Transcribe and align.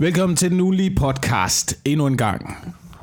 Velkommen 0.00 0.36
til 0.36 0.50
den 0.50 0.60
ugenlige 0.60 0.94
podcast 0.94 1.78
endnu 1.84 2.06
en 2.06 2.16
gang. 2.16 2.56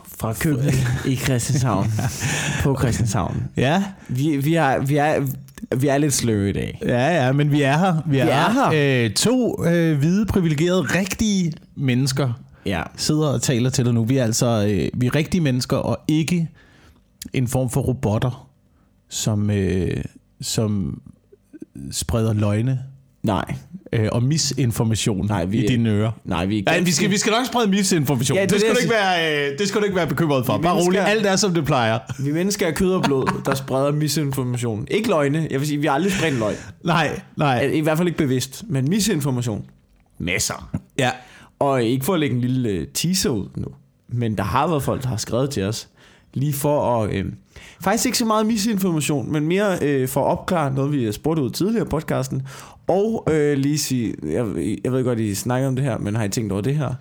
Fra 0.06 0.34
køkkenet 0.34 0.74
i 1.08 1.16
Christianshavn. 1.16 1.85
På 2.63 2.75
Christianshavn. 2.79 3.43
Ja, 3.58 3.83
Vi, 4.09 4.38
vi, 4.38 4.54
er, 4.55 4.79
vi, 4.79 4.96
er, 4.97 5.28
vi 5.75 5.88
er 5.88 5.97
lidt 5.97 6.13
sløve 6.13 6.49
i 6.49 6.54
dag. 6.54 6.79
ja, 6.81 7.25
ja, 7.25 7.31
men 7.31 7.52
vi 7.52 7.62
er 7.62 7.78
her. 7.78 8.02
Vi 8.07 8.18
er, 8.18 8.25
Vi 8.25 8.31
er 8.31 8.52
her. 8.71 9.05
Øh, 9.05 9.13
to 9.13 9.65
øh, 9.65 9.97
hvide, 9.97 10.25
privilegerede, 10.25 10.81
rigtige 10.81 11.54
mennesker 11.75 12.33
Ja. 12.65 12.83
sidder 12.96 13.28
og 13.28 13.42
taler 13.42 13.70
til 13.70 13.86
dig 13.86 13.94
nu. 13.94 14.04
Vi 14.04 14.18
er 14.18 14.24
altså 14.24 14.46
øh, 14.70 15.02
vi 15.02 15.06
er 15.06 15.16
rigtige 15.16 15.42
mennesker, 15.42 15.78
og 15.78 15.98
ikke 16.08 16.50
en 17.34 17.48
form 17.48 17.70
for 17.70 17.82
robotter, 17.82 18.50
som, 19.09 19.50
øh, 19.50 20.04
som 20.41 21.02
spreder 21.91 22.34
løgne 22.34 22.80
Nej. 23.27 23.55
øh, 23.94 24.09
og 24.12 24.23
misinformation 24.23 25.27
Nej, 25.27 25.45
vi 25.45 25.63
i 25.63 25.67
dine 25.67 25.89
ører. 25.89 26.12
Nej, 26.26 26.45
vi 26.45 26.63
Ja, 26.67 26.80
vi 26.80 26.91
skal, 26.91 27.09
vi 27.09 27.17
skal 27.17 27.31
nok 27.31 27.45
sprede 27.45 27.67
misinformation. 27.67 28.38
Ja, 28.38 28.41
det 28.41 28.52
det, 28.52 28.62
det, 28.62 28.70
det, 28.70 28.77
skal 28.77 28.94
jeg 28.94 29.13
ikke 29.16 29.30
være, 29.34 29.52
øh, 29.52 29.59
det 29.59 29.68
skal 29.68 29.81
du 29.81 29.85
ikke 29.85 29.95
være 29.95 30.08
bekymret 30.08 30.45
for. 30.45 30.58
Vi 30.58 30.63
Bare 30.63 30.84
rolig, 30.85 30.99
alt 30.99 31.26
er 31.26 31.35
som 31.35 31.54
det 31.54 31.66
plejer. 31.66 31.99
Vi 32.20 32.32
mennesker 32.32 32.68
er 32.68 32.71
kød 32.71 32.94
og 32.94 33.04
blod, 33.04 33.41
der 33.45 33.55
spreder 33.55 33.91
misinformation. 33.91 34.88
Ikke 34.91 35.09
løgne. 35.09 35.48
Jeg 35.52 35.59
vil 35.59 35.68
sige, 35.68 35.80
vi 35.80 35.88
har 35.88 35.94
aldrig 35.94 36.12
spredt 36.13 36.40
løgn. 36.40 36.55
Nej, 36.84 37.21
nej. 37.35 37.62
I 37.62 37.80
hvert 37.80 37.98
fald 37.98 38.08
ikke 38.08 38.18
bevidst, 38.18 38.63
men 38.68 38.90
misinformation. 38.90 39.66
Masser. 40.20 40.70
Ja. 40.99 41.12
Og 41.59 41.84
ikke 41.84 42.05
for 42.05 42.13
at 42.13 42.20
lægge 42.20 42.35
en 42.35 42.41
lille 42.41 42.70
øh, 42.70 42.88
teaser 42.94 43.30
ud 43.30 43.48
nu, 43.55 43.68
men 44.09 44.38
der 44.38 44.44
har 44.44 44.68
været 44.68 44.84
folk, 44.84 45.04
der 45.04 45.07
har 45.09 45.18
skrevet 45.18 45.49
til 45.49 45.63
os, 45.63 45.88
lige 46.38 46.54
for 46.54 47.02
at... 47.04 47.14
Øh, 47.16 47.26
faktisk 47.82 48.05
ikke 48.05 48.18
så 48.18 48.26
meget 48.26 48.46
misinformation, 48.46 49.32
men 49.32 49.48
mere 49.48 49.77
øh, 49.82 50.08
for 50.08 50.22
at 50.26 50.32
opklare 50.40 50.73
noget, 50.73 50.91
vi 50.91 51.05
har 51.05 51.12
spurgt 51.12 51.40
ud 51.40 51.50
tidligere 51.50 51.86
i 51.86 51.90
podcasten, 51.90 52.41
og 52.88 53.27
øh, 53.32 53.58
lige 53.58 53.77
sige, 53.77 54.13
jeg, 54.23 54.46
jeg 54.84 54.91
ved 54.91 55.04
godt, 55.04 55.20
I 55.20 55.36
snakker 55.36 55.68
om 55.68 55.76
det 55.76 55.86
her, 55.86 55.98
men 55.98 56.16
har 56.16 56.23
I 56.23 56.30
tænkt 56.30 56.52
over 56.52 56.62
det 56.62 56.76
her? 56.76 56.94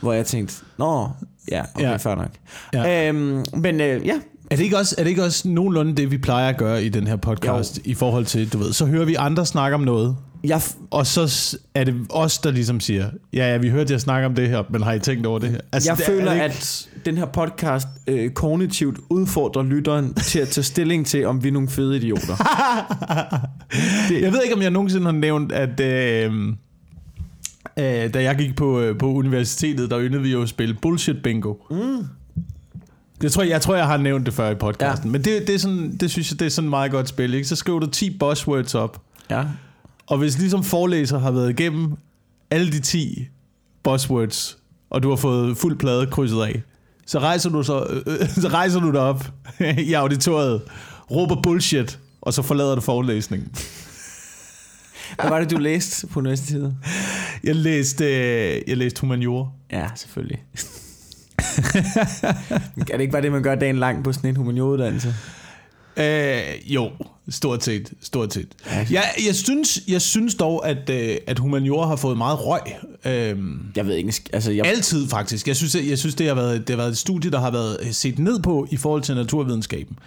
Hvor 0.00 0.12
jeg 0.12 0.26
tænkte, 0.26 0.54
nå, 0.78 1.08
ja, 1.50 1.62
okay, 1.74 1.84
Ja. 1.84 1.96
fair 1.96 2.14
nok. 2.14 2.30
Ja. 2.74 3.08
Øhm, 3.08 3.44
men 3.56 3.80
øh, 3.80 4.06
ja, 4.06 4.14
Er 4.50 4.56
det, 4.56 4.64
ikke 4.64 4.78
også, 4.78 4.94
er 4.98 5.02
det 5.02 5.10
ikke 5.10 5.24
også 5.24 5.48
nogenlunde 5.48 5.96
det, 5.96 6.10
vi 6.10 6.18
plejer 6.18 6.48
at 6.48 6.56
gøre 6.56 6.84
i 6.84 6.88
den 6.88 7.06
her 7.06 7.16
podcast, 7.16 7.76
jo. 7.78 7.82
i 7.84 7.94
forhold 7.94 8.24
til, 8.24 8.52
du 8.52 8.58
ved, 8.58 8.72
så 8.72 8.86
hører 8.86 9.04
vi 9.04 9.14
andre 9.14 9.46
snakke 9.46 9.74
om 9.74 9.80
noget, 9.80 10.16
jeg, 10.44 10.60
og 10.90 11.06
så 11.06 11.56
er 11.74 11.84
det 11.84 11.94
os, 12.10 12.38
der 12.38 12.50
ligesom 12.50 12.80
siger, 12.80 13.10
ja, 13.32 13.50
ja, 13.52 13.56
vi 13.56 13.68
hørte 13.70 13.92
jer 13.92 13.98
snakke 13.98 14.26
om 14.26 14.34
det 14.34 14.48
her, 14.48 14.62
men 14.70 14.82
har 14.82 14.92
I 14.92 14.98
tænkt 14.98 15.26
over 15.26 15.38
det 15.38 15.50
her? 15.50 15.58
altså, 15.72 15.90
jeg 15.90 15.96
det, 15.96 16.06
føler, 16.06 16.30
er 16.32 16.48
det 16.48 16.54
at 16.54 16.88
den 17.04 17.16
her 17.16 17.26
podcast 17.26 17.88
øh, 18.06 18.30
kognitivt 18.30 18.98
udfordrer 19.10 19.62
lytteren 19.62 20.14
til 20.14 20.38
at 20.38 20.48
tage 20.48 20.64
stilling 20.64 21.06
til, 21.06 21.26
om 21.26 21.44
vi 21.44 21.48
er 21.48 21.52
nogle 21.52 21.68
fede 21.68 21.96
idioter. 21.96 22.36
ikke, 24.10 24.24
jeg 24.24 24.32
ved 24.32 24.42
ikke, 24.42 24.54
om 24.54 24.62
jeg 24.62 24.70
nogensinde 24.70 25.04
har 25.04 25.12
nævnt, 25.12 25.52
at 25.52 25.80
øh, 25.80 26.48
øh, 27.78 28.14
da 28.14 28.22
jeg 28.22 28.36
gik 28.36 28.56
på, 28.56 28.80
øh, 28.80 28.98
på 28.98 29.12
universitetet, 29.12 29.90
der 29.90 30.00
yndede 30.00 30.22
vi 30.22 30.32
jo 30.32 30.42
at 30.42 30.48
spille 30.48 30.74
bullshit 30.82 31.22
bingo. 31.22 31.54
Mm. 31.70 32.06
Jeg 33.22 33.32
tror, 33.32 33.42
jeg 33.42 33.62
tror, 33.62 33.74
jeg 33.74 33.86
har 33.86 33.96
nævnt 33.96 34.26
det 34.26 34.34
før 34.34 34.50
i 34.50 34.54
podcasten, 34.54 35.08
ja. 35.08 35.12
men 35.12 35.24
det, 35.24 35.46
det, 35.46 35.54
er 35.54 35.58
sådan, 35.58 35.96
det 35.96 36.10
synes 36.10 36.30
jeg, 36.30 36.40
det 36.40 36.46
er 36.46 36.50
sådan 36.50 36.66
et 36.66 36.70
meget 36.70 36.90
godt 36.90 37.08
spil. 37.08 37.34
Ikke? 37.34 37.48
Så 37.48 37.56
skriver 37.56 37.78
du 37.78 37.86
10 37.86 38.18
buzzwords 38.18 38.74
op, 38.74 39.02
Ja. 39.30 39.44
Og 40.06 40.18
hvis 40.18 40.38
ligesom 40.38 40.64
forelæser 40.64 41.18
har 41.18 41.30
været 41.30 41.50
igennem 41.50 41.92
alle 42.50 42.72
de 42.72 42.80
10 42.80 43.28
buzzwords, 43.82 44.58
og 44.90 45.02
du 45.02 45.08
har 45.08 45.16
fået 45.16 45.56
fuld 45.56 45.78
plade 45.78 46.06
krydset 46.06 46.42
af, 46.42 46.62
så 47.06 47.18
rejser 47.18 47.50
du, 47.50 47.62
så, 47.62 48.02
øh, 48.06 48.28
så 48.42 48.48
rejser 48.48 48.80
du 48.80 48.92
dig 48.92 49.00
op 49.00 49.24
i 49.88 49.92
auditoriet, 49.92 50.62
råber 51.10 51.42
bullshit, 51.42 51.98
og 52.20 52.34
så 52.34 52.42
forlader 52.42 52.74
du 52.74 52.80
forelæsningen. 52.80 53.48
Hvad 55.20 55.30
var 55.30 55.38
det, 55.40 55.50
du 55.50 55.58
læste 55.58 56.06
på 56.06 56.18
universitetet? 56.20 56.76
Jeg 57.44 57.56
læste, 57.56 58.04
øh, 58.04 58.62
jeg 58.66 58.76
læste 58.76 59.00
humaniora. 59.00 59.48
Ja, 59.72 59.88
selvfølgelig. 59.94 60.42
er 62.78 62.92
det 62.92 63.00
ikke 63.00 63.12
bare 63.12 63.22
det, 63.22 63.32
man 63.32 63.42
gør 63.42 63.54
dagen 63.54 63.78
lang 63.78 64.04
på 64.04 64.12
sådan 64.12 64.30
en 64.30 64.36
humanioruddannelse? 64.36 65.14
Øh, 65.96 66.74
jo, 66.74 66.90
stort 67.28 67.64
set, 67.64 67.92
stort 68.00 68.34
set. 68.34 68.48
Jeg, 68.90 69.04
jeg, 69.26 69.34
synes, 69.34 69.80
jeg 69.88 70.02
synes 70.02 70.34
dog, 70.34 70.68
at, 70.68 70.90
øh, 70.90 71.16
at 71.26 71.38
humaniora 71.38 71.86
har 71.88 71.96
fået 71.96 72.16
meget 72.18 72.38
røg. 72.46 72.60
Øh, 73.04 73.38
Jeg 73.76 73.86
ved 73.86 73.94
ikke, 73.96 74.14
altså 74.32 74.52
jeg... 74.52 74.66
Altid 74.66 75.08
faktisk. 75.08 75.48
Jeg 75.48 75.56
synes, 75.56 75.76
jeg 75.88 75.98
synes 75.98 76.14
det, 76.14 76.26
har 76.28 76.34
været, 76.34 76.60
det 76.60 76.70
har 76.70 76.76
været 76.76 76.90
et 76.90 76.98
studie, 76.98 77.30
der 77.30 77.40
har 77.40 77.50
været 77.50 77.94
set 77.96 78.18
ned 78.18 78.40
på 78.42 78.66
i 78.70 78.76
forhold 78.76 79.02
til 79.02 79.14
naturvidenskaben. 79.14 79.98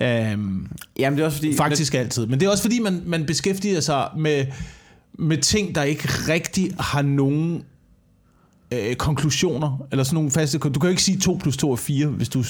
Øhm, 0.00 0.66
Jamen 0.98 1.16
det 1.16 1.22
er 1.22 1.26
også 1.26 1.38
fordi... 1.38 1.56
faktisk 1.56 1.94
altid. 1.94 2.26
Men 2.26 2.40
det 2.40 2.46
er 2.46 2.50
også 2.50 2.62
fordi, 2.62 2.78
man, 2.78 3.02
man 3.06 3.26
beskæftiger 3.26 3.80
sig 3.80 4.08
med, 4.18 4.46
med 5.18 5.38
ting, 5.38 5.74
der 5.74 5.82
ikke 5.82 6.08
rigtig 6.08 6.72
har 6.78 7.02
nogen 7.02 7.64
øh, 8.70 8.94
konklusioner. 8.96 9.86
Eller 9.90 10.04
sådan 10.04 10.14
nogle 10.14 10.30
faste... 10.30 10.58
Du 10.58 10.68
kan 10.70 10.82
jo 10.82 10.88
ikke 10.88 11.02
sige 11.02 11.18
2 11.20 11.38
plus 11.42 11.56
2 11.56 11.72
er 11.72 11.76
4, 11.76 12.06
hvis 12.06 12.28
du 12.28 12.44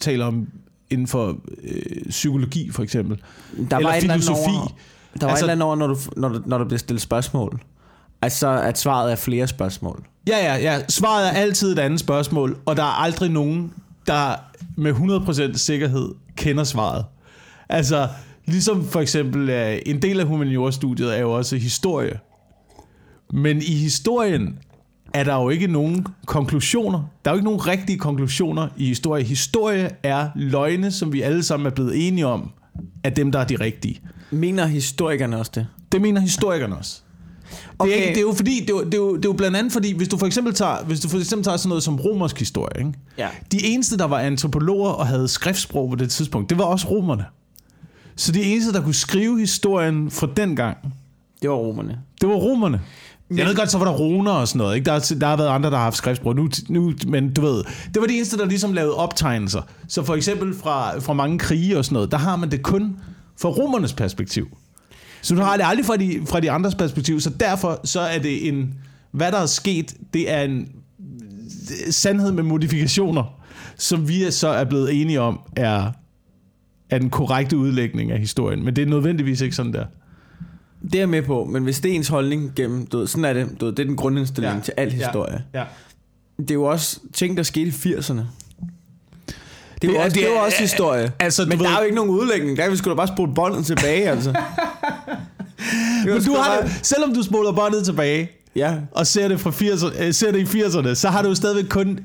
taler 0.00 0.24
om 0.26 0.48
inden 0.90 1.06
for 1.06 1.36
øh, 1.62 2.08
psykologi 2.10 2.70
for 2.70 2.82
eksempel. 2.82 3.16
der 3.70 3.76
eller 3.76 3.88
var 3.90 3.96
eller 3.96 4.12
filosofi. 4.14 4.50
Over, 4.56 4.72
der 5.20 5.26
var 5.26 5.28
Altså- 5.28 5.46
et 5.46 5.50
eller 5.50 5.52
andet 5.52 5.66
over, 5.66 5.76
når, 5.76 5.86
du, 5.86 5.96
når, 6.16 6.28
du, 6.28 6.42
når 6.46 6.58
der 6.58 6.64
bliver 6.64 6.78
stillet 6.78 7.02
spørgsmål. 7.02 7.60
Altså, 8.22 8.48
at 8.48 8.78
svaret 8.78 9.12
er 9.12 9.16
flere 9.16 9.46
spørgsmål. 9.46 10.04
Ja, 10.28 10.38
ja, 10.38 10.56
ja. 10.72 10.80
Svaret 10.88 11.26
er 11.28 11.30
altid 11.32 11.72
et 11.72 11.78
andet 11.78 12.00
spørgsmål, 12.00 12.58
og 12.66 12.76
der 12.76 12.82
er 12.82 13.02
aldrig 13.02 13.30
nogen, 13.30 13.72
der 14.06 14.34
med 14.76 14.92
100% 15.52 15.56
sikkerhed 15.58 16.08
kender 16.36 16.64
svaret. 16.64 17.04
Altså, 17.68 18.08
ligesom 18.46 18.88
for 18.88 19.00
eksempel, 19.00 19.50
øh, 19.50 19.78
en 19.86 20.02
del 20.02 20.20
af 20.20 20.26
humaniora-studiet 20.26 21.16
er 21.16 21.20
jo 21.20 21.32
også 21.32 21.56
historie. 21.56 22.18
Men 23.32 23.56
i 23.62 23.74
historien 23.74 24.58
er 25.14 25.24
der 25.24 25.34
jo 25.34 25.48
ikke 25.50 25.66
nogen 25.66 26.06
konklusioner. 26.26 27.02
Der 27.24 27.30
er 27.30 27.34
jo 27.34 27.36
ikke 27.38 27.44
nogen 27.44 27.66
rigtige 27.66 27.98
konklusioner 27.98 28.68
i 28.76 28.86
historie. 28.86 29.24
Historie 29.24 29.90
er 30.02 30.28
løgne, 30.34 30.90
som 30.92 31.12
vi 31.12 31.20
alle 31.22 31.42
sammen 31.42 31.66
er 31.66 31.70
blevet 31.70 32.08
enige 32.08 32.26
om, 32.26 32.50
er 33.04 33.10
dem, 33.10 33.32
der 33.32 33.38
er 33.38 33.44
de 33.44 33.56
rigtige. 33.56 34.00
Mener 34.30 34.66
historikerne 34.66 35.38
også 35.38 35.52
det? 35.54 35.66
Det 35.92 36.00
mener 36.00 36.20
historikerne 36.20 36.76
også. 36.76 37.00
Det, 37.50 37.60
er 37.60 37.64
Okay. 37.78 37.92
ikke, 37.94 38.08
det 38.08 38.16
er 38.16 38.20
jo 38.20 38.32
fordi, 38.32 38.60
det 38.60 38.70
er 38.70 38.74
jo, 38.74 38.84
det, 38.84 38.94
er 38.94 38.98
jo, 38.98 39.16
det 39.16 39.24
er 39.24 39.28
jo 39.28 39.32
blandt 39.32 39.56
andet 39.56 39.72
fordi, 39.72 39.92
hvis 39.96 40.08
du 40.08 40.16
for 40.18 40.26
eksempel 40.26 40.54
tager, 40.54 40.84
hvis 40.84 41.00
du 41.00 41.08
for 41.08 41.18
eksempel 41.18 41.44
tager 41.44 41.56
sådan 41.56 41.68
noget 41.68 41.82
som 41.82 41.96
romersk 41.96 42.38
historie, 42.38 42.78
ikke? 42.86 42.92
Ja. 43.18 43.28
de 43.52 43.64
eneste, 43.66 43.96
der 43.98 44.04
var 44.04 44.18
antropologer 44.18 44.90
og 44.90 45.06
havde 45.06 45.28
skriftsprog 45.28 45.90
på 45.90 45.96
det 45.96 46.10
tidspunkt, 46.10 46.50
det 46.50 46.58
var 46.58 46.64
også 46.64 46.88
romerne. 46.90 47.24
Så 48.16 48.32
de 48.32 48.42
eneste, 48.42 48.72
der 48.72 48.80
kunne 48.82 48.94
skrive 48.94 49.40
historien 49.40 50.10
fra 50.10 50.28
den 50.36 50.56
gang, 50.56 50.76
Det 51.42 51.50
var 51.50 51.56
romerne. 51.56 51.98
det 52.20 52.28
var 52.28 52.34
romerne. 52.34 52.80
Men- 53.34 53.38
Jeg 53.38 53.46
ved 53.48 53.56
godt, 53.56 53.70
så 53.70 53.78
var 53.78 53.84
der 53.84 53.92
roner 53.92 54.30
og 54.32 54.48
sådan 54.48 54.58
noget. 54.58 54.74
Ikke? 54.74 54.84
Der, 54.84 54.92
er- 54.92 55.16
der 55.20 55.26
har 55.26 55.36
været 55.36 55.48
andre, 55.48 55.70
der 55.70 55.76
har 55.76 55.84
haft 55.84 55.96
skriftsprog. 55.96 56.36
Nu, 56.36 56.48
nu, 56.68 56.92
men 57.08 57.32
du 57.34 57.40
ved, 57.40 57.64
det 57.94 58.00
var 58.00 58.06
de 58.06 58.16
eneste, 58.16 58.38
der 58.38 58.44
ligesom 58.46 58.72
lavede 58.72 58.94
optegnelser. 58.94 59.62
Så 59.88 60.02
for 60.02 60.14
eksempel 60.14 60.54
fra, 60.54 60.98
fra 60.98 61.12
mange 61.12 61.38
krige 61.38 61.78
og 61.78 61.84
sådan 61.84 61.94
noget, 61.94 62.10
der 62.10 62.18
har 62.18 62.36
man 62.36 62.50
det 62.50 62.62
kun 62.62 62.96
fra 63.40 63.48
romernes 63.48 63.92
perspektiv. 63.92 64.48
Så 65.22 65.34
du 65.34 65.40
har 65.40 65.56
det 65.56 65.64
aldrig 65.66 65.86
fra 65.86 65.96
de, 65.96 66.20
fra 66.26 66.40
de 66.40 66.50
andres 66.50 66.74
perspektiv. 66.74 67.20
Så 67.20 67.30
derfor 67.30 67.80
så 67.84 68.00
er 68.00 68.18
det 68.18 68.48
en... 68.48 68.74
Hvad 69.12 69.32
der 69.32 69.38
er 69.38 69.46
sket, 69.46 69.94
det 70.14 70.30
er 70.32 70.42
en 70.42 70.68
sandhed 71.90 72.32
med 72.32 72.42
modifikationer, 72.42 73.40
som 73.78 74.08
vi 74.08 74.30
så 74.30 74.48
er 74.48 74.64
blevet 74.64 75.00
enige 75.00 75.20
om, 75.20 75.40
er, 75.56 75.90
er 76.90 76.98
den 76.98 77.10
korrekte 77.10 77.56
udlægning 77.56 78.12
af 78.12 78.18
historien. 78.18 78.64
Men 78.64 78.76
det 78.76 78.82
er 78.82 78.86
nødvendigvis 78.86 79.40
ikke 79.40 79.56
sådan 79.56 79.72
der. 79.72 79.84
Det 80.84 80.94
er 80.94 80.98
jeg 80.98 81.08
med 81.08 81.22
på, 81.22 81.44
men 81.44 81.62
hvis 81.64 81.80
det 81.80 81.90
er 81.90 81.94
ens 81.94 82.08
holdning 82.08 82.52
gennem, 82.56 82.86
du 82.86 82.98
ved, 82.98 83.06
sådan 83.06 83.24
er 83.24 83.32
det, 83.32 83.48
du 83.60 83.64
ved, 83.64 83.72
det 83.72 83.82
er 83.82 83.86
den 83.86 83.96
grundindstilling 83.96 84.52
Ja. 84.52 84.56
ja. 84.58 84.62
til 84.62 84.74
al 84.76 84.92
historie. 84.92 85.44
Ja. 85.54 85.64
Det 86.38 86.50
er 86.50 86.54
jo 86.54 86.64
også 86.64 87.00
ting, 87.12 87.36
der 87.36 87.42
skete 87.42 87.66
i 87.66 87.70
80'erne. 87.70 88.12
Det 89.82 89.88
er, 89.90 89.92
Det 89.92 89.96
også, 89.96 90.08
det 90.08 90.14
det 90.14 90.24
er 90.24 90.28
jo 90.28 90.34
også 90.44 90.58
historie. 90.58 91.12
altså, 91.18 91.42
du 91.44 91.48
men 91.48 91.58
ved- 91.58 91.66
der 91.66 91.72
er 91.72 91.78
jo 91.78 91.84
ikke 91.84 91.96
nogen 91.96 92.10
udlægning. 92.10 92.56
Der 92.56 92.70
vi 92.70 92.76
sgu 92.76 92.90
da 92.90 92.94
bare 92.94 93.08
spole 93.08 93.34
båndet 93.34 93.66
tilbage, 93.66 94.10
altså. 94.10 94.30
Men 96.04 96.22
du 96.24 96.32
har 96.34 96.56
bare- 96.56 96.62
det, 96.68 96.80
selvom 96.86 97.14
du 97.14 97.22
spoler 97.22 97.52
båndet 97.52 97.84
tilbage, 97.84 98.30
Ja, 98.56 98.74
og 98.92 99.06
ser 99.06 99.28
det, 99.28 99.40
fra 99.40 99.50
80'erne, 99.50 100.02
øh, 100.02 100.14
ser 100.14 100.32
det 100.32 100.54
i 100.54 100.62
80'erne, 100.62 100.94
så 100.94 101.08
har 101.08 101.22
du 101.22 101.28
jo 101.28 101.34
stadigvæk 101.34 101.64
kun 101.70 101.98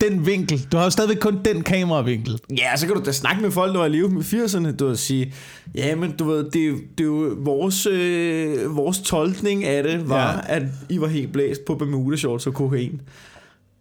den 0.00 0.26
vinkel. 0.26 0.66
Du 0.72 0.76
har 0.76 0.84
jo 0.84 0.90
stadigvæk 0.90 1.16
kun 1.20 1.38
den 1.44 1.62
kameravinkel. 1.62 2.40
Ja, 2.58 2.76
så 2.76 2.86
kan 2.86 2.96
du 2.96 3.02
da 3.04 3.12
snakke 3.12 3.42
med 3.42 3.50
folk, 3.50 3.72
der 3.72 3.78
var 3.78 3.86
i 3.86 3.90
live 3.90 4.08
med 4.08 4.22
80'erne, 4.22 4.76
du 4.76 4.86
ved, 4.86 4.96
sige, 4.96 5.34
ja, 5.74 5.94
men 5.96 6.16
du 6.16 6.24
ved, 6.24 6.44
det, 6.44 6.74
det 6.98 7.00
er 7.00 7.04
jo 7.04 7.34
vores, 7.38 7.86
øh, 7.86 8.76
vores 8.76 8.98
tolkning 9.00 9.64
af 9.64 9.82
det 9.82 10.08
var, 10.08 10.32
Ja. 10.48 10.56
at 10.56 10.62
I 10.88 11.00
var 11.00 11.06
helt 11.06 11.32
blæst 11.32 11.64
på 11.66 11.74
Bermuda 11.74 12.16
shorts 12.16 12.46
og 12.46 12.54
kokain. 12.54 13.00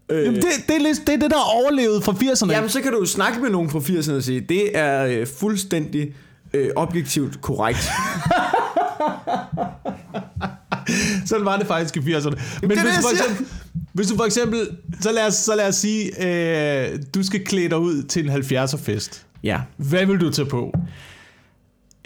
Øh, 0.10 0.26
Jamen, 0.26 0.36
det, 0.36 0.46
det, 0.68 0.76
er 0.76 0.80
lidt, 0.80 1.00
det 1.08 1.14
er 1.14 1.20
det, 1.20 1.32
der 1.32 1.38
er 1.38 1.64
overlevet 1.64 2.04
fra 2.04 2.12
80'erne. 2.12 2.52
Jamen, 2.52 2.70
så 2.70 2.82
kan 2.82 2.92
du 2.92 3.00
jo 3.00 3.06
snakke 3.06 3.40
med 3.42 3.50
nogen 3.50 3.70
fra 3.70 3.80
80'erne 3.80 4.14
og 4.14 4.24
sige, 4.24 4.40
det 4.40 4.78
er 4.78 5.06
øh, 5.06 5.28
fuldstændig 5.40 6.14
øh, 6.54 6.70
objektivt 6.76 7.42
korrekt. 7.42 7.90
Sådan 11.26 11.46
var 11.46 11.58
det 11.58 11.68
faktisk 11.68 11.98
i 11.98 12.00
80'erne. 12.00 12.42
Men 12.62 12.70
det 12.70 12.70
hvis, 12.70 12.78
det, 12.78 12.98
du 12.98 13.02
for 13.02 13.10
eksempel, 13.12 13.46
hvis 13.94 14.08
du 14.08 14.16
for 14.16 14.24
eksempel, 14.24 14.68
så 15.02 15.12
lad 15.12 15.28
os, 15.28 15.34
så 15.34 15.56
lad 15.56 15.68
os 15.68 15.76
sige, 15.76 16.28
øh, 16.28 17.00
du 17.16 17.24
skal 17.24 17.46
klæde 17.46 17.70
dig 17.70 17.78
ud 17.78 18.04
til 18.04 18.30
en 18.30 18.32
70'er 18.32 18.78
fest. 18.78 19.26
ja. 19.44 19.60
Hvad 19.78 20.06
vil 20.06 20.22
du 20.22 20.30
tage 20.30 20.46
på? 20.46 20.74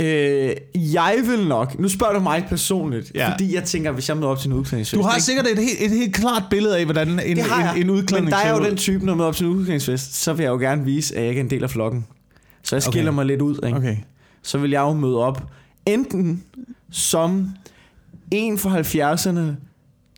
Øh, 0.01 0.55
jeg 0.75 1.17
vil 1.25 1.47
nok, 1.47 1.79
nu 1.79 1.89
spørger 1.89 2.13
du 2.13 2.19
mig 2.19 2.45
personligt, 2.49 3.11
Ja. 3.15 3.31
fordi 3.31 3.55
jeg 3.55 3.63
tænker, 3.63 3.91
hvis 3.91 4.09
jeg 4.09 4.17
møder 4.17 4.29
op 4.29 4.39
til 4.39 4.47
en 4.47 4.53
udklædningsfest. 4.53 4.97
Du 4.97 5.03
har 5.03 5.15
ikke? 5.15 5.23
sikkert 5.23 5.47
et 5.47 5.57
helt, 5.57 5.81
et 5.81 5.91
helt 5.91 6.15
klart 6.15 6.43
billede 6.49 6.77
af, 6.77 6.85
hvordan 6.85 7.07
en, 7.09 7.19
en, 7.19 7.37
en 7.77 7.89
udklædning 7.89 8.23
men 8.25 8.31
der 8.31 8.37
er 8.37 8.57
jo 8.57 8.63
den 8.65 8.77
type, 8.77 9.05
når 9.05 9.11
jeg 9.13 9.17
møder 9.17 9.27
op 9.27 9.35
til 9.35 9.45
en 9.45 9.51
udklædningsfest, 9.51 10.15
så 10.23 10.33
vil 10.33 10.43
jeg 10.43 10.49
jo 10.49 10.57
gerne 10.57 10.85
vise, 10.85 11.15
at 11.15 11.21
jeg 11.21 11.29
ikke 11.29 11.39
er 11.39 11.43
en 11.43 11.49
del 11.49 11.63
af 11.63 11.69
flokken. 11.69 12.05
Så 12.63 12.75
jeg 12.75 12.83
skiller 12.83 13.11
okay. 13.11 13.15
mig 13.15 13.25
lidt 13.25 13.41
ud, 13.41 13.59
ikke? 13.65 13.77
Okay. 13.77 13.97
så 14.41 14.57
vil 14.57 14.71
jeg 14.71 14.79
jo 14.81 14.93
møde 14.93 15.17
op 15.17 15.43
enten 15.85 16.43
som 16.91 17.49
en 18.31 18.57
fra 18.57 18.79
70'erne, 18.79 19.39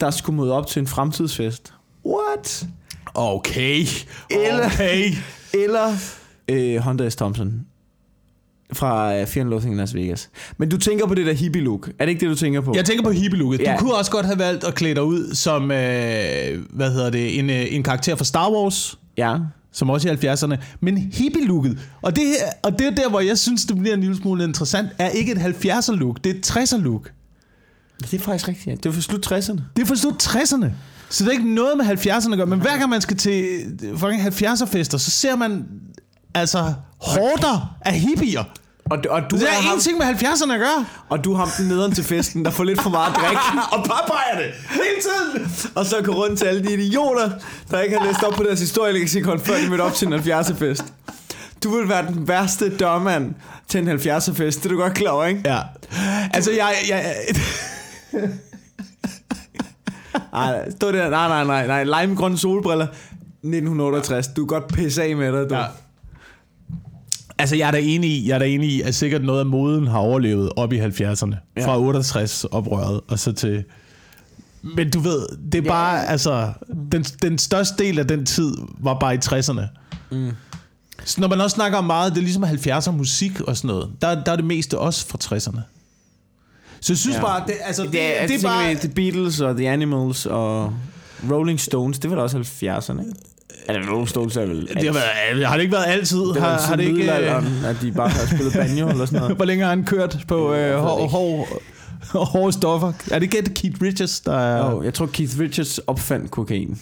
der 0.02 0.12
skulle 0.12 0.38
møde 0.42 0.52
op 0.54 0.68
til 0.68 0.80
en 0.80 0.88
fremtidsfest. 0.88 1.74
What? 2.06 2.68
Okay. 3.14 3.86
Eller- 4.30 4.66
Okay. 4.66 5.14
Eller 5.54 5.94
øh, 6.50 6.76
Honda 6.78 7.10
S. 7.10 7.16
Thompson 7.16 7.62
fra 8.74 9.16
øh, 9.18 9.28
Fear 9.28 9.42
and 9.44 9.50
Loathing 9.50 9.74
in 9.74 9.78
Las 9.80 9.96
Vegas. 9.96 10.30
Men 10.58 10.70
du 10.70 10.78
tænker 10.78 11.08
på 11.08 11.14
det 11.14 11.26
der 11.26 11.34
hippie 11.34 11.62
look. 11.62 11.90
Er 12.00 12.06
det 12.06 12.10
ikke 12.10 12.20
det, 12.20 12.30
du 12.30 12.36
tænker 12.36 12.62
på? 12.62 12.74
Jeg 12.76 12.86
tænker 12.86 13.04
på 13.04 13.10
hippie-looket. 13.12 13.58
Du 13.60 13.64
Ja. 13.64 13.78
kunne 13.80 13.94
også 13.96 14.12
godt 14.12 14.26
have 14.26 14.40
valgt 14.40 14.64
at 14.64 14.76
klæde 14.76 14.96
dig 14.96 15.04
ud 15.04 15.34
som, 15.36 15.64
øh, 15.64 15.68
hvad 16.70 16.92
hedder 16.92 17.10
det, 17.10 17.40
en, 17.40 17.50
øh, 17.50 17.66
en 17.70 17.84
karakter 17.84 18.16
fra 18.16 18.24
Star 18.26 18.52
Wars, 18.52 19.00
Ja. 19.18 19.38
som 19.72 19.90
også 19.90 20.08
i 20.08 20.12
70'erne. 20.12 20.56
Men 20.80 20.98
hippie-looket, 20.98 21.78
og 22.02 22.16
det, 22.16 22.24
og 22.64 22.80
det 22.80 22.88
er 22.88 22.92
der, 22.96 23.10
hvor 23.10 23.20
jeg 23.20 23.38
synes, 23.38 23.66
det 23.66 23.78
bliver 23.78 23.94
en 23.94 24.02
lille 24.02 24.16
smule 24.18 24.44
interessant, 24.44 24.90
er 25.00 25.10
ikke 25.10 25.32
et 25.32 25.38
70'er-look, 25.38 26.24
det 26.24 26.30
er 26.30 26.34
et 26.40 26.46
60'er-look. 26.46 27.12
Det 28.02 28.14
er 28.14 28.20
faktisk 28.20 28.48
rigtigt. 28.48 28.68
ja. 28.68 28.72
Det 28.72 28.86
var 28.86 28.92
for 28.92 29.02
slut 29.02 29.32
60'erne. 29.32 29.62
Det 29.76 29.82
er 29.82 29.86
for 29.86 29.96
slut 29.96 30.24
60'erne. 30.28 30.66
Så 31.10 31.24
det 31.24 31.30
er 31.30 31.32
ikke 31.34 31.54
noget 31.54 31.78
med 31.78 31.86
70'erne 31.86 32.32
at 32.32 32.38
gøre. 32.38 32.48
Men 32.48 32.60
hver 32.62 32.78
gang 32.78 32.90
man 32.90 33.02
skal 33.02 33.18
til 33.18 33.46
fucking 33.98 34.22
70'er-fester, 34.28 34.98
så 34.98 35.12
ser 35.12 35.36
man 35.36 35.66
altså 36.36 36.74
hårder 37.02 37.76
af 37.82 37.94
hippier. 38.00 38.44
Og, 38.86 38.98
og, 39.10 39.22
du 39.32 39.36
Det 39.36 39.44
er 39.44 39.48
er 39.48 39.52
ham, 39.54 39.64
ingenting 39.66 39.98
med 39.98 40.06
70'erne 40.06 40.54
at 40.54 40.60
gøre. 40.60 40.86
og 41.10 41.24
du 41.24 41.34
ham 41.34 41.50
den 41.58 41.68
nederen 41.68 41.92
til 41.92 42.04
festen, 42.04 42.46
der 42.46 42.52
får 42.52 42.64
lidt 42.64 42.82
for 42.82 42.90
meget 42.90 43.16
drik. 43.16 43.38
og 43.74 43.80
påpeger 43.84 44.36
det 44.38 44.52
hele 44.70 45.02
tiden. 45.02 45.52
og 45.76 45.86
så 45.86 45.96
går 46.04 46.14
rundt 46.14 46.40
til 46.40 46.46
alle 46.46 46.64
de 46.64 46.74
idioter, 46.74 47.30
der 47.72 47.80
ikke 47.82 47.98
har 47.98 48.06
læst 48.06 48.24
op 48.24 48.34
på 48.34 48.44
deres 48.44 48.60
historieleksikon, 48.60 49.40
før 49.40 49.58
de 49.64 49.70
mødte 49.70 49.82
op 49.82 49.94
til 49.94 50.08
en 50.08 50.14
70'er 50.14 50.54
fest. 50.56 50.84
Du 51.64 51.78
vil 51.78 51.90
være 51.90 52.06
den 52.08 52.28
værste 52.28 52.78
dørmand 52.78 53.34
til 53.68 53.80
en 53.88 53.90
70'er 54.00 54.34
fest. 54.34 54.64
Det 54.64 54.66
er 54.66 54.70
du 54.70 54.78
godt 54.78 54.94
klar 54.94 55.12
over, 55.12 55.26
ikke? 55.26 55.42
Ja. 55.46 55.60
Altså, 56.34 56.52
jeg... 56.52 56.74
jeg 56.90 57.16
Nej, 60.34 60.72
stå 60.72 60.92
der. 60.92 61.10
Nej, 61.10 61.44
nej, 61.44 61.66
nej, 61.68 61.86
nej. 61.86 62.02
Limegrønne 62.04 62.38
solbriller. 62.38 62.88
1968. 62.88 64.28
Du 64.28 64.46
kan 64.46 64.60
godt 64.60 64.74
pisse 64.74 65.04
af 65.04 65.16
med 65.16 65.34
dig, 65.34 65.50
du. 65.50 65.56
Ja. 65.56 65.66
Altså, 67.38 67.56
jeg 67.56 67.68
er 67.68 67.72
da 67.72 67.78
enig 67.82 68.10
i, 68.10 68.28
jeg 68.30 68.36
er 68.36 68.40
da 68.40 68.46
enig 68.46 68.70
i, 68.70 68.82
at 68.82 68.96
sikkert 68.96 69.24
noget 69.24 69.40
af 69.40 69.46
moden 69.46 69.88
har 69.88 69.98
overlevet 70.00 70.52
op 70.56 70.74
i 70.74 70.80
70'erne. 70.80 71.36
Ja. 71.58 71.66
Fra 71.68 71.80
68 71.80 72.44
oprøret, 72.46 73.02
og 73.08 73.20
så 73.20 73.32
til... 73.32 73.64
Men 74.62 74.92
du 74.92 75.00
ved, 75.00 75.28
det 75.52 75.58
er 75.60 75.64
Ja. 75.64 75.70
bare, 75.70 76.08
altså... 76.08 76.54
Den, 76.92 77.04
den 77.04 77.38
største 77.38 77.84
del 77.84 78.00
af 78.00 78.08
den 78.08 78.26
tid 78.26 78.54
var 78.80 78.98
bare 79.00 79.16
i 79.16 79.18
60'erne. 79.26 79.62
Mm. 80.12 80.32
Så 81.06 81.22
når 81.22 81.28
man 81.28 81.42
også 81.42 81.56
snakker 81.56 81.78
om 81.78 81.84
meget, 81.86 82.12
det 82.12 82.18
er 82.18 82.24
ligesom 82.24 82.44
70'er 82.44 82.92
musik 82.92 83.42
og 83.42 83.58
sådan 83.58 83.68
noget. 83.68 83.90
Der, 84.02 84.24
der 84.24 84.32
er 84.32 84.36
det 84.36 84.46
meste 84.46 84.78
også 84.78 85.08
fra 85.08 85.18
60'erne. 85.36 85.60
Så 86.82 86.94
jeg 86.94 86.98
synes 86.98 87.16
ja. 87.18 87.22
Bare, 87.22 87.44
det, 87.48 87.54
altså, 87.64 87.84
det, 87.84 87.92
Det 87.92 88.22
er, 88.22 88.28
det, 88.28 88.44
er 88.44 88.48
bare... 88.48 88.76
The 88.76 88.90
Beatles 88.90 89.40
og 89.40 89.56
The 89.58 89.70
Animals 89.70 90.26
og 90.26 90.74
Rolling 91.32 91.60
Stones. 91.60 92.00
Det 92.00 92.10
var 92.10 92.16
da 92.16 92.22
også 92.22 92.38
70'erne, 92.38 93.00
ikke? 93.00 93.14
Eller 93.68 93.90
Rolling 93.90 94.10
Stones 94.10 94.38
er 94.38 94.46
vel... 94.46 94.68
Det 94.68 94.84
har, 94.86 94.94
været, 94.94 95.48
har 95.48 95.56
det 95.56 95.64
ikke 95.64 95.74
været 95.74 95.88
altid? 95.88 96.18
det 96.20 96.42
har, 96.42 96.62
har 96.62 96.76
det 96.76 96.84
ikke, 96.84 97.04
øh, 97.04 97.70
at 97.70 97.76
de 97.82 97.92
bare 97.92 98.10
har 98.10 98.26
spillet 98.26 98.54
banjo 98.54 98.90
eller 98.90 99.06
sådan 99.06 99.20
noget. 99.20 99.36
Hvor 99.38 99.46
længe 99.46 99.64
har 99.64 99.70
han 99.70 99.84
kørt 99.86 100.18
på 100.28 100.54
øh, 100.54 100.80
hår, 100.80 101.08
hår, 101.08 101.48
hårde 102.26 102.54
stoffer? 102.54 102.94
Er 103.12 103.20
det 103.20 103.34
ikke 103.34 103.54
Keith 103.54 103.82
Richards, 103.82 104.20
der 104.20 104.38
er... 104.38 104.74
Oh, 104.74 104.86
jeg 104.86 104.94
tror 104.94 105.06
Keith 105.06 105.40
Richards 105.40 105.78
opfandt 105.78 106.32
kokain. 106.32 106.80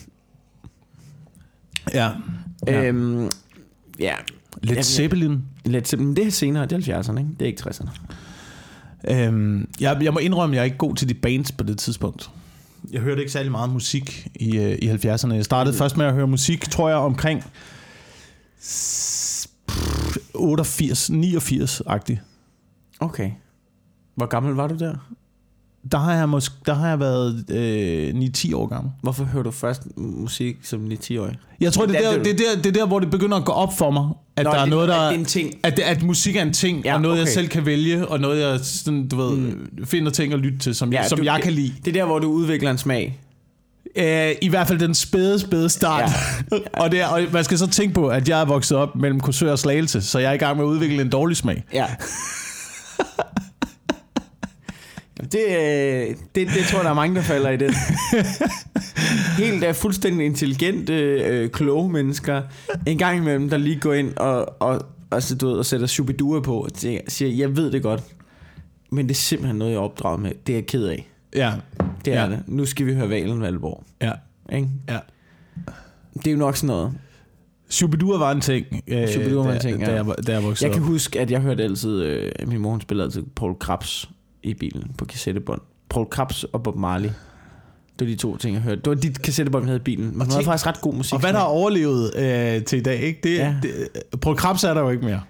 Ja. 1.94 2.10
ja. 2.66 2.84
Øhm, 2.84 3.30
ja. 3.98 4.14
Lidt 4.62 4.76
jeg- 4.76 4.84
Zeppelin. 4.84 5.42
Lidt 5.64 5.88
simpelthen. 5.88 6.06
Men 6.08 6.16
det 6.16 6.26
er 6.26 6.30
senere, 6.30 6.66
det 6.66 6.88
er 6.88 7.00
70'erne, 7.02 7.18
ikke? 7.18 7.30
Det 7.38 7.42
er 7.42 7.46
ikke 7.46 7.62
60'erne. 7.68 7.88
Øhm, 9.08 9.68
jeg, 9.80 9.98
jeg 10.02 10.12
må 10.12 10.18
indrømme, 10.18 10.54
at 10.54 10.56
jeg 10.56 10.60
er 10.60 10.64
ikke 10.64 10.76
god 10.76 10.94
til 10.94 11.08
de 11.08 11.14
bands 11.14 11.52
på 11.52 11.64
det 11.64 11.78
tidspunkt. 11.78 12.30
Jeg 12.90 13.00
hørte 13.00 13.20
ikke 13.20 13.32
særlig 13.32 13.50
meget 13.52 13.70
musik 13.72 14.26
i, 14.34 14.56
øh, 14.58 14.78
i 14.82 14.88
70'erne. 14.90 15.32
Jeg 15.34 15.44
startede 15.44 15.76
først 15.76 15.96
med 15.96 16.06
at 16.06 16.14
høre 16.14 16.26
musik, 16.26 16.70
tror 16.70 16.88
jeg, 16.88 16.98
omkring 16.98 17.44
s- 18.62 19.48
pff, 19.68 20.16
88, 20.34 21.10
89-agtigt. 21.10 22.18
Okay. 23.00 23.30
Hvor 24.14 24.26
gammel 24.26 24.54
var 24.54 24.66
du 24.66 24.76
der? 24.78 24.94
Der 25.92 25.98
har 25.98 26.14
jeg, 26.14 26.28
måske, 26.28 26.54
der 26.66 26.74
har 26.74 26.88
jeg 26.88 27.00
været 27.00 27.44
øh, 27.50 28.08
9-10 28.08 28.54
år 28.56 28.66
gammel. 28.66 28.92
Hvorfor 29.02 29.24
hører 29.24 29.42
du 29.42 29.50
først 29.50 29.82
musik 29.96 30.56
som 30.62 30.86
9-10-årig? 30.86 31.36
Jeg 31.60 31.72
tror, 31.72 31.86
det 31.86 31.96
er, 31.96 32.00
Ja, 32.10 32.16
der, 32.16 32.22
det- 32.22 32.32
er 32.32 32.36
der, 32.54 32.62
det 32.62 32.66
er 32.66 32.72
der, 32.80 32.86
hvor 32.86 32.98
det 32.98 33.10
begynder 33.10 33.36
at 33.36 33.44
gå 33.44 33.52
op 33.52 33.78
for 33.78 33.90
mig, 33.90 34.08
at 34.36 34.44
Nå, 34.44 34.50
der 34.50 34.56
er 34.56 34.60
det, 34.60 34.70
noget, 34.70 34.88
der... 34.88 34.94
Det 34.94 35.04
er 35.14 35.18
en 35.18 35.24
ting. 35.24 35.54
At, 35.62 35.78
at 35.78 36.02
musik 36.02 36.36
er 36.36 36.42
en 36.42 36.52
ting, 36.52 36.84
ja, 36.84 36.88
Ja, 36.90 36.94
og 36.94 37.00
noget, 37.02 37.14
okay. 37.14 37.24
jeg 37.26 37.32
selv 37.34 37.48
kan 37.48 37.66
vælge, 37.66 38.08
og 38.08 38.20
noget, 38.20 38.40
jeg 38.42 38.60
sådan, 38.62 39.08
du 39.08 39.16
ved, 39.16 39.36
mm. 39.36 39.86
finder 39.86 40.10
ting 40.12 40.32
at 40.32 40.38
lytte 40.38 40.58
til, 40.58 40.74
som, 40.74 40.92
ja, 40.92 41.02
Ja, 41.02 41.08
som 41.08 41.18
du- 41.18 41.24
jeg 41.24 41.40
kan 41.42 41.52
lide. 41.52 41.72
Det 41.84 41.88
er 41.96 42.00
der, 42.00 42.04
hvor 42.06 42.18
du 42.18 42.28
udvikler 42.28 42.70
en 42.70 42.78
smag. 42.78 43.18
Uh, 43.98 44.02
I 44.42 44.48
hvert 44.48 44.68
fald 44.68 44.78
den 44.78 44.94
spæde, 44.94 45.38
spæde 45.38 45.68
start. 45.68 46.10
Ja. 46.52 46.56
og, 46.82 46.90
det 46.90 47.00
er, 47.00 47.06
og 47.06 47.20
man 47.32 47.44
skal 47.44 47.58
så 47.58 47.66
tænke 47.66 47.94
på, 47.94 48.08
at 48.08 48.28
jeg 48.28 48.40
er 48.40 48.44
vokset 48.44 48.78
op 48.78 48.96
mellem 48.96 49.20
Korsør 49.20 49.50
og 49.52 49.58
Slagelse, 49.58 50.02
så 50.02 50.18
jeg 50.18 50.28
er 50.30 50.32
i 50.34 50.36
gang 50.36 50.56
med 50.56 50.64
at 50.64 50.68
udvikle 50.68 51.02
en 51.02 51.10
dårlig 51.10 51.36
smag. 51.36 51.64
Ja. 51.72 51.86
Det, 55.22 56.16
det, 56.34 56.48
det 56.48 56.64
tror 56.70 56.78
jeg, 56.78 56.84
der 56.84 56.90
er 56.90 56.94
mange, 56.94 57.16
der 57.16 57.22
falder 57.22 57.50
i 57.50 57.56
det. 57.56 57.74
Helt 59.44 59.64
er 59.64 59.72
fuldstændig 59.72 60.26
intelligente, 60.26 60.92
øh, 60.94 61.50
kloge 61.50 61.88
mennesker. 61.92 62.42
En 62.86 62.98
gang 62.98 63.18
imellem, 63.18 63.50
der 63.50 63.56
lige 63.56 63.80
går 63.80 63.92
ind 63.94 64.16
og, 64.16 64.62
og, 64.62 64.80
altså, 65.10 65.34
du 65.36 65.48
ved, 65.48 65.54
og 65.56 65.66
sætter 65.66 65.86
Shubidua 65.86 66.40
på 66.40 66.60
og 66.60 66.70
siger, 67.08 67.28
jeg 67.28 67.56
ved 67.56 67.70
det 67.72 67.82
godt, 67.82 68.02
men 68.90 69.06
det 69.08 69.14
er 69.14 69.18
simpelthen 69.18 69.56
noget, 69.58 69.70
jeg 69.72 69.78
er 69.78 69.82
opdraget 69.82 70.20
med. 70.20 70.32
Det 70.46 70.52
er 70.52 70.56
jeg 70.56 70.66
ked 70.66 70.84
af. 70.84 71.08
Ja. 71.36 71.52
Det 72.04 72.14
er 72.14 72.22
Ja. 72.24 72.30
det. 72.30 72.42
Nu 72.46 72.64
skal 72.64 72.86
vi 72.86 72.94
høre 72.94 73.08
Valen 73.10 73.40
Valborg. 73.40 73.84
Ja. 74.02 74.12
Ikke? 74.56 74.68
ja. 74.88 74.98
Det 76.14 76.26
er 76.26 76.30
jo 76.32 76.38
nok 76.38 76.56
sådan 76.56 76.66
noget. 76.66 76.92
Shubidua 77.70 78.18
var 78.18 78.32
en 78.32 78.40
ting, 78.40 78.66
øh, 78.88 79.08
Shubidua 79.08 79.42
var 79.42 79.50
en 79.52 79.56
da- 79.56 79.58
ting, 79.62 79.80
da, 79.80 79.84
ja. 79.90 79.94
jeg, 79.94 80.06
var- 80.06 80.14
da 80.14 80.32
jeg 80.32 80.44
voksede 80.44 80.68
Jeg 80.68 80.74
kan 80.74 80.82
op. 80.82 80.88
huske, 80.88 81.20
at 81.20 81.30
jeg 81.30 81.40
hørte 81.40 81.62
altid, 81.62 82.02
øh, 82.02 82.32
min 82.46 82.60
mor 82.60 82.78
spillede 82.82 83.04
altid 83.06 83.22
Paul 83.36 83.54
Krabs 83.58 84.10
i 84.42 84.54
bilen 84.54 84.90
på 84.98 85.04
kassettebånd. 85.04 85.60
Paul 85.88 86.06
Krabs 86.06 86.44
og 86.44 86.62
Bob 86.62 86.76
Marley. 86.76 87.08
Det 87.98 88.06
var 88.06 88.12
de 88.12 88.16
to 88.16 88.36
ting, 88.36 88.54
jeg 88.54 88.62
hørte. 88.62 88.80
Det 88.80 88.88
var 88.88 88.94
dit 88.94 89.22
kassettebånd, 89.22 89.64
vi 89.64 89.68
havde 89.68 89.80
i 89.80 89.82
bilen. 89.82 90.04
Men 90.12 90.20
hun 90.20 90.30
havde 90.30 90.44
faktisk 90.44 90.66
ret 90.66 90.80
god 90.80 90.94
musik. 90.94 91.12
Og 91.14 91.20
hvad 91.20 91.32
der 91.32 91.38
har 91.38 91.46
overlevet 91.46 92.16
øh, 92.16 92.64
til 92.64 92.78
i 92.78 92.82
dag, 92.82 93.00
ikke? 93.00 93.20
Det, 93.22 93.36
ja. 93.36 93.54
Det, 93.62 93.88
Paul 94.20 94.36
Krebs 94.36 94.64
er 94.64 94.74
der 94.74 94.80
jo 94.80 94.90
ikke 94.90 95.04
mere. 95.04 95.20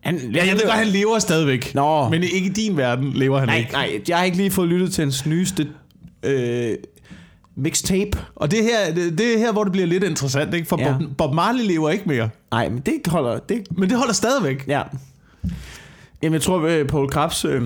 Han, 0.00 0.18
Ja, 0.34 0.46
jeg 0.46 0.54
ved 0.54 0.60
godt, 0.62 0.74
han 0.74 0.86
lever 0.86 1.18
stadigvæk. 1.18 1.74
Nå. 1.74 2.08
Men 2.08 2.22
ikke 2.22 2.46
i 2.46 2.48
din 2.48 2.76
verden 2.76 3.12
lever 3.12 3.38
han 3.38 3.48
Nej, 3.48 3.56
ikke. 3.56 3.72
nej, 3.72 4.00
jeg 4.08 4.16
har 4.18 4.24
ikke 4.24 4.36
lige 4.36 4.50
fået 4.50 4.68
lyttet 4.68 4.92
til 4.92 5.02
hans 5.02 5.26
nyeste 5.26 5.68
øh, 6.22 6.74
mixtape. 7.56 8.18
Og 8.36 8.50
det 8.50 8.58
er, 8.58 8.62
her, 8.62 8.94
det, 8.94 9.18
det 9.18 9.34
er 9.34 9.38
her, 9.38 9.52
hvor 9.52 9.62
det 9.64 9.72
bliver 9.72 9.86
lidt 9.86 10.04
interessant, 10.04 10.54
ikke? 10.54 10.66
For 10.68 10.80
ja. 10.80 10.92
Bob, 10.98 11.02
Bob 11.18 11.34
Marley 11.34 11.66
lever 11.66 11.90
ikke 11.90 12.04
mere. 12.06 12.28
Nej, 12.50 12.68
men 12.68 12.78
det 12.86 13.06
holder... 13.06 13.38
Det, 13.38 13.62
Men 13.70 13.90
det 13.90 13.98
holder 13.98 14.12
stadigvæk. 14.14 14.64
ja. 14.68 14.82
Jamen, 16.22 16.34
jeg 16.34 16.42
tror, 16.42 16.66
at 16.68 16.86
Paul 16.86 17.08
Krabs 17.10 17.44
øh, 17.44 17.62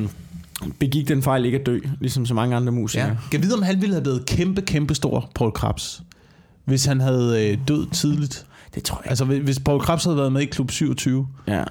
begik 0.78 1.08
den 1.08 1.22
fejl 1.22 1.44
ikke 1.44 1.58
at 1.60 1.66
dø, 1.66 1.78
ligesom 2.00 2.26
så 2.26 2.34
mange 2.34 2.56
andre 2.56 2.72
musikere. 2.72 3.06
Ja. 3.08 3.16
Jeg 3.32 3.42
vide, 3.42 3.54
om 3.54 3.62
han 3.62 3.80
ville 3.80 3.94
have 3.94 4.02
blevet 4.02 4.26
kæmpe, 4.26 4.62
kæmpe 4.62 4.94
stor, 4.94 5.30
Paul 5.34 5.52
Krebs, 5.52 6.02
hvis 6.64 6.84
han 6.84 7.00
havde 7.00 7.50
øh, 7.52 7.58
død 7.68 7.86
tidligt. 7.90 8.46
Det 8.74 8.82
tror 8.84 9.00
jeg 9.04 9.10
Altså, 9.10 9.24
hvis- 9.24 9.58
Paul 9.60 9.80
Krebs 9.80 10.04
havde 10.04 10.16
været 10.16 10.32
med 10.32 10.40
i 10.42 10.44
Klub 10.44 10.70
27, 10.70 11.26
Ja. 11.48 11.64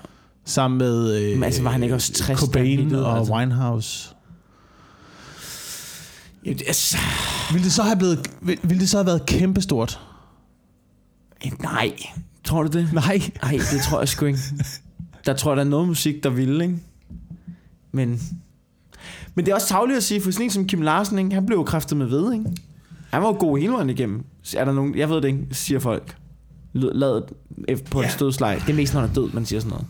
sammen 0.45 0.77
med 0.77 1.21
øh, 1.21 1.33
Men 1.35 1.43
altså, 1.43 1.63
var 1.63 1.71
han 1.71 1.83
ikke 1.83 1.95
også 1.95 2.13
60, 2.13 2.27
da 2.27 2.33
han 2.33 2.37
Cobain 2.47 2.95
og 2.95 3.17
altså? 3.17 3.33
Winehouse. 3.33 4.09
Altså, 6.45 6.97
Ville 7.51 7.63
det 7.63 7.73
så 7.73 7.83
have, 7.83 7.97
blevet, 7.97 8.27
vil- 8.41 8.59
ville 8.63 8.79
det 8.81 8.89
så 8.89 8.97
have 8.97 9.05
været 9.05 9.25
kæmpestort? 9.25 9.99
nej. 11.61 11.93
Tror 12.43 12.63
du 12.63 12.69
det? 12.79 12.89
Nej. 12.93 13.21
Nej, 13.43 13.51
det 13.71 13.81
tror 13.89 13.99
jeg 13.99 14.07
sgu 14.09 14.25
ikke. 14.25 14.39
Der 15.25 15.33
tror 15.33 15.51
jeg, 15.51 15.57
der 15.57 15.63
er 15.63 15.67
noget 15.67 15.87
musik, 15.87 16.23
der 16.23 16.29
vil, 16.29 16.61
ikke? 16.61 16.77
Men, 17.91 18.21
men 19.35 19.45
det 19.45 19.51
er 19.51 19.55
også 19.55 19.67
tavligt 19.67 19.97
at 19.97 20.03
sige, 20.03 20.21
for 20.21 20.31
sådan 20.31 20.43
en 20.45 20.49
som 20.51 20.67
Kim 20.67 20.81
Larsen, 20.81 21.19
ikke? 21.19 21.31
han 21.33 21.45
blev 21.45 21.57
jo 21.57 21.63
kræftet 21.63 21.97
med 21.97 22.05
ved, 22.05 22.33
ikke? 22.33 22.45
Han 23.11 23.21
var 23.21 23.27
jo 23.27 23.35
god 23.39 23.57
hele 23.59 23.71
vejen 23.73 23.89
igennem. 23.89 24.23
Er 24.57 24.65
der 24.65 24.71
nogen, 24.71 24.97
jeg 24.97 25.09
ved 25.09 25.15
det 25.21 25.27
ikke, 25.27 25.47
siger 25.51 25.79
folk. 25.79 26.15
L- 26.75 26.93
Ladet 26.93 27.23
på 27.91 27.99
en 27.99 28.05
Ja. 28.05 28.09
stødslej. 28.11 28.55
Det 28.55 28.69
er 28.69 28.75
mest, 28.75 28.93
når 28.93 29.01
han 29.01 29.09
er 29.09 29.13
død, 29.13 29.29
man 29.33 29.45
siger 29.45 29.59
sådan 29.59 29.69
noget. 29.69 29.85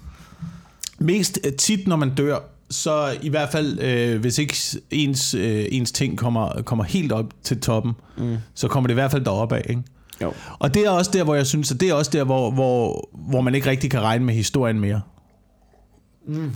Mest 0.99 1.39
øh, 1.45 1.53
tit, 1.53 1.87
når 1.87 1.95
man 1.95 2.15
dør, 2.15 2.37
så 2.69 3.17
i 3.21 3.29
hvert 3.29 3.49
fald, 3.49 3.79
øh, 3.79 4.19
hvis 4.21 4.37
ikke 4.37 4.55
ens, 4.91 5.33
øh, 5.33 5.65
ens 5.71 5.91
ting 5.91 6.17
kommer, 6.17 6.61
kommer 6.61 6.83
helt 6.83 7.11
op 7.11 7.33
til 7.43 7.59
toppen, 7.61 7.91
Mm. 8.17 8.37
så 8.53 8.67
kommer 8.67 8.87
det 8.87 8.93
i 8.93 8.99
hvert 8.99 9.11
fald 9.11 9.25
deroppe 9.25 9.55
af, 9.55 9.65
ikke? 9.69 9.83
Jo. 10.21 10.33
Og 10.59 10.73
det 10.73 10.85
er 10.85 10.89
også 10.89 11.11
der, 11.13 11.23
hvor 11.23 11.35
jeg 11.35 11.47
synes, 11.47 11.71
at 11.71 11.79
det 11.81 11.89
er 11.89 11.93
også 11.93 12.11
der, 12.11 12.23
hvor, 12.23 12.51
hvor, 12.51 13.09
hvor 13.29 13.41
man 13.41 13.55
ikke 13.55 13.69
rigtig 13.69 13.91
kan 13.91 14.01
regne 14.01 14.25
med 14.25 14.33
historien 14.33 14.79
mere. 14.79 15.01
Mm. 16.27 16.51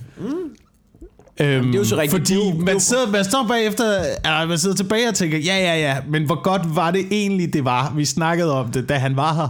Øhm, 1.40 1.66
det 1.66 1.76
er 1.76 1.80
jo 1.80 1.86
så 1.86 1.96
rigtigt. 1.98 2.12
Fordi 2.12 2.36
Det 2.36 2.58
man, 2.66 2.80
sidder, 2.80 3.08
man 3.12 3.26
står 3.26 3.46
bagefter, 3.48 4.00
eller 4.00 4.46
man 4.46 4.58
sidder 4.58 4.76
tilbage 4.76 5.08
og 5.10 5.16
tænker, 5.16 5.38
ja, 5.38 5.58
ja, 5.58 5.76
ja, 5.80 5.98
men 6.10 6.26
hvor 6.26 6.44
godt 6.44 6.76
var 6.76 6.92
det 6.92 7.08
egentlig, 7.12 7.54
det 7.54 7.66
var? 7.66 7.94
Vi 7.94 8.06
snakkede 8.06 8.54
om 8.60 8.72
det, 8.72 8.90
da 8.90 8.98
han 8.98 9.16
var 9.16 9.34
her. 9.34 9.48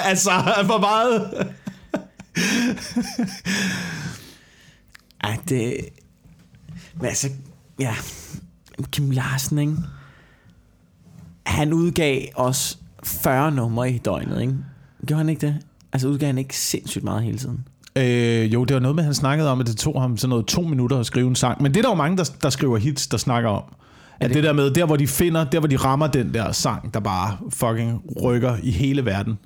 altså, 0.10 0.30
hvor 0.66 0.78
meget... 0.78 1.46
Ej, 5.24 5.38
det... 5.48 5.74
Men 6.96 7.06
altså, 7.06 7.28
ja... 7.80 7.94
Kim 8.90 9.10
Larsen, 9.10 9.58
ikke? 9.58 9.76
Han 11.46 11.72
udgav 11.72 12.22
os 12.34 12.78
40 13.04 13.52
numre 13.52 13.90
i 13.90 13.98
døgnet, 13.98 14.40
ikke? 14.40 14.54
Gjorde 15.06 15.18
han 15.18 15.28
ikke 15.28 15.46
det? 15.46 15.56
Altså 15.92 16.08
udgav 16.08 16.26
han 16.26 16.38
ikke 16.38 16.56
sindssygt 16.56 17.04
meget 17.04 17.22
hele 17.22 17.38
tiden? 17.38 17.64
Øh, 17.96 18.52
jo, 18.54 18.64
det 18.64 18.74
var 18.74 18.80
noget 18.80 18.94
med, 18.96 19.04
han 19.04 19.14
snakkede 19.14 19.50
om, 19.50 19.60
at 19.60 19.66
det 19.66 19.76
tog 19.76 20.00
ham 20.02 20.16
sådan 20.16 20.28
noget 20.28 20.46
to 20.46 20.62
minutter 20.62 20.98
at 20.98 21.06
skrive 21.06 21.28
en 21.28 21.34
sang. 21.36 21.62
Men 21.62 21.72
det 21.74 21.78
er 21.78 21.82
der 21.82 21.88
jo 21.90 21.94
mange, 21.94 22.16
der, 22.16 22.30
der 22.42 22.50
skriver 22.50 22.76
hits, 22.78 23.06
der 23.06 23.16
snakker 23.16 23.50
om. 23.50 23.62
At 24.20 24.28
det, 24.28 24.34
det- 24.36 24.44
der 24.44 24.52
med, 24.52 24.70
der 24.70 24.84
hvor 24.86 24.96
de 24.96 25.06
finder, 25.06 25.44
der 25.44 25.58
hvor 25.58 25.68
de 25.68 25.76
rammer 25.76 26.06
den 26.06 26.34
der 26.34 26.52
sang, 26.52 26.94
der 26.94 27.00
bare 27.00 27.36
fucking 27.50 28.02
rykker 28.22 28.56
i 28.62 28.70
hele 28.70 29.04
verden. 29.04 29.38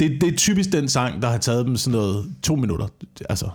Det, 0.00 0.20
det 0.20 0.32
er 0.32 0.36
typisk 0.36 0.72
den 0.72 0.88
sang, 0.88 1.22
der 1.22 1.28
har 1.28 1.38
taget 1.38 1.66
dem 1.66 1.76
sådan 1.76 1.98
noget 1.98 2.26
to 2.42 2.54
minutter. 2.56 2.86
Altså, 3.28 3.48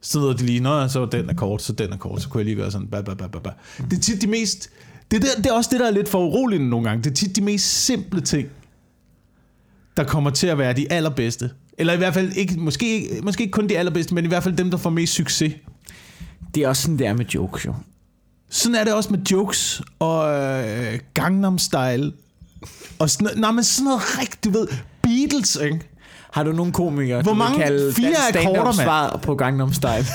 sådan 0.00 0.22
noget, 0.22 0.38
de 0.40 0.46
lige, 0.46 0.60
nå, 0.60 0.88
så 0.88 1.06
den 1.06 1.30
er 1.30 1.34
kort, 1.34 1.62
så 1.62 1.72
den 1.72 1.92
er 1.92 1.96
kort, 1.96 2.22
så 2.22 2.28
kunne 2.28 2.38
jeg 2.38 2.44
lige 2.44 2.56
gøre 2.56 2.70
sådan, 2.70 2.86
ba, 2.86 3.00
ba, 3.00 3.14
ba, 3.14 3.26
ba, 3.26 3.38
ba. 3.38 3.50
Det 3.90 3.96
er 3.96 4.00
tit 4.00 4.22
de 4.22 4.26
mest, 4.26 4.70
det 5.10 5.16
er, 5.16 5.20
der, 5.20 5.42
det 5.42 5.46
er 5.46 5.52
også 5.52 5.70
det, 5.72 5.80
der 5.80 5.86
er 5.86 5.90
lidt 5.90 6.08
for 6.08 6.18
uroligende 6.18 6.68
nogle 6.70 6.88
gange. 6.88 7.04
Det 7.04 7.10
er 7.10 7.14
tit 7.14 7.36
de 7.36 7.40
mest 7.42 7.84
simple 7.84 8.20
ting, 8.20 8.48
der 9.96 10.04
kommer 10.04 10.30
til 10.30 10.46
at 10.46 10.58
være 10.58 10.72
de 10.72 10.92
allerbedste. 10.92 11.50
Eller 11.78 11.92
i 11.92 11.96
hvert 11.96 12.14
fald 12.14 12.32
ikke, 12.36 12.54
måske, 12.58 12.94
ikke- 12.94 13.20
måske 13.22 13.42
ikke 13.42 13.52
kun 13.52 13.68
de 13.68 13.78
allerbedste, 13.78 14.14
men 14.14 14.24
i 14.24 14.28
hvert 14.28 14.42
fald 14.42 14.56
dem, 14.56 14.70
der 14.70 14.76
får 14.78 14.90
mest 14.90 15.12
succes. 15.14 15.52
Det 16.54 16.62
er 16.62 16.68
også 16.68 16.82
sådan, 16.82 16.98
det 16.98 17.06
er 17.06 17.12
med 17.12 17.24
jokes, 17.26 17.66
jo. 17.66 17.74
Sådan 18.50 18.74
er 18.74 18.84
det 18.84 18.94
også 18.94 19.10
med 19.10 19.18
jokes 19.18 19.82
og 19.98 20.30
øh, 20.34 20.98
Gangnam 21.14 21.58
Style. 21.58 22.12
Og 22.98 23.10
sådan, 23.10 23.28
nej, 23.38 23.50
men 23.52 23.64
sådan 23.64 23.84
noget 23.84 24.18
rigtigt, 24.20 24.44
du 24.44 24.50
ved, 24.50 24.68
Beatles, 25.02 25.56
ikke? 25.56 25.80
Har 26.30 26.42
du 26.42 26.52
nogle 26.52 26.72
komikere, 26.72 27.22
Hvor 27.22 27.34
mange 27.34 27.58
kalde 27.58 27.92
fire 27.92 28.16
akkorder, 28.28 28.72
svar 28.72 29.16
på 29.22 29.34
Gangnam 29.34 29.72
Style? 29.72 29.92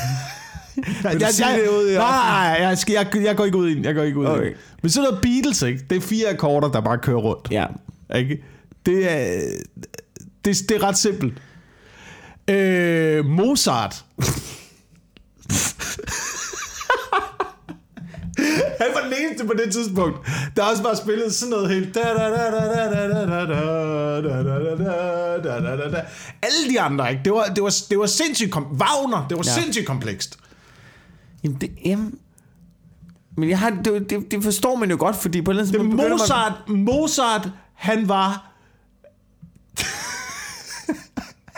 Jeg, 1.03 1.13
du 1.21 1.25
sige 1.31 1.47
det 1.53 1.67
ud 1.69 1.93
nej, 1.97 2.57
jeg, 2.59 2.77
skal, 2.77 2.93
jeg, 2.93 3.25
jeg 3.25 3.35
går 3.35 3.45
ikke 3.45 3.57
ud 3.57 3.69
i 3.69 3.75
den. 3.75 3.85
Jeg 3.85 3.95
går 3.95 4.01
ikke 4.03 4.19
ud 4.19 4.25
okay. 4.25 4.51
i. 4.51 4.53
Men 4.81 4.89
sådan 4.91 5.09
noget 5.09 5.21
Beatles, 5.21 5.61
ikke? 5.61 5.85
Det 5.89 5.97
er 5.97 6.01
fire 6.01 6.29
akkorder, 6.29 6.67
der 6.71 6.81
bare 6.81 6.97
kører 6.97 7.17
rundt. 7.17 7.47
ja. 7.51 7.65
Ikke? 8.15 8.43
Det 8.85 9.11
er, 9.11 9.41
det, 10.45 10.69
det 10.69 10.77
er 10.77 10.83
ret 10.83 10.97
simpelt. 10.97 11.33
Øh, 12.49 13.25
Mozart. 13.25 14.05
Han 18.79 18.87
var 18.95 19.01
den 19.03 19.13
eneste 19.25 19.45
på 19.45 19.53
det 19.65 19.73
tidspunkt, 19.73 20.17
der 20.55 20.63
også 20.63 20.83
bare 20.83 20.95
spillede 20.95 21.33
sådan 21.33 21.49
noget 21.49 21.69
helt... 21.69 21.97
Alle 26.43 26.69
de 26.69 26.81
andre, 26.81 27.11
ikke? 27.11 27.21
Det 27.25 27.33
var, 27.33 27.43
det 27.55 27.63
var, 27.63 27.73
det 27.89 27.99
var 27.99 28.05
sindssygt... 28.05 28.51
Kom- 28.51 28.67
Wagner, 28.81 29.25
det 29.29 29.37
var 29.37 29.43
Ja. 29.45 29.61
sindssygt 29.61 29.87
komplekst. 29.87 30.37
Jamen, 31.43 31.57
det, 31.61 31.71
jamen, 31.85 32.13
men 33.37 33.49
jeg 33.49 33.59
har, 33.59 33.69
det, 33.69 34.09
det, 34.09 34.31
det 34.31 34.43
forstår 34.43 34.75
man 34.75 34.89
jo 34.91 34.95
godt, 34.99 35.15
fordi 35.15 35.41
på 35.41 35.51
et 35.51 35.53
eller 35.55 35.65
tidspunkt 35.65 35.91
begynder 35.91 36.09
Mozart, 36.17 36.53
Mozart, 36.67 37.49
han 37.73 38.09
var... 38.09 38.49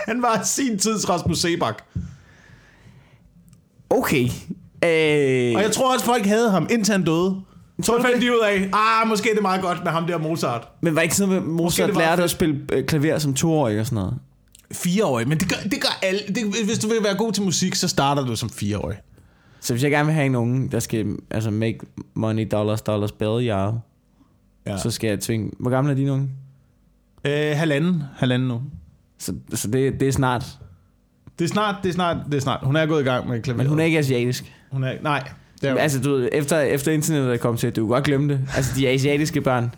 han 0.05 0.21
var 0.21 0.41
sin 0.43 0.79
tids 0.79 1.09
Rasmus 1.09 1.37
Sebak. 1.37 1.83
Okay. 3.89 4.23
Øh, 4.83 5.55
Og 5.55 5.61
jeg 5.61 5.71
tror 5.73 5.93
også, 5.93 6.05
folk 6.05 6.25
havde 6.25 6.51
ham, 6.51 6.67
indtil 6.71 6.91
han 6.91 7.03
døde. 7.03 7.41
Så 7.81 8.01
fandt 8.01 8.21
de 8.21 8.31
ud 8.31 8.39
af, 8.47 8.69
ah, 8.73 9.07
måske 9.07 9.29
er 9.29 9.33
det 9.33 9.41
meget 9.41 9.61
godt 9.61 9.83
med 9.83 9.91
ham 9.91 10.07
der 10.07 10.17
Mozart. 10.17 10.67
men 10.81 10.95
var 10.95 11.01
ikke 11.01 11.15
sådan, 11.15 11.35
at 11.35 11.43
Mozart 11.43 11.95
lærte 11.95 12.11
fedt. 12.15 12.23
at 12.23 12.29
spille 12.29 12.61
øh, 12.73 12.85
klaver 12.85 13.17
som 13.19 13.33
toårig 13.33 13.79
og 13.79 13.85
sådan 13.85 13.95
noget? 13.95 14.17
Fireårig, 14.71 15.27
men 15.27 15.37
det 15.39 15.49
gør, 15.49 15.69
det 15.69 15.81
gør 15.81 15.99
alle. 16.01 16.19
Det, 16.27 16.43
hvis 16.65 16.79
du 16.79 16.87
vil 16.87 16.97
være 17.03 17.15
god 17.17 17.31
til 17.31 17.43
musik, 17.43 17.75
så 17.75 17.87
starter 17.87 18.25
du 18.25 18.35
som 18.35 18.49
fireårig. 18.49 18.97
Så 19.59 19.73
hvis 19.73 19.83
jeg 19.83 19.91
gerne 19.91 20.05
vil 20.05 20.13
have 20.15 20.25
en 20.25 20.35
unge, 20.35 20.69
der 20.71 20.79
skal 20.79 21.05
altså 21.31 21.51
make 21.51 21.79
money, 22.13 22.47
dollars, 22.51 22.81
dollars, 22.81 23.11
bill, 23.11 23.43
ja, 23.45 23.69
Ja. 24.67 24.77
så 24.77 24.91
skal 24.91 25.07
jeg 25.07 25.19
tvinge... 25.19 25.51
Hvor 25.59 25.69
gammel 25.69 25.91
er 25.91 25.95
din 25.95 26.09
unge? 26.09 26.29
Øh, 27.25 27.57
halvanden, 27.57 28.03
halvanden 28.17 28.47
nu. 28.47 28.61
Så, 29.19 29.33
så 29.53 29.67
det, 29.67 29.99
det 29.99 30.07
er 30.07 30.11
snart. 30.11 30.45
Det 31.39 31.45
er 31.45 31.49
snart, 31.49 31.75
det 31.83 31.89
er 31.89 31.93
snart, 31.93 32.17
det 32.25 32.33
er 32.33 32.39
snart. 32.41 32.59
Hun 32.63 32.75
er 32.75 32.85
gået 32.85 33.01
i 33.01 33.03
gang 33.03 33.29
med 33.29 33.41
klaveret. 33.41 33.57
Men 33.65 33.69
hun 33.69 33.79
er 33.79 33.83
ikke 33.83 33.99
asiatisk. 33.99 34.53
Hun 34.71 34.83
er, 34.83 34.93
nej. 35.01 35.29
Det 35.61 35.69
er, 35.69 35.75
altså, 35.75 36.01
du 36.01 36.29
efter, 36.31 36.59
efter 36.59 36.91
internettet 36.91 37.33
er 37.33 37.37
kommet 37.37 37.59
til, 37.59 37.75
du 37.75 37.81
kan 37.81 37.87
godt 37.87 38.03
glemme 38.03 38.33
det. 38.33 38.41
Altså, 38.55 38.71
de 38.75 38.87
asiatiske 38.87 39.41
børn. 39.41 39.71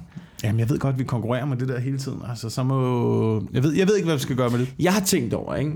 Jamen, 0.44 0.60
jeg 0.60 0.70
ved 0.70 0.80
godt, 0.80 1.00
vi 1.00 1.04
konkurrerer 1.04 1.46
med 1.46 1.58
det 1.58 1.68
der 1.68 1.80
hele 1.80 1.98
tiden. 1.98 2.22
Altså, 2.30 2.50
så 2.50 2.64
må... 2.64 3.48
Jeg 3.54 3.64
ved, 3.64 3.74
jeg 3.74 3.88
ved 3.88 3.96
ikke, 3.96 4.06
hvad 4.06 4.16
vi 4.16 4.22
skal 4.22 4.36
gøre 4.36 4.50
med 4.50 4.60
det. 4.60 4.74
Jeg 4.80 4.94
har 4.94 5.02
tænkt 5.02 5.34
over, 5.34 5.56
ikke? 5.56 5.72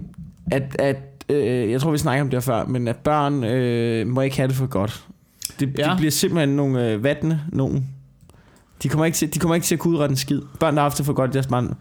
At, 0.51 0.75
at 0.79 0.97
øh, 1.29 1.71
jeg 1.71 1.81
tror, 1.81 1.91
vi 1.91 1.97
snakker 1.97 2.21
om 2.21 2.29
det 2.29 2.37
her 2.37 2.41
før, 2.41 2.65
men 2.65 2.87
at 2.87 2.95
børn 2.95 3.43
øh, 3.43 4.07
må 4.07 4.21
ikke 4.21 4.37
have 4.37 4.47
det 4.47 4.55
for 4.55 4.67
godt. 4.67 5.05
Det. 5.59 5.79
Ja. 5.79 5.91
de 5.91 5.97
bliver 5.97 6.11
simpelthen 6.11 6.49
nogle 6.49 6.89
øh, 6.89 7.03
vatne, 7.03 7.41
nogen. 7.49 7.87
De 8.83 8.89
kommer, 8.89 9.05
ikke 9.05 9.15
til, 9.15 9.33
de 9.33 9.39
kommer 9.39 9.55
ikke 9.55 9.65
til 9.65 9.75
at 9.75 9.79
kunne 9.79 9.93
udrette 9.93 10.13
en 10.13 10.17
skid. 10.17 10.41
Børn, 10.59 10.73
der 10.73 10.81
har 10.81 10.89
haft 10.89 10.97
det 10.97 11.05
for 11.05 11.13
godt 11.13 11.31
i 11.31 11.33
deres 11.33 11.47
barn. 11.47 11.73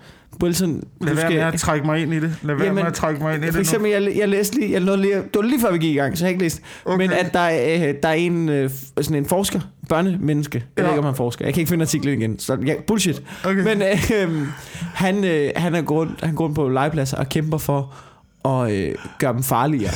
Wilson, 0.42 0.82
du 1.02 1.16
skal... 1.16 1.58
trække 1.58 1.86
mig 1.86 2.02
ind 2.02 2.14
i 2.14 2.20
det. 2.20 2.36
Lad 2.42 2.54
være 2.54 2.72
med 2.72 2.82
at 2.82 2.94
trække 2.94 3.22
mig 3.22 3.34
ind 3.34 3.52
For 3.52 3.58
eksempel, 3.60 3.90
jeg, 3.90 4.16
jeg 4.16 4.28
læste 4.28 4.56
lige, 4.60 4.72
jeg 4.72 4.80
nåede 4.80 5.02
lige, 5.02 5.14
det 5.14 5.28
var 5.34 5.42
lige 5.42 5.60
før 5.60 5.72
vi 5.72 5.78
gik 5.78 5.94
i 5.94 5.98
gang, 5.98 6.18
så 6.18 6.24
jeg 6.24 6.26
har 6.26 6.30
ikke 6.30 6.42
læst. 6.42 6.62
Okay. 6.84 6.96
Men 6.96 7.12
at 7.12 7.32
der, 7.32 7.40
er, 7.40 7.88
øh, 7.88 7.94
der 8.02 8.08
er 8.08 8.12
en, 8.12 8.48
øh, 8.48 8.70
sådan 9.00 9.16
en 9.16 9.26
forsker, 9.26 9.60
børnemenneske, 9.88 10.58
jeg 10.58 10.64
ja. 10.78 10.82
ved 10.82 10.90
ikke, 10.90 10.98
om 10.98 11.04
han 11.04 11.14
forsker, 11.14 11.44
jeg 11.44 11.54
kan 11.54 11.60
ikke 11.60 11.68
finde 11.68 11.82
artiklen 11.82 12.20
igen, 12.20 12.38
så 12.38 12.58
ja, 12.66 12.74
bullshit. 12.86 13.22
Okay. 13.44 13.64
Men 13.64 13.82
øh, 13.82 14.10
øh, 14.22 14.46
han, 14.94 15.24
øh, 15.24 15.50
han, 15.56 15.74
er 15.74 15.82
gået, 15.82 16.08
han 16.22 16.34
går 16.34 16.44
rundt 16.44 16.56
på 16.56 16.68
legepladser 16.68 17.16
og 17.16 17.28
kæmper 17.28 17.58
for 17.58 17.94
at 18.44 18.72
øh, 18.72 18.94
gøre 19.18 19.32
dem 19.32 19.42
farligere. 19.42 19.92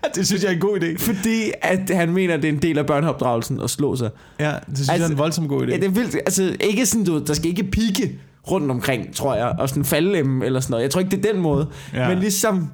Det 0.14 0.26
synes 0.26 0.42
jeg 0.42 0.48
er 0.50 0.54
en 0.54 0.60
god 0.60 0.80
idé. 0.80 0.98
fordi 0.98 1.52
at 1.62 1.90
han 1.90 2.12
mener, 2.12 2.34
at 2.34 2.42
det 2.42 2.48
er 2.48 2.52
en 2.52 2.62
del 2.62 2.78
af 2.78 2.86
børneopdragelsen 2.86 3.60
at 3.60 3.70
slå 3.70 3.96
sig. 3.96 4.10
Ja, 4.40 4.46
det 4.50 4.58
synes 4.66 4.88
Altså, 4.88 4.92
jeg 4.92 5.02
er 5.04 5.10
en 5.10 5.18
voldsom 5.18 5.48
god 5.48 5.62
idé. 5.62 5.70
Ja, 5.70 5.76
det 5.76 5.84
er 5.84 5.88
vildt. 5.88 6.14
Altså, 6.14 6.56
ikke 6.60 6.86
sådan, 6.86 7.04
du 7.04 7.24
der 7.26 7.34
skal 7.34 7.46
ikke 7.46 7.64
pike 7.64 8.18
rundt 8.50 8.70
omkring, 8.70 9.14
tror 9.14 9.34
jeg, 9.34 9.46
og 9.58 9.68
sådan 9.68 9.84
falde 9.84 10.18
dem 10.18 10.42
eller 10.42 10.60
sådan 10.60 10.72
noget. 10.72 10.82
Jeg 10.82 10.90
tror 10.90 11.00
ikke, 11.00 11.16
det 11.16 11.26
er 11.26 11.32
den 11.32 11.42
måde. 11.42 11.68
Ja. 11.94 12.08
Men 12.08 12.18
ligesom, 12.18 12.70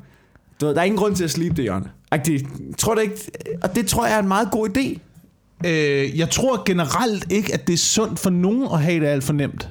du 0.60 0.66
ved, 0.66 0.74
der 0.74 0.80
er 0.80 0.84
ingen 0.84 0.98
grund 0.98 1.16
til 1.16 1.24
at 1.24 1.30
slibe 1.30 1.54
det, 1.56 1.64
Jørgen. 1.64 1.84
Agtigt. 2.10 2.46
Tror 2.78 2.94
du 2.94 3.00
ikke, 3.00 3.30
og 3.62 3.76
det 3.76 3.86
tror 3.86 4.06
jeg 4.06 4.14
er 4.14 4.20
en 4.20 4.28
meget 4.28 4.50
god 4.50 4.68
idé. 4.68 4.98
Øh, 5.68 6.18
jeg 6.18 6.30
tror 6.30 6.62
generelt 6.64 7.32
ikke, 7.32 7.54
at 7.54 7.66
det 7.66 7.72
er 7.72 7.76
sundt 7.78 8.18
for 8.18 8.30
nogen 8.30 8.68
at 8.72 8.82
have 8.82 9.00
det 9.00 9.06
alt 9.06 9.24
for 9.24 9.32
nemt. 9.32 9.68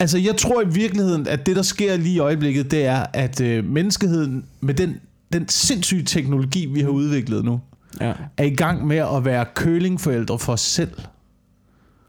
Altså, 0.00 0.18
jeg 0.18 0.36
tror 0.36 0.62
i 0.62 0.68
virkeligheden, 0.68 1.28
at 1.28 1.46
det, 1.46 1.56
der 1.56 1.62
sker 1.62 1.96
lige 1.96 2.14
i 2.14 2.18
øjeblikket, 2.18 2.70
det 2.70 2.84
er, 2.84 3.06
at 3.12 3.40
øh, 3.40 3.64
menneskeheden 3.64 4.44
med 4.60 4.74
den, 4.74 5.00
den 5.32 5.48
sindssyge 5.48 6.02
teknologi, 6.04 6.66
vi 6.66 6.80
har 6.80 6.88
udviklet 6.88 7.44
nu, 7.44 7.60
Ja, 8.00 8.12
er 8.36 8.44
i 8.44 8.54
gang 8.54 8.86
med 8.86 8.96
at 8.96 9.24
være 9.24 9.44
kølingforældre 9.54 10.38
for 10.38 10.52
os 10.52 10.60
selv. 10.60 10.90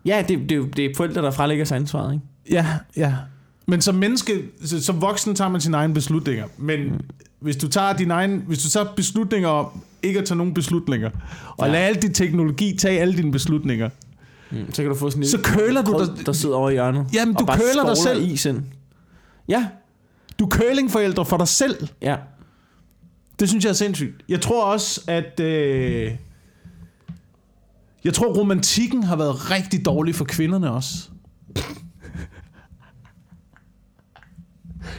ja 0.05 0.23
det, 0.27 0.49
det, 0.49 0.57
er 0.57 0.65
det 0.75 0.85
er 0.85 0.89
forældre, 0.97 1.21
der 1.21 1.31
frelægger 1.31 1.65
sig 1.65 1.75
ansvaret, 1.75 2.13
ikke? 2.13 2.25
Ja, 2.51 2.65
ja. 2.97 3.15
Men 3.67 3.81
som 3.81 3.95
menneske, 3.95 4.43
som 4.81 5.01
voksen 5.01 5.35
tager 5.35 5.49
man 5.49 5.61
sine 5.61 5.77
egne 5.77 5.93
beslutninger. 5.93 6.45
Men 6.57 6.79
mm. 6.91 6.99
hvis 7.39 7.55
du 7.57 7.67
tager 7.67 7.93
din 7.93 8.11
egen, 8.11 8.43
hvis 8.47 8.63
du 8.63 8.69
tager 8.69 8.85
beslutninger 8.95 9.49
om 9.49 9.81
ikke 10.03 10.19
at 10.19 10.25
tage 10.25 10.38
nogen 10.38 10.53
beslutninger, 10.53 11.09
og 11.57 11.67
Ja. 11.67 11.71
lade 11.71 11.83
al 11.83 11.95
din 11.95 12.13
teknologi 12.13 12.77
tage 12.77 12.99
alle 12.99 13.17
dine 13.17 13.31
beslutninger, 13.31 13.89
Mm. 14.51 14.73
Så 14.73 14.81
kan 14.81 14.89
du 14.91 14.95
få 14.97 15.09
sådan 15.09 15.23
en 15.23 15.27
så 15.29 15.38
køler 15.43 15.81
du 15.81 16.05
dig, 16.17 16.25
der 16.25 16.31
sidder 16.33 16.55
over 16.55 16.69
i 16.69 16.73
hjørnet. 16.73 17.05
Jamen, 17.13 17.33
du 17.35 17.45
køler 17.45 17.85
dig 17.88 17.97
selv. 17.97 18.23
isen. 18.31 18.65
Ja, 19.47 19.67
du 20.39 20.45
er 20.45 20.49
curlingforældre 20.49 21.25
for 21.25 21.38
dig 21.38 21.47
selv. 21.47 21.88
ja. 22.01 22.15
Det 23.39 23.50
synes 23.50 23.63
jeg 23.65 23.69
er 23.69 23.74
sindssygt. 23.75 24.15
Jeg 24.29 24.41
tror 24.41 24.63
også, 24.63 25.01
at... 25.08 25.39
Øh, 25.39 26.12
jeg 28.03 28.13
tror, 28.13 28.34
romantikken 28.38 29.03
har 29.03 29.15
været 29.15 29.51
rigtig 29.51 29.86
dårlig 29.86 30.15
for 30.15 30.25
kvinderne 30.25 30.72
også. 30.72 30.93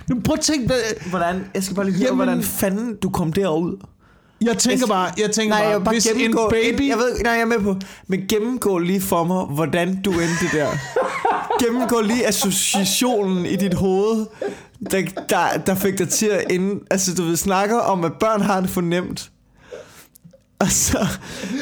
Nu 0.09 0.21
prøv 0.25 0.35
at 0.35 0.41
tænke, 0.41 0.67
hvad- 0.67 1.09
Hvordan, 1.11 1.45
jeg 1.55 1.63
skal 1.65 1.77
bare 1.77 1.87
lige 1.87 1.97
høre, 1.97 2.05
Jamen- 2.07 2.17
hvordan 2.25 2.43
fanden 2.43 2.97
du 2.97 3.11
kom 3.11 3.33
derud. 3.33 3.77
jeg 4.41 4.59
tænker 4.59 4.79
Jeg- 4.83 4.89
bare, 4.89 5.11
jeg 5.19 5.31
tænker 5.31 5.55
Nej, 5.55 5.63
jeg 5.65 5.71
bare, 5.71 5.79
vil 5.81 5.85
bare 5.85 5.95
hvis 5.95 6.07
en 6.07 6.17
gennemgå, 6.19 6.49
baby... 6.51 6.89
Jeg 6.89 6.97
ved, 6.97 7.19
nej, 7.23 7.33
jeg 7.33 7.41
er 7.41 7.45
med 7.47 7.61
på. 7.61 7.77
Men 8.07 8.21
gennemgå 8.29 8.79
lige 8.79 9.01
for 9.01 9.25
mig, 9.25 9.45
hvordan 9.45 10.03
du 10.03 10.11
endte 10.11 10.59
der. 10.59 10.69
gennemgå 11.65 12.01
lige 12.01 12.27
associationen 12.27 13.47
i 13.47 13.57
dit 13.57 13.75
hoved, 13.75 14.27
der, 14.91 15.03
der, 15.29 15.59
der 15.67 15.75
fik 15.75 15.99
dig 15.99 16.09
til 16.09 16.27
at 16.27 16.45
ende. 16.51 16.81
Altså, 16.91 17.15
du 17.15 17.23
ved, 17.23 17.37
snakker 17.37 17.79
om, 17.79 18.05
at 18.05 18.13
børn 18.21 18.41
har 18.41 18.61
det 18.61 18.71
fornemt. 18.71 19.31
Og 20.59 20.69
så, 20.71 21.07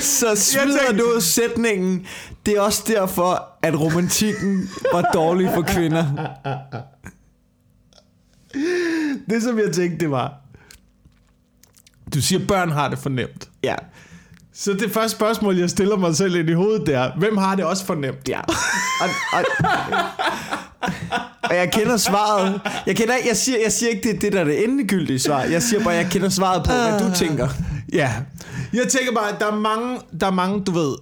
så 0.01 0.35
smider 0.37 0.79
tænkte- 0.89 1.05
du 1.05 1.21
sætningen, 1.21 2.07
det 2.47 2.57
er 2.57 2.61
også 2.61 2.83
derfor, 2.87 3.49
at 3.63 3.81
romantikken 3.81 4.69
var 4.93 5.03
dårlig 5.15 5.51
for 5.55 5.63
kvinder. 5.63 6.05
Det 9.31 9.43
som 9.43 9.59
jeg 9.59 9.73
tænkte, 9.73 9.99
det 10.01 10.11
var... 10.11 10.35
Du 12.15 12.21
siger, 12.21 12.47
børn 12.47 12.71
har 12.71 12.89
det 12.89 12.99
for 12.99 13.09
nemt. 13.11 13.49
Ja. 13.63 13.75
Så 14.53 14.73
det 14.73 14.91
første 14.93 15.17
spørgsmål, 15.17 15.57
jeg 15.59 15.71
stiller 15.71 15.97
mig 15.97 16.17
selv 16.17 16.37
ind 16.37 16.51
i 16.51 16.53
hovedet, 16.53 16.87
det 16.87 16.95
er, 16.95 17.13
hvem 17.19 17.37
har 17.37 17.55
det 17.55 17.65
også 17.65 17.85
fornemt? 17.85 18.29
Ja. 18.29 18.41
Og, 18.41 19.09
og, 19.33 19.45
og 21.51 21.57
jeg 21.57 21.71
kender 21.73 21.97
svaret. 21.97 22.61
Jeg, 22.87 22.97
kender, 22.97 23.15
jeg, 23.29 23.37
siger, 23.37 23.59
jeg 23.65 23.73
siger 23.73 23.91
ikke, 23.91 24.09
det 24.09 24.17
er 24.17 24.21
det, 24.21 24.33
der 24.33 24.41
er 24.41 24.45
det 24.45 24.65
endegyldige 24.65 25.19
svar. 25.19 25.43
Jeg 25.43 25.63
siger 25.63 25.85
bare, 25.85 25.95
jeg 25.95 26.07
kender 26.11 26.29
svaret 26.29 26.63
på, 26.65 26.73
hvad 26.73 27.11
du 27.11 27.15
tænker. 27.15 27.49
Ja. 27.93 28.13
Jeg 28.73 28.87
tænker 28.89 29.13
bare, 29.15 29.29
at 29.35 29.41
der 29.41 29.47
er 29.47 29.57
mange, 29.57 29.99
der 30.21 30.27
er 30.27 30.31
mange, 30.31 30.61
du 30.65 30.71
ved, 30.73 30.95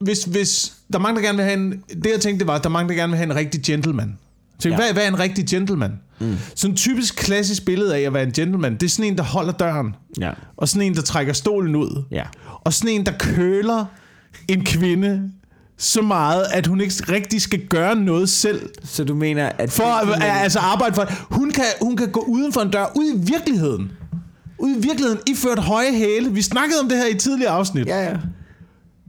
hvis, 0.00 0.24
hvis, 0.24 0.72
der 0.92 0.98
er 0.98 1.02
mange, 1.02 1.16
der 1.20 1.26
gerne 1.26 1.36
vil 1.36 1.44
have 1.44 1.56
en, 1.58 1.70
det 2.02 2.10
jeg 2.12 2.20
tænkte, 2.20 2.46
var, 2.46 2.54
at 2.54 2.62
der 2.64 2.68
er 2.70 2.72
mange, 2.72 2.88
der 2.88 2.94
gerne 2.94 3.10
vil 3.10 3.16
have 3.16 3.30
en 3.30 3.36
rigtig 3.36 3.62
gentleman. 3.62 4.18
Så 4.58 4.68
ja. 4.68 4.74
Ja. 4.74 4.80
hvad, 4.80 4.92
hvad 4.92 5.02
er 5.04 5.08
en 5.08 5.18
rigtig 5.18 5.46
gentleman? 5.46 5.92
Mm. 6.20 6.36
Sådan 6.54 6.72
en 6.72 6.76
typisk 6.76 7.16
klassisk 7.16 7.64
billede 7.64 7.96
af 7.96 8.00
at 8.00 8.14
være 8.14 8.22
en 8.22 8.32
gentleman, 8.32 8.72
det 8.74 8.82
er 8.82 8.88
sådan 8.88 9.04
en, 9.12 9.18
der 9.18 9.24
holder 9.24 9.52
døren, 9.52 9.94
Ja. 10.20 10.30
og 10.56 10.68
sådan 10.68 10.82
en, 10.86 10.94
der 10.94 11.02
trækker 11.02 11.32
stolen 11.32 11.76
ud, 11.76 12.04
Ja. 12.10 12.22
og 12.60 12.72
sådan 12.72 12.90
en, 12.94 13.06
der 13.06 13.12
køler 13.18 13.84
en 14.48 14.64
kvinde 14.64 15.30
så 15.78 16.02
meget, 16.02 16.44
at 16.52 16.66
hun 16.66 16.80
ikke 16.80 16.94
rigtig 17.08 17.42
skal 17.42 17.66
gøre 17.66 17.94
noget 17.96 18.28
selv, 18.28 18.68
Så 18.84 19.04
du 19.04 19.14
mener, 19.14 19.50
at... 19.58 19.72
for 19.72 19.84
at, 19.84 20.22
altså 20.22 20.58
arbejde 20.58 20.94
for, 20.94 21.34
hun 21.34 21.50
kan, 21.50 21.64
hun 21.82 21.96
kan 21.96 22.08
gå 22.10 22.20
uden 22.28 22.52
for 22.52 22.60
en 22.60 22.70
dør, 22.70 22.92
ud 22.96 23.04
i 23.14 23.32
virkeligheden. 23.32 23.90
Ud 24.58 24.70
i 24.70 24.80
virkeligheden, 24.80 25.18
iført 25.26 25.58
høje 25.58 25.92
hæle. 25.92 26.32
Vi 26.32 26.42
snakkede 26.42 26.80
om 26.82 26.88
det 26.88 26.98
her 26.98 27.06
i 27.06 27.18
tidligere 27.18 27.50
afsnit. 27.52 27.86
Ja, 27.86 28.04
ja. 28.04 28.16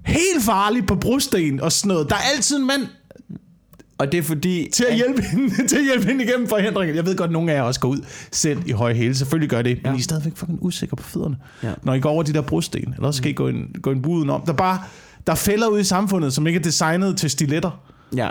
Helt 0.06 0.44
farlig 0.44 0.86
på 0.86 0.96
brosten 0.96 1.62
og 1.62 1.72
sådan 1.72 1.88
noget. 1.90 2.10
Der 2.10 2.16
er 2.16 2.20
altid 2.36 2.58
en 2.58 2.68
mand 2.68 2.82
Og 3.98 4.12
det 4.12 4.18
er 4.18 4.22
fordi... 4.24 4.70
til 4.74 4.84
at 4.90 4.96
hjælpe 4.96 5.22
hende, 5.22 5.50
til 5.70 5.78
at 5.78 5.84
hjælpe 5.84 6.06
hende 6.08 6.24
igennem 6.24 6.48
forhindringen. 6.48 6.96
Jeg 6.96 7.06
ved 7.06 7.16
godt, 7.16 7.28
at 7.28 7.32
nogle 7.34 7.52
af 7.52 7.56
jer 7.56 7.62
også 7.62 7.80
går 7.80 7.90
ud 7.90 8.00
selv 8.32 8.60
i 8.66 8.72
høje 8.72 8.94
hæle. 8.94 9.16
Selvfølgelig 9.16 9.50
gør 9.50 9.62
det, 9.62 9.78
men 9.84 9.92
Ja. 9.92 9.98
I 9.98 10.00
er 10.00 10.04
stadigvæk 10.04 10.34
fucking 10.36 10.60
usikre 10.62 10.96
på 10.98 11.04
fødderne, 11.04 11.36
Ja. 11.64 11.72
når 11.84 11.94
I 11.94 12.00
går 12.00 12.10
over 12.10 12.24
de 12.24 12.34
der 12.34 12.42
brosten. 12.42 12.94
Eller 12.94 13.08
også 13.08 13.18
skal 13.18 13.32
I 13.32 13.34
gå 13.34 13.48
en, 13.48 13.76
gå 13.82 13.92
en 13.92 14.02
buden 14.02 14.30
om. 14.30 14.42
Der 14.46 14.52
er 14.52 14.58
bare 14.58 14.80
der 15.28 15.32
er 15.32 15.38
fælder 15.38 15.68
ude 15.68 15.82
i 15.82 15.84
samfundet, 15.84 16.34
som 16.34 16.48
ikke 16.48 16.60
er 16.60 16.64
designet 16.64 17.18
til 17.18 17.30
stiletter. 17.30 17.82
Ja. 18.16 18.30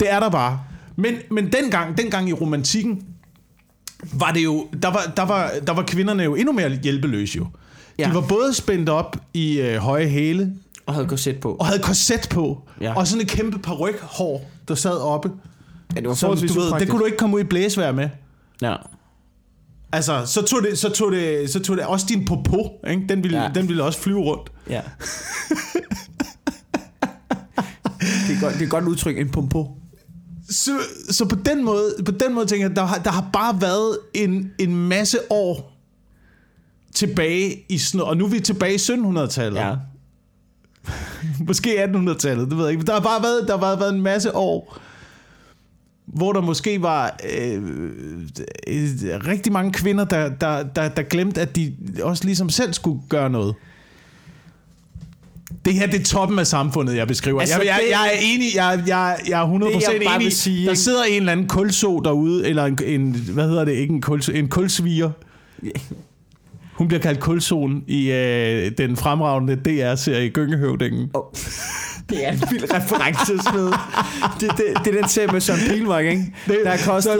Det 0.00 0.12
er 0.12 0.20
der 0.20 0.30
bare. 0.30 0.60
Men, 0.96 1.14
men 1.30 1.52
dengang, 1.52 1.98
dengang 1.98 2.28
i 2.28 2.32
romantikken, 2.32 3.04
var 4.12 4.32
det 4.32 4.44
jo, 4.44 4.66
der 4.82 4.88
var, 4.88 5.12
der 5.16 5.22
var, 5.22 5.50
der 5.66 5.72
var 5.72 5.82
kvinderne 5.82 6.22
jo 6.22 6.34
endnu 6.34 6.52
mere 6.52 6.70
hjælpeløse 6.70 7.38
jo. 7.38 7.46
Ja. 7.98 8.08
De 8.08 8.14
var 8.14 8.20
både 8.20 8.54
spændt 8.54 8.88
op 8.88 9.16
i 9.34 9.60
øh, 9.60 9.76
høje 9.76 10.06
hæle, 10.08 10.52
Og 10.86 10.94
havde 10.94 11.06
korset 11.08 11.40
på. 11.40 11.54
og 11.54 11.66
havde 11.66 11.82
korset 11.82 12.26
på, 12.30 12.62
Ja. 12.80 12.94
og 12.96 13.06
sådan 13.06 13.22
et 13.22 13.28
kæmpe 13.28 13.58
parykhår, 13.58 14.50
der 14.68 14.74
sad 14.74 14.98
oppe. 15.00 15.30
Ja, 15.94 16.00
det 16.00 16.08
var 16.08 16.14
Som, 16.14 16.26
forholdsvis 16.26 16.52
du 16.52 16.60
ved, 16.60 16.80
det 16.80 16.88
kunne 16.88 17.00
du 17.00 17.04
ikke 17.04 17.18
komme 17.18 17.36
ud 17.36 17.40
i 17.40 17.44
blæsvær 17.44 17.92
med. 17.92 18.08
Ja. 18.62 18.74
Altså, 19.92 20.26
så 20.26 20.42
tog 20.42 20.62
det, 20.62 20.78
så 20.78 20.88
tog 20.88 21.12
det, 21.12 21.50
så 21.50 21.60
tog 21.60 21.76
det 21.76 21.84
også 21.84 22.06
din 22.08 22.24
popo, 22.24 22.80
ikke? 22.88 23.02
Den, 23.08 23.22
ville, 23.22 23.42
ja. 23.42 23.50
Den 23.54 23.68
ville 23.68 23.82
også 23.82 23.98
flyve 23.98 24.20
rundt. 24.20 24.52
Ja. 24.70 24.80
det, 28.28 28.36
er 28.36 28.40
godt, 28.40 28.54
det 28.54 28.62
er 28.62 28.68
godt 28.68 28.84
udtryk, 28.84 29.18
en 29.18 29.30
pompo. 29.30 29.76
Så, 30.50 30.70
så 31.10 31.24
på 31.24 31.36
den 31.36 31.64
måde, 31.64 31.94
på 32.04 32.12
den 32.12 32.34
måde 32.34 32.46
tænker 32.46 32.66
jeg, 32.66 32.76
der 32.76 32.84
har, 32.84 32.98
der 32.98 33.10
har 33.10 33.30
bare 33.32 33.60
været 33.60 33.98
en, 34.14 34.50
en 34.58 34.88
masse 34.88 35.18
år 35.30 35.72
tilbage 36.94 37.64
i 37.68 37.78
sådan 37.78 38.00
og 38.00 38.16
nu 38.16 38.24
er 38.24 38.28
vi 38.28 38.40
tilbage 38.40 38.74
i 38.74 38.76
1700-tallet. 38.76 39.60
Ja. 39.60 39.74
Måske 41.46 41.84
1800-tallet, 41.84 42.50
det 42.50 42.56
ved 42.56 42.64
jeg 42.64 42.70
ikke. 42.70 42.78
Men 42.78 42.86
der 42.86 42.92
har 42.92 43.00
bare 43.00 43.22
været, 43.22 43.48
der 43.48 43.52
har 43.52 43.60
bare 43.60 43.80
været 43.80 43.94
en 43.94 44.02
masse 44.02 44.34
år, 44.36 44.78
hvor 46.06 46.32
der 46.32 46.40
måske 46.40 46.82
var 46.82 47.16
øh, 47.38 47.62
øh, 48.68 48.86
rigtig 49.26 49.52
mange 49.52 49.72
kvinder, 49.72 50.04
der, 50.04 50.28
der, 50.28 50.62
der, 50.62 50.88
der 50.88 51.02
glemte, 51.02 51.40
at 51.40 51.56
de 51.56 51.74
også 52.02 52.24
ligesom 52.24 52.48
selv 52.50 52.72
skulle 52.72 53.00
gøre 53.08 53.30
noget. 53.30 53.54
Det 55.64 55.74
her, 55.74 55.86
det 55.86 56.00
er 56.00 56.04
toppen 56.04 56.38
af 56.38 56.46
samfundet, 56.46 56.96
jeg 56.96 57.08
beskriver. 57.08 57.40
Altså, 57.40 57.56
jeg, 57.56 57.66
jeg, 57.66 57.78
det- 57.84 57.90
jeg 57.90 58.06
er 58.14 58.18
enig, 58.22 58.46
jeg, 58.54 58.82
jeg, 58.86 59.16
jeg 59.28 59.40
er 59.42 59.46
100% 59.46 59.92
Det, 59.92 60.04
jeg 60.04 60.16
enig. 60.16 60.32
sige, 60.32 60.66
der 60.66 60.74
sidder 60.74 61.04
en 61.04 61.16
eller 61.16 61.32
anden 61.32 61.48
kulso 61.48 62.00
derude, 62.00 62.48
eller 62.48 62.64
en, 62.64 62.78
en 62.86 63.12
hvad 63.12 63.48
hedder 63.48 63.64
det, 63.64 63.72
ikke 63.72 63.94
en, 63.94 64.00
kul, 64.02 64.20
en 64.34 64.48
kulsviger. 64.48 65.10
Hun 66.76 66.88
bliver 66.88 67.00
kaldt 67.00 67.20
kulsoen 67.20 67.84
i 67.86 68.10
øh, 68.12 68.70
den 68.78 68.96
fremragende 68.96 69.56
DR-serie 69.56 70.28
Gyngehøvdingen. 70.28 71.10
Oh. 71.14 71.22
Det 72.10 72.26
er 72.26 72.32
en 72.32 72.42
vild 72.50 72.74
reference. 72.74 73.32
Det, 74.40 74.50
det, 74.56 74.64
det 74.84 74.94
er 74.96 75.00
den 75.00 75.08
serie 75.08 75.28
med 75.32 75.40
Søren 75.40 75.60
Pilmark, 75.68 76.04
ikke? 76.04 76.22
Det- 76.46 76.58
der 76.64 76.70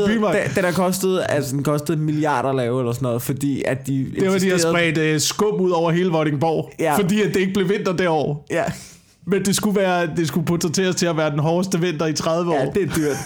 Pilmark. 0.07 0.35
der, 0.35 0.49
den 0.55 0.65
har 0.65 0.73
kostet, 0.73 1.23
altså 1.29 1.53
den 1.57 1.63
kostede 1.63 1.99
milliarder 1.99 2.49
at 2.49 2.55
lave, 2.57 2.81
eller 2.81 2.93
sådan 2.93 3.07
noget, 3.07 3.23
fordi 3.23 3.63
at 3.67 3.87
de 3.87 4.07
Det 4.21 4.33
var, 4.33 4.39
de 4.39 4.51
har 4.51 4.59
spredt 4.59 4.99
øh, 4.99 5.21
skum 5.21 5.55
ud 5.61 5.71
over 5.71 5.91
hele 5.91 6.11
Vordingborg, 6.11 6.73
Ja. 6.79 6.97
fordi 6.97 7.23
at 7.23 7.29
det 7.35 7.41
ikke 7.41 7.53
blev 7.53 7.69
vinter 7.69 7.93
det 7.93 8.09
år. 8.09 8.47
Ja, 8.51 8.65
Men 9.29 9.45
det 9.45 9.57
skulle, 9.57 9.77
være, 9.81 10.07
det 10.17 10.29
skulle 10.29 10.47
portrætteres 10.47 10.97
til 10.97 11.07
at 11.07 11.17
være 11.17 11.31
den 11.31 11.39
hårdeste 11.39 11.81
vinter 11.81 12.07
i 12.07 12.13
30 12.13 12.53
år. 12.53 12.57
ja, 12.59 12.65
det 12.81 12.83
er 12.83 12.95
dyrt. 12.95 13.17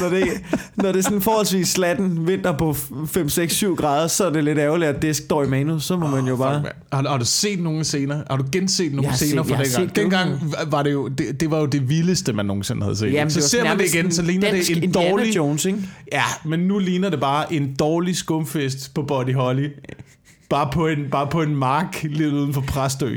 Når 0.00 0.08
det, 0.08 0.28
når 0.76 0.92
det 0.92 0.98
er 0.98 1.02
sådan 1.02 1.20
forholdsvis 1.20 1.68
slatten 1.68 2.26
vinter 2.26 2.52
på 2.52 2.72
5, 3.06 3.28
6, 3.28 3.54
7 3.54 3.76
grader, 3.76 4.06
så 4.06 4.26
er 4.26 4.30
det 4.30 4.44
lidt 4.44 4.58
ærgerligt, 4.58 4.90
at 4.90 5.02
det 5.02 5.16
står 5.16 5.42
i 5.44 5.46
manus. 5.48 5.84
Så 5.84 5.96
må 5.96 6.06
man 6.06 6.24
jo 6.26 6.36
bare... 6.36 6.60
Fuck, 6.62 6.74
har, 6.92 7.08
har 7.08 7.18
du 7.18 7.24
set 7.24 7.60
nogle 7.62 7.84
scener? 7.84 8.22
Har 8.30 8.36
du 8.36 8.44
genset 8.52 8.92
nogle 8.94 9.14
scener 9.16 9.42
set- 9.42 9.54
fra 9.56 9.62
dengang? 9.64 9.96
Dengang 9.96 10.52
var 10.72 10.82
det 10.82 10.92
jo 10.92 11.08
det, 11.08 11.40
det 11.40 11.50
var 11.50 11.58
jo 11.60 11.66
det 11.66 11.88
vildeste 11.88 12.32
man 12.32 12.46
nogensinde 12.46 12.82
havde 12.82 12.96
set. 12.96 13.12
Jamen, 13.12 13.30
så 13.30 13.48
ser 13.48 13.64
man 13.64 13.78
det 13.78 13.94
igen, 13.94 14.12
så 14.12 14.22
ligner 14.22 14.50
det 14.50 14.70
en 14.70 14.82
Indiana 14.82 15.10
dårlig 15.10 15.36
Jones, 15.36 15.64
ikke? 15.64 15.78
Ja, 16.12 16.24
men 16.44 16.60
nu 16.60 16.78
ligner 16.78 17.10
det 17.10 17.20
bare 17.20 17.52
en 17.54 17.74
dårlig 17.78 18.16
skumfest 18.16 18.94
på 18.94 19.02
Body 19.02 19.34
Holly. 19.34 19.68
Bare 20.50 20.68
på 20.72 20.86
en, 20.88 20.98
bare 21.10 21.26
på 21.26 21.42
en 21.42 21.56
mark 21.56 22.02
lidt 22.02 22.32
uden 22.34 22.54
for 22.54 22.60
Præstø. 22.60 23.16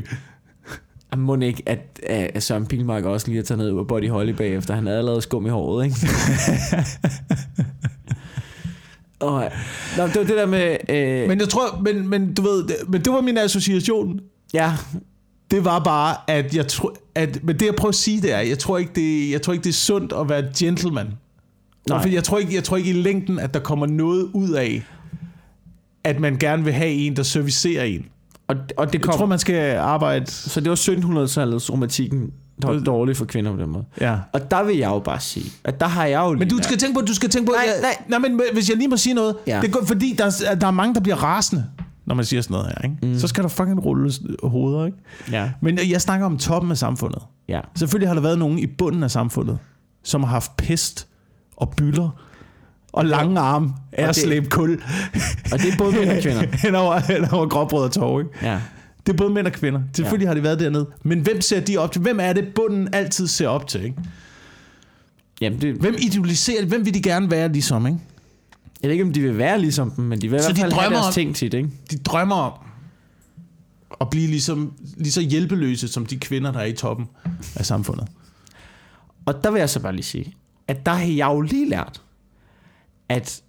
Må 1.17 1.35
ikke, 1.35 1.63
at, 1.65 1.99
at 2.03 2.43
Søren 2.43 2.65
Pilmark 2.65 3.03
også 3.03 3.27
lige 3.27 3.37
har 3.37 3.43
taget 3.43 3.59
ned 3.59 3.71
ud 3.71 3.79
af 3.79 3.87
Body 3.87 4.09
Holly 4.09 4.31
bagefter. 4.31 4.75
Han 4.75 4.87
havde 4.87 5.03
lavet 5.03 5.23
skum 5.23 5.45
i 5.45 5.49
håret, 5.49 5.85
ikke? 5.85 5.97
Og, 9.19 9.51
nå, 9.97 10.07
det 10.07 10.15
var 10.15 10.23
det 10.23 10.37
der 10.37 10.45
med... 10.45 10.77
Øh, 10.89 11.27
Men 11.27 11.39
jeg 11.39 11.49
tror, 11.49 11.81
men, 11.81 12.07
men 12.07 12.33
du 12.33 12.41
ved, 12.41 12.63
det, 12.67 12.75
men 12.87 13.01
det 13.01 13.13
var 13.13 13.21
min 13.21 13.37
association. 13.37 14.19
ja, 14.53 14.73
Det 15.51 15.65
var 15.65 15.79
bare, 15.79 16.15
at 16.27 16.55
jeg 16.55 16.67
tror, 16.67 16.95
at, 17.15 17.43
men 17.43 17.59
det 17.59 17.65
jeg 17.65 17.75
prøver 17.75 17.89
at 17.89 17.95
sige, 17.95 18.21
det 18.21 18.33
er, 18.33 18.39
jeg 18.39 18.59
tror 18.59 18.77
ikke, 18.77 18.91
det, 18.95 19.31
jeg 19.31 19.41
tror 19.41 19.53
ikke, 19.53 19.63
det 19.63 19.69
er 19.69 19.73
sundt 19.73 20.13
at 20.13 20.29
være 20.29 20.43
gentleman. 20.59 21.07
Nej. 21.89 22.01
For 22.01 22.09
jeg 22.09 22.23
tror, 22.23 22.37
ikke, 22.37 22.55
jeg 22.55 22.63
tror 22.63 22.77
ikke 22.77 22.89
i 22.89 22.93
længden, 22.93 23.39
at 23.39 23.53
der 23.53 23.59
kommer 23.59 23.85
noget 23.85 24.29
ud 24.33 24.49
af, 24.49 24.83
at 26.03 26.19
man 26.19 26.37
gerne 26.37 26.63
vil 26.63 26.73
have 26.73 26.91
en, 26.91 27.15
der 27.15 27.23
servicerer 27.23 27.83
en. 27.83 28.05
Og, 28.47 28.55
og 28.77 28.87
det 28.87 28.93
Jeg 28.93 29.01
kom... 29.01 29.13
tror, 29.13 29.25
man 29.25 29.39
skal 29.39 29.75
arbejde... 29.77 30.31
Så 30.31 30.59
det 30.61 30.69
var 30.69 30.75
1700-tallets 30.75 31.71
romantikken, 31.71 32.29
der 32.61 32.67
var 32.67 32.79
dårlig 32.79 33.17
for 33.17 33.25
kvinder 33.25 33.51
på 33.55 33.61
den 33.61 33.69
måde. 33.69 33.85
Ja. 34.01 34.17
Og 34.33 34.51
der 34.51 34.63
vil 34.63 34.77
jeg 34.77 34.89
jo 34.89 34.99
bare 34.99 35.19
sige, 35.19 35.51
at 35.63 35.79
der 35.79 35.87
har 35.87 36.05
jeg 36.05 36.19
jo 36.19 36.33
Men 36.33 36.49
du 36.49 36.57
skal 36.63 36.77
tænke 36.77 36.99
på, 36.99 37.05
du 37.05 37.13
skal 37.13 37.29
tænke 37.29 37.45
på... 37.45 37.51
Nej, 37.51 37.65
jeg, 37.67 37.81
nej. 38.09 38.19
nej, 38.19 38.29
men 38.29 38.41
hvis 38.53 38.69
jeg 38.69 38.77
lige 38.77 38.87
må 38.87 38.97
sige 38.97 39.13
noget. 39.13 39.35
Ja. 39.47 39.59
Det 39.61 39.67
er 39.67 39.71
godt, 39.71 39.87
fordi 39.87 40.15
der, 40.17 40.43
er- 40.47 40.55
der 40.55 40.67
er 40.67 40.71
mange, 40.71 40.95
der 40.95 41.01
bliver 41.01 41.23
rasende, 41.23 41.65
når 42.05 42.15
man 42.15 42.25
siger 42.25 42.41
sådan 42.41 42.53
noget 42.53 42.67
her. 42.67 42.81
Ikke? 42.89 43.13
Mm. 43.13 43.19
Så 43.19 43.27
skal 43.27 43.43
der 43.43 43.49
fucking 43.49 43.85
rulles 43.85 44.21
hoveder, 44.43 44.85
ikke? 44.85 44.97
Ja, 45.31 45.51
Men 45.61 45.79
jeg 45.89 46.01
snakker 46.01 46.25
om 46.25 46.37
toppen 46.37 46.71
af 46.71 46.77
samfundet. 46.77 47.21
ja. 47.49 47.59
Selvfølgelig 47.75 48.09
har 48.09 48.13
der 48.13 48.21
været 48.21 48.39
nogen 48.39 48.59
i 48.59 48.67
bunden 48.67 49.03
af 49.03 49.11
samfundet, 49.11 49.57
som 50.03 50.23
har 50.23 50.29
haft 50.31 50.57
pest 50.57 51.07
og 51.57 51.69
bylder 51.77 52.09
og 52.93 53.05
lange 53.05 53.39
arme 53.39 53.73
af 53.91 54.07
at 54.07 54.15
slæbe 54.15 54.49
kul 54.49 54.81
Og 55.51 55.59
det 55.59 55.73
er 55.73 55.77
både 55.77 55.91
mænd 55.95 56.09
og 56.09 56.21
kvinder. 56.21 56.57
hen 56.67 56.75
over, 56.75 56.99
hen 56.99 57.25
over 57.33 57.47
gråbrød 57.47 57.83
og 57.83 57.91
tog. 57.91 58.19
Ikke? 58.19 58.31
Ja. 58.41 58.61
Det 59.05 59.13
er 59.13 59.17
både 59.17 59.29
mænd 59.29 59.47
og 59.47 59.53
kvinder. 59.53 59.81
Selvfølgelig 59.95 60.25
ja. 60.25 60.29
har 60.29 60.35
de 60.35 60.43
været 60.43 60.59
dernede. 60.59 60.89
Men 61.03 61.19
hvem 61.19 61.41
ser 61.41 61.59
de 61.59 61.77
op 61.77 61.91
til? 61.91 62.01
Hvem 62.01 62.19
er 62.19 62.33
det, 62.33 62.47
bunden 62.55 62.93
altid 62.93 63.27
ser 63.27 63.47
op 63.47 63.67
til? 63.67 63.83
Ikke? 63.83 63.95
Jamen, 65.41 65.61
det, 65.61 65.75
Hvem 65.75 65.95
idoliserer 65.99 66.59
det? 66.59 66.69
Hvem 66.69 66.85
vil 66.85 66.93
de 66.93 67.01
gerne 67.01 67.31
være 67.31 67.51
ligesom? 67.51 67.87
Ikke? 67.87 67.99
jeg 68.81 68.87
ved 68.89 68.91
ikke, 68.93 69.03
om 69.03 69.13
de 69.13 69.21
vil 69.21 69.37
være 69.37 69.59
ligesom 69.61 69.91
dem, 69.91 70.05
men 70.05 70.21
de 70.21 70.29
vil 70.29 70.39
i 70.39 70.41
Så 70.41 70.45
hvert 70.47 70.55
de 70.55 70.61
fald 70.61 70.73
have 70.73 70.81
drømmer 70.83 70.97
deres 70.97 71.07
om- 71.07 71.13
ting 71.13 71.35
tit, 71.35 71.53
ikke? 71.53 71.69
De 71.91 71.97
drømmer 71.97 72.35
om 72.35 72.51
at 74.01 74.09
blive 74.09 74.27
ligesom, 74.27 74.73
lige 74.97 75.11
så 75.11 75.21
hjælpeløse 75.21 75.87
som 75.87 76.05
de 76.05 76.17
kvinder, 76.17 76.51
der 76.51 76.59
er 76.59 76.65
i 76.65 76.73
toppen 76.73 77.05
af 77.55 77.65
samfundet. 77.65 78.07
Og 79.25 79.43
der 79.43 79.51
vil 79.51 79.59
jeg 79.59 79.69
så 79.69 79.79
bare 79.79 79.93
lige 79.93 80.03
sige, 80.03 80.33
at 80.67 80.85
der 80.85 80.91
har 80.91 81.05
jeg 81.05 81.27
jo 81.27 81.41
lige 81.41 81.69
lært, 81.69 82.01
at 83.09 83.41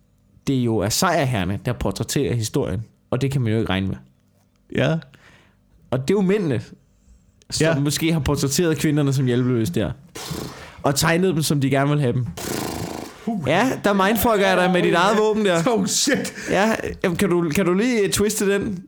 det 0.47 0.55
jo 0.55 0.77
er 0.79 0.89
sejrherrene, 0.89 1.59
der 1.65 1.73
portrætterer 1.73 2.35
historien, 2.35 2.85
og 3.11 3.21
det 3.21 3.33
kan 3.33 3.41
man 3.41 3.53
jo 3.53 3.59
ikke 3.59 3.71
regne 3.71 3.87
med. 3.87 3.97
Ja. 4.75 4.99
Og 5.91 5.99
det 6.01 6.11
er 6.11 6.19
jo 6.19 6.21
mændene, 6.21 6.63
som 7.51 7.65
Ja. 7.67 7.79
måske 7.79 8.13
har 8.13 8.21
portrætteret 8.21 8.79
kvinderne 8.79 9.13
som 9.13 9.27
hjælpeløse 9.27 9.73
der. 9.75 9.91
Og 10.83 10.95
tegnet 10.95 11.35
dem, 11.35 11.43
som 11.43 11.61
de 11.61 11.71
gerne 11.71 11.91
vil 11.91 12.01
have 12.01 12.13
dem. 12.13 12.27
Ja, 13.47 13.71
der 13.85 13.93
mindfucker 13.93 14.47
jeg 14.49 14.57
dig 14.57 14.71
med 14.71 14.83
dit 14.83 14.95
eget 14.95 15.19
våben 15.19 15.45
der. 15.45 15.63
Oh 15.73 15.87
shit. 15.87 16.35
Ja, 16.51 16.75
jamen, 17.05 17.17
kan, 17.17 17.31
du, 17.31 17.51
kan 17.55 17.67
du 17.67 17.75
lige 17.75 18.01
øh, 18.01 18.11
twiste 18.11 18.53
den? 18.55 18.83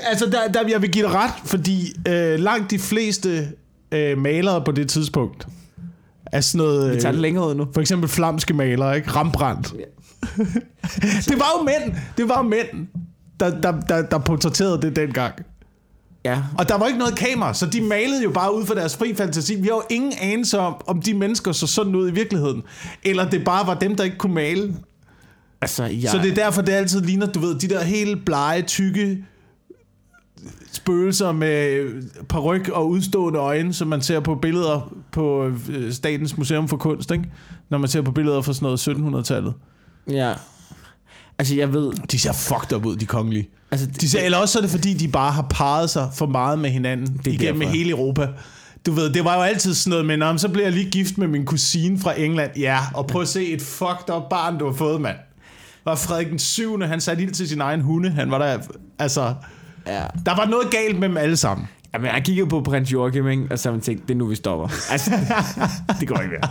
Altså, 0.00 0.26
der, 0.26 0.52
der, 0.52 0.68
jeg 0.68 0.82
vil 0.82 0.90
give 0.90 1.04
dig 1.06 1.14
ret, 1.14 1.30
fordi 1.44 1.92
øh, 2.08 2.38
langt 2.40 2.70
de 2.70 2.78
fleste 2.78 3.48
øh, 3.92 4.18
malere 4.18 4.64
på 4.64 4.72
det 4.72 4.88
tidspunkt 4.90 5.46
er 6.32 6.40
sådan 6.40 6.66
noget... 6.66 6.96
Vi 6.96 7.00
tager 7.00 7.12
det 7.12 7.18
Øh, 7.18 7.22
længere 7.22 7.48
ud 7.48 7.54
nu. 7.54 7.66
for 7.74 7.80
eksempel 7.80 8.08
flamske 8.08 8.54
malere, 8.54 8.96
ikke? 8.96 9.10
Rembrandt. 9.10 9.74
det 11.28 11.38
var 11.38 11.52
jo 11.58 11.64
mænd. 11.64 11.94
Det 12.16 12.28
var 12.28 12.42
mænd, 12.42 12.86
der, 13.40 13.60
der, 13.60 13.80
der, 13.80 14.02
der 14.02 14.18
portrætterede 14.18 14.82
det 14.82 14.96
dengang. 14.96 15.34
Ja. 16.24 16.42
Og 16.58 16.68
der 16.68 16.78
var 16.78 16.86
ikke 16.86 16.98
noget 16.98 17.16
kamera, 17.16 17.54
så 17.54 17.66
de 17.66 17.80
malede 17.80 18.22
jo 18.22 18.30
bare 18.30 18.54
ud 18.56 18.66
fra 18.66 18.74
deres 18.74 18.96
fri 18.96 19.14
fantasi. 19.14 19.54
Vi 19.54 19.62
har 19.68 19.74
jo 19.74 19.82
ingen 19.90 20.12
anelse 20.20 20.58
om, 20.58 20.74
om 20.86 21.02
de 21.02 21.14
mennesker 21.14 21.52
så 21.52 21.66
sådan 21.66 21.94
ud 21.94 22.08
i 22.08 22.12
virkeligheden. 22.12 22.62
Eller 23.04 23.30
det 23.30 23.44
bare 23.44 23.66
var 23.66 23.74
dem, 23.74 23.96
der 23.96 24.04
ikke 24.04 24.18
kunne 24.18 24.34
male. 24.34 24.74
Altså, 25.60 25.84
jeg... 25.84 25.92
Ja. 25.92 26.10
Så 26.10 26.18
det 26.18 26.30
er 26.30 26.34
derfor, 26.34 26.62
det 26.62 26.72
altid 26.72 27.00
ligner, 27.00 27.26
du 27.26 27.40
ved, 27.40 27.54
de 27.58 27.68
der 27.68 27.82
helt 27.84 28.24
blege, 28.24 28.62
tykke 28.62 29.24
spøgelser 30.72 31.32
med 31.32 31.86
paryk 32.28 32.68
og 32.68 32.88
udstående 32.90 33.38
øjne, 33.38 33.72
som 33.72 33.88
man 33.88 34.02
ser 34.02 34.20
på 34.20 34.34
billeder 34.34 34.92
på 35.12 35.50
øh, 35.70 35.92
Statens 35.92 36.36
Museum 36.38 36.68
for 36.68 36.76
Kunst, 36.76 37.10
ikke? 37.10 37.24
Når 37.70 37.78
man 37.78 37.88
ser 37.88 38.02
på 38.02 38.12
billeder 38.12 38.42
fra 38.42 38.52
sådan 38.52 38.66
noget 38.66 39.24
1700-tallet. 39.24 39.54
Ja. 40.10 40.32
Altså, 41.38 41.54
jeg 41.54 41.72
ved... 41.72 41.92
De 42.12 42.18
ser 42.18 42.32
fucked 42.32 42.72
up 42.76 42.84
ud, 42.86 42.96
de 42.96 43.06
kongelige. 43.06 43.48
Altså, 43.70 43.86
De 44.00 44.08
ser, 44.08 44.20
eller 44.20 44.38
også 44.38 44.52
så 44.52 44.58
er 44.58 44.60
det, 44.60 44.70
fordi 44.70 44.94
de 44.94 45.08
bare 45.08 45.32
har 45.32 45.46
parret 45.50 45.90
sig 45.90 46.10
for 46.14 46.26
meget 46.26 46.58
med 46.58 46.70
hinanden 46.70 47.20
det 47.24 47.32
igennem 47.32 47.60
derfor. 47.60 47.72
hele 47.74 47.90
Europa. 47.90 48.28
Du 48.86 48.92
ved, 48.92 49.10
det 49.12 49.24
var 49.24 49.34
jo 49.36 49.42
altid 49.42 49.74
sådan 49.74 49.90
noget 49.90 50.06
med, 50.06 50.16
"Nå, 50.16 50.26
men 50.26 50.38
så 50.38 50.48
bliver 50.48 50.66
jeg 50.66 50.72
lige 50.72 50.90
gift 50.90 51.18
med 51.18 51.28
min 51.28 51.44
kusine 51.46 51.98
fra 51.98 52.20
England. 52.20 52.50
Ja, 52.58 52.78
og 52.94 53.06
prøv 53.06 53.22
at 53.22 53.28
se 53.28 53.46
et 53.46 53.62
fucked 53.62 54.14
up 54.16 54.22
barn, 54.30 54.58
du 54.58 54.66
har 54.66 54.72
fået, 54.72 55.00
mand. 55.00 55.16
Var 55.84 55.94
Frederik 55.94 56.30
den 56.30 56.38
7. 56.38 56.80
Han 56.82 57.00
satte 57.00 57.22
ild 57.22 57.32
til 57.32 57.48
sin 57.48 57.60
egen 57.60 57.80
hunde. 57.80 58.10
Han 58.10 58.30
var 58.30 58.38
der, 58.38 58.58
altså... 58.98 59.34
Ja. 59.86 60.02
Der 60.26 60.36
var 60.36 60.46
noget 60.46 60.70
galt 60.70 60.98
med 60.98 61.08
dem 61.08 61.16
alle 61.16 61.36
sammen. 61.36 61.68
Jamen, 61.94 62.06
jeg 62.06 62.22
kigger 62.24 62.46
på 62.46 62.60
prins 62.60 62.92
Joachim, 62.92 63.28
ikke? 63.28 63.46
og 63.50 63.58
så 63.58 63.68
har 63.68 63.74
man 63.74 63.80
tænkt, 63.80 64.02
det 64.02 64.14
er 64.14 64.18
nu, 64.18 64.26
vi 64.26 64.34
stopper. 64.34 64.68
Altså, 64.92 65.10
det 66.00 66.08
går 66.08 66.16
ikke 66.16 66.30
mere. 66.30 66.50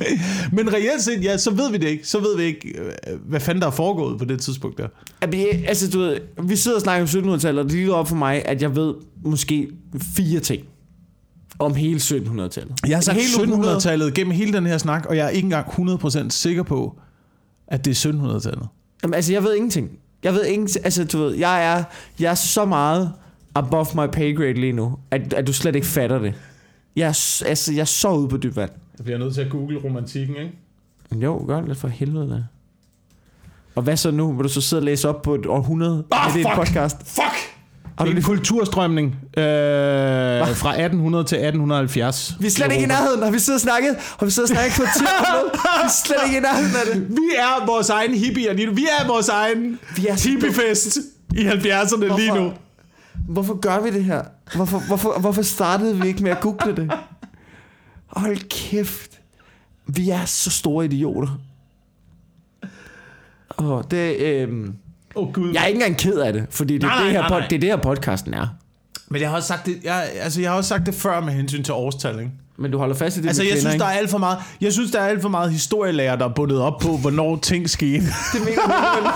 Men 0.56 0.72
reelt 0.72 1.02
set, 1.02 1.24
ja, 1.24 1.36
så 1.36 1.50
ved 1.50 1.70
vi 1.70 1.78
det 1.78 1.88
ikke. 1.88 2.08
Så 2.08 2.20
ved 2.20 2.36
vi 2.36 2.42
ikke, 2.42 2.78
øh, 2.78 3.20
hvad 3.28 3.40
fanden 3.40 3.60
der 3.60 3.66
er 3.66 3.70
foregået 3.70 4.18
på 4.18 4.24
det 4.24 4.40
tidspunkt 4.40 4.78
der. 4.78 4.88
Altså, 5.68 5.90
du 5.90 5.98
ved, 5.98 6.18
vi 6.42 6.56
sidder 6.56 6.76
og 6.76 6.82
snakker 6.82 7.20
om 7.22 7.34
1700-tallet, 7.34 7.64
og 7.64 7.70
det 7.70 7.78
ligger 7.78 7.94
op 7.94 8.08
for 8.08 8.16
mig, 8.16 8.46
at 8.46 8.62
jeg 8.62 8.76
ved 8.76 8.94
måske 9.24 9.68
fire 10.16 10.40
ting 10.40 10.64
om 11.58 11.74
hele 11.74 11.98
1700-tallet. 11.98 12.72
Jeg 12.88 12.96
har 12.96 13.02
sagt 13.02 13.18
Hele 13.18 13.52
århundredet. 13.52 13.76
1700-tallet 13.76 14.14
gennem 14.14 14.32
hele 14.32 14.52
den 14.52 14.66
her 14.66 14.78
snak, 14.78 15.06
og 15.06 15.16
jeg 15.16 15.24
er 15.26 15.30
ikke 15.30 15.46
engang 15.46 15.66
100% 15.66 16.30
sikker 16.30 16.62
på, 16.62 16.98
at 17.68 17.84
det 17.84 18.04
er 18.04 18.10
1700-tallet. 18.10 18.68
Jamen, 19.02 19.14
altså, 19.14 19.32
jeg 19.32 19.42
ved 19.42 19.54
ingenting. 19.54 19.90
Jeg 20.26 20.34
ved 20.34 20.44
ingenting. 20.44 20.84
Altså, 20.84 21.04
du 21.04 21.18
ved, 21.18 21.34
jeg 21.34 21.78
er, 21.78 21.84
jeg 22.20 22.30
er 22.30 22.34
så 22.34 22.64
meget 22.64 23.12
above 23.54 23.86
my 23.94 24.06
pay 24.12 24.36
grade 24.36 24.52
lige 24.54 24.72
nu, 24.72 24.98
at, 25.10 25.32
at 25.32 25.46
du 25.46 25.52
slet 25.52 25.74
ikke 25.74 25.86
fatter 25.86 26.18
det. 26.18 26.34
Jeg 26.96 27.04
er, 27.08 27.42
altså, 27.46 27.72
jeg 27.72 27.80
er 27.80 27.84
så 27.84 28.10
ude 28.12 28.28
på 28.28 28.36
dybt 28.36 28.56
vand. 28.56 28.70
Jeg 28.98 29.04
bliver 29.04 29.18
nødt 29.18 29.34
til 29.34 29.40
at 29.40 29.50
google 29.50 29.78
romantikken, 29.84 30.36
ikke? 30.36 30.52
Jo, 31.24 31.44
gør 31.46 31.60
det 31.60 31.76
for 31.76 31.88
helvede 31.88 32.30
da. 32.30 32.42
Og 33.74 33.82
hvad 33.82 33.96
så 33.96 34.10
nu? 34.10 34.32
Vil 34.32 34.44
du 34.44 34.48
så 34.48 34.60
sidde 34.60 34.80
og 34.80 34.84
læse 34.84 35.08
op 35.08 35.22
på 35.22 35.34
et 35.34 35.46
århundrede? 35.46 36.04
Ah, 36.10 36.28
er 36.28 36.32
det 36.32 36.42
fuck! 36.42 36.52
et 36.52 36.66
podcast? 36.66 36.96
Fuck! 37.06 37.55
Har 37.98 38.04
du 38.04 38.10
en 38.10 38.22
kulturstrømning 38.22 39.06
øh, 39.36 39.42
fra 39.42 40.70
1800 40.70 41.24
til 41.24 41.36
1870. 41.36 42.36
Vi 42.40 42.46
er 42.46 42.50
slet 42.50 42.72
ikke 42.72 42.84
i 42.84 42.86
nærheden, 42.86 43.22
har 43.22 43.30
vi 43.30 43.38
siddet 43.38 43.56
og 43.56 43.60
snakket? 43.60 43.96
Har 44.18 44.26
vi 44.26 44.30
siddet 44.30 44.50
og 44.50 44.56
snakket 44.56 44.76
på 44.76 44.82
et 44.82 44.88
tidspunkt? 44.96 45.52
Vi 45.52 45.84
er 45.84 45.88
slet 46.04 46.16
ikke 46.26 46.36
i 46.38 46.40
nærheden 46.40 46.76
af 46.76 46.94
det. 46.94 47.08
Vi 47.10 47.28
er 47.38 47.66
vores 47.66 47.88
egen 47.90 48.14
hippier 48.14 48.52
lige 48.52 48.66
nu. 48.66 48.72
Vi 48.74 48.86
er 49.00 49.06
vores 49.06 49.28
egen 49.28 49.78
Vi 49.96 50.06
er 50.06 50.28
hippiefest 50.30 50.98
i 51.34 51.46
70'erne 51.48 52.16
lige 52.16 52.34
nu. 52.34 52.40
Hvorfor? 52.40 52.54
Hvorfor 53.28 53.60
gør 53.60 53.80
vi 53.80 53.90
det 53.90 54.04
her? 54.04 54.22
Hvorfor, 54.54 54.78
hvorfor, 54.78 55.20
hvorfor 55.20 55.42
startede 55.42 56.00
vi 56.00 56.08
ikke 56.08 56.22
med 56.22 56.30
at 56.30 56.40
google 56.40 56.76
det? 56.76 56.92
Hold 58.06 58.48
kæft. 58.48 59.20
Vi 59.86 60.10
er 60.10 60.24
så 60.24 60.50
store 60.50 60.84
idioter. 60.84 61.38
Åh, 63.58 63.82
det, 63.90 64.46
Åh 64.48 64.74
oh, 65.16 65.32
gud. 65.32 65.52
jeg 65.52 65.62
er 65.62 65.66
ikke 65.66 65.76
engang 65.76 65.98
ked 65.98 66.18
af 66.18 66.32
det, 66.32 66.46
fordi 66.50 66.74
det 66.74 66.84
er, 66.84 66.86
Nej, 66.86 67.02
det, 67.02 67.12
her, 67.12 67.20
nej, 67.20 67.28
nej. 67.30 67.48
det 67.48 67.56
er 67.56 67.60
det 67.60 67.68
her 67.68 67.76
podcasten 67.76 68.34
er. 68.34 68.46
Men 69.08 69.20
jeg 69.20 69.28
har 69.28 69.36
også 69.36 69.48
sagt 69.48 69.66
det, 69.66 69.78
jeg, 69.84 70.08
altså, 70.20 70.40
jeg 70.40 70.50
har 70.50 70.56
også 70.56 70.68
sagt 70.68 70.86
det 70.86 70.94
før 70.94 71.20
med 71.20 71.32
hensyn 71.32 71.62
til 71.62 71.74
årstal, 71.74 72.18
ikke? 72.18 72.30
Men 72.58 72.70
du 72.70 72.78
holder 72.78 72.94
fast 72.94 73.16
i 73.16 73.20
det 73.20 73.28
Altså, 73.28 73.42
jeg 73.42 73.52
kvinder, 73.52 73.70
synes, 73.70 73.80
der 73.80 73.86
er 73.86 73.90
alt 73.90 74.10
for 74.10 74.18
meget, 74.18 74.38
jeg 74.60 74.72
synes, 74.72 74.90
der 74.90 75.00
er 75.00 75.06
alt 75.06 75.22
for 75.22 75.28
meget 75.28 75.52
historielærer, 75.52 76.16
der 76.16 76.24
er 76.24 76.34
bundet 76.34 76.60
op 76.60 76.78
på, 76.80 76.96
hvornår 76.96 77.36
ting 77.36 77.70
skete. 77.70 78.04
Det 78.32 78.44
mener 78.44 78.62
du? 79.00 79.10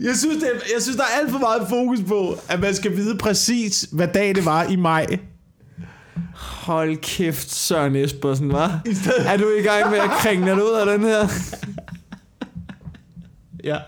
Jeg 0.00 0.16
synes, 0.16 0.36
det, 0.36 0.50
jeg 0.74 0.82
synes, 0.82 0.96
der 0.96 1.02
er 1.02 1.20
alt 1.22 1.30
for 1.30 1.38
meget 1.38 1.66
fokus 1.68 1.98
på, 2.08 2.38
at 2.48 2.60
man 2.60 2.74
skal 2.74 2.96
vide 2.96 3.18
præcis, 3.18 3.88
hvad 3.92 4.08
dag 4.14 4.34
det 4.34 4.44
var 4.44 4.64
i 4.64 4.76
maj. 4.76 5.06
Hold 6.38 6.96
kæft, 6.96 7.50
Søren 7.50 7.96
Espersen, 7.96 8.52
var. 8.52 8.80
Stedet- 8.92 9.26
Er 9.26 9.36
du 9.36 9.44
i 9.58 9.62
gang 9.62 9.90
med 9.90 9.98
at 9.98 10.10
kringe 10.10 10.46
dig 10.46 10.54
ud 10.54 10.72
af 10.80 10.86
den 10.98 11.04
her? 11.06 11.28
Ja. 13.64 13.78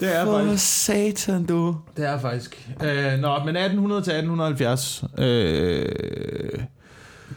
Det 0.00 0.16
er 0.16 0.24
For 0.24 0.38
faktisk. 0.38 0.84
satan, 0.84 1.44
du. 1.46 1.76
Det 1.96 2.06
er 2.08 2.20
faktisk. 2.20 2.68
Øh, 2.84 3.18
nå, 3.18 3.38
men 3.44 3.56
1800 3.56 4.02
til 4.02 4.12
1870. 4.12 5.04
Øh, 5.18 5.86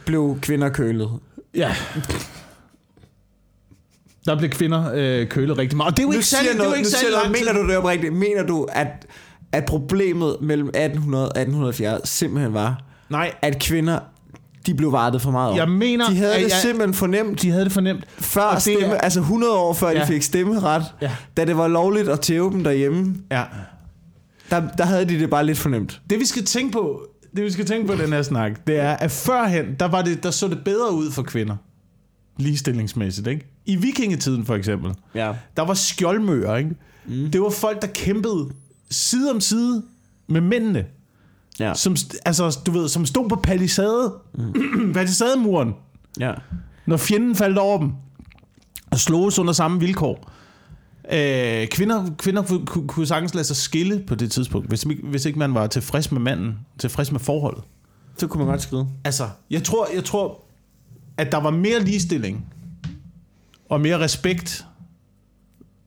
Blev 0.05 0.37
kvinder 0.41 0.69
kølet. 0.69 1.09
ja. 1.55 1.75
Der 4.25 4.37
blev 4.37 4.49
kvinder 4.49 4.91
øh, 4.93 5.27
kølet 5.27 5.57
rigtig 5.57 5.77
meget. 5.77 5.91
Og 5.91 5.97
det 5.97 6.03
er 6.03 6.07
jo 6.07 6.09
Nu 6.09 6.13
ikke 6.15 6.25
særlig, 6.25 6.51
det 6.53 6.59
er 6.67 6.73
ikke 6.73 6.89
tid. 6.89 7.07
Mener 7.31 7.53
du 7.53 7.67
det 7.67 7.77
oprigtigt? 7.77 8.13
Mener 8.13 8.43
du, 8.43 8.67
at, 8.71 8.87
at 9.51 9.65
problemet 9.65 10.37
mellem 10.41 10.67
1800 10.67 11.23
og 11.25 11.29
1870 11.41 12.09
simpelthen 12.09 12.53
var, 12.53 12.83
Nej, 13.09 13.33
at 13.41 13.59
kvinder, 13.61 13.99
de 14.65 14.73
blev 14.73 14.91
vartet 14.91 15.21
for 15.21 15.31
meget 15.31 15.51
op? 15.51 15.57
jeg 15.57 15.69
mener, 15.69 16.09
de 16.09 16.15
havde 16.15 16.33
det 16.35 16.41
jeg, 16.41 16.51
simpelthen 16.51 16.93
fornemt 16.93 17.41
de 17.41 17.51
havde 17.51 17.63
det 17.63 17.71
fornemt. 17.71 18.05
før 18.19 18.41
og 18.41 18.53
det 18.55 18.61
stemme, 18.61 18.85
er- 18.85 18.97
altså 19.01 19.19
100 19.19 19.53
år 19.53 19.73
før 19.73 19.89
Ja. 19.89 20.01
de 20.01 20.05
fik 20.07 20.21
stemmeret, 20.23 20.83
Ja. 21.01 21.11
da 21.37 21.45
det 21.45 21.57
var 21.57 21.67
lovligt 21.67 22.09
at 22.09 22.19
tæve 22.21 22.51
dem 22.51 22.63
derhjemme, 22.63 23.15
Ja. 23.31 23.43
der, 24.49 24.61
der 24.77 24.85
havde 24.85 25.05
de 25.05 25.19
det 25.19 25.29
bare 25.29 25.45
lidt 25.45 25.57
fornemt. 25.57 26.01
Det 26.09 26.19
vi 26.19 26.25
skal 26.25 26.45
tænke 26.45 26.71
på, 26.71 27.01
det 27.35 27.43
vi 27.45 27.51
skal 27.51 27.65
tænke 27.65 27.87
på 27.87 27.95
den 28.01 28.13
her 28.13 28.21
snak, 28.21 28.67
det 28.67 28.79
er, 28.79 28.91
at 28.91 29.11
førhen, 29.11 29.65
der, 29.79 29.85
var 29.87 30.01
det, 30.01 30.23
der 30.23 30.31
så 30.31 30.47
det 30.47 30.59
bedre 30.65 30.93
ud 30.93 31.11
for 31.11 31.23
kvinder. 31.23 31.55
Ligestillingsmæssigt, 32.37 33.27
ikke? 33.27 33.47
I 33.65 33.75
vikingetiden 33.75 34.45
for 34.45 34.55
eksempel. 34.55 34.91
Ja. 35.15 35.33
Der 35.57 35.63
var 35.65 35.73
skjoldmøer, 35.73 36.55
ikke? 36.55 36.69
Mm. 37.05 37.31
Det 37.31 37.41
var 37.41 37.49
folk, 37.49 37.81
der 37.81 37.87
kæmpede 37.87 38.49
side 38.91 39.31
om 39.31 39.41
side 39.41 39.83
med 40.29 40.41
mændene. 40.41 40.85
Ja. 41.59 41.73
Som, 41.73 41.95
altså, 42.25 42.59
du 42.65 42.71
ved, 42.71 42.87
som 42.89 43.05
stod 43.05 43.29
på 43.29 43.35
palisade, 43.35 44.13
mm. 44.33 44.53
palisademuren, 44.93 45.73
ja. 46.19 46.33
når 46.85 46.97
fjenden 46.97 47.35
faldt 47.35 47.57
over 47.57 47.77
dem. 47.77 47.91
Og 48.91 48.99
sloges 48.99 49.39
under 49.39 49.53
samme 49.53 49.79
vilkår. 49.79 50.31
Øh, 51.11 51.67
kvinder 51.67 52.09
kvinder 52.17 52.41
kunne, 52.41 52.65
kunne, 52.65 52.87
kunne 52.87 53.07
sagtens 53.07 53.33
lade 53.33 53.45
sig 53.45 53.55
skille 53.55 54.03
på 54.07 54.15
det 54.15 54.31
tidspunkt, 54.31 54.67
hvis, 54.67 54.85
hvis 55.03 55.25
ikke 55.25 55.39
man 55.39 55.53
var 55.53 55.67
tilfreds 55.67 56.11
med 56.11 56.21
manden, 56.21 56.59
tilfreds 56.79 57.11
med 57.11 57.19
forholdet. 57.19 57.63
Så 58.17 58.27
kunne 58.27 58.39
man 58.43 58.51
godt 58.51 58.61
skrive. 58.61 58.87
Altså, 59.03 59.29
jeg 59.49 59.63
tror, 59.63 59.87
jeg 59.95 60.03
tror, 60.03 60.43
at 61.17 61.31
der 61.31 61.37
var 61.37 61.49
mere 61.49 61.79
ligestilling 61.79 62.45
og 63.69 63.81
mere 63.81 63.99
respekt 63.99 64.65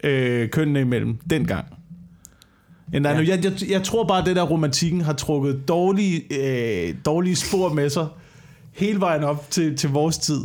øh, 0.05 0.51
kønnene 0.51 0.81
imellem 0.81 1.17
dengang. 1.31 1.67
End 2.95 3.05
der 3.05 3.11
ja. 3.11 3.17
Nu. 3.17 3.23
Jeg, 3.23 3.45
jeg, 3.45 3.71
jeg 3.71 3.83
tror 3.83 4.05
bare, 4.05 4.21
at 4.21 4.27
det 4.27 4.37
der 4.37 4.43
romantikken 4.43 5.01
har 5.01 5.13
trukket 5.13 5.69
dårlige, 5.69 6.23
øh, 6.31 6.95
dårlige 7.05 7.37
spor 7.37 7.73
med 7.73 7.91
sig 7.91 8.07
hele 8.73 9.01
vejen 9.01 9.25
op 9.25 9.51
til, 9.51 9.77
til 9.77 9.91
vores 9.91 10.19
tid 10.19 10.41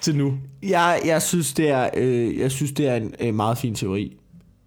til 0.00 0.16
nu. 0.16 0.38
Jeg, 0.62 1.00
jeg 1.04 1.22
synes, 1.22 1.52
det 1.52 1.68
er, 1.68 1.90
øh, 1.94 2.38
jeg 2.38 2.50
synes, 2.50 2.72
det 2.72 2.88
er 2.88 2.96
en 2.96 3.14
øh, 3.20 3.34
meget 3.34 3.58
fin 3.58 3.74
teori. 3.74 4.16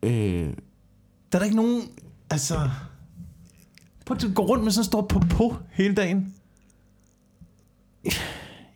Øh, 0.03 0.11
Der 0.11 0.47
er 1.31 1.37
der 1.37 1.43
ikke 1.43 1.55
nogen... 1.55 1.81
Altså... 2.29 2.69
Prøv 4.05 4.17
at 4.23 4.35
gå 4.35 4.41
rundt 4.41 4.63
med 4.63 4.71
sådan 4.71 4.81
en 4.81 4.85
stor 4.85 5.01
på 5.29 5.55
hele 5.71 5.95
dagen. 5.95 6.33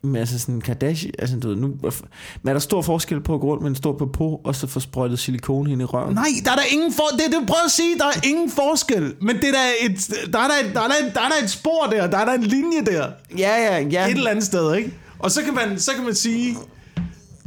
Men 0.05 0.15
altså 0.15 0.39
sådan 0.39 0.61
Kardashian, 0.61 1.13
altså 1.19 1.39
du 1.39 1.47
ved, 1.47 1.55
nu, 1.55 1.67
men 1.67 2.49
er 2.49 2.53
der 2.53 2.59
stor 2.59 2.81
forskel 2.81 3.21
på 3.21 3.33
at 3.33 3.41
gå 3.41 3.47
rundt 3.47 3.61
med 3.63 3.69
en 3.69 3.75
stor 3.75 3.93
popo, 3.93 4.35
og 4.35 4.55
så 4.55 4.67
få 4.67 4.79
sprøjtet 4.79 5.19
silikone 5.19 5.71
ind 5.71 5.81
i 5.81 5.85
røven? 5.85 6.13
Nej, 6.13 6.27
der 6.45 6.51
er 6.51 6.55
der 6.55 6.63
ingen 6.71 6.93
for... 6.93 7.03
Det, 7.11 7.21
det 7.39 7.47
prøv 7.47 7.57
at 7.65 7.71
sige, 7.71 7.97
der 7.97 8.05
er 8.05 8.27
ingen 8.27 8.51
forskel. 8.51 9.13
Men 9.21 9.35
det 9.35 9.47
er 9.47 9.51
der, 9.51 9.67
et, 9.81 10.11
der, 10.33 10.39
er 10.39 10.47
der, 10.47 10.67
et, 10.67 10.75
der, 10.75 10.81
er 10.81 10.87
der, 10.87 11.07
et, 11.07 11.13
der 11.13 11.21
er 11.21 11.29
der 11.29 11.43
et 11.43 11.49
spor 11.49 11.87
der, 11.91 12.07
der 12.07 12.17
er 12.17 12.25
der 12.25 12.33
en 12.33 12.43
linje 12.43 12.85
der. 12.85 13.07
Ja, 13.37 13.55
ja, 13.57 13.79
ja. 13.79 14.05
Et 14.05 14.11
eller 14.11 14.31
andet 14.31 14.45
sted, 14.45 14.75
ikke? 14.75 14.93
Og 15.19 15.31
så 15.31 15.43
kan 15.43 15.53
man, 15.53 15.79
så 15.79 15.91
kan 15.95 16.03
man 16.03 16.15
sige, 16.15 16.57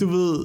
du 0.00 0.10
ved, 0.10 0.44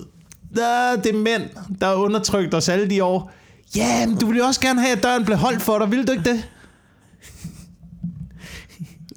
der, 0.55 0.95
det 0.95 1.15
er 1.15 1.19
mænd, 1.19 1.43
der 1.81 1.87
har 1.87 1.95
undertrykt 1.95 2.53
os 2.53 2.69
alle 2.69 2.89
de 2.89 3.03
år. 3.03 3.31
Ja, 3.75 4.07
men 4.07 4.17
du 4.17 4.25
ville 4.25 4.39
jo 4.39 4.45
også 4.45 4.61
gerne 4.61 4.81
have, 4.81 4.97
at 4.97 5.03
døren 5.03 5.25
blev 5.25 5.37
holdt 5.37 5.61
for 5.61 5.79
dig, 5.79 5.91
vil 5.91 6.07
du 6.07 6.11
ikke 6.11 6.29
det? 6.29 6.49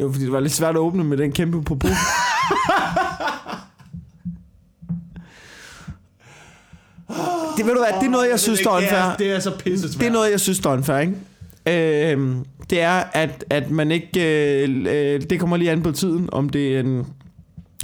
Jo, 0.01 0.13
fordi 0.13 0.25
det 0.25 0.33
var 0.33 0.41
lidt 0.41 0.53
svært 0.53 0.75
at 0.75 0.79
åbne 0.79 1.05
med 1.05 1.17
den 1.17 1.33
kæmpe 1.33 1.63
popo. 1.63 1.89
det 7.57 7.67
ved 7.67 7.73
du 7.73 7.79
hvad, 7.79 8.01
det 8.01 8.07
er 8.07 8.11
noget, 8.11 8.31
jeg 8.31 8.41
synes, 8.41 8.61
der 8.61 8.71
er 8.71 8.81
det 8.81 8.93
er, 8.93 9.05
unfair. 9.05 9.17
det 9.17 9.33
er 9.33 9.41
så 9.41 9.51
pisse 9.59 9.89
Det 9.99 10.07
er 10.07 10.11
noget, 10.11 10.31
jeg 10.31 10.41
synes, 10.41 10.59
der 10.59 10.71
er 10.71 10.75
unfair, 10.75 10.99
ikke? 10.99 12.13
Øhm, 12.13 12.45
det 12.71 12.81
er, 12.81 13.03
at, 13.13 13.45
at 13.51 13.71
man 13.71 13.91
ikke... 13.91 14.09
Øh, 14.65 14.87
øh, 14.89 15.21
det 15.31 15.41
kommer 15.41 15.57
lige 15.57 15.71
an 15.71 15.83
på 15.83 15.93
tiden, 15.93 16.29
om 16.33 16.49
det 16.49 16.77
er 16.77 16.81
en 16.81 17.07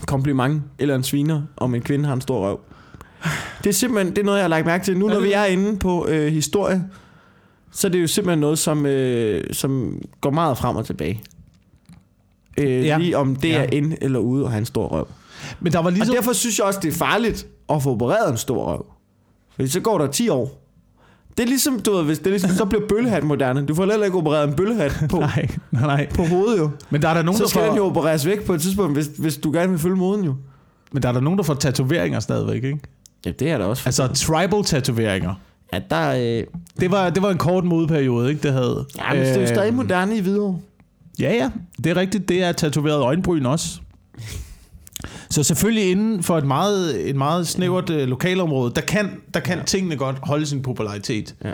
kompliment 0.07 0.63
eller 0.79 0.95
en 0.95 1.03
sviner, 1.03 1.43
om 1.57 1.75
en 1.75 1.83
kvinde 1.83 2.05
har 2.05 2.15
en 2.15 2.21
stor 2.21 2.47
røv. 2.47 2.61
Det 3.65 3.69
er 3.69 3.75
simpelthen 3.75 4.17
det 4.17 4.19
er 4.19 4.25
noget, 4.25 4.39
jeg 4.39 4.45
har 4.45 4.49
lagt 4.49 4.67
mærke 4.67 4.85
til. 4.85 4.99
Nu, 4.99 5.07
Er 5.07 5.15
når 5.15 5.21
vi 5.21 5.33
er 5.33 5.45
inde 5.45 5.79
på 5.79 6.07
øh, 6.09 6.33
historie, 6.33 6.85
så 7.73 7.87
er 7.87 7.91
det 7.91 8.03
jo 8.03 8.07
simpelthen 8.07 8.39
noget, 8.39 8.59
som, 8.59 8.87
øh, 8.87 9.45
som 9.53 9.99
går 10.21 10.31
meget 10.31 10.59
frem 10.59 10.77
og 10.77 10.87
tilbage. 10.87 11.23
Øh, 12.59 12.87
Ja. 12.87 12.99
Lige 12.99 13.17
om 13.19 13.37
det 13.37 13.49
Ja. 13.49 13.59
er 13.63 13.67
ind 13.73 13.95
eller 14.01 14.19
ude 14.19 14.45
og 14.45 14.51
have 14.51 14.59
en 14.59 14.65
stor 14.65 14.87
røv. 14.89 15.09
Men 15.61 15.73
der 15.73 15.79
var 15.79 15.91
Ligesom... 15.91 16.11
Og 16.11 16.17
derfor 16.17 16.33
synes 16.33 16.59
jeg 16.59 16.67
også, 16.67 16.81
det 16.83 16.89
er 16.89 16.93
farligt 16.99 17.47
at 17.71 17.83
få 17.83 17.91
opereret 17.91 18.31
en 18.31 18.37
stor 18.37 18.65
røv. 18.65 18.87
Fordi 19.55 19.69
så 19.69 19.81
går 19.81 19.99
der 19.99 20.07
10 20.07 20.29
år. 20.29 20.59
Det 21.37 21.43
er 21.43 21.47
ligesom, 21.47 21.81
du 21.81 21.93
ved, 21.93 22.05
hvis 22.05 22.19
det 22.19 22.27
er 22.27 22.31
ligesom, 22.31 22.51
så 22.51 22.65
bliver 22.65 22.87
bøllehat 22.89 23.25
moderne. 23.25 23.67
Du 23.67 23.75
får 23.75 23.87
heller 23.87 24.05
ikke 24.05 24.19
opereret 24.19 24.49
en 24.49 24.55
bøllehat 24.55 25.05
på, 25.11 25.19
Nej, 25.21 25.49
nej, 25.71 25.83
nej. 25.83 26.07
på 26.15 26.23
hovedet 26.25 26.59
jo. 26.59 26.71
Men 26.91 27.03
der 27.03 27.09
er 27.09 27.15
der 27.15 27.23
nogen, 27.23 27.39
Så 27.39 27.43
der 27.45 27.49
skal 27.49 27.63
den 27.63 27.77
jo 27.77 27.83
får, 27.83 27.91
opereres 27.91 28.27
væk 28.27 28.45
på 28.45 28.53
et 28.55 28.61
tidspunkt, 28.63 28.93
hvis, 28.97 29.07
hvis 29.19 29.37
du 29.37 29.53
gerne 29.53 29.71
vil 29.71 29.79
følge 29.79 29.97
moden 29.97 30.25
jo. 30.25 30.35
men 30.93 31.03
der 31.03 31.09
er 31.09 31.13
der 31.13 31.21
nogen, 31.21 31.37
der 31.39 31.43
får 31.45 31.55
tatoveringer 31.55 32.21
stadigvæk, 32.21 32.65
ikke? 32.65 32.79
Ja, 33.27 33.31
det 33.31 33.51
er 33.51 33.59
der 33.59 33.65
også. 33.65 33.83
Altså 33.87 34.07
tribal 34.07 34.65
tatoveringer. 34.65 35.35
Ja, 35.73 35.81
der, 35.91 36.11
øh, 36.41 36.45
Det 36.81 36.91
var, 36.91 37.11
det 37.11 37.23
var 37.23 37.31
en 37.31 37.39
kort 37.39 37.65
modeperiode, 37.65 38.31
ikke? 38.31 38.43
Det 38.43 38.53
havde. 38.53 38.85
ja, 38.99 39.03
men 39.15 39.23
det 39.23 39.31
er 39.31 39.35
jo 39.35 39.41
Øh, 39.41 39.49
stadig 39.49 39.75
moderne 39.75 40.17
i 40.17 40.21
videre. 40.21 40.59
Ja, 41.21 41.33
ja. 41.35 41.51
Det 41.85 41.87
er 41.91 41.97
rigtigt. 41.97 42.29
Det 42.29 42.43
er 42.43 42.53
tatoveret 42.53 43.01
øjenbryn 43.01 43.47
også. 43.47 43.81
Så 45.31 45.43
selvfølgelig 45.43 45.91
inden 45.91 46.23
for 46.23 46.39
et 46.39 46.47
meget, 46.47 47.09
et 47.09 47.17
meget 47.17 47.49
snævert 47.49 47.91
øh, 47.91 48.09
lokalområde, 48.09 48.73
der 48.75 48.81
kan, 48.81 49.11
der 49.35 49.41
kan 49.41 49.59
ja. 49.59 49.65
tingene 49.65 49.97
godt 49.97 50.17
holde 50.23 50.47
sin 50.47 50.63
popularitet 50.63 51.35
Ja. 51.45 51.53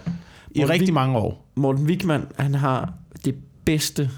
i 0.51 0.65
rigtig 0.65 0.95
mange 0.95 1.19
år. 1.19 1.47
Morten 1.55 1.87
Wigman, 1.87 2.23
han 2.39 2.55
har 2.55 2.93
det 3.25 3.35
bedste... 3.65 4.11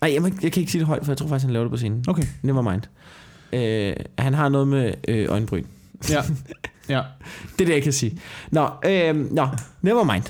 Nej, 0.00 0.12
jeg, 0.12 0.22
må 0.22 0.28
jeg 0.42 0.52
kan 0.52 0.60
ikke 0.60 0.72
sige 0.72 0.78
det 0.80 0.86
højt, 0.86 1.04
for 1.04 1.12
jeg 1.12 1.18
tror 1.18 1.28
faktisk, 1.28 1.44
han 1.44 1.52
laver 1.52 1.64
det 1.64 1.70
på 1.70 1.76
scenen. 1.76 2.04
Okay. 2.08 2.22
Never 2.42 2.62
mind. 2.62 2.82
Øh, 3.52 3.94
han 4.18 4.34
har 4.34 4.48
noget 4.48 4.68
med 4.68 4.92
øh, 5.08 5.26
øjenbryn. 5.30 5.64
Ja. 6.10 6.22
ja. 6.88 7.02
Det 7.58 7.60
er 7.60 7.66
det, 7.66 7.74
jeg 7.74 7.82
kan 7.82 7.92
sige. 7.92 8.18
Nå, 8.50 8.68
øh, 8.86 9.32
nå 9.34 9.48
never 9.82 10.04
mind. 10.12 10.24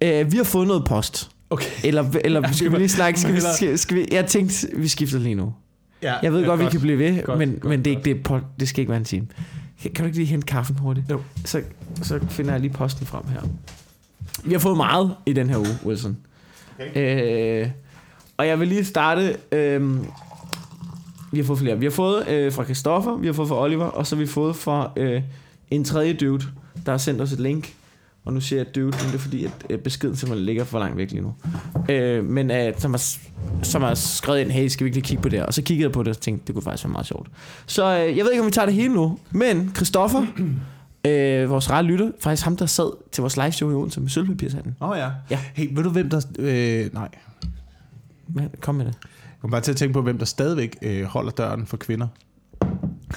Øh, 0.00 0.32
vi 0.32 0.36
har 0.36 0.44
fået 0.44 0.66
noget 0.68 0.84
post. 0.84 1.30
Okay. 1.50 1.70
Eller, 1.84 2.04
eller 2.24 2.52
skal 2.52 2.72
vi 2.72 2.76
lige 2.76 2.88
snakke? 2.88 3.20
Skal 3.20 3.34
vi, 3.34 3.40
skal, 3.56 3.78
skal 3.78 3.96
vi, 3.96 4.08
jeg 4.10 4.26
tænkte, 4.26 4.68
vi 4.76 4.88
skifter 4.88 5.18
lige 5.18 5.34
nu. 5.34 5.54
ja. 6.02 6.14
Jeg 6.22 6.32
ved 6.32 6.40
ja, 6.40 6.46
godt, 6.46 6.60
vi 6.60 6.66
kan 6.70 6.80
blive 6.80 6.98
ved, 6.98 7.22
Godt, 7.22 7.38
men, 7.38 7.50
godt, 7.52 7.64
men 7.64 7.84
det, 7.84 7.90
er 7.90 7.94
godt. 7.94 8.06
ikke 8.06 8.16
det, 8.18 8.24
på, 8.24 8.40
det 8.60 8.68
skal 8.68 8.80
ikke 8.80 8.90
være 8.90 8.98
en 8.98 9.04
time. 9.04 9.26
Kan, 9.82 9.90
kan 9.92 10.02
du 10.02 10.06
ikke 10.06 10.18
lige 10.18 10.26
hente 10.26 10.46
kaffen 10.46 10.76
hurtigt? 10.78 11.10
Jo. 11.10 11.20
Så, 11.44 11.62
så 12.02 12.20
finder 12.28 12.52
jeg 12.52 12.60
lige 12.60 12.72
posten 12.72 13.06
frem 13.06 13.22
her. 13.28 13.40
Vi 14.44 14.52
har 14.52 14.58
fået 14.58 14.76
meget 14.76 15.14
i 15.26 15.32
den 15.32 15.50
her 15.50 15.58
uge, 15.58 15.78
Wilson. 15.86 16.16
Okay. 16.80 17.62
Øh, 17.62 17.70
og 18.36 18.46
jeg 18.46 18.60
vil 18.60 18.68
lige 18.68 18.84
starte... 18.84 19.36
Øh, 19.52 19.98
vi 21.32 21.38
har 21.38 21.44
fået 21.44 21.58
flere. 21.58 21.78
Vi 21.78 21.84
har 21.86 21.90
fået 21.90 22.28
øh, 22.28 22.52
fra 22.52 22.64
Christoffer, 22.64 23.16
vi 23.16 23.26
har 23.26 23.32
fået 23.34 23.48
fra 23.48 23.62
Oliver, 23.62 23.84
og 23.84 24.06
så 24.06 24.16
har 24.16 24.20
vi 24.20 24.26
fået 24.26 24.56
fra 24.56 24.92
øh, 24.96 25.22
en 25.70 25.84
tredje 25.84 26.12
dude, 26.12 26.44
der 26.86 26.92
har 26.92 26.98
sendt 26.98 27.20
os 27.20 27.32
et 27.32 27.40
link. 27.40 27.74
Og 28.24 28.32
nu 28.32 28.40
siger 28.40 28.62
jeg 28.64 28.74
dude, 28.74 28.84
men 28.86 28.92
det 28.94 29.14
er 29.14 29.18
fordi, 29.18 29.44
at 29.44 29.52
øh, 29.70 29.78
beskeden 29.78 30.16
simpelthen 30.16 30.46
ligger 30.46 30.64
for 30.64 30.78
langt 30.78 30.96
væk 30.96 31.10
lige 31.10 31.22
nu. 31.22 31.34
Øh, 31.90 32.24
men 32.24 32.50
øh, 32.50 32.74
som, 32.78 32.90
har, 32.92 33.16
som 33.62 33.82
har 33.82 33.94
skrevet 33.94 34.40
ind, 34.40 34.50
hey, 34.50 34.68
skal 34.68 34.84
vi 34.84 34.88
ikke 34.88 34.96
lige 34.96 35.04
kigge 35.04 35.22
på 35.22 35.28
det 35.28 35.38
her? 35.38 35.46
Og 35.46 35.54
så 35.54 35.62
kiggede 35.62 35.84
jeg 35.86 35.92
på 35.92 36.02
det 36.02 36.08
og 36.10 36.20
tænkte, 36.20 36.46
det 36.46 36.54
kunne 36.54 36.62
faktisk 36.62 36.84
være 36.84 36.92
meget 36.92 37.06
sjovt. 37.06 37.28
Så 37.66 37.84
øh, 37.84 38.16
jeg 38.16 38.24
ved 38.24 38.32
ikke, 38.32 38.40
om 38.40 38.46
vi 38.46 38.50
tager 38.52 38.66
det 38.66 38.74
hele 38.74 38.94
nu, 38.94 39.18
men 39.30 39.72
Christoffer, 39.76 40.26
øh, 41.06 41.50
vores 41.50 41.70
rare 41.70 41.82
lytter, 41.82 42.10
faktisk 42.20 42.44
ham, 42.44 42.56
der 42.56 42.66
sad 42.66 42.92
til 43.12 43.20
vores 43.22 43.36
live 43.36 43.52
show 43.52 43.70
i 43.70 43.74
Odense 43.74 44.00
med 44.00 44.08
sølvpapirshatten. 44.08 44.76
Åh 44.80 44.88
oh, 44.88 44.96
ja. 44.98 45.10
Ja. 45.30 45.38
Hey, 45.54 45.68
ved 45.76 45.82
du 45.82 45.90
hvem 45.90 46.10
der... 46.10 46.20
Øh, 46.38 46.94
nej. 46.94 47.08
Hvad- 48.26 48.44
Kom 48.60 48.74
med 48.74 48.84
det. 48.84 48.94
Jeg 49.02 49.40
kom 49.40 49.50
bare 49.50 49.60
til 49.60 49.70
at 49.70 49.76
tænke 49.76 49.92
på, 49.92 50.02
hvem 50.02 50.18
der 50.18 50.24
stadigvæk 50.24 50.76
øh, 50.82 51.04
holder 51.04 51.30
døren 51.30 51.66
for 51.66 51.76
kvinder. 51.76 52.06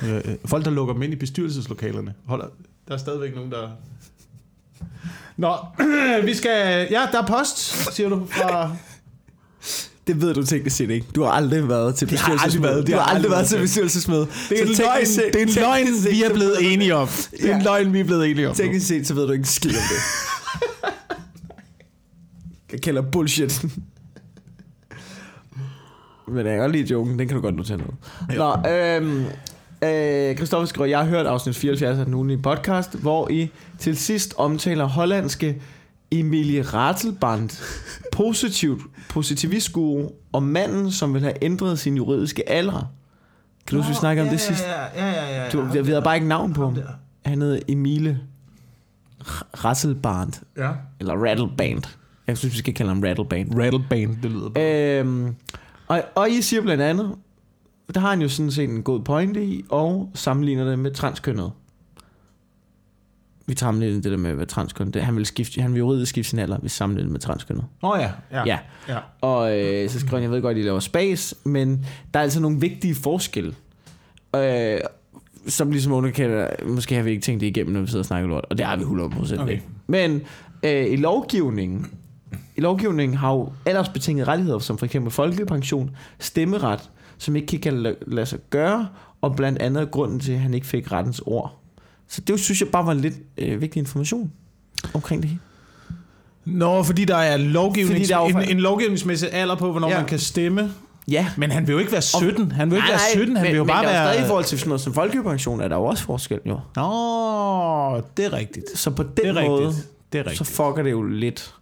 Øh, 0.04 0.16
øh, 0.16 0.22
folk, 0.46 0.66
der 0.66 0.72
lukker 0.72 0.94
dem 0.94 1.02
ind 1.04 1.14
i 1.14 1.16
bestyrelseslokalerne. 1.16 2.14
Holder, 2.26 2.46
der 2.88 2.94
er 2.94 2.98
stadigvæk 2.98 3.36
nogen, 3.36 3.52
der... 3.52 3.70
Nå, 5.38 5.56
vi 6.26 6.34
skal... 6.36 6.88
Ja, 6.92 7.08
der 7.12 7.22
er 7.22 7.26
post, 7.28 7.58
siger 7.96 8.10
du, 8.10 8.26
fra... 8.30 8.72
Det 10.08 10.22
ved 10.22 10.34
du 10.34 10.46
teknisk 10.46 10.76
set 10.76 10.90
ikke. 10.90 11.08
Du 11.16 11.24
har 11.24 11.32
aldrig 11.32 11.70
været 11.70 11.96
til 11.96 12.10
Det 12.10 12.20
har 12.20 12.32
jeg 12.34 12.42
aldrig 12.44 12.64
været. 12.64 12.88
Det 12.88 12.94
Du 12.94 13.00
har 13.00 13.06
aldrig 13.06 13.32
været 13.32 13.48
til 13.48 13.60
bestyrelsesmøde. 13.60 14.28
Det 14.50 14.60
er 14.60 14.66
en 14.66 14.68
løgn, 14.78 15.06
set- 15.06 15.24
det 15.34 15.42
er 15.42 15.46
en 15.46 15.50
løgn 15.54 15.88
set, 16.02 16.12
vi 16.12 16.24
er 16.24 16.34
blevet 16.34 16.74
enige 16.74 16.96
om. 16.96 17.08
Det 17.32 17.50
er 17.52 17.56
en 17.56 17.62
løgn, 17.62 17.94
vi 17.94 18.00
er 18.00 18.04
blevet 18.04 18.30
enige 18.32 18.50
om. 18.50 18.56
Teknisk 18.56 18.88
set, 18.88 19.08
så 19.08 19.14
ved 19.14 19.26
du 19.28 19.32
ikke 19.32 19.46
skid 19.48 19.70
om 19.70 19.76
det. 19.76 20.92
Jeg 22.72 22.82
kalder 22.82 23.02
bullshit. 23.02 23.66
Men 26.28 26.38
jeg 26.38 26.46
kan 26.46 26.58
godt 26.60 26.72
lide 26.72 26.84
joken, 26.92 27.20
den 27.20 27.28
kan 27.28 27.36
du 27.36 27.42
godt 27.42 27.56
notere 27.56 27.78
ned. 27.78 27.86
Nå, 28.38 28.70
øhm, 28.70 29.26
øh, 29.84 30.36
Christoffer 30.36 30.66
skriver, 30.66 30.88
jeg 30.88 31.00
har 31.00 31.06
hørt 31.06 31.26
afsnit 31.26 31.56
74 31.56 32.00
af 32.00 32.06
den 32.06 32.14
ugenlige 32.14 32.42
podcast, 32.42 32.96
hvor 33.00 33.30
I 33.30 33.50
til 33.80 33.98
sidst 33.98 34.34
omtaler 34.38 34.86
hollandske 34.86 35.62
Emilie 36.12 36.62
Ratelband, 36.62 37.50
positivt, 38.12 38.82
positivistguru, 39.10 40.10
og 40.32 40.44
manden, 40.44 40.92
som 40.92 41.14
vil 41.14 41.22
have 41.22 41.44
ændret 41.44 41.80
sin 41.80 41.98
juridiske 41.98 42.50
alder. 42.50 42.92
Kan 43.68 43.76
du 43.76 43.82
huske, 43.82 43.90
vi 43.90 43.96
snakkede 43.96 44.24
om 44.24 44.30
det 44.30 44.40
sidst? 44.40 44.64
Ja, 44.68 45.06
ja, 45.06 45.12
ja. 45.12 45.44
ja, 45.44 45.50
Du, 45.50 45.68
jeg 45.74 45.88
ved 45.88 46.02
bare 46.02 46.16
ikke 46.16 46.28
navn 46.28 46.54
på 46.54 46.64
ham. 46.66 46.78
Han 47.26 47.42
hedder 47.42 47.60
Emile 47.68 48.20
Rasselband. 49.66 50.34
Ja. 50.58 50.72
Eller 51.00 51.14
Rattleband. 51.14 51.84
Jeg 52.28 52.38
synes, 52.38 52.54
vi 52.54 52.58
skal 52.60 52.74
kalde 52.74 52.90
ham 52.90 53.04
Rattleband. 53.04 53.60
Rattlebane, 53.60 54.18
det 54.24 54.32
lyder 54.32 54.50
bare. 54.50 55.00
Øhm, 55.00 55.36
og, 55.88 56.04
og 56.16 56.30
I 56.30 56.42
siger 56.42 56.62
blandt 56.62 56.84
andet, 56.84 57.16
der 57.94 58.00
har 58.00 58.10
han 58.10 58.22
jo 58.22 58.30
sådan 58.30 58.52
set 58.52 58.70
en 58.70 58.84
god 58.84 59.00
pointe 59.00 59.46
i, 59.46 59.66
og 59.70 60.12
sammenligner 60.14 60.70
det 60.70 60.80
med 60.80 60.92
transkønnet. 60.92 61.52
Vi 63.46 63.56
sammenligner 63.56 64.02
det 64.02 64.12
der 64.12 64.18
med, 64.18 64.34
hvad 64.34 64.46
transkønnet 64.46 64.94
det. 64.94 65.02
Han 65.02 65.16
vil, 65.16 65.26
skifte, 65.26 65.62
han 65.62 65.74
vil 65.74 65.80
juridisk 65.80 66.10
skifte 66.10 66.30
sin 66.30 66.40
alder, 66.40 66.58
hvis 66.58 66.72
sammenligner 66.72 67.08
det 67.08 67.12
med 67.12 67.20
transkønnet. 67.20 67.66
Åh 67.84 67.90
oh, 67.90 68.00
ja. 68.00 68.12
Ja. 68.32 68.44
Ja. 68.46 68.58
ja. 68.90 68.98
Og 69.22 69.60
øh, 69.60 69.90
så 69.90 70.00
skriver 70.00 70.16
han, 70.16 70.24
jeg 70.24 70.32
ved 70.32 70.42
godt, 70.42 70.58
at 70.58 70.64
I 70.64 70.66
laver 70.66 70.80
spas, 70.80 71.36
men 71.44 71.86
der 72.14 72.20
er 72.20 72.24
altså 72.24 72.40
nogle 72.40 72.60
vigtige 72.60 72.96
forskelle. 72.96 73.56
Øh, 74.36 74.80
som 75.48 75.72
ligesom 75.72 75.92
underkender, 75.94 76.48
måske 76.66 76.96
har 76.96 77.04
vi 77.04 77.10
ikke 77.10 77.22
tænkt 77.22 77.42
det 77.42 77.48
igennem, 77.48 77.74
når 77.74 77.82
vi 77.82 77.88
sidder 77.88 78.02
og 78.02 78.06
snakker 78.06 78.30
lort, 78.30 78.46
og 78.50 78.58
det 78.58 78.66
har 78.66 78.76
vi 78.76 78.84
100% 78.84 79.42
Okay. 79.42 79.52
ikke. 79.52 79.64
Men 79.88 80.22
øh, 80.64 80.92
i 80.92 80.96
lovgivningen, 80.96 81.92
i 82.56 82.62
lovgivningen 82.62 83.18
har 83.18 83.34
jo 83.34 83.52
aldersbetingede 83.66 84.28
rettigheder, 84.28 84.60
som 84.60 84.78
for 84.78 84.86
eksempel 84.86 85.12
folkepension, 85.12 85.96
stemmeret, 86.20 86.90
som 87.18 87.36
ikke 87.36 87.58
kan 87.58 87.84
lade, 87.84 87.96
lade 88.08 88.26
sig 88.26 88.40
gøre, 88.50 88.88
og 89.22 89.36
blandt 89.36 89.60
andet 89.62 89.92
grunden 89.92 90.20
til, 90.20 90.32
at 90.32 90.40
han 90.40 90.54
ikke 90.54 90.68
fik 90.68 90.92
rettens 90.92 91.22
ord. 91.26 91.60
Så 92.08 92.22
det 92.22 92.40
synes 92.40 92.62
jeg 92.62 92.70
bare 92.70 92.86
var 92.86 92.92
en 92.92 93.00
lidt 93.00 93.14
øh, 93.38 93.62
vigtig 93.62 93.80
information 93.80 94.32
omkring 94.94 95.22
det 95.22 95.30
hele. 95.30 95.42
Nå, 96.46 96.84
fordi 96.84 97.06
der 97.06 97.16
er, 97.16 97.38
lovgivnings, 97.38 97.92
Fordi 98.00 98.06
der 98.06 98.18
er 98.18 98.30
jo- 98.30 98.38
en, 98.40 98.50
en 98.50 98.60
lovgivningsmæssig 98.60 99.34
alder 99.34 99.56
på, 99.56 99.72
hvornår 99.72 99.90
Ja. 99.90 99.98
man 99.98 100.06
kan 100.06 100.20
stemme. 100.20 100.74
Ja, 101.12 101.28
Men 101.38 101.52
han 101.52 101.68
vil 101.68 101.74
jo 101.74 101.80
ikke 101.80 101.92
være 101.92 102.02
17. 102.02 102.52
Han 102.52 102.72
vil 102.72 102.76
jo 102.78 102.82
ikke 102.84 102.90
være 102.90 103.00
17, 103.14 103.36
han 103.36 103.44
men, 103.44 103.52
vil 103.52 103.58
jo 103.58 103.64
men 103.64 103.68
bare 103.68 103.84
der 103.84 103.90
er 103.90 103.94
være... 104.04 104.14
stadig 104.14 104.26
i 104.26 104.28
forhold 104.28 104.46
til 104.46 104.60
sådan 104.60 104.70
noget 104.70 104.82
som 104.82 104.94
folkepension, 104.94 105.62
er 105.62 105.68
der 105.68 105.76
jo 105.76 105.84
også 105.86 106.04
forskel 106.04 106.40
jo. 106.46 106.60
Nå, 106.76 108.02
det 108.18 108.26
er 108.26 108.34
rigtigt. 108.34 108.66
Så 108.76 108.92
på 108.92 109.04
den 109.04 109.12
Det 109.18 109.26
er 109.28 109.48
måde, 109.48 109.68
rigtigt. 109.68 109.88
Det 110.14 110.20
er 110.20 110.24
så 110.24 110.30
rigtigt. 110.30 110.50
fucker 110.50 110.84
det 110.84 110.92
jo 110.92 111.04
lidt. 111.04 111.54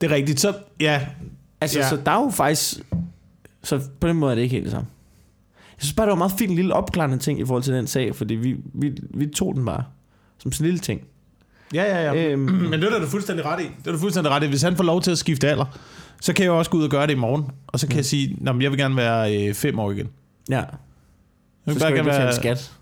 Det 0.00 0.10
er 0.10 0.14
rigtigt. 0.14 0.40
Så, 0.40 0.54
ja, 0.80 1.06
Altså, 1.60 1.78
ja. 1.78 1.88
så 1.88 1.96
der 1.96 2.10
er 2.12 2.24
jo 2.24 2.30
faktisk... 2.30 2.80
Så 3.62 3.80
på 4.00 4.08
den 4.08 4.16
måde 4.16 4.30
er 4.30 4.34
det 4.34 4.42
ikke 4.42 4.52
helt 4.52 4.64
det 4.64 4.72
samme. 4.72 4.88
Jeg 5.56 5.82
synes 5.84 5.92
bare, 5.94 6.06
det 6.06 6.10
var 6.10 6.14
en 6.14 6.18
meget 6.18 6.32
fin 6.38 6.54
lille 6.54 6.74
opklarende 6.74 7.18
ting 7.18 7.40
i 7.40 7.44
forhold 7.46 7.62
til 7.62 7.74
den 7.74 7.86
sag, 7.86 8.14
fordi 8.16 8.34
vi, 8.34 8.56
vi, 8.74 8.92
vi 9.14 9.26
tog 9.26 9.54
den 9.54 9.64
bare 9.64 9.84
som 10.38 10.52
sådan 10.52 10.64
en 10.64 10.68
lille 10.70 10.78
ting. 10.80 11.00
Ja, 11.74 11.82
ja, 11.84 12.12
ja. 12.12 12.24
Øhm. 12.30 12.40
Men 12.40 12.72
det 12.72 12.84
er 12.94 12.98
du 13.00 13.06
fuldstændig 13.06 13.44
ret 13.46 13.60
i. 13.60 13.64
Det 13.78 13.86
er 13.86 13.92
du 13.92 13.98
fuldstændig 13.98 14.32
ret 14.32 14.42
i. 14.42 14.46
Hvis 14.46 14.62
han 14.62 14.76
får 14.76 14.84
lov 14.84 15.02
til 15.02 15.10
at 15.10 15.18
skifte 15.18 15.48
alder, 15.48 15.64
så 16.20 16.32
kan 16.32 16.42
jeg 16.44 16.50
jo 16.50 16.58
også 16.58 16.70
gå 16.70 16.78
ud 16.78 16.84
og 16.84 16.90
gøre 16.90 17.06
det 17.06 17.12
i 17.12 17.16
morgen. 17.16 17.44
Og 17.66 17.80
så 17.80 17.86
kan 17.86 17.94
Mm. 17.94 17.96
jeg 17.96 18.04
sige, 18.04 18.36
at 18.46 18.62
jeg 18.62 18.70
vil 18.70 18.78
gerne 18.78 18.96
være 18.96 19.48
øh, 19.48 19.54
fem 19.54 19.78
år 19.78 19.90
igen. 19.90 20.08
Ja, 20.50 20.56
Jeg 20.56 20.66
så 21.66 21.70
vil 21.72 21.80
skal 21.80 21.90
du 21.90 21.94
ikke 21.94 22.04
betale 22.04 22.24
være... 22.24 22.34
skat. 22.34 22.72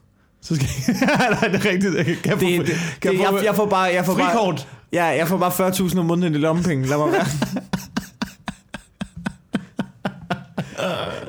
Så 0.41 0.55
skal 0.57 0.67
Nej, 1.07 1.49
det 1.49 1.67
er 1.67 1.71
rigtigt. 1.71 1.95
Jeg 1.95 2.05
kan, 2.07 2.17
jeg 2.27 2.39
få, 2.39 2.45
Det, 2.47 2.67
det, 2.67 2.75
kan 3.01 3.13
det, 3.13 3.19
jeg, 3.21 3.41
jeg, 3.45 3.55
får 3.55 3.67
bare... 3.67 3.83
Jeg 3.83 4.05
får 4.07 4.15
bare 4.17 4.33
frikort. 4.33 4.69
ja, 4.93 5.05
jeg 5.05 5.29
får 5.29 5.37
bare 5.39 5.71
40.000 5.71 5.99
om 5.99 6.07
måneden 6.07 6.35
i 6.35 6.39
lommepenge. 6.39 6.87
Lad 6.89 6.97
mig 6.99 7.13
være. 7.13 7.25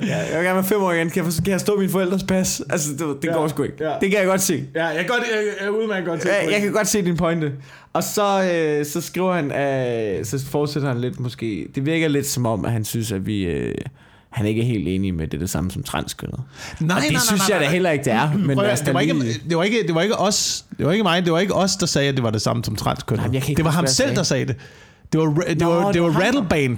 ja, 0.07 0.17
jeg 0.17 0.27
vil 0.37 0.43
gerne 0.43 0.55
være 0.55 0.63
fem 0.63 0.81
år 0.81 0.91
igen. 0.91 1.09
Kan 1.09 1.25
jeg, 1.25 1.33
kan 1.43 1.51
jeg 1.51 1.59
stå 1.59 1.75
i 1.75 1.79
mine 1.79 1.91
forældres 1.91 2.23
pas? 2.23 2.61
Altså, 2.69 2.89
det, 2.91 2.99
det 3.21 3.27
Ja, 3.27 3.33
går 3.33 3.47
sgu 3.47 3.63
ikke. 3.63 3.75
ja. 3.79 3.93
Det 4.01 4.09
kan 4.11 4.19
jeg 4.19 4.27
godt 4.27 4.41
se. 4.41 4.63
Ja, 4.75 4.85
jeg 4.85 4.95
kan 4.97 5.07
godt, 5.07 5.21
jeg, 5.35 5.43
jeg 5.63 5.71
udmærket 5.71 6.07
godt 6.07 6.21
til. 6.21 6.29
Ja, 6.47 6.51
jeg 6.51 6.61
kan 6.61 6.71
godt 6.71 6.87
se 6.87 7.01
din 7.01 7.17
pointe. 7.17 7.51
Og 7.93 8.03
så, 8.03 8.51
øh, 8.53 8.85
så 8.85 9.01
skriver 9.01 9.33
han, 9.33 9.51
øh, 9.51 10.25
så 10.25 10.45
fortsætter 10.49 10.87
han 10.89 11.01
lidt 11.01 11.19
måske. 11.19 11.67
Det 11.75 11.85
virker 11.85 12.07
lidt 12.07 12.27
som 12.27 12.45
om, 12.45 12.65
at 12.65 12.71
han 12.71 12.85
synes, 12.85 13.11
at 13.11 13.25
vi... 13.25 13.43
Øh, 13.43 13.75
han 14.29 14.45
ikke 14.45 14.61
er 14.61 14.65
helt 14.65 14.87
enig 14.87 15.13
med 15.13 15.27
det, 15.27 15.39
det 15.39 15.49
samme 15.49 15.71
som 15.71 15.83
transkønnet. 15.83 16.39
Nej, 16.79 16.97
og 16.97 17.03
det 17.13 17.21
synes 17.21 17.49
jeg 17.49 17.59
da 17.61 17.65
heller 17.65 17.89
ikke, 17.91 18.05
det 18.05 18.13
er. 18.13 18.31
Men 18.33 18.57
Prøv, 18.57 18.65
det, 18.85 18.93
var 18.93 18.99
ikke, 18.99 19.13
det, 19.49 19.57
var 19.57 19.63
ikke, 19.63 19.83
det 19.87 19.95
var 19.95 20.01
ikke 20.01 20.15
os, 20.15 20.65
det 20.77 20.85
var 20.85 20.91
ikke 20.91 21.03
mig, 21.03 21.25
det 21.25 21.33
var 21.33 21.39
ikke 21.39 21.53
os, 21.53 21.75
der 21.75 21.85
sagde, 21.85 22.09
at 22.09 22.15
det 22.15 22.23
var 22.23 22.29
det 22.29 22.41
samme 22.41 22.63
som 22.63 22.75
transkønnet. 22.75 23.25
Nej, 23.31 23.35
ikke 23.35 23.55
det 23.57 23.65
var 23.65 23.71
ham 23.71 23.87
selv, 23.87 24.15
der 24.15 24.23
sagde 24.23 24.45
det. 24.45 24.55
Det 25.13 25.19
var, 25.19 25.25
det 25.33 25.59
Nå, 25.61 25.65
var, 25.73 25.85
det 25.85 25.93
det 25.93 26.01
var 26.01 26.07
var 26.07 26.13
ham, 26.13 26.21
der- 26.33 26.39
Rattleband. 26.39 26.77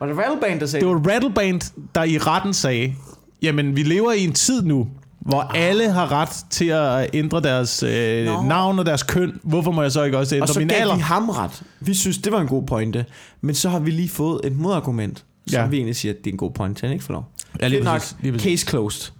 Var 0.00 0.06
det 0.06 0.16
Rattleband, 0.18 0.60
der 0.60 0.66
sagde 0.66 0.86
Det 0.86 0.94
var 0.94 1.12
Rattleband, 1.14 1.60
der 1.94 2.02
i 2.04 2.18
retten 2.18 2.54
sagde, 2.54 2.94
jamen 3.42 3.76
vi 3.76 3.82
lever 3.82 4.12
i 4.12 4.24
en 4.24 4.32
tid 4.32 4.62
nu, 4.62 4.88
hvor 5.20 5.40
alle 5.42 5.90
har 5.92 6.12
ret 6.12 6.28
til 6.50 6.64
at 6.68 7.10
ændre 7.12 7.40
deres 7.40 7.82
øh, 7.82 8.24
Nå. 8.26 8.42
navn 8.42 8.78
og 8.78 8.86
deres 8.86 9.02
køn. 9.02 9.40
Hvorfor 9.42 9.70
må 9.70 9.82
jeg 9.82 9.92
så 9.92 10.02
ikke 10.02 10.18
også 10.18 10.34
ændre 10.34 10.44
Og 10.44 10.48
så 10.48 10.60
min 10.60 10.68
gav 10.68 10.80
alder? 10.80 10.94
vi 10.96 11.00
ham 11.00 11.28
ret. 11.30 11.62
Vi 11.80 11.94
synes, 11.94 12.18
det 12.18 12.32
var 12.32 12.40
en 12.40 12.46
god 12.46 12.62
pointe. 12.66 13.04
Men 13.40 13.54
så 13.54 13.68
har 13.68 13.78
vi 13.78 13.90
lige 13.90 14.08
fået 14.08 14.40
et 14.44 14.56
modargument, 14.56 15.24
som 15.46 15.60
Ja. 15.60 15.66
vi 15.66 15.76
egentlig 15.76 15.96
siger, 15.96 16.12
at 16.12 16.18
det 16.18 16.26
er 16.26 16.32
en 16.34 16.38
god 16.38 16.50
pointe. 16.50 16.80
Han 16.80 16.92
ikke 16.92 17.04
får 17.04 17.12
lov. 17.12 17.24
Ja, 17.60 17.68
lige 17.68 17.76
Fedt 17.78 17.84
nok. 17.84 17.98
præcis, 17.98 18.16
lige 18.20 18.32
præcis. 18.32 18.60
Case 18.60 18.70
closed. 18.70 19.12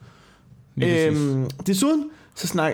Lige 0.77 1.09
præcis. 1.11 1.23
Øhm, 1.31 1.51
desuden, 1.67 2.05
så 2.35 2.47
snak... 2.47 2.73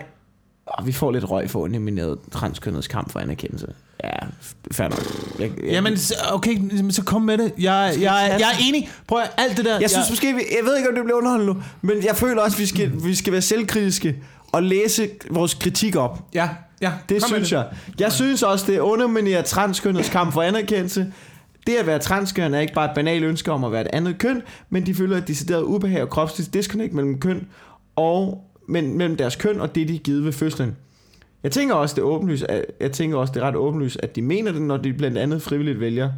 Oh, 0.66 0.86
vi 0.86 0.92
får 0.92 1.10
lidt 1.12 1.30
røg 1.30 1.50
for 1.50 1.68
nomineret 1.68 2.18
transkønnets 2.32 2.88
kamp 2.88 3.10
for 3.12 3.20
anerkendelse. 3.20 3.66
Ja, 4.04 4.26
fair 4.72 4.88
nok. 4.88 5.00
Jeg, 5.38 5.50
jeg, 5.64 5.72
Jamen, 5.72 5.98
okay, 6.32 6.58
så 6.90 7.02
kom 7.02 7.22
med 7.22 7.38
det. 7.38 7.52
Jeg, 7.58 7.94
jeg, 7.94 8.00
jeg, 8.00 8.36
jeg 8.40 8.48
er 8.48 8.58
enig. 8.68 8.90
Prøv 9.06 9.20
at, 9.20 9.30
alt 9.36 9.56
det 9.56 9.64
der. 9.64 9.80
Jeg 9.80 9.90
synes 9.90 10.10
måske, 10.10 10.34
vi, 10.34 10.40
jeg 10.58 10.64
ved 10.64 10.76
ikke, 10.76 10.88
om 10.88 10.94
det 10.94 11.04
bliver 11.04 11.18
underholdende 11.18 11.54
nu, 11.54 11.62
men 11.82 12.04
jeg 12.04 12.16
føler 12.16 12.42
også, 12.42 12.56
vi 12.56 12.66
skal, 12.66 12.92
vi 13.04 13.14
skal 13.14 13.32
være 13.32 13.42
selvkritiske 13.42 14.16
og 14.52 14.62
læse 14.62 15.10
vores 15.30 15.54
kritik 15.54 15.96
op. 15.96 16.28
Ja, 16.34 16.48
ja. 16.80 16.92
Det 17.08 17.24
synes 17.26 17.52
jeg. 17.52 17.66
Jeg 18.00 18.12
synes 18.12 18.42
også, 18.42 18.66
det 18.66 18.76
er 18.76 18.80
undermineret 18.80 19.44
transkønnets 19.44 20.08
kamp 20.08 20.32
for 20.32 20.42
anerkendelse. 20.42 21.12
Det 21.66 21.74
at 21.74 21.86
være 21.86 21.98
transkøn 21.98 22.54
er 22.54 22.60
ikke 22.60 22.74
bare 22.74 22.84
et 22.84 22.94
banalt 22.94 23.24
ønske 23.24 23.52
om 23.52 23.64
at 23.64 23.72
være 23.72 23.80
et 23.80 23.90
andet 23.92 24.18
køn, 24.18 24.42
men 24.70 24.86
de 24.86 24.94
føler 24.94 25.16
et 25.16 25.28
decideret 25.28 25.62
ubehag 25.62 26.02
og 26.02 26.10
kropsligt 26.10 26.54
disconnect 26.54 26.92
mellem 26.92 27.20
køn 27.20 27.46
og 27.96 28.44
men, 28.68 28.98
mellem 28.98 29.16
deres 29.16 29.36
køn 29.36 29.60
og 29.60 29.74
det, 29.74 29.88
de 29.88 29.94
er 29.94 29.98
givet 29.98 30.24
ved 30.24 30.32
fødslen. 30.32 30.76
Jeg 31.42 31.52
tænker 31.52 31.74
også, 31.74 31.94
det 31.94 32.00
er 32.02 32.06
åbenlyst, 32.06 32.42
at, 32.42 32.64
jeg 32.80 32.92
tænker 32.92 33.16
også, 33.16 33.32
det 33.32 33.42
er 33.42 33.46
ret 33.46 33.56
åbenlyst, 33.56 33.98
at 34.02 34.16
de 34.16 34.22
mener 34.22 34.52
det, 34.52 34.62
når 34.62 34.76
de 34.76 34.92
blandt 34.92 35.18
andet 35.18 35.42
frivilligt 35.42 35.80
vælger 35.80 36.10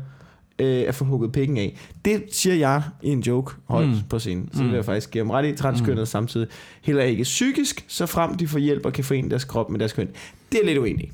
øh, 0.59 0.85
at 0.89 0.95
få 0.95 1.05
hugget 1.05 1.33
pikken 1.33 1.57
af. 1.57 1.79
Det 2.05 2.23
siger 2.31 2.55
jeg 2.55 2.83
i 3.03 3.09
en 3.09 3.21
joke 3.21 3.55
højt 3.69 3.89
Mm. 3.89 3.95
mm. 3.95 4.01
på 4.11 4.19
scenen. 4.19 4.51
Så 4.53 4.63
mm. 4.63 4.69
vil 4.69 4.75
jeg 4.75 4.85
faktisk 4.85 5.11
give 5.11 5.23
dem 5.23 5.31
ret 5.31 5.47
i 5.47 5.53
transkønnet 5.57 6.03
mm. 6.03 6.07
samtidig. 6.07 6.47
Heller 6.83 7.03
ikke 7.03 7.23
psykisk, 7.23 7.85
så 7.89 8.07
frem 8.07 8.35
de 8.35 8.49
får 8.49 8.59
hjælp 8.59 8.87
og 8.87 8.93
kan 8.93 9.05
forene 9.05 9.31
deres 9.31 9.45
krop 9.45 9.71
med 9.71 9.79
deres 9.79 9.93
køn. 9.93 10.09
Det 10.53 10.61
er 10.63 10.67
lidt 10.67 10.79
uenig. 10.79 11.13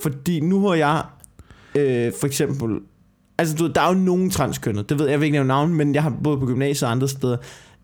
Fordi 0.00 0.40
nu 0.40 0.68
har 0.68 0.74
jeg 0.74 1.02
øh, 1.74 2.12
for 2.20 2.26
eksempel... 2.26 2.78
Altså, 3.38 3.56
du 3.56 3.64
ved, 3.64 3.72
der 3.72 3.80
er 3.80 3.88
jo 3.88 3.94
nogen 3.94 4.30
transkønnet. 4.30 4.88
Det 4.88 4.98
ved 4.98 5.06
jeg, 5.06 5.12
jeg 5.12 5.20
vil 5.20 5.26
ikke 5.26 5.34
nævne 5.34 5.48
navn, 5.48 5.74
men 5.74 5.94
jeg 5.94 6.02
har 6.02 6.14
både 6.24 6.38
på 6.38 6.46
gymnasiet 6.46 6.86
og 6.86 6.92
andre 6.92 7.08
steder 7.08 7.36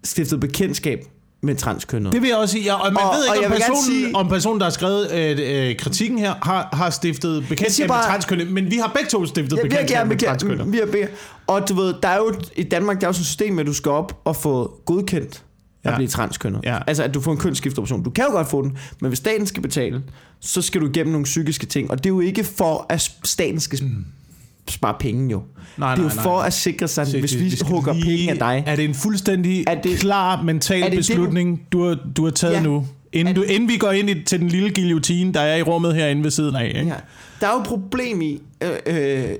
stiftet 0.04 0.40
bekendtskab 0.40 1.04
med 1.42 1.54
transkønnet. 1.54 2.12
Det 2.12 2.22
vil 2.22 2.28
jeg 2.28 2.36
også 2.38 2.52
sige. 2.52 2.64
Ja, 2.64 2.74
og 2.74 2.92
man 2.92 3.02
Og- 3.02 3.14
ved 3.14 3.36
ikke, 3.36 3.46
om 3.46 3.52
personen, 3.52 3.82
sige- 3.84 4.16
om 4.16 4.28
personen, 4.28 4.60
der 4.60 4.66
har 4.66 4.70
skrevet 4.70 5.12
øh, 5.12 5.68
øh, 5.70 5.76
kritikken 5.76 6.18
her, 6.18 6.34
har, 6.42 6.68
har 6.72 6.90
stiftet 6.90 7.44
bekendtskab 7.48 7.88
bare- 7.88 7.98
med 7.98 8.04
transkønnet, 8.10 8.50
men 8.52 8.70
vi 8.70 8.76
har 8.76 8.90
begge 8.94 9.08
to 9.10 9.26
stiftet 9.26 9.56
Ja, 9.56 9.62
bekendtskab 9.62 10.06
med 10.06 10.16
bekendt, 10.16 10.40
transkønnet. 10.40 10.72
vi 10.72 10.78
har 10.78 10.86
begge. 10.86 11.08
Og 11.46 11.68
du 11.68 11.74
ved, 11.74 11.94
der 12.02 12.08
er 12.08 12.16
jo 12.16 12.34
i 12.56 12.62
Danmark, 12.62 13.00
der 13.00 13.06
er 13.06 13.08
jo 13.08 13.12
sådan 13.12 13.20
et 13.22 13.26
system, 13.26 13.58
at 13.58 13.66
du 13.66 13.72
skal 13.72 13.90
op 13.92 14.20
og 14.24 14.36
få 14.36 14.80
godkendt 14.84 15.42
at 15.84 15.90
Ja. 15.90 15.96
blive 15.96 16.08
transkønnet. 16.08 16.60
Ja. 16.64 16.78
Altså, 16.86 17.02
at 17.02 17.14
du 17.14 17.20
får 17.20 17.32
en 17.32 17.38
kønsskifteoperation. 17.38 18.02
Du 18.02 18.10
kan 18.10 18.24
jo 18.24 18.30
godt 18.30 18.48
få 18.48 18.62
den, 18.62 18.78
men 19.00 19.08
hvis 19.08 19.18
staten 19.18 19.46
skal 19.46 19.62
betale, 19.62 20.02
så 20.40 20.62
skal 20.62 20.80
du 20.80 20.86
igennem 20.88 21.12
nogle 21.12 21.24
psykiske 21.24 21.66
ting. 21.66 21.90
Og 21.90 21.98
det 21.98 22.06
er 22.06 22.14
jo 22.14 22.20
ikke 22.20 22.44
for, 22.44 22.86
at 22.88 23.10
staten 23.24 23.60
skal 23.60 23.78
spare 24.70 24.94
penge 25.00 25.30
jo. 25.30 25.42
Nej, 25.76 25.94
det 25.94 25.98
er 25.98 26.02
jo 26.02 26.08
nej, 26.08 26.14
nej. 26.16 26.22
for 26.24 26.38
at 26.40 26.52
sikre 26.52 26.88
sig, 26.88 27.02
at 27.06 27.20
hvis 27.20 27.38
vi 27.38 27.50
skal 27.50 27.66
hugger 27.66 27.92
lige- 27.94 28.04
penge 28.04 28.30
af 28.30 28.38
dig, 28.38 28.62
Er 28.66 28.76
det 28.76 28.84
en 28.84 28.94
fuldstændig 28.94 29.64
Er 29.66 29.80
det, 29.80 29.98
klar 29.98 30.42
mental 30.42 30.82
det 30.82 30.90
det, 30.90 30.98
beslutning, 30.98 31.62
du 31.72 31.84
har, 31.88 31.98
du 32.16 32.24
har 32.24 32.30
taget 32.30 32.54
Ja. 32.54 32.62
nu? 32.62 32.86
Inden, 33.12 33.34
du, 33.34 33.42
inden 33.42 33.68
vi 33.68 33.76
går 33.76 33.90
ind 33.90 34.10
i, 34.10 34.22
til 34.24 34.40
den 34.40 34.48
lille 34.48 34.74
guillotine, 34.74 35.32
der 35.34 35.40
er 35.40 35.56
i 35.56 35.62
rummet 35.62 35.94
herinde 35.94 36.24
ved 36.24 36.30
siden 36.30 36.56
af. 36.56 36.66
Ikke? 36.66 36.78
Ja. 36.90 36.94
Der 37.40 37.46
er 37.46 37.52
jo 37.52 37.62
problem 37.62 38.20
i, 38.22 38.40
øh, 38.62 38.70
øh, 38.86 38.94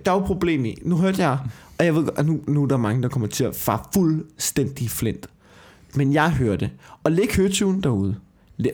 der 0.05 0.11
er 0.11 0.15
jo 0.15 0.19
problem 0.19 0.65
i, 0.65 0.75
nu 0.83 0.97
hørte 0.97 1.23
jeg, 1.23 1.39
og 1.79 1.85
jeg 1.85 1.95
ved 1.95 2.05
at 2.17 2.27
nu, 2.27 2.41
nu 2.49 2.63
er 2.63 2.67
der 2.69 2.77
mange, 2.77 3.03
der 3.03 3.09
kommer 3.09 3.29
til 3.29 3.45
at 3.45 3.57
fare 3.57 3.79
fuldstændig 3.95 4.91
flint. 4.91 5.27
Men 5.95 6.13
jeg 6.13 6.31
hørte, 6.31 6.71
og 7.05 7.13
læg 7.13 7.37
høretuen 7.37 7.81
derude. 7.83 8.15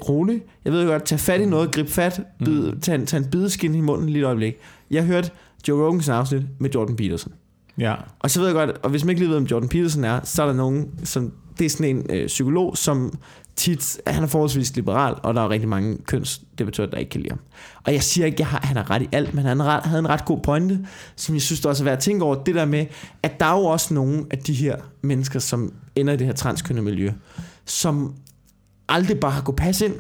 Rolig. 0.08 0.40
Jeg 0.64 0.72
ved 0.72 0.86
godt, 0.86 1.04
tag 1.04 1.20
fat 1.20 1.40
i 1.40 1.44
noget, 1.44 1.70
grib 1.72 1.88
fat, 1.88 2.20
bid, 2.44 2.72
tag, 2.80 2.94
en, 2.94 3.06
tag 3.06 3.18
en 3.18 3.24
bideskin 3.24 3.74
i 3.74 3.80
munden 3.80 4.08
lige 4.08 4.22
et 4.22 4.26
øjeblik. 4.26 4.54
Jeg 4.90 5.04
hørte 5.04 5.30
Joe 5.68 5.86
Rogans 5.86 6.08
afsnit 6.08 6.42
med 6.58 6.70
Jordan 6.70 6.96
Peterson. 6.96 7.32
Ja. 7.78 7.94
Og 8.18 8.30
så 8.30 8.40
ved 8.40 8.48
jeg 8.48 8.54
godt, 8.54 8.70
og 8.82 8.90
hvis 8.90 9.04
man 9.04 9.10
ikke 9.10 9.20
lige 9.20 9.30
ved, 9.30 9.36
om 9.36 9.44
Jordan 9.44 9.68
Peterson 9.68 10.04
er, 10.04 10.20
så 10.24 10.42
er 10.42 10.46
der 10.46 10.54
nogen, 10.54 10.90
som, 11.04 11.32
det 11.58 11.64
er 11.64 11.70
sådan 11.70 11.96
en 11.96 12.06
øh, 12.10 12.26
psykolog, 12.26 12.76
som 12.76 13.18
tit, 13.56 14.00
han 14.06 14.22
er 14.22 14.26
forholdsvis 14.26 14.76
liberal, 14.76 15.14
og 15.22 15.34
der 15.34 15.42
er 15.42 15.48
rigtig 15.48 15.68
mange 15.68 15.98
kønsdebattører, 16.06 16.90
der 16.90 16.96
ikke 16.96 17.10
kan 17.10 17.20
lide 17.20 17.30
ham. 17.30 17.40
Og 17.84 17.92
jeg 17.92 18.02
siger 18.02 18.26
ikke, 18.26 18.42
at 18.42 18.46
han 18.46 18.76
har 18.76 18.90
ret 18.90 19.02
i 19.02 19.08
alt, 19.12 19.34
men 19.34 19.44
han 19.44 19.60
havde 19.60 19.98
en 19.98 20.08
ret 20.08 20.24
god 20.24 20.40
pointe, 20.42 20.86
som 21.16 21.34
jeg 21.34 21.42
synes, 21.42 21.60
der 21.60 21.68
også 21.68 21.82
er 21.82 21.84
værd 21.84 21.96
at 21.96 22.02
tænke 22.02 22.24
over, 22.24 22.42
det 22.42 22.54
der 22.54 22.64
med, 22.64 22.86
at 23.22 23.40
der 23.40 23.46
er 23.46 23.58
jo 23.58 23.64
også 23.64 23.94
nogle 23.94 24.26
af 24.30 24.38
de 24.38 24.52
her 24.52 24.76
mennesker, 25.02 25.38
som 25.38 25.72
ender 25.96 26.12
i 26.12 26.16
det 26.16 26.26
her 26.26 26.34
transkønnede 26.34 26.84
miljø, 26.84 27.12
som 27.64 28.14
aldrig 28.88 29.20
bare 29.20 29.32
har 29.32 29.42
kunnet 29.42 29.56
passe 29.56 29.86
ind, 29.86 29.94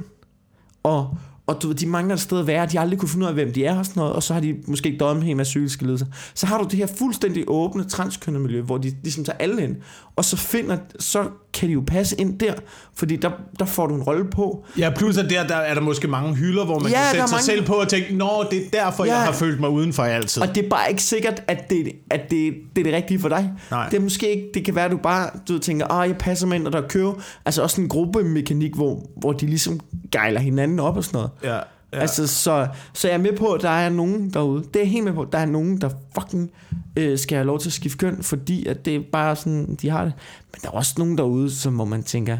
og, 0.82 1.16
og 1.48 1.62
du 1.62 1.68
ved, 1.68 1.74
de 1.74 1.86
mangler 1.86 2.14
et 2.14 2.20
sted 2.20 2.38
at 2.38 2.46
være, 2.46 2.66
de 2.66 2.76
har 2.76 2.82
aldrig 2.82 2.98
kunne 2.98 3.08
finde 3.08 3.24
ud 3.24 3.28
af, 3.28 3.34
hvem 3.34 3.52
de 3.52 3.64
er 3.64 3.78
og 3.78 3.86
sådan 3.86 4.00
noget, 4.00 4.14
og 4.14 4.22
så 4.22 4.34
har 4.34 4.40
de 4.40 4.56
måske 4.66 4.86
ikke 4.86 4.98
døjet 4.98 5.36
med 5.36 5.44
psykiske 5.44 5.82
lidelser. 5.82 6.06
Så 6.34 6.46
har 6.46 6.58
du 6.58 6.64
det 6.64 6.78
her 6.78 6.86
fuldstændig 6.86 7.44
åbne 7.46 7.84
transkønnede 7.84 8.42
miljø, 8.42 8.62
hvor 8.62 8.78
de 8.78 8.92
ligesom 9.02 9.24
tager 9.24 9.38
alle 9.38 9.62
ind, 9.62 9.76
og 10.16 10.24
så 10.24 10.36
finder, 10.36 10.78
så 11.00 11.28
kan 11.54 11.68
de 11.68 11.72
jo 11.72 11.82
passe 11.86 12.20
ind 12.20 12.38
der, 12.38 12.52
fordi 12.94 13.16
der, 13.16 13.30
der 13.58 13.64
får 13.64 13.86
du 13.86 13.94
en 13.94 14.02
rolle 14.02 14.24
på. 14.30 14.64
Ja, 14.78 14.90
plus 14.96 15.18
at 15.18 15.30
der, 15.30 15.46
der 15.46 15.56
er 15.56 15.74
der 15.74 15.80
måske 15.80 16.08
mange 16.08 16.34
hylder, 16.34 16.64
hvor 16.64 16.78
man 16.78 16.92
Ja, 16.92 16.96
kan 16.98 17.04
sætte 17.12 17.28
sig 17.28 17.34
mange- 17.34 17.44
selv 17.44 17.64
på 17.66 17.72
og 17.72 17.88
tænke, 17.88 18.14
Nå, 18.16 18.44
det 18.50 18.58
er 18.58 18.70
derfor, 18.84 19.04
Ja. 19.04 19.12
jeg 19.14 19.22
har 19.24 19.32
følt 19.32 19.60
mig 19.60 19.70
udenfor 19.70 20.02
altid. 20.02 20.42
Og 20.42 20.54
det 20.54 20.64
er 20.64 20.68
bare 20.68 20.90
ikke 20.90 21.02
sikkert, 21.02 21.42
at 21.48 21.70
det, 21.70 21.92
at 22.10 22.20
det, 22.30 22.54
det 22.76 22.80
er 22.80 22.84
det 22.84 22.92
rigtige 22.94 23.20
for 23.20 23.28
dig. 23.28 23.50
Nej. 23.70 23.88
Det 23.88 23.96
er 23.96 24.00
måske 24.00 24.30
ikke, 24.30 24.48
det 24.54 24.64
kan 24.64 24.74
være, 24.74 24.84
at 24.84 24.90
du 24.90 24.96
bare 24.96 25.30
du 25.48 25.58
tænker, 25.58 25.86
ah, 25.92 26.08
jeg 26.08 26.16
passer 26.18 26.46
mig 26.46 26.56
ind, 26.56 26.66
og 26.66 26.72
der 26.72 26.82
er 26.82 26.88
kø. 26.88 27.06
Altså 27.44 27.62
også 27.62 27.80
en 27.80 27.88
gruppemekanik, 27.88 28.74
hvor, 28.74 29.02
hvor 29.16 29.32
de 29.32 29.46
ligesom 29.46 29.80
gejler 30.12 30.40
hinanden 30.40 30.80
op 30.80 30.96
og 30.96 31.04
sådan 31.04 31.18
noget. 31.18 31.30
ja, 31.54 31.58
Ja. 31.92 31.98
Altså, 31.98 32.26
så, 32.26 32.68
så 32.92 33.08
jeg 33.08 33.14
er 33.14 33.18
med 33.18 33.36
på, 33.36 33.52
at 33.52 33.62
der 33.62 33.68
er 33.68 33.88
nogen 33.88 34.30
derude. 34.30 34.64
Det 34.74 34.82
er 34.82 34.86
helt 34.86 35.04
med 35.04 35.12
på. 35.12 35.28
Der 35.32 35.38
er 35.38 35.46
nogen, 35.46 35.80
der 35.80 35.90
fucking 36.20 36.50
øh, 36.96 37.18
skal 37.18 37.36
have 37.36 37.46
lov 37.46 37.58
til 37.58 37.68
at 37.68 37.72
skifte 37.72 37.98
køn, 37.98 38.22
fordi 38.22 38.66
at 38.66 38.84
det 38.84 38.96
er 38.96 39.00
bare 39.12 39.36
sådan, 39.36 39.74
de 39.74 39.88
har 39.90 40.04
det. 40.04 40.12
Men 40.52 40.60
der 40.62 40.68
er 40.68 40.72
også 40.72 40.94
nogen 40.98 41.18
derude, 41.18 41.50
som 41.50 41.74
hvor 41.74 41.84
man 41.84 42.02
tænker, 42.02 42.38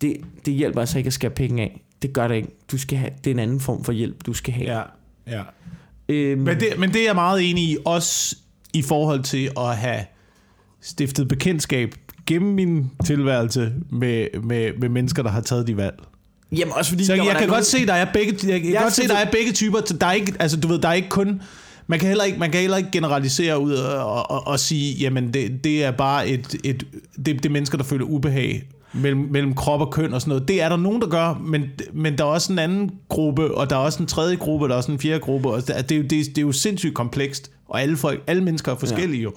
det, 0.00 0.16
det 0.46 0.54
hjælper 0.54 0.80
altså 0.80 0.98
ikke 0.98 1.06
at 1.08 1.12
skære 1.12 1.30
penge 1.30 1.62
af. 1.62 1.82
Det 2.02 2.12
gør 2.12 2.28
det 2.28 2.34
ikke. 2.34 2.48
Du 2.70 2.78
skal 2.78 2.98
have, 2.98 3.10
det 3.24 3.30
er 3.30 3.34
en 3.34 3.40
anden 3.40 3.60
form 3.60 3.84
for 3.84 3.92
hjælp, 3.92 4.26
du 4.26 4.32
skal 4.32 4.54
have. 4.54 4.72
ja, 4.72 4.82
ja. 5.26 5.42
Øhm, 6.08 6.40
Men 6.42 6.60
det, 6.60 6.68
men 6.78 6.92
det 6.92 7.00
er 7.00 7.04
jeg 7.04 7.14
meget 7.14 7.50
enig 7.50 7.64
i, 7.64 7.76
også 7.84 8.36
i 8.72 8.82
forhold 8.82 9.22
til 9.22 9.50
at 9.58 9.76
have 9.76 10.04
stiftet 10.80 11.28
bekendtskab 11.28 11.94
gennem 12.26 12.54
min 12.54 12.90
tilværelse 13.04 13.72
med, 13.90 14.40
med, 14.42 14.72
med 14.78 14.88
mennesker, 14.88 15.22
der 15.22 15.30
har 15.30 15.40
taget 15.40 15.66
de 15.66 15.76
valg. 15.76 16.02
Jamen 16.52 16.72
også 16.72 16.90
fordi... 16.90 17.04
Så 17.04 17.14
jeg 17.14 17.24
der 17.24 17.30
kan 17.30 17.34
nogen- 17.34 17.50
godt 17.50 17.66
se, 17.66 17.86
der 17.86 17.92
er 17.94 18.12
begge, 18.12 18.52
jeg 18.52 18.60
kan 18.60 18.72
Jeg 18.72 18.82
godt 18.82 18.92
se, 18.92 19.08
der 19.08 19.16
er 19.16 19.30
begge 19.30 19.52
typer. 19.52 19.80
Der 19.80 20.06
er 20.06 20.12
ikke, 20.12 20.34
altså 20.38 20.60
du 20.60 20.68
ved, 20.68 20.78
der 20.78 20.88
er 20.88 20.92
ikke 20.92 21.08
kun 21.08 21.40
man 21.88 21.98
kan 21.98 22.08
heller 22.08 22.24
ikke, 22.24 22.38
man 22.38 22.50
kan 22.50 22.60
heller 22.60 22.76
ikke 22.76 22.90
generalisere 22.92 23.58
ud 23.60 23.72
og, 23.72 24.04
og, 24.06 24.30
og, 24.30 24.46
og 24.46 24.60
sige, 24.60 24.94
jamen 24.94 25.34
det, 25.34 25.64
det 25.64 25.84
er 25.84 25.90
bare 25.90 26.28
et, 26.28 26.54
et 26.64 26.84
det, 27.16 27.26
det 27.26 27.46
er 27.46 27.50
mennesker, 27.50 27.78
der 27.78 27.84
føler 27.84 28.04
ubehag 28.04 28.62
mellem, 28.92 29.28
mellem 29.30 29.54
krop 29.54 29.80
og 29.80 29.92
køn 29.92 30.12
og 30.14 30.20
sådan 30.20 30.28
noget. 30.28 30.48
Det 30.48 30.62
er 30.62 30.68
der 30.68 30.76
nogen, 30.76 31.00
der 31.00 31.08
gør, 31.08 31.40
men, 31.46 31.62
men 31.92 32.18
der 32.18 32.24
er 32.24 32.28
også 32.28 32.52
en 32.52 32.58
anden 32.58 32.90
gruppe, 33.08 33.54
og 33.54 33.70
der 33.70 33.76
er 33.76 33.80
også 33.80 34.02
en 34.02 34.06
tredje 34.06 34.36
gruppe, 34.36 34.66
der 34.66 34.72
er 34.72 34.76
også 34.76 34.92
en 34.92 34.98
fjerde 34.98 35.20
gruppe. 35.20 35.48
Og 35.50 35.66
det, 35.66 35.92
er 35.92 35.96
jo, 35.96 36.02
det, 36.02 36.10
det 36.10 36.38
er 36.38 36.42
jo 36.42 36.52
sindssygt 36.52 36.94
komplekst, 36.94 37.50
og 37.68 37.82
alle, 37.82 37.96
folk, 37.96 38.22
alle 38.26 38.44
mennesker 38.44 38.72
er 38.72 38.76
forskellige 38.76 39.22
jo. 39.22 39.32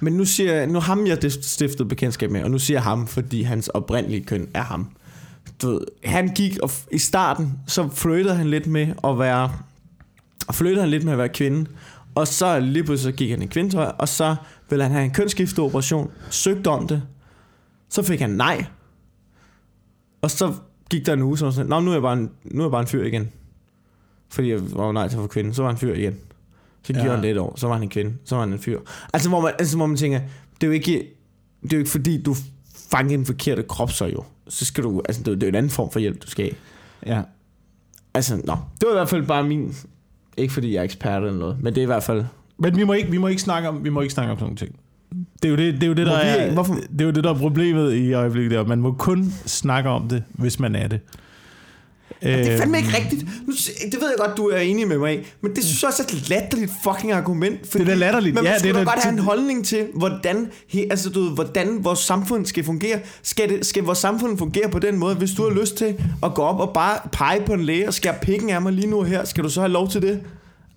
Men 0.00 0.12
nu 0.12 0.24
siger 0.24 0.52
jeg, 0.52 0.66
nu 0.66 0.80
ham 0.80 1.06
jeg 1.06 1.18
stiftet 1.40 1.88
bekendtskab 1.88 2.30
med, 2.30 2.42
og 2.42 2.50
nu 2.50 2.58
siger 2.58 2.76
jeg 2.76 2.82
ham, 2.82 3.06
fordi 3.06 3.42
hans 3.42 3.68
oprindelige 3.68 4.24
køn 4.24 4.48
er 4.54 4.62
ham. 4.62 4.88
Du 5.62 5.68
ved, 5.70 5.80
han 6.04 6.28
gik, 6.34 6.58
og 6.62 6.70
i 6.92 6.98
starten, 6.98 7.52
så 7.66 7.88
flyttede 7.88 8.34
han 8.36 8.46
lidt 8.50 8.66
med 8.66 8.94
at 9.04 9.18
være, 9.18 9.52
og 10.48 10.54
flyttede 10.54 10.80
han 10.80 10.90
lidt 10.90 11.04
med 11.04 11.12
at 11.12 11.18
være 11.18 11.28
kvinde, 11.28 11.70
og 12.14 12.28
så 12.28 12.60
lige 12.60 12.84
pludselig 12.84 13.12
så 13.12 13.16
gik 13.18 13.30
han 13.30 13.42
i 13.42 13.46
kvindetøj, 13.46 13.84
og 13.98 14.08
så 14.08 14.36
ville 14.70 14.82
han 14.84 14.92
have 14.92 15.04
en 15.04 15.10
kønsskifteoperation, 15.10 16.10
søgte 16.30 16.68
om 16.68 16.88
det, 16.88 17.02
så 17.88 18.02
fik 18.02 18.20
han 18.20 18.30
nej, 18.30 18.64
og 20.22 20.30
så 20.30 20.54
gik 20.90 21.06
der 21.06 21.12
en 21.12 21.22
uge, 21.22 21.38
så 21.38 21.50
sådan, 21.50 21.68
Nå, 21.68 21.80
nu 21.80 21.90
er 21.90 21.94
jeg 21.94 22.02
bare 22.02 22.12
en, 22.18 22.30
nu 22.44 22.60
er 22.62 22.66
jeg 22.66 22.70
bare 22.70 22.80
en 22.80 22.86
fyr 22.86 23.04
igen. 23.04 23.30
Fordi 24.28 24.50
jeg 24.50 24.60
var 24.72 24.92
nej 24.92 25.08
til 25.08 25.16
at 25.16 25.20
få 25.22 25.26
kvinde, 25.26 25.54
så 25.54 25.62
var 25.62 25.70
han 25.70 25.78
fyr 25.78 25.94
igen. 25.94 26.16
Så 26.82 26.92
gik 26.92 26.96
Ja. 26.96 27.10
han 27.14 27.22
det 27.22 27.30
et 27.30 27.38
år, 27.38 27.54
så 27.56 27.66
var 27.66 27.74
han 27.74 27.82
en 27.82 27.88
kvinde, 27.88 28.14
så 28.24 28.34
var 28.34 28.42
han 28.42 28.52
en 28.52 28.58
fyr. 28.58 28.80
Altså 29.12 29.28
hvor 29.28 29.40
man, 29.40 29.52
altså, 29.58 29.76
hvor 29.76 29.86
man 29.86 29.96
tænker, 29.96 30.20
det 30.54 30.62
er 30.62 30.66
jo 30.66 30.72
ikke, 30.72 30.92
det 31.62 31.72
er 31.72 31.76
jo 31.76 31.78
ikke 31.78 31.90
fordi, 31.90 32.22
du 32.22 32.36
fanger 32.90 33.14
en 33.14 33.26
forkerte 33.26 33.62
krop 33.62 33.90
så 33.92 34.06
jo. 34.06 34.24
Så 34.48 34.64
skal 34.64 34.84
du, 34.84 35.02
altså 35.08 35.22
det 35.22 35.32
er 35.32 35.34
det 35.34 35.42
er 35.42 35.48
en 35.48 35.54
anden 35.54 35.70
form 35.70 35.90
for 35.90 36.00
hjælp, 36.00 36.22
du 36.22 36.30
skal 36.30 36.44
have. 36.44 37.16
Ja. 37.16 37.22
Altså, 38.14 38.36
nå, 38.36 38.56
det 38.80 38.86
var 38.86 38.90
i 38.90 38.96
hvert 38.96 39.08
fald 39.08 39.26
bare 39.26 39.44
min, 39.44 39.74
ikke 40.36 40.54
fordi 40.54 40.72
jeg 40.72 40.80
er 40.80 40.84
ekspert 40.84 41.22
eller 41.22 41.38
noget, 41.38 41.62
men 41.62 41.74
det 41.74 41.80
er 41.80 41.82
i 41.82 41.86
hvert 41.86 42.02
fald, 42.02 42.24
Men 42.58 42.76
vi 42.76 42.84
må 42.84 42.92
ikke, 42.92 43.10
vi 43.10 43.18
må 43.18 43.26
ikke 43.26 43.42
snakke 43.42 43.68
om, 43.68 43.84
vi 43.84 43.90
må 43.90 44.00
ikke 44.00 44.14
snakke 44.14 44.32
om 44.32 44.38
sådan 44.38 44.44
nogle 44.44 44.56
ting. 44.56 44.80
Det 45.42 45.48
er 45.48 45.50
jo 45.50 45.56
det, 45.56 45.74
det, 45.74 45.82
er 45.82 45.86
jo 45.86 45.94
det 45.94 46.06
der 46.06 46.12
er, 46.12 46.54
det 46.92 47.00
er 47.00 47.04
jo 47.04 47.10
det, 47.10 47.24
der 47.24 47.34
er 47.34 47.38
problemet 47.38 47.94
i 47.94 48.12
øjeblikket. 48.12 48.50
Der. 48.50 48.64
Man 48.64 48.78
må 48.78 48.92
kun 48.92 49.24
snakke 49.46 49.90
om 49.90 50.08
det, 50.08 50.24
hvis 50.28 50.60
man 50.60 50.74
er 50.74 50.88
det. 50.88 51.00
Ja, 52.22 52.38
det 52.38 52.46
er 52.46 52.52
Øh, 52.52 52.58
fandme 52.58 52.78
ikke 52.78 52.96
rigtigt. 52.96 53.22
Nu, 53.46 53.52
det 53.92 54.00
ved 54.00 54.08
jeg 54.08 54.16
godt, 54.18 54.36
du 54.36 54.48
er 54.48 54.58
enig 54.58 54.88
med 54.88 54.98
mig 54.98 55.14
i. 55.14 55.26
Men 55.40 55.56
det 55.56 55.64
synes 55.64 55.82
jeg 55.82 55.88
også 55.88 56.02
er 56.02 56.16
et 56.16 56.28
latterligt 56.28 56.72
fucking 56.84 57.12
argument. 57.12 57.70
Fordi 57.70 57.84
Det 57.84 57.92
er 57.92 57.96
latterligt. 57.96 58.34
Men 58.34 58.44
man 58.44 58.52
Ja, 58.52 58.58
det 58.58 58.76
er 58.76 58.84
godt 58.84 59.02
have 59.02 59.12
en 59.12 59.18
holdning 59.18 59.66
til, 59.66 59.86
hvordan, 59.94 60.50
he, 60.68 60.86
altså, 60.90 61.10
du 61.10 61.20
ved, 61.22 61.30
hvordan 61.30 61.84
vores 61.84 61.98
samfund 61.98 62.46
skal 62.46 62.64
fungere. 62.64 63.00
Skal, 63.22 63.48
det, 63.48 63.66
skal 63.66 63.82
vores 63.82 63.98
samfund 63.98 64.38
fungere 64.38 64.68
på 64.68 64.78
den 64.78 64.98
måde? 64.98 65.14
Hvis 65.14 65.30
du 65.30 65.42
har 65.42 65.60
lyst 65.60 65.76
til 65.76 65.94
at 66.22 66.34
gå 66.34 66.42
op 66.42 66.60
og 66.60 66.74
bare 66.74 66.98
pege 67.12 67.40
på 67.46 67.52
en 67.52 67.64
læge 67.64 67.88
og 67.88 67.94
skære 67.94 68.14
pikken 68.22 68.50
af 68.50 68.62
mig 68.62 68.72
lige 68.72 68.86
nu 68.86 68.98
og 68.98 69.06
her, 69.06 69.24
skal 69.24 69.44
du 69.44 69.48
så 69.48 69.60
have 69.60 69.72
lov 69.72 69.90
til 69.90 70.02
det? 70.02 70.20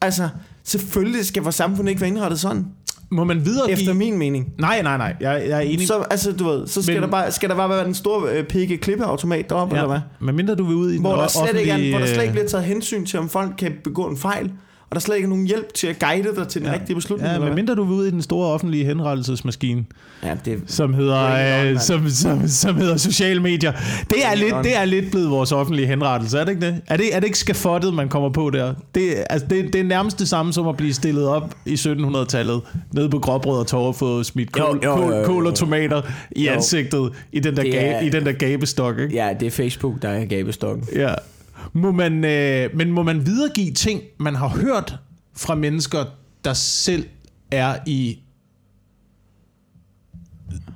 Altså, 0.01 0.29
selvfølgelig 0.63 1.25
skal 1.25 1.43
vores 1.43 1.55
samfund 1.55 1.89
ikke 1.89 2.01
være 2.01 2.09
indrettet 2.09 2.39
sådan. 2.39 2.65
Må 3.11 3.23
man 3.23 3.45
videregive... 3.45 3.79
Efter 3.79 3.93
min 3.93 4.17
mening. 4.17 4.53
Nej, 4.57 4.81
nej, 4.81 4.97
nej. 4.97 5.15
Jeg, 5.19 5.43
jeg 5.47 5.57
er 5.57 5.59
enig. 5.59 5.87
Så, 5.87 5.93
altså, 6.11 6.31
du 6.31 6.43
ved, 6.49 6.67
så 6.67 6.81
skal, 6.81 6.93
Men- 6.93 7.03
der 7.03 7.09
bare, 7.09 7.31
skal 7.31 7.49
der 7.49 7.55
bare 7.55 7.69
være 7.69 7.85
den 7.85 7.93
store 7.93 8.31
øh, 8.37 8.43
pikke 8.43 8.77
klippeautomat 8.77 9.49
deroppe, 9.49 9.75
ja. 9.75 9.81
eller 9.81 9.93
hvad? 9.93 10.01
Men 10.27 10.35
mindre 10.35 10.55
du 10.55 10.63
vil 10.63 10.75
ud 10.75 10.89
i 10.89 10.93
den 10.93 11.01
Hvor 11.01 11.15
der, 11.15 11.27
slet 11.27 11.59
ikke 11.59 11.71
er, 11.71 11.89
hvor 11.89 11.99
der 11.99 12.05
slet 12.05 12.21
ikke 12.21 12.27
øh, 12.27 12.31
bliver 12.33 12.47
taget 12.47 12.65
hensyn 12.65 13.05
til, 13.05 13.19
om 13.19 13.29
folk 13.29 13.51
kan 13.57 13.73
begå 13.83 14.03
en 14.03 14.17
fejl, 14.17 14.51
og 14.89 14.95
der 14.95 14.99
slet 14.99 15.15
ikke 15.15 15.25
er 15.25 15.29
nogen 15.29 15.47
hjælp 15.47 15.73
til 15.73 15.87
at 15.87 15.99
guide 15.99 16.35
dig 16.35 16.47
til 16.47 16.61
den 16.61 16.69
ja. 16.69 16.73
rigtige 16.73 16.95
beslutning. 16.95 17.31
Ja, 17.33 17.39
men 17.39 17.55
mindre 17.55 17.75
du 17.75 17.83
vil 17.83 17.93
ud 17.93 18.05
i 18.05 18.11
den 18.11 18.21
store 18.21 18.47
offentlige 18.53 18.85
henrettelsesmaskine, 18.85 19.85
ja, 20.23 20.37
det, 20.45 20.61
som 20.67 20.93
hedder, 20.93 21.59
on, 21.61 21.67
øh, 21.67 21.79
som, 21.79 22.09
som, 22.09 22.47
som 22.47 22.75
hedder 22.75 22.97
sociale 22.97 23.39
medier. 23.41 23.71
Det 24.09 24.25
er, 24.25 24.35
lidt, 24.35 24.55
det 24.63 24.75
er 24.75 24.85
lidt 24.85 25.11
blevet 25.11 25.29
vores 25.29 25.51
offentlige 25.51 25.87
henrettelse, 25.87 26.39
er 26.39 26.43
det 26.43 26.51
ikke 26.51 26.65
det? 26.65 26.81
Er 26.87 26.97
det, 26.97 27.15
er 27.15 27.19
det 27.19 27.27
ikke 27.27 27.39
skafottet, 27.39 27.93
man 27.93 28.09
kommer 28.09 28.29
på 28.29 28.49
der? 28.49 28.73
Det, 28.95 29.13
altså, 29.29 29.47
det, 29.49 29.73
det 29.73 29.79
er 29.79 29.83
nærmest 29.83 30.19
det 30.19 30.27
samme 30.29 30.53
som 30.53 30.67
at 30.67 30.77
blive 30.77 30.93
stillet 30.93 31.27
op 31.27 31.55
i 31.65 31.73
1700-tallet, 31.73 32.61
nede 32.93 33.09
på 33.09 33.19
gråbrød 33.19 33.73
og 33.73 33.87
og 33.87 33.95
få 33.95 34.23
smidt 34.23 34.51
kål, 34.51 34.79
jo, 34.83 34.89
jo, 34.91 34.95
kål, 34.95 35.25
kål 35.25 35.47
og 35.47 35.55
tomater 35.55 36.01
i 36.31 36.45
Jo. 36.45 36.51
ansigtet 36.51 37.11
i 37.31 37.39
den 37.39 37.55
der, 37.55 37.63
Det 37.63 37.71
ga, 37.71 37.91
er- 37.91 38.01
i 38.01 38.09
den 38.09 38.25
der 38.25 38.31
gabestok, 38.31 38.99
ikke? 38.99 39.15
ja, 39.15 39.29
det 39.39 39.45
er 39.45 39.51
Facebook, 39.51 40.01
der 40.01 40.09
er 40.09 40.25
gabestokken. 40.25 40.87
Ja. 40.95 41.13
Må 41.73 41.91
man, 41.91 42.25
øh, 42.25 42.75
men 42.75 42.91
må 42.91 43.03
man 43.03 43.25
videregive 43.25 43.71
ting, 43.71 44.01
man 44.19 44.35
har 44.35 44.47
hørt 44.47 44.97
fra 45.33 45.55
mennesker, 45.55 46.05
der 46.43 46.53
selv 46.53 47.05
er 47.51 47.77
i 47.85 48.19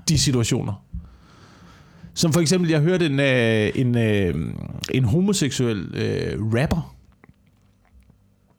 de 0.09 0.17
situationer? 0.17 0.83
Som 2.13 2.33
for 2.33 2.39
eksempel, 2.41 2.69
jeg 2.69 2.81
hørte 2.81 3.05
en, 3.05 3.19
øh, 3.19 3.71
en, 3.75 3.97
øh, 3.97 4.53
en 4.91 5.03
homoseksuel 5.03 5.95
øh, 5.95 6.53
rapper 6.53 6.95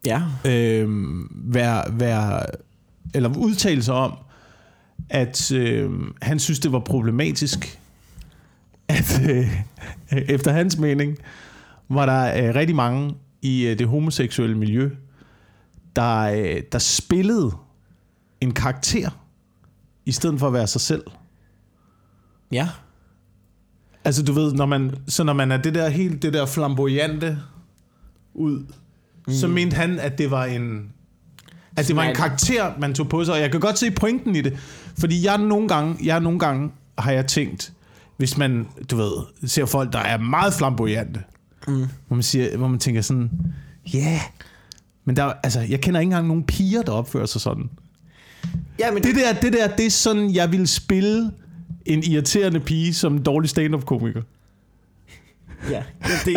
Ja. 0.06 0.22
øh, 0.44 0.88
være, 1.30 1.98
være, 1.98 2.46
eller 3.14 3.38
udtale 3.38 3.82
sig 3.82 3.94
om, 3.94 4.14
at 5.10 5.52
øh, 5.52 5.90
han 6.22 6.38
synes, 6.38 6.58
det 6.58 6.72
var 6.72 6.78
problematisk, 6.78 7.80
at 8.88 9.22
øh, 9.30 9.62
efter 10.28 10.52
hans 10.52 10.78
mening, 10.78 11.18
var 11.94 12.06
der 12.06 12.48
øh, 12.48 12.54
rigtig 12.54 12.76
mange 12.76 13.14
i 13.42 13.66
øh, 13.66 13.78
det 13.78 13.88
homoseksuelle 13.88 14.58
miljø, 14.58 14.90
der, 15.96 16.20
øh, 16.20 16.62
der 16.72 16.78
spillede 16.78 17.52
en 18.40 18.52
karakter, 18.52 19.10
i 20.06 20.12
stedet 20.12 20.40
for 20.40 20.46
at 20.46 20.52
være 20.52 20.66
sig 20.66 20.80
selv. 20.80 21.02
Ja. 22.52 22.68
Altså 24.04 24.22
du 24.22 24.32
ved, 24.32 24.52
når 24.52 24.66
man, 24.66 24.94
så 25.08 25.24
når 25.24 25.32
man 25.32 25.52
er 25.52 25.56
det 25.56 25.74
der 25.74 25.88
helt 25.88 26.22
det 26.22 26.32
der 26.32 26.46
flamboyante 26.46 27.38
ud, 28.34 28.58
mm. 29.26 29.32
så 29.32 29.48
mente 29.48 29.76
han, 29.76 29.98
at 29.98 30.18
det 30.18 30.30
var 30.30 30.44
en 30.44 30.90
at 31.76 31.88
det 31.88 31.96
var 31.96 32.02
en 32.02 32.14
karakter, 32.14 32.72
man 32.78 32.94
tog 32.94 33.08
på 33.08 33.24
sig. 33.24 33.34
Og 33.34 33.40
jeg 33.40 33.50
kan 33.50 33.60
godt 33.60 33.78
se 33.78 33.90
pointen 33.90 34.36
i 34.36 34.40
det. 34.40 34.58
Fordi 34.98 35.24
jeg 35.24 35.38
nogle 35.38 35.68
gange, 35.68 35.96
jeg 36.04 36.20
nogle 36.20 36.38
gange 36.38 36.70
har 36.98 37.12
jeg 37.12 37.26
tænkt, 37.26 37.72
hvis 38.16 38.38
man, 38.38 38.68
du 38.90 38.96
ved, 38.96 39.12
ser 39.46 39.66
folk, 39.66 39.92
der 39.92 39.98
er 39.98 40.18
meget 40.18 40.54
flamboyante, 40.54 41.22
mm. 41.68 41.86
hvor, 42.06 42.16
man 42.16 42.22
siger, 42.22 42.56
hvor 42.56 42.68
man 42.68 42.78
tænker 42.78 43.00
sådan, 43.00 43.30
ja, 43.94 43.98
yeah. 43.98 44.20
men 45.04 45.16
der, 45.16 45.24
altså, 45.24 45.60
jeg 45.60 45.80
kender 45.80 46.00
ikke 46.00 46.06
engang 46.06 46.28
nogen 46.28 46.44
piger, 46.44 46.82
der 46.82 46.92
opfører 46.92 47.26
sig 47.26 47.40
sådan. 47.40 47.70
Ja, 48.78 48.92
men 48.92 49.02
Det 49.02 49.14
der, 49.14 49.40
det 49.40 49.52
der, 49.52 49.76
det 49.76 49.86
er 49.86 49.90
sådan, 49.90 50.34
jeg 50.34 50.52
vil 50.52 50.68
spille 50.68 51.30
en 51.86 52.02
irriterende 52.02 52.60
pige 52.60 52.94
som 52.94 53.14
en 53.14 53.22
dårlig 53.22 53.50
stand-up-komiker. 53.50 54.22
Ja, 55.70 55.82
ja, 56.02 56.14
det, 56.24 56.36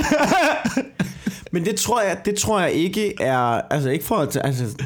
men 1.53 1.65
det 1.65 1.75
tror 1.75 2.01
jeg, 2.01 2.21
det 2.25 2.35
tror 2.35 2.59
jeg 2.59 2.71
ikke 2.71 3.21
er, 3.21 3.37
altså 3.69 3.89
ikke 3.89 4.05
for 4.05 4.15
at, 4.15 4.37
altså, 4.43 4.83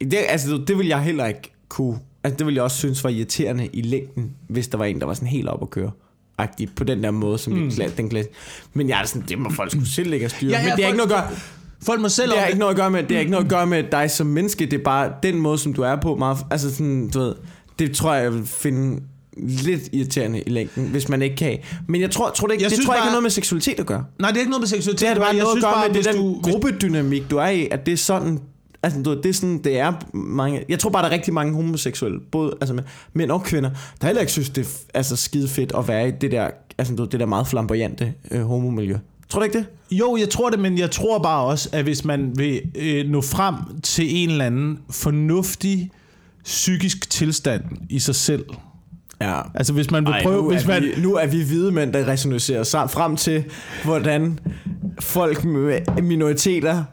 det, 0.00 0.18
altså 0.28 0.64
det 0.66 0.78
vil 0.78 0.86
jeg 0.86 1.02
heller 1.02 1.26
ikke 1.26 1.52
kunne, 1.68 1.98
altså 2.24 2.36
det 2.36 2.46
vil 2.46 2.54
jeg 2.54 2.62
også 2.62 2.76
synes 2.76 3.04
var 3.04 3.10
irriterende 3.10 3.66
i 3.66 3.82
længden, 3.82 4.34
hvis 4.48 4.68
der 4.68 4.78
var 4.78 4.84
en, 4.84 5.00
der 5.00 5.06
var 5.06 5.14
sådan 5.14 5.28
helt 5.28 5.48
op 5.48 5.62
at 5.62 5.70
køre. 5.70 5.90
Agtig, 6.38 6.68
på 6.76 6.84
den 6.84 7.02
der 7.02 7.10
måde, 7.10 7.38
som 7.38 7.52
mm. 7.52 7.70
den 7.96 8.08
klasse. 8.08 8.30
Men 8.74 8.88
jeg 8.88 9.00
er 9.02 9.06
sådan, 9.06 9.28
det 9.28 9.38
må 9.38 9.50
folk 9.50 9.70
sgu 9.72 9.84
selv 9.84 10.10
lægge 10.10 10.24
at 10.24 10.30
styre. 10.30 10.50
Ja, 10.50 10.56
Ja, 10.58 10.62
men 10.64 10.70
det 10.72 10.78
ikke 10.78 10.88
folk- 10.88 10.96
noget 10.96 11.22
at 11.22 11.28
gøre, 11.28 11.38
Folk 11.82 12.00
må 12.00 12.08
selv 12.08 12.30
det 12.30 12.38
har 12.38 12.46
ikke 12.46 12.58
noget 12.58 12.70
at 12.70 12.76
gøre 12.76 12.90
med, 12.90 13.02
det 13.02 13.10
har 13.10 13.18
ikke 13.18 13.30
noget 13.30 13.44
at 13.44 13.50
gøre 13.50 13.66
med 13.66 13.84
dig 13.92 14.10
som 14.10 14.26
menneske, 14.26 14.66
det 14.66 14.80
er 14.80 14.84
bare 14.84 15.12
den 15.22 15.36
måde, 15.38 15.58
som 15.58 15.74
du 15.74 15.82
er 15.82 15.96
på, 15.96 16.16
meget, 16.16 16.38
altså 16.50 16.70
sådan, 16.74 17.10
du 17.10 17.18
ved, 17.18 17.34
det 17.78 17.96
tror 17.96 18.14
jeg, 18.14 18.22
jeg 18.22 18.34
vil 18.34 18.46
finde 18.46 19.02
lidt 19.36 19.82
irriterende 19.92 20.40
i 20.40 20.50
længden, 20.50 20.86
hvis 20.86 21.08
man 21.08 21.22
ikke 21.22 21.36
kan. 21.36 21.58
Men 21.88 22.00
jeg 22.00 22.10
tror, 22.10 22.30
tror 22.30 22.46
det, 22.46 22.54
ikke, 22.54 22.62
Jeg 22.62 22.70
det 22.70 22.76
synes 22.76 22.86
tror 22.86 22.94
jeg 22.94 22.98
ikke 22.98 23.04
har 23.04 23.10
noget 23.10 23.22
med 23.22 23.30
seksualitet 23.30 23.80
at 23.80 23.86
gøre. 23.86 24.04
Nej, 24.20 24.30
det 24.30 24.36
er 24.36 24.40
ikke 24.40 24.50
noget 24.50 24.60
med 24.62 24.68
seksualitet. 24.68 25.00
Det 25.00 25.08
har 25.08 25.14
det 25.14 25.22
bare 25.22 25.34
noget 25.36 25.56
at 25.56 25.62
gøre 25.62 25.72
bare, 25.72 25.88
med, 25.88 26.02
det 26.02 26.14
den 26.14 26.42
gruppedynamik, 26.42 27.30
du 27.30 27.36
er 27.36 27.48
i, 27.48 27.68
at 27.70 27.86
det 27.86 27.92
er 27.92 27.96
sådan... 27.96 28.38
Altså, 28.84 29.02
du 29.02 29.16
det 29.16 29.26
er 29.26 29.32
sådan, 29.32 29.58
det 29.64 29.78
er 29.78 29.92
mange... 30.16 30.64
Jeg 30.68 30.78
tror 30.78 30.90
bare, 30.90 31.02
der 31.02 31.08
er 31.08 31.12
rigtig 31.12 31.34
mange 31.34 31.54
homoseksuelle, 31.54 32.20
både 32.32 32.56
altså, 32.60 32.74
med- 32.74 32.82
mænd 33.12 33.30
og 33.30 33.42
kvinder, 33.42 33.70
der 34.00 34.06
heller 34.06 34.20
ikke 34.20 34.32
synes, 34.32 34.50
det 34.50 34.64
er 34.64 34.98
altså, 34.98 35.16
skide 35.16 35.48
fedt 35.48 35.72
at 35.78 35.88
være 35.88 36.08
i 36.08 36.10
det 36.20 36.32
der, 36.32 36.50
altså, 36.78 36.94
du 36.94 37.04
det 37.04 37.20
der 37.20 37.26
meget 37.26 37.46
flamboyante 37.46 38.12
øh, 38.30 38.42
homomiljø. 38.42 38.96
Tror 39.28 39.40
du 39.40 39.44
ikke 39.44 39.58
det? 39.58 39.66
Jo, 39.90 40.16
jeg 40.16 40.30
tror 40.30 40.50
det, 40.50 40.58
men 40.58 40.78
jeg 40.78 40.90
tror 40.90 41.18
bare 41.18 41.44
også, 41.44 41.68
at 41.72 41.82
hvis 41.82 42.04
man 42.04 42.32
vil 42.38 42.60
øh, 42.74 43.06
nå 43.10 43.20
frem 43.20 43.54
til 43.82 44.16
en 44.16 44.30
eller 44.30 44.44
anden 44.44 44.78
fornuftig 44.90 45.90
psykisk 46.44 47.10
tilstand 47.10 47.62
i 47.90 47.98
sig 47.98 48.14
selv. 48.14 48.44
Ja. 49.20 49.40
Altså 49.54 49.72
hvis 49.72 49.90
man 49.90 50.06
vil 50.06 50.12
Ej, 50.12 50.22
prøve, 50.22 50.42
nu, 50.42 50.50
hvis 50.50 50.64
er 50.64 50.68
man... 50.68 50.82
vi, 50.82 51.02
nu 51.02 51.14
er 51.14 51.26
vi 51.26 51.42
hvide 51.42 51.72
mænd, 51.72 51.92
der 51.92 52.08
resonerer 52.08 52.62
sammen 52.62 52.88
frem 52.88 53.16
til, 53.16 53.44
hvordan 53.84 54.38
folk 55.00 55.44
med 55.44 56.02
minoriteter... 56.02 56.84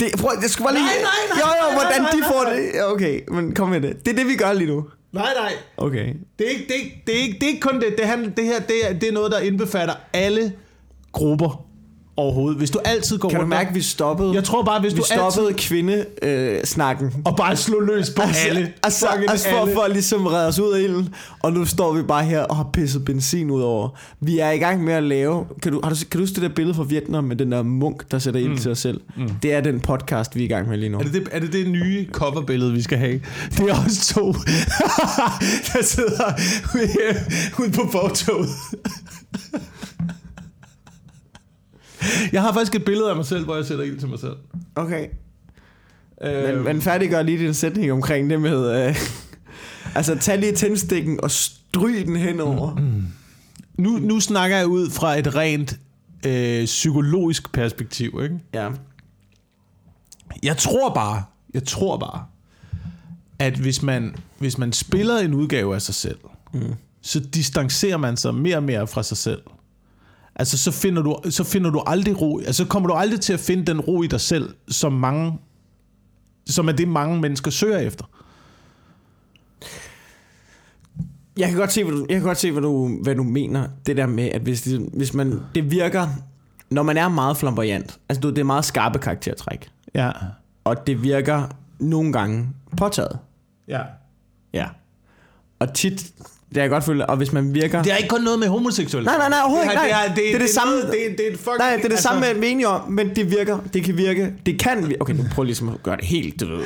Det, 0.00 0.08
prøv, 0.20 0.30
det 0.42 0.50
skal 0.50 0.64
bare 0.64 0.74
lige... 0.74 0.84
Nej, 0.84 0.94
nej, 1.02 1.20
nej, 1.30 1.38
jo, 1.40 1.46
jo, 1.46 1.66
nej, 1.66 1.84
hvordan 1.84 2.02
nej, 2.02 2.10
de 2.10 2.20
nej, 2.20 2.28
får 2.28 2.44
nej. 2.44 2.54
det. 2.54 2.84
Okay, 2.84 3.20
men 3.28 3.54
kom 3.54 3.68
med 3.68 3.80
det. 3.80 4.04
Det 4.04 4.12
er 4.12 4.16
det, 4.16 4.26
vi 4.26 4.36
gør 4.36 4.52
lige 4.52 4.68
nu. 4.68 4.84
Nej, 5.12 5.34
nej. 5.34 5.52
Okay. 5.76 6.14
Det 6.38 6.46
er 6.46 6.50
ikke, 6.50 6.64
det 6.68 6.74
er 6.76 6.80
ikke, 6.80 7.02
det 7.06 7.14
er 7.16 7.20
ikke, 7.22 7.34
det 7.34 7.42
er 7.42 7.48
ikke 7.48 7.60
kun 7.60 7.80
det. 7.80 7.94
Det, 7.98 8.06
handler, 8.06 8.30
det 8.30 8.44
her 8.44 8.60
det 8.60 8.90
er, 8.90 8.92
det 8.92 9.08
er 9.08 9.12
noget, 9.12 9.32
der 9.32 9.38
indbefatter 9.38 9.94
alle 10.12 10.52
grupper 11.12 11.67
overhovedet. 12.18 12.58
Hvis 12.58 12.70
du 12.70 12.78
altid 12.84 13.18
går 13.18 13.28
Kan 13.28 13.36
du 13.36 13.40
rundt... 13.40 13.48
mærke, 13.48 13.68
at 13.68 13.74
vi 13.74 13.80
stoppede? 13.80 14.34
Jeg 14.34 14.44
tror 14.44 14.62
bare, 14.62 14.80
hvis 14.80 14.92
vi 14.94 14.98
du 14.98 15.04
stoppede 15.04 15.46
altid... 15.46 15.68
kvinde-snakken. 15.68 16.56
Øh, 16.56 16.64
snakken. 16.64 17.12
Og 17.24 17.36
bare 17.36 17.56
slå 17.56 17.80
løs 17.80 18.10
på 18.10 18.22
alle. 18.48 18.72
Altså, 18.82 19.06
altså 19.28 19.48
for, 19.48 19.56
alle. 19.56 19.74
for 19.74 19.80
at 19.80 19.90
ligesom 19.90 20.26
redde 20.26 20.48
os 20.48 20.58
ud 20.58 20.72
af 20.72 20.80
ilden. 20.80 21.14
Og 21.42 21.52
nu 21.52 21.64
står 21.64 21.92
vi 21.92 22.02
bare 22.02 22.24
her 22.24 22.40
og 22.40 22.56
har 22.56 22.70
pisset 22.72 23.04
benzin 23.04 23.50
ud 23.50 23.60
over. 23.60 23.88
Vi 24.20 24.38
er 24.38 24.50
i 24.50 24.58
gang 24.58 24.84
med 24.84 24.94
at 24.94 25.02
lave... 25.02 25.44
Kan 25.62 25.72
du, 25.72 25.80
har 25.84 25.90
du, 25.90 25.96
kan 25.96 26.18
du 26.18 26.18
huske 26.18 26.34
det 26.34 26.42
der 26.42 26.48
billede 26.48 26.74
fra 26.74 26.82
Vietnam 26.82 27.24
med 27.24 27.36
den 27.36 27.52
der 27.52 27.62
munk, 27.62 28.10
der 28.10 28.18
sætter 28.18 28.40
ild 28.40 28.48
mm. 28.48 28.56
til 28.56 28.70
os 28.70 28.78
selv? 28.78 29.00
Mm. 29.16 29.30
Det 29.42 29.52
er 29.52 29.60
den 29.60 29.80
podcast, 29.80 30.36
vi 30.36 30.40
er 30.40 30.44
i 30.44 30.48
gang 30.48 30.68
med 30.68 30.78
lige 30.78 30.88
nu. 30.88 30.98
Er 30.98 31.02
det 31.02 31.12
det, 31.12 31.28
er 31.32 31.40
det 31.40 31.52
det 31.52 31.68
nye 31.68 32.06
coverbillede, 32.12 32.72
vi 32.72 32.82
skal 32.82 32.98
have? 32.98 33.20
Det 33.50 33.70
er 33.70 33.84
os 33.86 34.08
to, 34.08 34.32
der 35.72 35.82
sidder 35.82 36.32
ude, 36.74 36.88
ude 37.64 37.72
på 37.72 37.88
fortoget. 37.92 38.48
Jeg 42.32 42.42
har 42.42 42.52
faktisk 42.52 42.74
et 42.74 42.84
billede 42.84 43.10
af 43.10 43.16
mig 43.16 43.26
selv, 43.26 43.44
hvor 43.44 43.56
jeg 43.56 43.64
sætter 43.64 43.84
ild 43.84 43.98
til 43.98 44.08
mig 44.08 44.18
selv. 44.18 44.36
Okay. 44.74 45.06
Øh, 46.22 46.54
Men, 46.54 46.64
men 46.64 46.82
færdiggør 46.82 47.22
lige 47.22 47.38
din 47.38 47.54
sætning 47.54 47.92
omkring 47.92 48.30
det 48.30 48.40
med... 48.40 48.88
Øh, 48.88 48.96
altså, 49.94 50.18
tag 50.18 50.38
lige 50.38 50.52
tændstikken 50.52 51.20
og 51.22 51.30
stryg 51.30 52.06
den 52.06 52.16
henover. 52.16 52.74
Mm. 52.74 53.04
nu, 53.78 53.90
nu 53.90 54.20
snakker 54.20 54.56
jeg 54.56 54.66
ud 54.66 54.90
fra 54.90 55.18
et 55.18 55.34
rent 55.34 55.78
øh, 56.26 56.64
psykologisk 56.64 57.52
perspektiv. 57.52 58.20
Ikke? 58.22 58.38
Ja. 58.54 58.68
Jeg 60.42 60.56
tror 60.56 60.94
bare, 60.94 61.22
jeg 61.54 61.64
tror 61.64 61.96
bare, 61.96 62.24
at 63.38 63.54
hvis 63.54 63.82
man, 63.82 64.16
hvis 64.38 64.58
man 64.58 64.72
spiller 64.72 65.18
en 65.18 65.34
udgave 65.34 65.74
af 65.74 65.82
sig 65.82 65.94
selv, 65.94 66.18
mm. 66.54 66.74
så 67.02 67.20
distancerer 67.20 67.96
man 67.96 68.16
sig 68.16 68.34
mere 68.34 68.56
og 68.56 68.62
mere 68.62 68.86
fra 68.86 69.02
sig 69.02 69.16
selv. 69.16 69.40
Altså, 70.38 70.58
så 70.58 70.72
finder 70.72 71.02
du, 71.02 71.18
så 71.30 71.44
finder 71.44 71.70
du 71.70 71.82
aldrig 71.86 72.20
ro. 72.20 72.38
Altså, 72.38 72.52
så 72.52 72.68
kommer 72.68 72.88
du 72.88 72.94
aldrig 72.94 73.20
til 73.20 73.32
at 73.32 73.40
finde 73.40 73.64
den 73.66 73.80
ro 73.80 74.02
i 74.02 74.06
dig 74.06 74.20
selv, 74.20 74.54
som 74.68 74.92
mange, 74.92 75.38
som 76.46 76.68
er 76.68 76.72
det, 76.72 76.88
mange 76.88 77.20
mennesker 77.20 77.50
søger 77.50 77.78
efter. 77.78 78.04
Jeg 81.36 81.48
kan 81.48 81.58
godt 81.58 81.72
se, 81.72 81.84
hvad 81.84 81.94
du, 81.94 82.06
jeg 82.08 82.16
kan 82.16 82.22
godt 82.26 82.38
se, 82.38 82.52
hvad 82.52 82.62
du, 82.62 82.98
hvad 83.02 83.14
du 83.14 83.22
mener. 83.22 83.68
Det 83.86 83.96
der 83.96 84.06
med, 84.06 84.24
at 84.24 84.40
hvis, 84.40 84.62
det, 84.62 84.88
hvis 84.94 85.14
man, 85.14 85.40
det 85.54 85.70
virker, 85.70 86.08
når 86.70 86.82
man 86.82 86.96
er 86.96 87.08
meget 87.08 87.36
flamboyant, 87.36 87.98
altså 88.08 88.20
du, 88.20 88.30
det 88.30 88.38
er 88.38 88.44
meget 88.44 88.64
skarpe 88.64 88.98
karaktertræk, 88.98 89.70
Ja. 89.94 90.10
og 90.64 90.86
det 90.86 91.02
virker 91.02 91.48
nogle 91.80 92.12
gange 92.12 92.48
påtaget. 92.76 93.18
Ja. 93.68 93.82
Ja. 94.52 94.66
Og 95.58 95.74
tit 95.74 96.12
Det 96.48 96.56
er 96.56 96.60
jeg 96.60 96.70
godt 96.70 96.84
følge. 96.84 97.06
Og 97.06 97.16
hvis 97.16 97.32
man 97.32 97.54
virker... 97.54 97.82
Det 97.82 97.92
er 97.92 97.96
ikke 97.96 98.08
kun 98.08 98.20
noget 98.20 98.38
med 98.38 98.48
homoseksuelle. 98.48 99.04
Nej, 99.06 99.18
nej, 99.18 99.28
nej, 99.28 99.38
overhovedet 99.42 99.64
ikke. 99.70 99.82
Det 99.82 99.90
Nej, 99.90 100.04
er, 100.08 100.14
det, 100.14 100.24
er, 100.24 100.28
det, 100.28 100.34
er 100.34 100.38
det, 100.38 100.50
samme. 100.50 100.74
noget- 100.74 100.90
Det, 100.92 101.06
er- 101.12 101.16
det 101.16 101.26
er 101.32 101.36
fucking, 101.36 101.58
Nej, 101.58 101.68
det 101.70 101.76
er 101.78 101.82
det 101.82 101.90
altså, 101.90 102.02
samme, 102.02 102.20
vi 102.40 102.46
er 102.46 102.50
enige 102.50 102.68
om, 102.68 102.90
men 102.92 103.16
det 103.16 103.30
virker, 103.30 103.58
det 103.74 103.84
kan 103.84 103.96
virke, 103.96 104.32
det 104.46 104.58
kan 104.60 104.78
virke, 104.88 104.96
okay, 105.02 105.14
nu 105.14 105.22
prøver 105.22 105.44
jeg 105.44 105.46
ligesom 105.46 105.68
at 105.68 105.82
gøre 105.82 105.96
det 105.96 106.04
helt, 106.04 106.40
du 106.40 106.46
ved, 106.46 106.64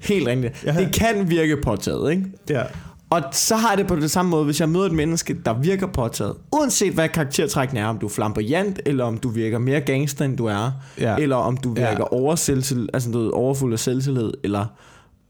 helt 0.00 0.28
rent. 0.28 0.44
Ja. 0.64 0.72
Det 0.72 0.94
kan 0.94 1.30
virke 1.30 1.56
påtaget, 1.56 2.10
ikke? 2.10 2.24
Ja. 2.50 2.62
Og 3.10 3.22
så 3.32 3.56
har 3.56 3.68
jeg 3.68 3.78
det 3.78 3.86
på 3.86 3.96
det 3.96 4.10
samme 4.10 4.30
måde, 4.30 4.44
hvis 4.44 4.60
jeg 4.60 4.68
møder 4.68 4.86
et 4.86 4.92
menneske, 4.92 5.36
der 5.46 5.54
virker 5.60 5.86
påtaget, 5.86 6.34
uanset 6.52 6.92
hvad 6.92 7.08
karaktertrækken 7.08 7.76
er, 7.76 7.86
om 7.86 7.98
du 7.98 8.06
er 8.06 8.10
flamboyant, 8.10 8.80
eller 8.86 9.04
om 9.04 9.18
du 9.18 9.28
virker 9.28 9.58
mere 9.58 9.80
gangster, 9.80 10.24
end 10.24 10.36
du 10.36 10.46
er, 10.46 10.70
Ja. 11.00 11.16
eller 11.16 11.36
om 11.36 11.56
du 11.56 11.68
virker 11.74 12.08
Ja. 12.12 12.86
altså 12.94 13.10
du 13.12 13.18
ved, 13.22 13.30
overfuld 13.32 13.72
af 13.72 13.78
selvtillid, 13.78 14.30
eller 14.44 14.66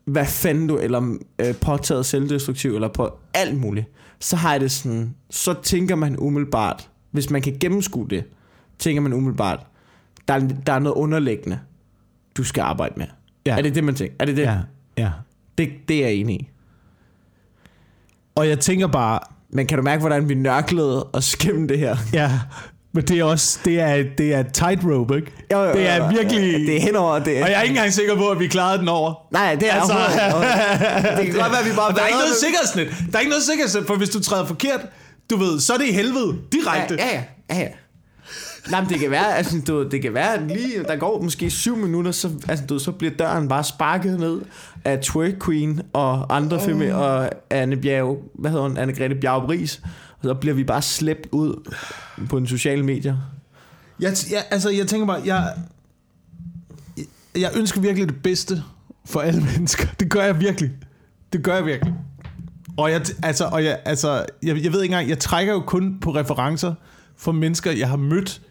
hvad 0.04 0.26
fanden 0.26 0.66
du, 0.66 0.78
eller 0.78 1.16
øh, 1.38 1.54
påtaget 1.54 2.06
selvdestruktiv, 2.06 2.74
eller 2.74 2.88
på 2.88 3.18
alt 3.34 3.60
muligt, 3.60 3.86
så 4.20 4.36
har 4.36 4.52
jeg 4.52 4.60
det 4.60 4.70
sådan, 4.70 5.14
så 5.30 5.54
tænker 5.62 5.94
man 5.94 6.18
umiddelbart, 6.18 6.90
hvis 7.10 7.30
man 7.30 7.42
kan 7.42 7.56
gennemskue 7.60 8.06
det, 8.10 8.24
tænker 8.78 9.02
man 9.02 9.12
umiddelbart, 9.12 9.66
der 10.28 10.34
er, 10.34 10.38
der 10.66 10.72
er 10.72 10.78
noget 10.78 10.96
underliggende, 10.96 11.58
du 12.36 12.44
skal 12.44 12.62
arbejde 12.62 12.94
med. 12.96 13.06
Ja. 13.46 13.58
Er 13.58 13.62
det 13.62 13.74
det, 13.74 13.84
man 13.84 13.94
tænker? 13.94 14.14
Er 14.18 14.24
det 14.24 14.36
det? 14.36 14.42
Ja. 14.42 14.58
ja. 14.98 15.10
Det, 15.58 15.68
det 15.88 15.96
er 15.96 16.08
jeg 16.08 16.14
enig 16.14 16.40
i. 16.40 16.48
Og 18.34 18.48
jeg 18.48 18.60
tænker 18.60 18.86
bare, 18.86 19.20
Men 19.50 19.66
kan 19.66 19.78
du 19.78 19.84
mærke, 19.84 20.00
hvordan 20.00 20.28
vi 20.28 20.34
nørklede 20.34 21.04
og 21.04 21.22
skæmme 21.22 21.66
det 21.68 21.78
her? 21.78 21.96
ja, 22.12 22.40
men 22.94 23.04
det 23.04 23.18
er 23.18 23.24
også, 23.24 23.58
det 23.64 23.80
er, 23.80 24.04
det 24.18 24.34
er 24.34 24.42
tightrope, 24.42 25.16
ikke? 25.16 25.32
Jo, 25.52 25.62
jo, 25.62 25.72
Det 25.72 25.88
er 25.88 26.10
virkelig- 26.10 26.66
Det 26.66 26.76
er 26.76 26.80
henover. 26.80 27.18
Det 27.18 27.38
er, 27.38 27.44
Og 27.44 27.50
jeg 27.50 27.58
er 27.58 27.62
ikke 27.62 27.72
engang 27.72 27.92
sikker 27.92 28.14
på, 28.16 28.28
at 28.28 28.38
vi 28.40 28.46
klarede 28.46 28.78
den 28.78 28.88
over. 28.88 29.14
Nej, 29.32 29.54
det 29.54 29.68
er 29.70 29.74
Altså- 29.74 29.92
Det 31.18 31.26
kan 31.26 31.34
godt 31.34 31.52
være, 31.52 31.60
at 31.60 31.66
vi 31.66 31.72
bare 31.76 31.86
Og 31.88 31.94
der 31.94 32.02
er 32.02 32.06
ikke 32.06 32.18
noget 32.18 32.36
sikkerhedsnet. 32.44 32.86
Der 33.12 33.16
er 33.16 33.20
ikke 33.20 33.30
noget 33.30 33.44
sikkerhedsnet, 33.44 33.86
for 33.86 33.94
hvis 33.96 34.08
du 34.10 34.20
træder 34.22 34.46
forkert, 34.46 34.80
du 35.30 35.36
ved, 35.36 35.60
så 35.60 35.72
er 35.72 35.76
det 35.78 35.86
i 35.86 35.92
helvede 35.92 36.36
direkte. 36.52 36.94
Ja, 36.98 37.06
ja, 37.14 37.22
ja. 37.50 37.60
ja. 37.60 37.68
Nej, 38.70 38.80
men 38.80 38.90
det 38.90 38.98
kan 39.00 39.10
være, 39.10 39.36
altså, 39.36 39.60
du, 39.66 39.88
det 39.88 40.02
kan 40.02 40.14
være, 40.14 40.34
at 40.34 40.40
lige, 40.48 40.82
der 40.88 40.96
går 40.96 41.22
måske 41.22 41.50
syv 41.50 41.76
minutter, 41.76 42.12
så, 42.12 42.30
altså, 42.48 42.66
du, 42.66 42.78
så 42.78 42.92
bliver 42.92 43.14
døren 43.18 43.48
bare 43.48 43.64
sparket 43.64 44.20
ned 44.20 44.40
af 44.84 44.98
Twerk 44.98 45.32
Queen 45.44 45.80
og 45.92 46.36
andre 46.36 46.56
oh. 46.56 46.62
film, 46.62 46.82
og 46.94 47.30
Anne 47.50 47.76
Bjerg, 47.76 48.18
hvad 48.38 48.50
hedder 48.50 48.68
hun, 48.68 48.78
Anne-Grethe 48.78 49.20
Bjerg 49.20 49.42
Bris, 49.46 49.76
og 49.76 49.88
så 50.28 50.34
bliver 50.34 50.54
vi 50.54 50.64
bare 50.64 50.82
slæbt 50.82 51.28
ud 51.32 51.70
på 52.28 52.40
de 52.40 52.46
sociale 52.46 52.82
medier. 52.82 53.16
Jeg, 54.00 54.14
jeg, 54.30 54.44
altså, 54.50 54.70
jeg 54.70 54.86
tænker 54.86 55.06
bare, 55.06 55.22
jeg, 55.24 55.54
jeg, 57.36 57.50
ønsker 57.56 57.80
virkelig 57.80 58.08
det 58.08 58.22
bedste 58.22 58.62
for 59.04 59.20
alle 59.20 59.40
mennesker. 59.52 59.86
Det 60.00 60.10
gør 60.10 60.22
jeg 60.22 60.40
virkelig. 60.40 60.70
Det 61.32 61.42
gør 61.42 61.54
jeg 61.54 61.66
virkelig. 61.66 61.94
Og 62.76 62.90
jeg, 62.90 63.02
altså, 63.22 63.44
og 63.44 63.64
jeg, 63.64 63.80
altså, 63.84 64.24
jeg, 64.42 64.64
jeg 64.64 64.72
ved 64.72 64.82
ikke 64.82 64.92
engang, 64.92 65.08
jeg 65.08 65.18
trækker 65.18 65.52
jo 65.52 65.60
kun 65.60 66.00
på 66.00 66.14
referencer 66.14 66.74
fra 67.16 67.32
mennesker, 67.32 67.70
jeg 67.72 67.88
har 67.88 67.96
mødt, 67.96 68.42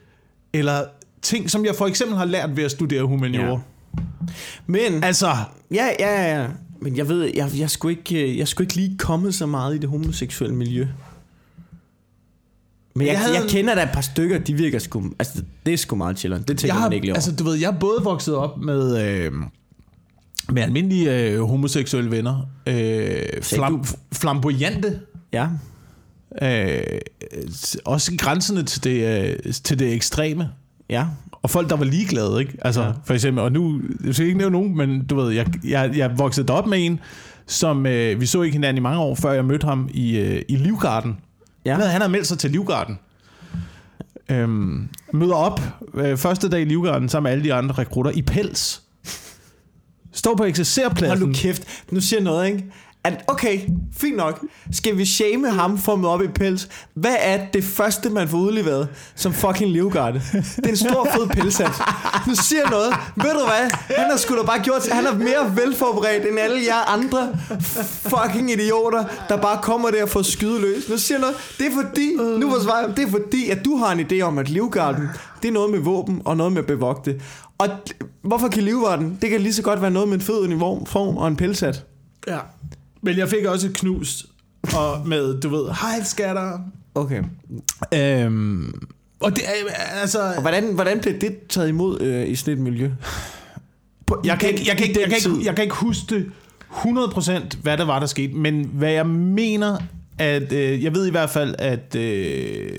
eller 0.54 0.86
ting, 1.22 1.50
som 1.50 1.66
jeg 1.66 1.76
for 1.76 1.86
eksempel 1.86 2.18
har 2.18 2.26
lært 2.26 2.58
ved 2.58 2.64
at 2.64 2.72
studere 2.72 3.04
humaniora. 3.04 3.52
Ja. 3.52 3.58
Men, 4.68 5.04
Altså, 5.04 5.36
ja, 5.72 5.90
ja, 6.00 6.22
ja, 6.22 6.42
ja. 6.42 6.48
Men 6.82 6.98
jeg 6.98 7.10
ved, 7.10 7.32
jeg, 7.36 7.50
jeg, 7.58 7.70
skulle 7.70 7.98
ikke, 7.98 8.38
jeg 8.38 8.48
skulle 8.48 8.66
ikke 8.66 8.76
lige 8.76 8.98
komme 8.98 9.32
så 9.32 9.46
meget 9.46 9.76
i 9.76 9.78
det 9.78 9.90
homoseksuelle 9.90 10.56
miljø. 10.56 10.88
Men 12.96 13.08
jeg, 13.08 13.14
Jeg 13.14 13.22
havde 13.22 13.34
jeg 13.36 13.44
en- 13.44 13.50
kender 13.50 13.76
da 13.76 13.84
et 13.84 13.90
par 13.94 14.02
stykker, 14.02 14.38
de 14.40 14.54
virker 14.54 14.80
sgu... 14.80 15.04
Altså, 15.20 15.44
det 15.66 15.74
er 15.74 15.78
sgu 15.78 15.96
meget 15.96 16.20
chilleren. 16.20 16.44
Det 16.44 16.58
tænker 16.58 16.76
jeg 16.76 16.82
man 16.84 16.94
ikke 16.94 17.06
lige 17.06 17.12
over. 17.12 17.16
altså, 17.18 17.36
du 17.36 17.44
ved, 17.44 17.56
jeg 17.56 17.68
er 17.68 17.80
både 17.80 17.98
vokset 18.04 18.36
op 18.36 18.58
med, 18.62 19.06
øh, 19.08 19.32
med 20.50 20.62
almindelige 20.64 21.30
øh, 21.32 21.42
homoseksuelle 21.42 22.12
venner, 22.12 22.50
øh, 22.68 23.42
flam, 23.42 23.86
flamboyante, 24.14 25.00
ja. 25.34 25.48
øh, 26.42 26.84
også 27.86 28.12
grænsende 28.18 28.64
til 28.64 28.84
det, 28.84 29.24
øh, 29.46 29.54
til 29.54 29.80
det 29.80 29.94
ekstreme. 29.94 30.50
Ja. 30.90 31.06
Og 31.32 31.50
folk, 31.50 31.70
der 31.70 31.76
var 31.76 31.86
ligeglade, 31.86 32.40
ikke? 32.40 32.54
Altså, 32.62 32.82
ja. 32.84 32.92
for 33.06 33.14
eksempel, 33.14 33.44
og 33.44 33.52
nu, 33.52 33.82
jeg 34.06 34.14
skal 34.16 34.26
ikke 34.28 34.38
nævne 34.38 34.54
nogen, 34.54 34.78
men 34.78 35.06
du 35.06 35.16
ved, 35.16 35.32
jeg, 35.32 35.48
jeg, 35.64 35.92
jeg 35.98 36.18
voksede 36.20 36.54
op 36.54 36.68
med 36.68 36.86
en, 36.86 37.00
som 37.48 37.86
øh, 37.86 38.22
vi 38.22 38.26
så 38.26 38.42
ikke 38.42 38.56
hinanden 38.56 38.78
i 38.78 38.82
mange 38.84 39.00
år, 39.00 39.16
før 39.16 39.32
jeg 39.32 39.46
mødte 39.46 39.66
ham 39.68 39.90
i, 39.94 40.18
øh, 40.18 40.42
i 40.50 40.56
Livgarden. 40.56 41.18
Ja. 41.66 41.72
Han, 41.72 41.80
havde, 41.80 41.92
han 41.92 42.02
havde 42.02 42.12
meldt 42.12 42.28
sig 42.28 42.40
til 42.40 42.52
Livgarden. 42.52 43.00
Øhm, 44.30 44.90
møder 45.14 45.36
op 45.36 45.62
øh, 45.94 46.18
første 46.18 46.50
dag 46.50 46.62
i 46.62 46.66
Livgarden 46.66 47.10
sammen 47.10 47.24
med 47.24 47.32
alle 47.32 47.44
de 47.44 47.54
andre 47.54 47.76
rekrutter 47.76 48.12
i 48.12 48.22
pels. 48.22 48.82
Står 50.12 50.36
på 50.36 50.44
Hold 50.44 50.50
eksercerpladsen. 50.50 51.28
nu 51.28 51.34
kæft. 51.34 51.64
Nu 51.92 52.02
siger 52.02 52.20
jeg 52.20 52.24
noget, 52.24 52.48
ikke? 52.48 52.66
At, 53.06 53.24
okay, 53.28 53.60
fint 53.98 54.18
nok. 54.18 54.46
Skal 54.72 54.98
vi 54.98 55.06
shame 55.06 55.52
ham 55.52 55.78
for 55.78 55.94
at 55.94 56.00
møde 56.00 56.12
op 56.12 56.22
i 56.22 56.28
pels? 56.28 56.70
Hvad 56.94 57.16
er 57.20 57.46
det 57.54 57.64
første, 57.64 58.10
man 58.10 58.28
får 58.28 58.38
udleveret 58.38 58.88
som 59.16 59.34
fucking 59.34 59.72
livgarde? 59.72 60.22
Det 60.56 60.66
er 60.66 60.70
en 60.70 60.78
stor 60.78 61.08
fed 61.14 61.28
pelshat. 61.28 61.72
Nu 62.28 62.36
siger 62.36 62.70
noget. 62.70 62.94
Ved 63.16 63.34
du 63.34 63.46
hvad? 63.46 63.96
Han 63.98 64.10
har 64.10 64.18
sgu 64.18 64.38
da 64.38 64.44
bare 64.44 64.60
gjort... 64.60 64.88
Han 64.92 65.06
er 65.06 65.16
mere 65.16 65.56
velforberedt 65.56 66.26
end 66.28 66.40
alle 66.40 66.62
jer 66.68 66.94
andre 66.94 67.38
fucking 67.82 68.52
idioter, 68.52 69.04
der 69.30 69.38
bare 69.38 69.60
kommer 69.62 69.92
der 69.92 70.06
for 70.06 70.20
at 70.20 70.26
skyde 70.26 70.62
løs. 70.62 70.90
Nu 70.90 70.98
siger 70.98 71.20
noget. 71.20 71.36
Det 71.58 71.68
er 71.68 71.72
fordi... 71.84 72.16
Nu 72.40 72.50
var 72.52 72.60
svaret, 72.64 72.98
det 72.98 73.08
er 73.08 73.12
fordi, 73.12 73.50
at 73.50 73.66
du 73.66 73.78
har 73.78 73.92
en 73.92 74.00
idé 74.00 74.22
om, 74.22 74.38
at 74.38 74.50
livgarden, 74.50 75.08
det 75.42 75.48
er 75.48 75.54
noget 75.54 75.72
med 75.72 75.80
våben 75.80 76.22
og 76.26 76.38
noget 76.38 76.54
med 76.54 76.64
bevogte. 76.64 77.22
Og 77.58 77.70
hvorfor 78.22 78.48
kan 78.48 78.64
livgarden? 78.64 79.18
Det 79.22 79.30
kan 79.30 79.42
lige 79.42 79.54
så 79.54 79.62
godt 79.62 79.82
være 79.82 79.92
noget 79.92 80.08
med 80.08 80.16
en 80.16 80.22
fed 80.22 80.40
uniform 80.40 81.18
og 81.18 81.28
en 81.28 81.36
pelshat. 81.36 81.86
Ja. 82.28 82.38
Men 83.04 83.18
jeg 83.18 83.30
fik 83.30 83.46
også 83.46 83.68
et 83.68 83.74
knus 83.74 84.26
og 84.76 85.08
med, 85.08 85.42
du 85.42 85.50
ved, 85.50 85.66
hej 85.82 86.04
skatter. 86.04 86.60
Okay. 86.96 87.24
Øhm, 87.94 88.74
og 89.20 89.36
det 89.36 89.44
er, 89.46 89.74
altså... 90.02 90.20
Og 90.36 90.42
hvordan, 90.42 90.74
hvordan 90.74 91.00
blev 91.00 91.22
det 91.22 91.38
taget 91.50 91.68
imod 91.70 92.02
øh, 92.02 92.28
i 92.30 92.36
sådan 92.36 92.54
et 92.54 92.60
miljø? 92.60 92.90
På, 94.06 94.22
jeg, 94.26 94.38
kan 94.40 94.50
ikke, 94.50 94.64
jeg, 94.68 94.78
kan 94.78 94.88
ikke, 94.88 95.02
jeg, 95.02 95.10
kan 95.10 95.18
ikke, 95.18 95.46
jeg 95.46 95.56
kan 95.56 95.64
ikke 95.64 95.76
huske 95.76 96.16
det 96.16 96.26
100% 96.72 97.32
hvad 97.62 97.78
der 97.78 97.86
var, 97.86 98.00
der 98.00 98.06
skete. 98.08 98.34
Men 98.34 98.70
hvad 98.74 98.92
jeg 98.92 99.08
mener, 99.08 99.78
at 100.18 100.52
øh, 100.54 100.84
jeg 100.84 100.96
ved 100.96 101.08
i 101.08 101.12
hvert 101.12 101.30
fald, 101.30 101.56
at... 101.60 101.96
Øh, 101.96 102.70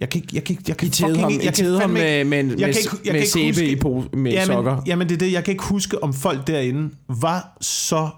jeg 0.00 0.08
kan 0.10 0.20
ikke... 0.22 0.28
Jeg 0.36 0.44
kan, 0.44 0.52
ikke- 0.54 0.64
jeg 0.68 0.76
kan 0.76 0.88
I 0.88 0.90
tæde 0.90 1.16
ham, 1.18 1.30
I 1.30 1.34
jeg 1.34 1.42
kan 1.42 1.52
tæde 1.52 1.80
ham 1.80 1.90
med, 1.90 2.24
med, 2.24 2.42
med, 2.42 2.58
jeg 2.58 2.74
kan 2.74 2.82
ikke- 2.82 2.96
jeg 3.04 3.12
med 3.14 3.26
sæbe 3.26 3.46
huske- 3.48 3.70
i 3.70 3.76
po, 3.76 4.04
med 4.12 4.32
jamen, 4.32 4.46
sokker. 4.46 4.82
Jamen 4.86 5.08
det 5.08 5.14
er 5.14 5.18
det, 5.18 5.32
jeg 5.32 5.44
kan 5.44 5.52
ikke 5.52 5.64
huske, 5.64 6.02
om 6.02 6.14
folk 6.14 6.46
derinde 6.46 6.90
var 7.08 7.56
så 7.60 8.08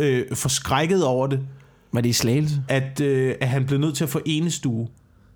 øh, 0.00 0.36
forskrækket 0.36 1.04
over 1.04 1.26
det, 1.26 1.40
Var 1.92 2.00
det 2.00 2.08
i 2.08 2.12
slagelse? 2.12 2.62
at, 2.68 3.00
øh, 3.00 3.34
at 3.40 3.48
han 3.48 3.66
blev 3.66 3.78
nødt 3.78 3.96
til 3.96 4.04
at 4.04 4.10
få 4.10 4.20
enestue. 4.26 4.88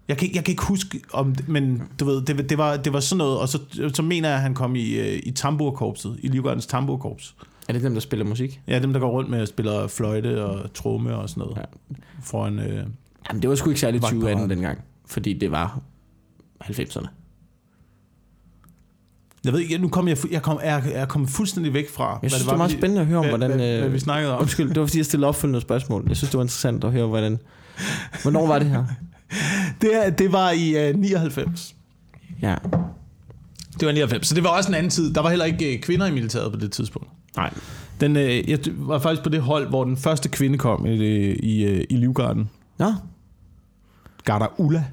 Jeg 0.08 0.16
kan, 0.18 0.26
ikke- 0.26 0.36
jeg 0.36 0.44
kan 0.44 0.52
ikke 0.52 0.62
huske, 0.64 1.00
om, 1.12 1.34
det- 1.34 1.48
men 1.48 1.82
du 2.00 2.04
ved, 2.04 2.22
det, 2.22 2.50
det, 2.50 2.58
var, 2.58 2.76
det 2.76 2.92
var 2.92 3.00
sådan 3.00 3.18
noget, 3.18 3.38
og 3.38 3.48
så, 3.48 3.58
så 3.94 4.02
mener 4.02 4.28
jeg, 4.28 4.36
at 4.36 4.42
han 4.42 4.54
kom 4.54 4.76
i, 4.76 4.90
øh, 4.94 5.20
i 5.22 5.30
tamburkorpset, 5.30 6.16
i 6.22 6.28
Livgardens 6.28 6.66
tamburkorps. 6.66 7.34
Er 7.68 7.72
det 7.72 7.82
dem, 7.82 7.92
der 7.92 8.00
spiller 8.00 8.24
musik? 8.26 8.60
Ja, 8.68 8.78
dem, 8.78 8.92
der 8.92 9.00
går 9.00 9.10
rundt 9.10 9.30
med 9.30 9.38
at 9.38 9.48
spille 9.48 9.88
fløjte 9.88 10.44
og 10.44 10.72
tromme 10.74 11.16
og 11.16 11.28
sådan 11.28 11.40
noget. 11.40 11.56
Ja. 11.56 11.62
Foran, 12.22 12.58
øh, 12.58 12.84
Jamen, 13.28 13.42
det 13.42 13.50
var 13.50 13.56
sgu 13.56 13.70
ikke 13.70 13.80
særlig 13.80 14.02
Vagtparade. 14.02 14.20
2018 14.20 14.50
dengang. 14.50 14.78
Fordi 15.06 15.32
det 15.32 15.50
var 15.50 15.80
90'erne. 16.64 17.06
Jeg 19.44 19.52
ved 19.52 19.60
ikke, 19.60 19.78
nu 19.78 19.88
kom 19.88 20.08
jeg, 20.08 20.16
jeg, 20.30 20.42
kom, 20.42 20.58
jeg, 20.64 20.82
jeg 20.94 21.08
kom 21.08 21.28
fuldstændig 21.28 21.74
væk 21.74 21.90
fra, 21.90 22.18
Jeg 22.22 22.30
synes, 22.30 22.42
det 22.42 22.50
var 22.50 22.56
meget 22.56 22.72
vi- 22.72 22.78
spændende 22.78 23.00
at 23.00 23.06
høre 23.06 23.18
om, 23.18 23.24
hvad, 23.24 23.38
hvordan... 23.38 23.56
hvad, 23.56 23.76
hvad, 23.78 23.86
øh, 23.86 23.92
vi 23.92 23.98
snakkede 23.98 24.34
om. 24.34 24.40
Undskyld, 24.40 24.68
det 24.68 24.80
var 24.80 24.86
fordi, 24.86 24.98
jeg 24.98 25.06
stillede 25.06 25.28
opfølgende 25.28 25.60
spørgsmål. 25.60 26.04
Jeg 26.08 26.16
synes, 26.16 26.30
det 26.30 26.38
var 26.38 26.44
interessant 26.44 26.84
at 26.84 26.92
høre, 26.92 27.06
hvordan... 27.06 27.38
Hvornår 28.22 28.46
var 28.46 28.58
det 28.58 28.68
her? 28.68 28.84
Det, 29.80 30.18
det 30.18 30.32
var 30.32 30.50
i 30.50 30.88
øh, 30.88 30.96
99. 30.96 31.74
Ja. 32.42 32.54
Det 33.80 33.86
var 33.86 33.92
99, 33.92 34.26
så 34.26 34.34
det 34.34 34.44
var 34.44 34.50
også 34.50 34.68
en 34.68 34.74
anden 34.74 34.90
tid. 34.90 35.14
Der 35.14 35.20
var 35.22 35.28
heller 35.30 35.44
ikke 35.44 35.74
øh, 35.76 35.80
kvinder 35.82 36.06
i 36.06 36.10
militæret 36.10 36.52
på 36.52 36.58
det 36.58 36.72
tidspunkt. 36.72 37.08
Nej. 37.36 37.52
Den, 38.00 38.16
øh, 38.16 38.50
jeg 38.50 38.58
var 38.66 38.98
faktisk 38.98 39.22
på 39.22 39.28
det 39.28 39.40
hold, 39.42 39.68
hvor 39.68 39.84
den 39.84 39.96
første 39.96 40.28
kvinde 40.28 40.58
kom 40.58 40.86
i, 40.86 40.90
i, 41.32 41.64
øh, 41.64 41.84
i 41.90 41.96
Livgarden. 41.96 42.50
Nå, 42.78 42.92
Garda 44.24 44.46
Ulla. 44.58 44.84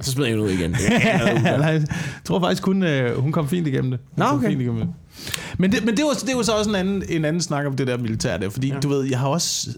Så 0.00 0.10
smider 0.10 0.28
jeg 0.28 0.40
ud 0.40 0.50
igen. 0.50 0.76
Jeg 1.44 1.86
tror 2.24 2.40
faktisk 2.40 2.62
kun, 2.62 2.82
øh, 2.82 3.18
hun 3.20 3.32
kom 3.32 3.48
fint 3.48 3.66
igennem 3.66 3.90
det. 3.90 4.00
Hun 4.16 4.24
Nå, 4.24 4.30
okay. 4.30 4.48
Fint 4.48 4.60
igennem 4.60 4.80
det. 4.80 4.88
Men, 5.58 5.72
det, 5.72 5.84
men 5.84 5.96
det, 5.96 6.04
var, 6.04 6.12
det 6.26 6.36
var 6.36 6.42
så 6.42 6.52
også 6.52 6.70
en 6.70 6.76
anden, 6.76 7.02
en 7.08 7.24
anden 7.24 7.42
snak 7.42 7.66
om 7.66 7.76
det 7.76 7.86
der 7.86 7.98
militær 7.98 8.36
der, 8.36 8.50
fordi 8.50 8.68
Ja. 8.68 8.78
du 8.80 8.88
ved, 8.88 9.04
jeg 9.04 9.18
har 9.18 9.28
også, 9.28 9.68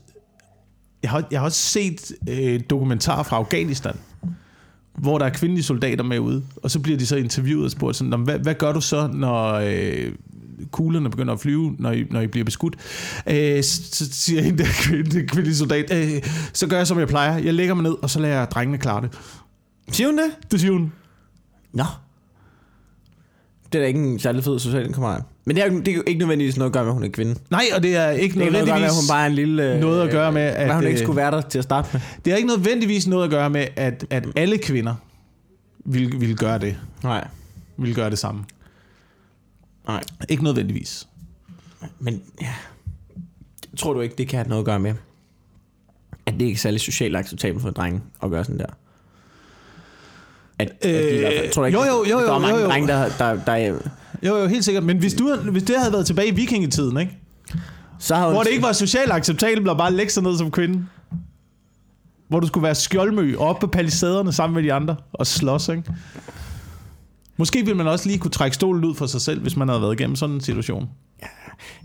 jeg 1.03 1.11
har, 1.11 1.25
jeg 1.31 1.41
har 1.41 1.45
også 1.45 1.59
set 1.59 2.13
øh, 2.29 2.61
dokumentarer 2.71 3.23
fra 3.23 3.37
Afghanistan, 3.37 3.95
hvor 4.99 5.19
der 5.19 5.27
er 5.27 5.31
kvindelige 5.31 5.65
soldater 5.65 6.05
med 6.05 6.19
ude, 6.19 6.43
og 6.63 6.71
så 6.71 6.81
bliver 6.81 6.99
de 6.99 7.07
så 7.07 7.17
interviewet 7.17 7.65
og 7.65 7.71
spurgt 7.71 7.97
sådan, 7.97 8.11
"Nå, 8.11 8.17
hvad, 8.17 8.39
hvad 8.39 8.55
gør 8.55 8.73
du 8.73 8.81
så, 8.81 9.07
når 9.13 9.53
øh, 9.55 10.13
kuglerne 10.71 11.11
begynder 11.11 11.33
at 11.35 11.41
flyve, 11.41 11.77
når 11.79 11.91
I, 11.93 12.07
når 12.11 12.21
I 12.21 12.27
bliver 12.27 12.45
beskudt? 12.45 12.77
Øh, 13.27 13.63
så, 13.65 13.83
så 13.93 14.05
siger 14.13 14.43
en 14.43 14.59
der 14.59 14.65
kvinde, 14.83 15.27
kvindelige 15.27 15.57
soldat, 15.57 15.93
øh, 15.95 16.23
så 16.53 16.67
gør 16.67 16.77
jeg 16.77 16.87
som 16.87 16.99
jeg 16.99 17.09
plejer, 17.09 17.39
jeg 17.39 17.55
lægger 17.55 17.75
mig 17.75 17.83
ned, 17.83 17.95
og 18.03 18.11
så 18.11 18.21
lader 18.21 18.39
jeg 18.39 18.51
drengene 18.51 18.79
klare 18.79 19.03
det. 19.03 19.11
Siger 19.89 20.09
hun 20.09 20.19
det? 20.19 20.53
Det 20.53 20.61
siger 20.61 20.73
hun. 20.73 20.93
Nå. 21.73 21.85
Det 23.73 23.79
er 23.79 23.83
da 23.83 23.87
ikke 23.89 24.01
en 24.01 24.19
særlig 24.19 24.45
fed 24.45 24.59
social 24.59 24.93
kammerat. 24.93 25.23
Men 25.45 25.57
det 25.57 25.65
er, 25.65 25.73
jo- 25.73 25.79
det 25.79 25.89
er 25.89 25.95
jo 25.95 26.03
ikke 26.07 26.19
nødvendigvis 26.19 26.57
noget 26.57 26.69
at 26.71 26.73
gøre 26.73 26.85
med, 26.85 26.91
at 26.91 26.95
hun 26.95 27.05
er 27.05 27.09
kvinde. 27.09 27.35
Det 27.35 27.51
Nej, 27.51 27.63
og 27.75 27.83
det 27.83 27.97
er 27.97 28.11
ikke 28.11 28.21
er 28.21 28.23
ikke 28.23 28.39
noget 28.39 28.55
at 28.55 28.55
gøre 28.55 28.61
med, 28.65 28.73
at 28.73 28.77
nødvendigvis... 28.81 29.09
hun 29.09 29.15
bare 29.15 29.23
er 29.23 29.27
en 29.27 29.35
lille... 29.35 29.75
øh, 29.75 29.81
noget 29.81 30.03
at 30.03 30.11
gøre 30.11 30.33
med, 30.33 30.43
At 30.43 30.55
at, 30.71 30.75
hun 30.75 30.85
ikke 30.85 30.99
øh, 30.99 31.05
skulle 31.05 31.17
være 31.17 31.31
der 31.31 31.41
til 31.41 31.59
at 31.59 31.65
starte 31.65 31.89
med. 31.93 32.01
Det 32.25 32.33
har 32.33 32.37
ikke 32.37 32.49
nødvendigvis 32.49 33.07
noget 33.07 33.25
at 33.25 33.31
gøre 33.31 33.51
med, 33.51 33.67
at, 33.77 34.07
at 34.11 34.27
alle 34.37 34.59
kvinder 34.59 34.95
vil, 35.85 36.21
vil 36.21 36.37
gøre 36.37 36.59
det. 36.59 36.77
Nej. 37.03 37.29
Vil 37.77 37.95
gøre 37.95 38.11
det 38.11 38.19
samme. 38.19 38.45
Nej. 39.87 40.03
Ikke 40.29 40.45
nødvendigvis. 40.45 41.09
Men 41.99 42.23
ja. 42.41 42.55
Tror 43.77 43.93
du 43.93 44.01
ikke, 44.01 44.15
det 44.19 44.29
kan 44.29 44.37
have 44.39 44.49
noget 44.49 44.63
at 44.63 44.67
gøre 44.67 44.81
med? 44.81 44.95
At 46.27 46.35
det 46.35 46.41
ikke 46.43 46.53
er 46.53 46.59
særlig 46.59 46.81
socialt 46.81 47.17
acceptabelt 47.17 47.63
for 47.63 47.71
drenge 47.71 48.01
at 48.23 48.31
gøre 48.31 48.45
sådan 48.45 48.59
der? 48.59 48.67
At, 50.61 50.69
at 50.81 51.05
de 51.05 51.17
i 51.17 51.19
hvert 51.19 51.33
fald- 51.41 51.53
tror 51.53 51.63
du 51.63 51.67
ikke, 51.67 51.79
jo, 51.79 51.85
jo, 51.85 52.05
jo, 52.11 52.19
der 52.19 52.29
er 52.31 52.33
jo, 52.35 52.39
mange 52.39 52.57
jo, 52.57 52.63
jo. 52.65 52.69
drenge, 52.71 52.89
der, 52.89 53.09
der, 53.19 53.35
der, 53.35 53.45
der 53.45 53.79
Jo, 54.23 54.37
jo, 54.37 54.47
helt 54.47 54.65
sikkert. 54.65 54.85
Men 54.85 54.99
hvis, 54.99 55.15
du, 55.15 55.37
hvis 55.37 55.63
det 55.63 55.77
havde 55.79 55.93
været 55.93 56.07
tilbage 56.07 56.29
i 56.29 56.35
vikingetiden, 56.35 57.01
ikke? 57.01 57.19
så 57.99 58.15
har 58.15 58.31
hvor 58.31 58.43
det 58.43 58.51
ikke 58.51 58.63
var 58.63 58.73
socialt 58.73 59.13
acceptabelt 59.13 59.69
at 59.69 59.77
bare 59.77 59.93
lægge 59.93 60.13
sig 60.13 60.23
ned 60.23 60.39
som 60.39 60.51
kvinde. 60.51 60.87
Hvor 62.29 62.41
du 62.41 62.47
skulle 62.47 62.63
være 62.65 62.75
skjoldmø 62.75 63.37
oppe 63.37 63.61
på 63.61 63.67
palisaderne 63.67 64.33
sammen 64.33 64.55
med 64.55 64.63
de 64.63 64.73
andre 64.73 64.97
og 65.13 65.27
slås, 65.27 65.69
ikke? 65.69 65.83
Måske 67.37 67.59
ville 67.59 67.75
man 67.77 67.87
også 67.89 68.07
lige 68.07 68.19
kunne 68.19 68.31
trække 68.31 68.55
stolen 68.55 68.85
ud 68.85 68.95
for 68.95 69.07
sig 69.07 69.21
selv, 69.21 69.41
hvis 69.43 69.57
man 69.57 69.69
havde 69.69 69.83
været 69.83 70.01
igennem 70.01 70.17
sådan 70.17 70.35
en 70.35 70.41
situation. 70.41 70.89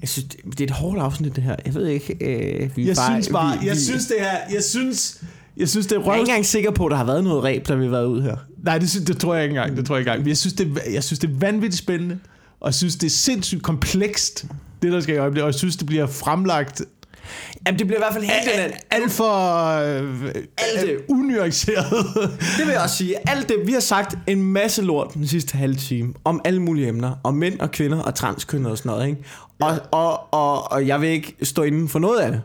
Jeg 0.02 0.10
synes, 0.10 0.28
det 0.28 0.40
det 0.58 0.62
er 0.62 0.66
et 0.66 0.72
hårdt 0.72 1.00
afsnit, 1.00 1.36
det 1.36 1.44
her. 1.44 1.56
Jeg 1.66 1.74
ved 1.74 1.88
ikke... 1.88 2.14
Øh, 2.22 2.70
vi 2.78 2.88
Jeg 2.88 2.96
bare- 2.96 3.12
synes 3.16 3.30
bare, 3.30 3.60
vi, 3.60 3.66
jeg 3.68 3.76
vi, 3.76 3.80
synes 3.82 4.06
det 4.06 4.16
her, 4.20 4.38
jeg 4.54 4.64
synes, 4.64 5.24
jeg 5.58 5.70
synes 5.70 5.88
det 5.88 5.96
er 5.96 6.00
Jeg 6.00 6.06
er 6.08 6.12
røv... 6.12 6.20
ikke 6.20 6.30
engang 6.30 6.46
sikker 6.46 6.72
på, 6.72 6.86
at 6.86 6.92
der 6.92 6.98
har 6.98 7.06
været 7.06 7.24
noget 7.24 7.44
ræb, 7.44 7.68
der 7.68 7.76
vi 7.76 7.84
har 7.84 7.92
været 7.92 8.06
ud 8.06 8.22
her. 8.22 8.36
Nej, 8.64 8.78
det, 8.78 8.90
synes, 8.90 9.06
det 9.06 9.18
tror 9.18 9.34
jeg 9.36 9.44
ikke 9.44 9.54
engang, 9.58 9.78
det 9.78 9.86
tror 9.86 9.96
jeg 9.96 10.00
ikke 10.00 10.12
engang. 10.12 10.28
Jeg 10.28 10.38
synes, 10.38 10.54
det, 10.54 10.78
er- 10.86 10.92
jeg 10.92 11.04
synes, 11.04 11.20
det 11.20 11.30
er 11.30 11.34
vanvittigt 11.40 11.80
spændende, 11.80 12.20
og 12.60 12.68
jeg 12.68 12.74
synes, 12.74 12.96
det 12.96 13.06
er 13.08 13.12
sindssygt 13.12 13.64
komplekst, 13.64 14.46
det 14.82 14.92
der 14.92 15.00
skal 15.02 15.16
i 15.16 15.18
øjeblikket, 15.18 15.44
og 15.44 15.48
jeg 15.48 15.56
synes, 15.56 15.76
det 15.76 15.86
bliver 15.88 16.08
fremlagt 16.08 16.82
Jamen, 17.68 17.80
det 17.80 17.88
bliver 17.88 18.00
i 18.00 18.04
hvert 18.04 18.14
fald 18.14 18.24
helt 18.24 18.50
alt, 18.64 18.74
alt 18.92 19.12
for 19.12 19.34
øh, 19.78 20.26
Alt 20.58 20.88
det. 20.88 20.98
unuanceret. 21.10 21.86
Det 22.58 22.66
vil 22.66 22.72
jeg 22.72 22.82
også 22.82 22.96
sige. 22.98 23.30
Alt 23.30 23.50
det, 23.50 23.56
vi 23.66 23.72
har 23.72 23.80
sagt 23.80 24.18
en 24.28 24.44
masse 24.44 24.82
lort 24.82 25.14
den 25.14 25.28
sidste 25.28 25.58
halve 25.58 25.76
time, 25.76 26.14
om 26.24 26.42
alle 26.46 26.62
mulige 26.62 26.88
emner, 26.88 27.16
om 27.24 27.34
mænd 27.34 27.60
og 27.60 27.72
kvinder 27.72 28.02
og 28.02 28.16
transkønnet 28.16 28.72
og 28.72 28.78
sådan 28.78 28.90
noget, 28.90 29.08
ikke? 29.08 29.24
Og, 29.62 29.80
og, 29.92 30.34
og, 30.34 30.72
og 30.72 30.88
jeg 30.88 31.02
vil 31.02 31.10
ikke 31.10 31.36
stå 31.44 31.64
inden 31.64 31.90
for 31.90 32.00
noget 32.00 32.20
af 32.20 32.32
det. 32.32 32.42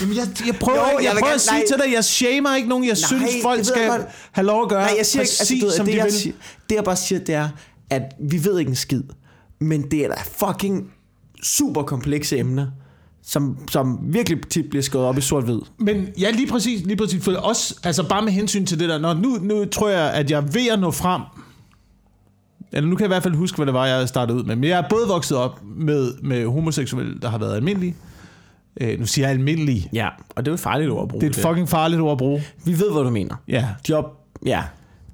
Jamen, 0.00 0.16
jeg, 0.16 0.26
jeg 0.46 0.56
prøver, 0.60 0.78
Jo, 0.78 0.98
jeg 0.98 1.04
jeg, 1.04 1.16
prøver 1.20 1.34
at 1.34 1.40
sige 1.40 1.54
nej. 1.58 1.64
til 1.68 1.76
dig, 1.86 1.92
jeg 1.94 2.04
shamer 2.04 2.56
ikke 2.56 2.68
nogen. 2.68 2.84
Jeg 2.84 2.96
Nej, 3.10 3.18
synes, 3.18 3.30
folk 3.42 3.64
skal 3.64 3.88
godt. 3.88 4.02
have 4.32 4.46
lov 4.46 4.62
at 4.62 4.68
gøre 4.68 4.80
Nej, 4.82 4.94
jeg 4.98 5.06
siger 5.06 5.22
ikke, 5.22 5.30
præcis, 5.38 5.40
altså, 5.50 5.54
du, 5.60 5.66
ved, 5.66 5.76
som 5.76 5.86
det, 5.86 5.92
de 5.92 5.98
jeg 5.98 6.04
vil. 6.04 6.12
siger, 6.12 6.34
det 6.70 6.74
jeg 6.76 6.84
bare 6.84 6.96
siger, 6.96 7.18
det 7.18 7.34
er, 7.34 7.48
at 7.90 8.02
vi 8.20 8.44
ved 8.44 8.58
ikke 8.58 8.68
en 8.68 8.74
skid, 8.76 9.02
men 9.60 9.90
det 9.90 10.04
er 10.04 10.08
da 10.08 10.14
fucking 10.46 10.90
super 11.42 11.82
komplekse 11.82 12.38
emner, 12.38 12.66
som, 13.24 13.58
som 13.70 13.98
virkelig 14.02 14.38
tit 14.50 14.70
bliver 14.70 14.82
skåret 14.82 15.06
op 15.06 15.18
i 15.18 15.20
sort-hvid. 15.20 15.58
Men 15.78 16.08
ja, 16.18 16.30
lige 16.30 16.46
præcis, 16.46 16.86
lige 16.86 16.96
præcis. 16.96 17.24
For 17.24 17.32
også, 17.36 17.74
altså 17.84 18.02
bare 18.08 18.22
med 18.22 18.32
hensyn 18.32 18.66
til 18.66 18.80
det 18.80 18.88
der, 18.88 18.98
når 18.98 19.14
nu, 19.14 19.38
nu 19.42 19.64
tror 19.64 19.88
jeg, 19.88 20.10
at 20.12 20.30
jeg 20.30 20.36
er 20.36 20.40
ved 20.52 20.68
at 20.68 20.80
nå 20.80 20.90
frem. 20.90 21.22
Eller 22.72 22.90
nu 22.90 22.96
kan 22.96 23.02
jeg 23.02 23.06
i 23.06 23.14
hvert 23.14 23.22
fald 23.22 23.34
huske, 23.34 23.56
hvad 23.56 23.66
det 23.66 23.74
var, 23.74 23.86
jeg 23.86 24.08
startede 24.08 24.38
ud 24.38 24.44
med. 24.44 24.56
Men 24.56 24.68
jeg 24.68 24.78
er 24.78 24.88
både 24.90 25.08
vokset 25.08 25.36
op 25.36 25.60
med, 25.76 26.12
med 26.22 26.46
homoseksuelle, 26.46 27.20
der 27.22 27.28
har 27.28 27.38
været 27.38 27.54
almindelige. 27.56 27.96
Øh, 28.80 29.00
nu 29.00 29.06
siger 29.06 29.26
jeg 29.28 29.32
almindelige. 29.36 29.88
Ja, 29.92 30.08
og 30.36 30.44
det 30.44 30.50
er 30.50 30.52
jo 30.52 30.54
et 30.54 30.60
farligt 30.60 30.90
ord 30.90 31.02
at 31.02 31.08
bruge. 31.08 31.20
Det 31.20 31.36
er 31.36 31.40
et 31.40 31.46
fucking 31.48 31.68
farligt 31.68 32.00
ord 32.02 32.12
at 32.12 32.18
bruge. 32.18 32.42
Vi 32.64 32.78
ved, 32.78 32.92
hvad 32.92 33.02
du 33.02 33.10
mener. 33.10 33.36
Ja. 33.48 33.68
Job, 33.88 34.04
ja, 34.46 34.64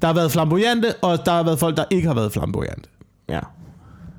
Der 0.01 0.07
har 0.09 0.15
været 0.15 0.33
flamboyante, 0.33 0.95
og 1.03 1.19
der 1.27 1.33
har 1.33 1.43
været 1.43 1.59
folk, 1.59 1.77
der 1.77 1.85
ikke 1.91 2.07
har 2.09 2.15
været 2.15 2.33
flamboyante. 2.33 2.89
ja. 3.29 3.41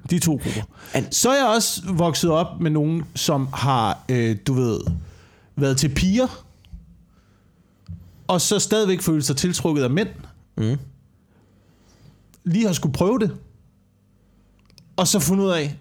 De 0.10 0.20
to 0.20 0.32
grupper. 0.32 0.62
An- 0.94 1.12
Så 1.12 1.30
er 1.30 1.36
jeg 1.36 1.48
også 1.56 1.82
vokset 1.94 2.32
op 2.32 2.60
med 2.62 2.72
nogen, 2.72 3.04
som 3.16 3.48
har, 3.54 4.00
øh, 4.10 4.38
du 4.48 4.54
ved, 4.54 4.80
været 5.56 5.78
til 5.78 5.90
piger, 5.90 6.44
og 8.28 8.42
så 8.42 8.60
stadigvæk 8.60 9.02
følt 9.02 9.26
sig 9.26 9.36
tiltrukket 9.38 9.84
af 9.84 9.90
mænd. 9.90 10.08
Mm. 10.58 10.78
Lige 12.44 12.66
har 12.66 12.74
skulle 12.74 12.94
prøve 12.94 13.20
det. 13.20 13.32
Og 14.98 15.08
så 15.08 15.20
fundet 15.20 15.46
ud 15.46 15.50
af, 15.50 15.80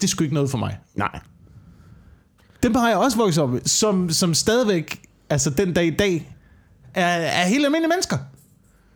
det 0.00 0.04
er 0.04 0.08
sgu 0.08 0.24
ikke 0.24 0.34
noget 0.34 0.50
for 0.50 0.58
mig. 0.58 0.78
Nej. 0.94 1.20
Dem 2.62 2.74
har 2.74 2.88
jeg 2.88 2.98
også 2.98 3.16
vokset 3.16 3.42
op 3.42 3.50
med, 3.50 3.60
som, 3.64 4.10
som 4.10 4.34
stadigvæk, 4.34 5.00
altså 5.30 5.50
den 5.50 5.72
dag 5.72 5.86
i 5.86 5.90
dag, 5.90 6.36
er, 6.94 7.06
er 7.06 7.46
helt 7.46 7.64
almindelige 7.64 7.88
mennesker. 7.88 8.18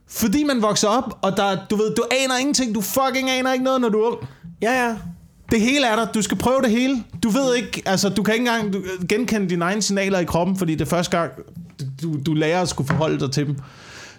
Fordi 0.08 0.44
man 0.44 0.62
vokser 0.62 0.88
op, 0.88 1.18
og 1.22 1.36
der, 1.36 1.66
du 1.70 1.76
ved, 1.76 1.94
du 1.94 2.02
aner 2.10 2.38
ingenting, 2.38 2.74
du 2.74 2.80
fucking 2.80 3.30
aner 3.30 3.52
ikke 3.52 3.64
noget, 3.64 3.80
når 3.80 3.88
du 3.88 3.98
er 3.98 4.10
ung. 4.10 4.28
Ja, 4.62 4.86
ja. 4.86 4.96
Det 5.50 5.60
hele 5.60 5.86
er 5.86 5.96
der. 5.96 6.12
Du 6.12 6.22
skal 6.22 6.36
prøve 6.36 6.62
det 6.62 6.70
hele. 6.70 7.04
Du 7.22 7.28
ved 7.28 7.54
ikke, 7.54 7.82
altså 7.86 8.08
du 8.08 8.22
kan 8.22 8.34
ikke 8.34 8.48
engang 8.48 8.74
genkende 9.08 9.48
dine 9.48 9.64
egne 9.64 9.82
signaler 9.82 10.18
i 10.18 10.24
kroppen, 10.24 10.56
fordi 10.56 10.72
det 10.72 10.80
er 10.80 10.88
første 10.88 11.18
gang, 11.18 11.32
du, 12.02 12.18
du 12.26 12.34
lærer 12.34 12.62
at 12.62 12.68
skulle 12.68 12.88
forholde 12.88 13.20
dig 13.20 13.32
til 13.32 13.46
dem. 13.46 13.56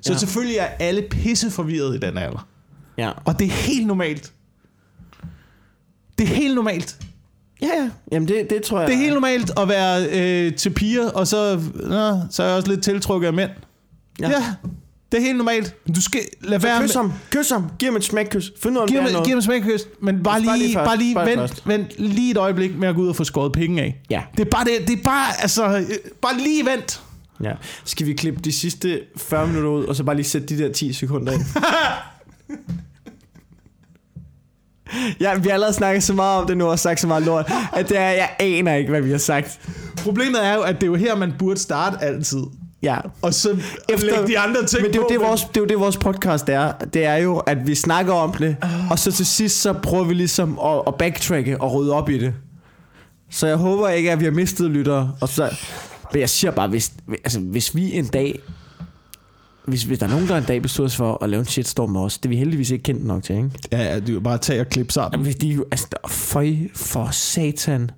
Så 0.02 0.14
ja. 0.14 0.18
selvfølgelig 0.18 0.58
er 0.58 0.66
alle 0.66 1.08
pisse 1.12 1.52
forvirret 1.52 1.95
i 1.95 2.00
den 2.00 2.18
alder. 2.18 2.48
Ja. 2.98 3.12
Og 3.26 3.39
det 3.39 3.48
er 3.48 3.52
helt 3.52 3.88
normalt. 3.88 4.34
Det 6.18 6.24
er 6.24 6.36
helt 6.36 6.56
normalt. 6.56 6.98
Ja, 7.62 7.68
ja. 7.68 7.89
Jamen, 8.12 8.28
det, 8.28 8.49
det 8.49 8.62
tror 8.64 8.80
jeg... 8.80 8.88
Det 8.88 8.95
er 8.95 8.99
helt 8.99 9.14
normalt 9.14 9.51
at 9.60 9.68
være 9.70 10.05
øh, 10.12 10.53
til 10.55 10.70
piger, 10.70 11.10
og 11.10 11.28
så, 11.28 11.60
nå, 11.76 12.18
så 12.32 12.43
er 12.43 12.47
jeg 12.47 12.55
også 12.58 12.70
lidt 12.70 12.84
tiltrukket 12.84 13.28
af 13.28 13.34
mænd. 13.34 13.49
Ja. 14.20 14.30
Ja. 14.30 14.43
Det 15.12 15.18
er 15.18 15.22
helt 15.22 15.38
normalt. 15.38 15.76
Du 15.95 16.01
skal 16.01 16.20
lade 16.41 16.64
være 16.64 16.82
Kys 16.82 16.95
med... 16.95 17.01
ham. 17.01 17.14
Kys 17.30 17.49
ham. 17.49 17.66
Giv 17.80 17.88
ham 17.88 17.95
et 17.95 18.03
smækkys. 18.03 18.51
Find 18.64 18.78
om 18.78 18.88
Giv 18.88 18.97
er 18.99 19.01
noget. 19.12 19.26
giv 19.28 19.36
mig 19.36 19.43
smækkys, 19.43 19.82
men 20.01 20.16
bare 20.16 20.24
Bare 20.24 20.41
lige 20.41 20.58
lige, 20.58 20.74
først. 20.74 20.86
bare 20.88 20.97
lige, 20.97 21.16
Bare 21.16 21.26
vent, 21.26 21.39
først. 21.39 21.68
vent 21.68 21.88
lige 21.97 22.32
et 22.32 22.38
øjeblik 22.38 22.78
med 22.78 22.88
at 22.88 22.95
gå 22.95 23.01
ud 23.01 23.08
og 23.08 23.16
få 23.16 23.24
skåret 23.24 23.51
penge 23.51 23.82
af. 23.82 24.01
Ja. 24.10 24.22
Det 24.38 24.45
er 24.45 24.49
bare 24.49 24.64
det, 24.66 24.88
det 24.88 24.99
er 24.99 25.03
bare, 25.03 25.41
altså, 25.41 25.66
øh, 25.78 25.84
bare 26.22 26.38
lige 26.38 26.66
vent. 26.66 27.01
ja. 27.43 27.51
Skal 27.86 28.08
vi 28.08 28.14
klippe 28.14 28.39
de 28.43 28.51
sidste 28.51 28.99
40 29.18 29.47
minutter 29.47 29.70
ud, 29.70 29.84
og 29.86 29.95
så 29.95 30.03
bare 30.03 30.16
lige 30.16 30.26
sætte 30.26 30.47
de 30.47 30.64
der 30.64 30.72
10 30.74 30.93
sekunder 30.93 31.34
ind? 31.34 31.41
ja, 35.20 35.36
vi 35.36 35.47
har 35.47 35.53
allerede 35.53 35.74
snakket 35.74 36.03
så 36.03 36.14
meget 36.14 36.41
om 36.41 36.47
det 36.47 36.58
nu, 36.58 36.66
og 36.66 36.80
sagt 36.80 36.99
så 36.99 37.08
meget 37.08 37.24
lort, 37.24 37.51
at 37.74 37.89
det 37.89 37.97
er, 37.97 38.10
jeg 38.10 38.30
aner 38.39 38.74
ikke, 38.74 38.89
hvad 38.89 39.01
vi 39.01 39.12
har 39.12 39.18
sagt. 39.18 39.60
Problemet 39.97 40.45
er 40.45 40.53
jo, 40.53 40.62
at 40.62 40.76
det 40.76 40.84
er 40.84 40.88
jo 40.88 40.95
her, 40.95 41.16
man 41.16 41.34
burde 41.39 41.60
starte 41.60 41.97
altid. 42.01 42.43
Ja. 42.84 42.97
Og 43.22 43.34
så 43.34 43.49
Efter, 43.89 44.05
lægge 44.05 44.28
de 44.28 44.39
andre 44.39 44.66
ting 44.66 44.82
Men 44.82 44.91
det 44.91 44.97
er, 44.97 45.01
jo 45.01 45.08
på. 45.08 45.14
det, 45.14 45.20
vores, 45.20 45.41
det 45.41 45.58
er 45.58 45.62
jo 45.62 45.68
det, 45.68 45.80
vores 45.80 45.97
podcast 45.97 46.49
er. 46.49 46.72
Det 46.93 47.05
er 47.05 47.16
jo, 47.16 47.38
at 47.38 47.68
vi 47.68 47.76
snakker 47.76 48.14
om 48.14 48.34
det, 48.34 48.55
og 48.91 48.99
så 48.99 49.12
til 49.12 49.26
sidst, 49.26 49.62
så 49.62 49.74
prøver 49.74 50.03
vi 50.03 50.14
ligesom 50.14 50.60
at, 50.66 50.82
at 50.88 50.95
backtracke 50.95 51.62
og 51.62 51.74
rydde 51.74 51.93
op 51.93 52.10
i 52.10 52.18
det. 52.18 52.34
Så 53.32 53.47
jeg 53.47 53.55
håber 53.55 53.89
ikke, 53.89 54.12
at 54.12 54.20
vi 54.20 54.26
har 54.26 54.32
mistet 54.32 54.72
lyttere. 54.72 55.12
Og 55.22 55.30
så, 55.30 55.49
men 56.14 56.20
jeg 56.20 56.30
siger 56.30 56.51
bare, 56.51 56.68
hvis, 56.68 56.91
altså, 57.10 57.39
hvis 57.39 57.76
vi 57.76 57.93
en 57.93 58.05
dag... 58.05 58.39
Hvis, 59.68 59.84
hvis 59.84 59.99
der 59.99 60.05
er 60.05 60.09
nogen, 60.09 60.28
der 60.28 60.38
en 60.38 60.43
dag 60.43 60.61
beslutter 60.61 60.89
sig 60.89 60.97
for 60.97 61.24
at 61.24 61.30
lave 61.30 61.39
en 61.39 61.45
shitstorm 61.45 61.89
med 61.89 62.01
os, 62.01 62.18
det 62.18 62.26
er 62.26 62.30
vi 62.30 62.36
heldigvis 62.36 62.72
ikke 62.72 62.84
kendt 62.84 63.05
nok 63.05 63.24
til, 63.24 63.36
ikke? 63.36 63.49
Ja, 63.72 63.93
ja, 63.93 63.99
du 63.99 64.20
bare 64.20 64.38
tage 64.38 64.61
og 64.61 64.68
klippe 64.68 64.93
sammen. 64.93 65.22
Jamen, 65.22 65.34
de, 65.41 65.63
altså, 65.72 65.88
føj 66.07 66.53
for 66.76 67.09
satan 67.11 67.91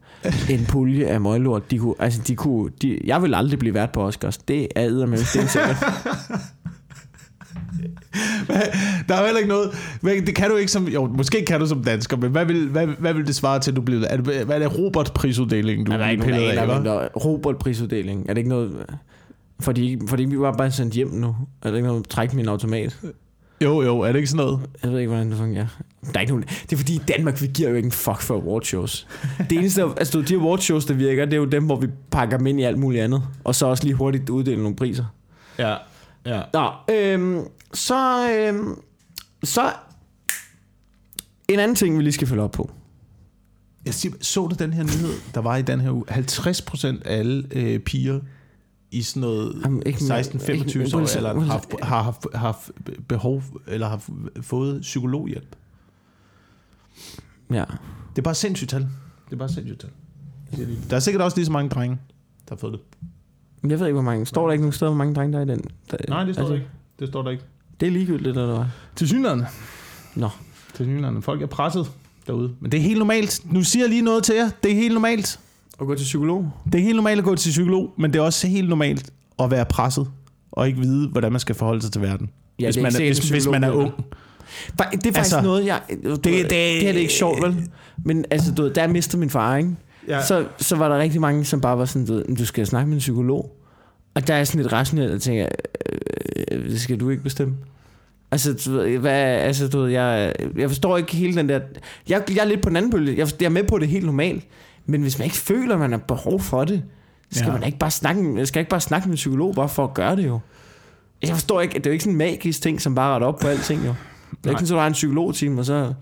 en 0.49 0.65
pulje 0.65 1.05
af 1.05 1.22
møglort. 1.22 1.72
De 1.72 1.78
kunne, 1.78 1.95
altså, 1.99 2.22
de 2.28 2.36
kunne, 2.36 2.72
de, 2.82 2.99
jeg 3.05 3.22
vil 3.22 3.36
aldrig 3.36 3.59
blive 3.59 3.74
vært 3.74 3.91
på 3.91 4.03
Oscars. 4.03 4.38
Det 4.38 4.67
er 4.76 5.05
med 5.05 5.17
det 5.17 5.28
sikkert. 5.28 5.78
Der 9.07 9.15
er 9.15 9.20
jo 9.20 9.26
heller 9.26 9.38
ikke 9.38 9.49
noget... 9.49 9.72
Det 10.28 10.36
kan 10.36 10.49
du 10.49 10.55
ikke 10.55 10.72
som... 10.72 10.88
Jo, 10.88 11.05
måske 11.05 11.45
kan 11.45 11.59
du 11.59 11.67
som 11.67 11.84
dansker, 11.84 12.17
men 12.17 12.32
hvad 12.32 12.45
vil, 12.45 12.67
hvad, 12.67 12.88
hvad 12.88 13.13
vil 13.13 13.28
det 13.28 13.36
svare 13.36 13.59
til, 13.59 13.76
du 13.76 13.82
bliver... 13.82 14.07
Er 14.07 14.17
det, 14.17 14.45
hvad 14.45 14.55
er 14.55 14.59
det 14.59 14.78
Robert-prisuddelingen, 14.78 15.86
du 15.86 15.91
Er 15.91 15.97
der 15.97 16.09
ikke 16.09 16.24
piller 16.24 16.53
der 16.53 16.61
af, 16.61 16.84
der 16.84 17.07
Robert-prisuddeling? 17.07 18.26
Er 18.30 18.34
det 18.34 18.38
ikke 18.38 18.49
noget... 18.49 18.86
For 19.60 19.72
de, 19.72 19.99
for 20.07 20.16
de 20.16 20.24
ikke 20.24 20.38
bare 20.57 20.72
sendt 20.72 20.93
hjem 20.93 21.07
nu? 21.07 21.36
Er 21.62 21.70
det 21.70 21.78
ikke 21.78 21.88
noget, 21.88 22.07
træk 22.07 22.34
min 22.34 22.47
automat? 22.47 22.99
Jo, 23.62 23.82
jo, 23.82 23.99
er 23.99 24.07
det 24.07 24.16
ikke 24.16 24.30
sådan 24.30 24.45
noget? 24.45 24.70
Jeg 24.84 24.91
ved 24.91 24.99
ikke, 24.99 25.10
hvordan 25.10 25.30
det 25.30 25.38
fungerer. 25.38 25.68
Der 26.01 26.12
er 26.16 26.20
ikke 26.20 26.32
nogen, 26.32 26.43
det 26.43 26.74
er 26.74 26.78
fordi 26.78 26.95
i 26.95 27.01
Danmark, 27.07 27.41
vi 27.41 27.47
giver 27.47 27.70
jo 27.70 27.76
ikke 27.76 27.86
en 27.86 27.91
fuck 27.91 28.22
for 28.22 28.36
awardshows. 28.36 29.07
Det 29.49 29.57
eneste, 29.57 29.84
altså 29.84 30.22
de 30.22 30.36
awardshows, 30.36 30.86
der 30.86 30.93
virker, 30.93 31.26
det 31.26 31.34
er 31.34 31.38
jo 31.38 31.45
dem, 31.45 31.66
hvor 31.66 31.76
vi 31.76 31.88
pakker 32.12 32.38
dem 32.38 32.47
ind 32.47 32.60
i 32.60 32.64
alt 32.64 32.78
muligt 32.78 33.03
andet. 33.03 33.24
Og 33.43 33.55
så 33.55 33.66
også 33.66 33.84
lige 33.84 33.93
hurtigt 33.93 34.30
uddele 34.30 34.62
nogle 34.62 34.76
priser. 34.76 35.05
Ja, 35.57 35.76
ja. 36.26 36.41
Nå, 36.53 36.72
øhm, 36.95 37.47
så, 37.74 38.30
øhm, 38.32 38.82
så 39.43 39.72
en 41.47 41.60
anden 41.60 41.76
ting, 41.76 41.97
vi 41.97 42.03
lige 42.03 42.14
skal 42.14 42.28
følge 42.28 42.43
op 42.43 42.51
på. 42.51 42.72
Jeg 43.86 43.93
siger, 43.93 44.16
så 44.22 44.47
du 44.47 44.55
den 44.60 44.74
her 44.74 44.84
nyhed, 44.84 45.14
der 45.34 45.41
var 45.41 45.57
i 45.57 45.62
den 45.62 45.80
her 45.80 45.91
uge? 45.91 46.03
50 46.10 46.62
procent 46.62 47.03
af 47.03 47.18
alle 47.18 47.43
øh, 47.51 47.80
piger 47.80 48.20
i 48.92 49.02
sådan 49.02 49.22
noget 49.22 49.62
Jamen, 49.64 49.84
ikke 49.86 50.04
mere- 50.04 50.20
16-25 50.22 50.52
ikke- 50.52 50.98
år 50.98 51.18
eller 51.18 51.40
har, 51.40 51.46
har, 51.82 52.02
har, 52.04 52.04
har 52.34 52.38
haft 52.40 52.72
behov 53.08 53.44
eller 53.68 53.88
har 53.90 54.02
fået 54.42 54.82
psykologhjælp. 54.82 55.56
Ja. 57.52 57.66
Det 58.16 58.18
er 58.18 58.22
bare 58.22 58.36
sindssygt 58.36 58.70
tal. 58.70 58.82
Det 59.26 59.34
er 59.34 59.38
bare 59.38 59.50
sindssygt 59.50 59.80
tal. 59.80 59.90
Der 60.90 60.96
er 60.96 61.00
sikkert 61.00 61.22
også 61.24 61.38
lige 61.38 61.46
så 61.46 61.52
mange 61.52 61.70
drenge, 61.70 61.98
der 62.50 62.56
har 62.56 62.60
fået 62.60 62.74
det. 62.74 62.82
Men 63.62 63.72
Jeg 63.72 63.80
ved 63.80 63.88
ikke, 63.88 63.94
hvor 63.94 64.02
mange. 64.02 64.26
Står 64.26 64.46
der 64.46 64.52
ikke 64.52 64.62
nogen 64.64 64.74
steder, 64.74 64.92
hvor 64.92 64.98
mange 64.98 65.14
drenge 65.16 65.34
der 65.34 65.40
er 65.40 65.44
i 65.46 65.48
den? 65.48 65.62
Der, 65.92 65.98
Nej, 66.10 66.24
det 66.24 66.36
står 66.36 66.42
altså, 66.42 66.54
der 66.54 66.60
ikke. 66.60 66.70
Det 67.00 67.08
står 67.08 67.22
der 67.22 67.30
ikke. 67.32 67.44
Det 67.80 67.88
er 67.88 67.92
ligegyldigt, 67.92 68.28
eller 68.38 68.56
hvad? 68.56 68.66
Til 68.96 69.08
synligheden. 69.08 69.46
Nå. 70.16 70.30
Det 70.78 71.06
er 71.06 71.22
folk 71.22 71.42
er 71.42 71.46
presset 71.46 71.92
derude. 72.28 72.56
Men 72.60 72.72
det 72.72 72.78
er 72.78 72.82
helt 72.82 72.98
normalt. 73.00 73.42
Nu 73.54 73.64
siger 73.64 73.84
jeg 73.84 73.90
lige 73.90 74.02
noget 74.02 74.24
til 74.24 74.36
jer. 74.36 74.50
Det 74.64 74.72
er 74.72 74.76
helt 74.76 74.94
normalt. 74.94 75.40
Og 75.80 75.88
gå 75.88 75.95
til 75.95 76.03
psykolog? 76.03 76.51
Det 76.65 76.75
er 76.75 76.84
helt 76.84 76.95
normalt 76.95 77.17
at 77.19 77.25
gå 77.25 77.36
til 77.36 77.49
psykolog, 77.49 77.93
men 77.97 78.13
det 78.13 78.19
er 78.19 78.23
også 78.23 78.47
helt 78.47 78.69
normalt 78.69 79.09
at 79.39 79.51
være 79.51 79.65
presset 79.65 80.07
og 80.51 80.67
ikke 80.67 80.80
vide, 80.80 81.07
hvordan 81.07 81.32
man 81.32 81.39
skal 81.39 81.55
forholde 81.55 81.82
sig 81.82 81.91
til 81.91 82.01
verden. 82.01 82.30
Ja, 82.59 82.65
hvis, 82.65 82.77
er 82.77 82.82
man, 82.82 82.91
er, 82.95 82.97
hvis, 82.99 83.19
en 83.30 83.32
hvis 83.34 83.47
man 83.47 83.63
er 83.63 83.71
ung. 83.71 83.91
Det 83.95 84.03
er 84.77 84.88
faktisk 84.91 85.17
Altså, 85.17 85.41
noget, 85.41 85.65
jeg... 85.65 85.82
Det, 85.89 86.03
det- 86.03 86.23
det, 86.23 86.49
det 86.49 86.88
er 86.88 86.91
det 86.93 86.99
ikke 86.99 87.13
sjovt, 87.13 87.41
vel? 87.43 87.69
Men 88.05 88.25
altså, 88.32 88.53
du 88.53 88.61
ved, 88.61 88.73
da 88.73 88.82
jeg 88.82 88.89
mistede 88.89 89.19
min 89.19 89.30
far, 89.30 89.57
ikke? 89.57 89.69
Ja. 90.07 90.23
Så, 90.25 90.45
så 90.57 90.75
var 90.75 90.89
der 90.89 90.97
rigtig 90.97 91.21
mange, 91.21 91.45
som 91.45 91.61
bare 91.61 91.77
var 91.77 91.86
sådan, 91.86 92.05
du, 92.07 92.13
ved, 92.13 92.36
du 92.36 92.45
skal 92.45 92.67
snakke 92.67 92.88
med 92.88 92.95
en 92.95 92.99
psykolog. 92.99 93.55
Og 94.15 94.27
der 94.27 94.34
er 94.34 94.43
sådan 94.43 94.61
lidt 94.61 94.73
rationelt, 94.73 95.11
at 95.13 95.21
tænke, 95.21 95.47
øh, 96.51 96.63
det 96.71 96.82
skal 96.82 96.99
du 96.99 97.09
ikke 97.09 97.23
bestemme. 97.23 97.55
Altså, 98.32 98.53
du 98.65 98.71
ved, 98.71 98.97
hvad, 98.97 99.11
altså, 99.21 99.67
du 99.67 99.80
ved, 99.80 99.89
jeg, 99.89 100.34
jeg 100.57 100.69
forstår 100.69 100.97
ikke 100.97 101.15
hele 101.15 101.36
den 101.36 101.49
der... 101.49 101.59
Jeg, 102.09 102.23
jeg 102.30 102.38
er 102.41 102.45
lidt 102.45 102.61
på 102.61 102.69
den 102.69 102.77
anden 102.77 102.91
bølge. 102.91 103.17
Jeg, 103.17 103.27
jeg 103.39 103.45
er 103.45 103.49
med 103.49 103.63
på 103.63 103.77
det 103.77 103.88
helt 103.88 104.05
normalt. 104.05 104.43
Men 104.90 105.02
hvis 105.02 105.18
man 105.20 105.26
ikke 105.26 105.38
føler, 105.38 105.74
at 105.74 105.80
man 105.80 105.92
har 105.92 105.98
behov 106.00 106.40
for 106.40 106.66
det, 106.66 106.84
så 107.32 107.40
skal 107.40 107.48
Ja. 107.52 107.54
man 107.58 107.64
ikke 107.64 107.78
bare 107.78 107.92
snakke, 107.92 108.46
skal 108.46 108.60
ikke 108.60 108.70
bare 108.70 108.82
snakke 108.82 109.08
med 109.08 109.14
en 109.14 109.16
psykolog, 109.16 109.56
bare 109.56 109.70
for 109.70 109.84
at 109.84 109.94
gøre 109.94 110.16
det 110.16 110.26
jo. 110.28 110.40
Jeg 111.22 111.30
forstår 111.30 111.62
ikke, 111.62 111.74
det 111.74 111.86
er 111.86 111.90
jo 111.90 111.94
ikke 111.94 112.04
sådan 112.04 112.14
en 112.14 112.18
magisk 112.18 112.62
ting, 112.62 112.82
som 112.82 112.96
bare 112.96 113.14
retter 113.14 113.28
op 113.28 113.40
på 113.40 113.48
alting 113.48 113.86
jo. 113.86 113.94
Det 114.32 114.46
er 114.46 114.50
ikke 114.50 114.60
sådan, 114.60 114.64
at 114.66 114.70
du 114.70 114.76
har 114.80 114.88
en 114.88 114.94
psykologteam, 114.94 115.58
og 115.58 115.66
så... 115.66 115.94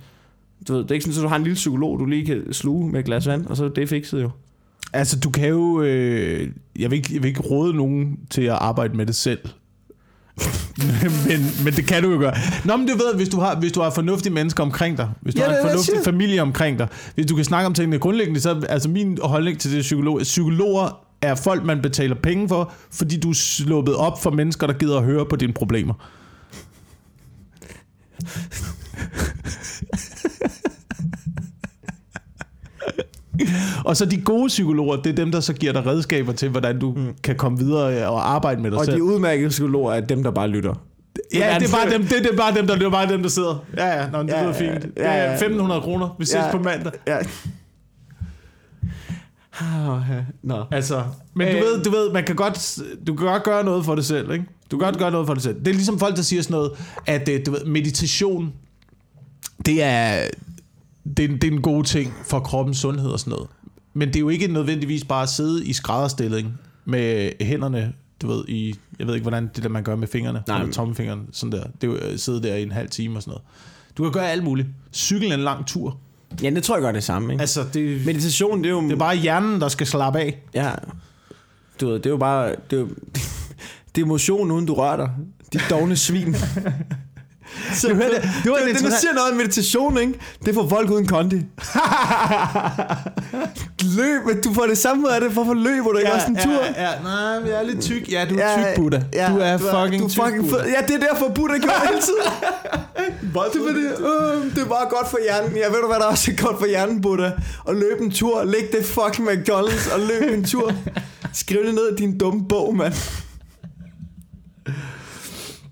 Du 0.67 0.73
ved, 0.73 0.83
det 0.83 0.91
er 0.91 0.95
ikke 0.95 1.05
sådan, 1.05 1.19
at 1.19 1.23
du 1.23 1.27
har 1.27 1.35
en 1.35 1.43
lille 1.43 1.55
psykolog, 1.55 1.99
du 1.99 2.05
lige 2.05 2.25
kan 2.25 2.53
sluge 2.53 2.89
med 2.91 2.99
et 2.99 3.05
glas 3.05 3.27
vand, 3.27 3.45
og 3.45 3.57
så 3.57 3.65
er 3.65 3.69
det 3.69 3.89
fikset 3.89 4.21
jo. 4.21 4.29
Altså, 4.93 5.19
du 5.19 5.29
kan 5.29 5.49
jo... 5.49 5.81
Øh, 5.81 6.49
jeg, 6.79 6.91
vil 6.91 6.97
ikke, 6.97 7.13
jeg 7.13 7.23
vil 7.23 7.29
ikke 7.29 7.41
råde 7.41 7.73
nogen 7.73 8.19
til 8.29 8.41
at 8.41 8.53
arbejde 8.61 8.97
med 8.97 9.05
det 9.05 9.15
selv. 9.15 9.39
men, 11.27 11.45
men 11.63 11.73
det 11.73 11.87
kan 11.87 12.03
du 12.03 12.11
jo 12.11 12.17
gøre. 12.17 12.33
Nå, 12.65 12.77
men 12.77 12.87
du 12.87 12.93
ved, 12.93 13.15
hvis 13.15 13.29
du 13.29 13.39
har, 13.39 13.55
hvis 13.55 13.71
du 13.71 13.81
har 13.81 13.89
fornuftige 13.89 14.33
mennesker 14.33 14.63
omkring 14.63 14.97
dig, 14.97 15.09
hvis 15.21 15.35
du 15.35 15.41
Ja, 15.41 15.47
har 15.47 15.57
en 15.57 15.69
fornuftig 15.69 15.95
familie 16.05 16.41
omkring 16.41 16.79
dig, 16.79 16.87
hvis 17.15 17.25
du 17.25 17.35
kan 17.35 17.45
snakke 17.45 17.65
om 17.65 17.73
tingene 17.73 17.99
grundlæggende, 17.99 18.41
så 18.41 18.65
altså 18.69 18.89
min 18.89 19.17
holdning 19.23 19.59
til 19.59 19.71
det 19.71 19.81
psykolog, 19.81 20.19
psykologer 20.23 20.99
er 21.21 21.35
folk, 21.35 21.65
man 21.65 21.81
betaler 21.81 22.15
penge 22.15 22.47
for, 22.47 22.73
fordi 22.91 23.19
du 23.19 23.29
er 23.29 23.33
sluppet 23.33 23.95
op 23.95 24.23
for 24.23 24.31
mennesker, 24.31 24.67
der 24.67 24.73
gider 24.73 24.97
at 24.97 25.03
høre 25.03 25.25
på 25.25 25.35
dine 25.35 25.53
problemer. 25.53 25.93
Og 33.85 33.97
så 33.97 34.05
de 34.05 34.17
gode 34.21 34.47
psykologer, 34.47 34.95
det 34.95 35.09
er 35.09 35.15
dem, 35.15 35.31
der 35.31 35.39
så 35.39 35.53
giver 35.53 35.73
dig 35.73 35.85
redskaber 35.85 36.33
til, 36.33 36.49
hvordan 36.49 36.79
du 36.79 36.93
mm. 36.97 37.07
kan 37.23 37.35
komme 37.35 37.57
videre 37.57 38.07
og 38.09 38.29
arbejde 38.35 38.61
med 38.61 38.71
dig 38.71 38.79
Og 38.79 38.85
selv. 38.85 38.97
de 38.97 39.03
udmærkede 39.03 39.49
psykologer 39.49 39.93
er 39.93 39.99
dem, 39.99 40.23
der 40.23 40.31
bare 40.31 40.47
lytter. 40.47 40.73
Ja, 41.33 41.57
det 41.59 41.67
er 41.67 41.71
bare 41.71 41.93
dem, 41.93 42.01
det, 42.01 42.11
det 42.23 42.29
er 42.33 42.37
bare 42.37 42.55
dem, 42.55 42.67
der, 42.67 42.75
det 42.75 42.85
er 42.85 42.89
bare 42.89 43.09
dem, 43.09 43.21
der 43.21 43.29
sidder. 43.29 43.65
Ja, 43.77 43.87
ja, 44.01 44.09
nå, 44.09 44.23
det 44.23 44.29
Ja, 44.29 44.43
lyder 44.43 44.53
fint. 44.53 44.81
Det 44.83 44.91
ja, 44.97 45.23
ja. 45.25 45.31
1500 45.33 45.81
kroner. 45.81 46.15
Vi 46.19 46.25
ses 46.25 46.33
Ja. 46.35 46.51
på 46.51 46.57
mandag. 46.57 46.91
Ja. 47.07 47.17
Nå. 50.43 50.63
Altså, 50.71 51.03
men 51.35 51.47
du 51.47 51.53
Øh. 51.57 51.61
ved, 51.61 51.83
du 51.83 51.89
ved, 51.89 52.11
man 52.13 52.23
kan 52.23 52.35
godt, 52.35 52.79
du 53.07 53.15
kan 53.15 53.25
godt 53.27 53.43
gøre 53.43 53.63
noget 53.63 53.85
for 53.85 53.95
det 53.95 54.05
selv, 54.05 54.31
ikke? 54.31 54.45
Du 54.71 54.77
kan 54.77 54.85
godt 54.85 54.97
gøre 54.97 55.11
noget 55.11 55.27
for 55.27 55.33
det 55.33 55.43
selv. 55.43 55.59
Det 55.59 55.67
er 55.67 55.73
ligesom 55.73 55.99
folk, 55.99 56.15
der 56.15 56.21
siger 56.21 56.41
sådan 56.41 56.55
noget, 56.55 56.71
at 57.05 57.29
øh, 57.29 57.45
du 57.45 57.51
ved, 57.51 57.65
meditation, 57.65 58.53
det 59.65 59.83
er, 59.83 60.19
det, 61.17 61.25
er, 61.25 61.27
det 61.27 61.43
er 61.43 61.51
en 61.51 61.61
god 61.61 61.83
ting 61.83 62.13
for 62.23 62.39
kroppens 62.39 62.77
sundhed 62.77 63.09
og 63.09 63.19
sådan 63.19 63.31
noget. 63.31 63.47
Men 63.93 64.07
det 64.07 64.15
er 64.15 64.19
jo 64.19 64.29
ikke 64.29 64.47
nødvendigvis 64.47 65.03
bare 65.03 65.23
at 65.23 65.29
sidde 65.29 65.65
i 65.65 65.73
skrædderstilling 65.73 66.59
med 66.85 67.31
hænderne, 67.41 67.93
du 68.21 68.27
ved, 68.27 68.43
i, 68.47 68.75
jeg 68.99 69.07
ved 69.07 69.13
ikke, 69.13 69.23
hvordan 69.23 69.49
det 69.55 69.63
der, 69.63 69.69
man 69.69 69.83
gør 69.83 69.95
med 69.95 70.07
fingrene, 70.07 70.43
Nej, 70.47 70.63
med 70.63 70.73
tommelfingeren, 70.73 71.27
sådan 71.31 71.51
der. 71.51 71.63
Det 71.81 71.87
er 71.87 71.91
jo 71.91 71.97
at 71.97 72.19
sidde 72.19 72.43
der 72.43 72.55
i 72.55 72.63
en 72.63 72.71
halv 72.71 72.89
time 72.89 73.17
og 73.17 73.23
sådan 73.23 73.31
noget. 73.31 73.43
Du 73.97 74.03
kan 74.03 74.11
gøre 74.11 74.31
alt 74.31 74.43
muligt. 74.43 74.67
Cykle 74.93 75.33
en 75.33 75.39
lang 75.39 75.67
tur. 75.67 75.97
Ja, 76.43 76.49
det 76.49 76.63
tror 76.63 76.75
jeg 76.75 76.81
godt 76.81 76.95
det 76.95 77.03
samme, 77.03 77.33
ikke? 77.33 77.41
Altså, 77.41 77.65
det, 77.73 78.05
Meditation, 78.05 78.57
det 78.57 78.65
er 78.65 78.69
jo... 78.69 78.81
det 78.81 78.91
er 78.91 78.95
bare 78.95 79.15
hjernen, 79.15 79.61
der 79.61 79.67
skal 79.67 79.87
slappe 79.87 80.19
af. 80.19 80.39
Ja. 80.53 80.71
Du 81.81 81.87
ved, 81.87 81.95
det 81.95 82.05
er 82.05 82.09
jo 82.09 82.17
bare... 82.17 82.55
Det 82.69 82.77
er, 82.77 82.79
jo, 82.79 82.89
det 83.95 84.01
er 84.01 84.05
motion, 84.05 84.51
uden 84.51 84.65
du 84.65 84.73
rører 84.73 84.97
dig. 84.97 85.09
De 85.53 85.59
dogne 85.69 85.95
svin. 85.95 86.35
Du 87.81 87.95
hørte- 87.95 88.21
det 88.43 88.51
var 88.51 88.57
en 88.57 88.67
det, 88.67 88.75
det, 88.75 88.83
det, 88.83 88.93
siger 88.93 89.13
noget 89.13 89.31
om 89.31 89.37
meditation, 89.37 89.97
ikke? 89.97 90.13
Det 90.41 90.47
er 90.49 90.53
for 90.53 90.67
folk 90.69 90.89
uden 90.89 91.07
kondi. 91.07 91.45
Løb, 93.97 94.43
du 94.43 94.53
får 94.53 94.65
det 94.65 94.77
samme 94.77 95.03
ud 95.07 95.09
af 95.11 95.21
det. 95.21 95.29
Hvorfor 95.31 95.53
løber 95.53 95.91
du 95.91 95.97
ikke 95.97 96.13
også 96.13 96.27
en 96.27 96.35
tur? 96.35 96.51
Ja, 96.53 96.83
ja, 96.83 96.89
nej, 97.03 97.39
men 97.39 97.47
jeg 97.49 97.57
er 97.59 97.63
lidt 97.63 97.81
tyk. 97.81 98.11
Ja, 98.11 98.25
du 98.29 98.35
er 98.35 98.49
Ja, 98.51 98.55
tyk, 98.73 98.75
Buddha. 98.81 98.99
ja, 99.13 99.29
du 99.33 99.37
er 99.39 99.57
fucking 99.57 100.01
du 100.01 100.05
er 100.05 100.09
tyk, 100.09 100.23
fucking 100.23 100.49
fed. 100.49 100.59
Ja, 100.59 100.81
det 100.87 100.95
er 101.03 101.07
derfor 101.09 101.27
Buddha 101.29 101.57
gjorde 101.57 101.75
hele 101.89 102.01
tiden. 102.01 102.21
det, 103.53 103.61
var 103.61 103.73
det, 103.73 103.85
øh, 103.99 104.55
det 104.55 104.61
er 104.63 104.65
bare 104.69 104.87
godt 104.89 105.09
for 105.09 105.17
hjernen. 105.23 105.57
Jeg 105.57 105.71
ved 105.71 105.81
du, 105.81 105.87
hvad 105.87 105.97
der 105.99 106.05
også 106.05 106.31
er 106.31 106.35
godt 106.45 106.59
for 106.59 106.65
hjernen, 106.65 107.01
Buddha? 107.01 107.29
At 107.69 107.75
løbe 107.75 108.01
en 108.03 108.11
tur. 108.11 108.43
Læg 108.43 108.71
det 108.71 108.85
fucking 108.85 109.29
McDonald's 109.29 109.93
og 109.93 109.99
løb 109.99 110.33
en 110.33 110.43
tur. 110.45 110.71
Skriv 111.33 111.65
det 111.65 111.75
ned 111.75 111.91
i 111.93 111.95
din 111.95 112.17
dumme 112.17 112.47
bog, 112.49 112.75
mand. 112.75 112.93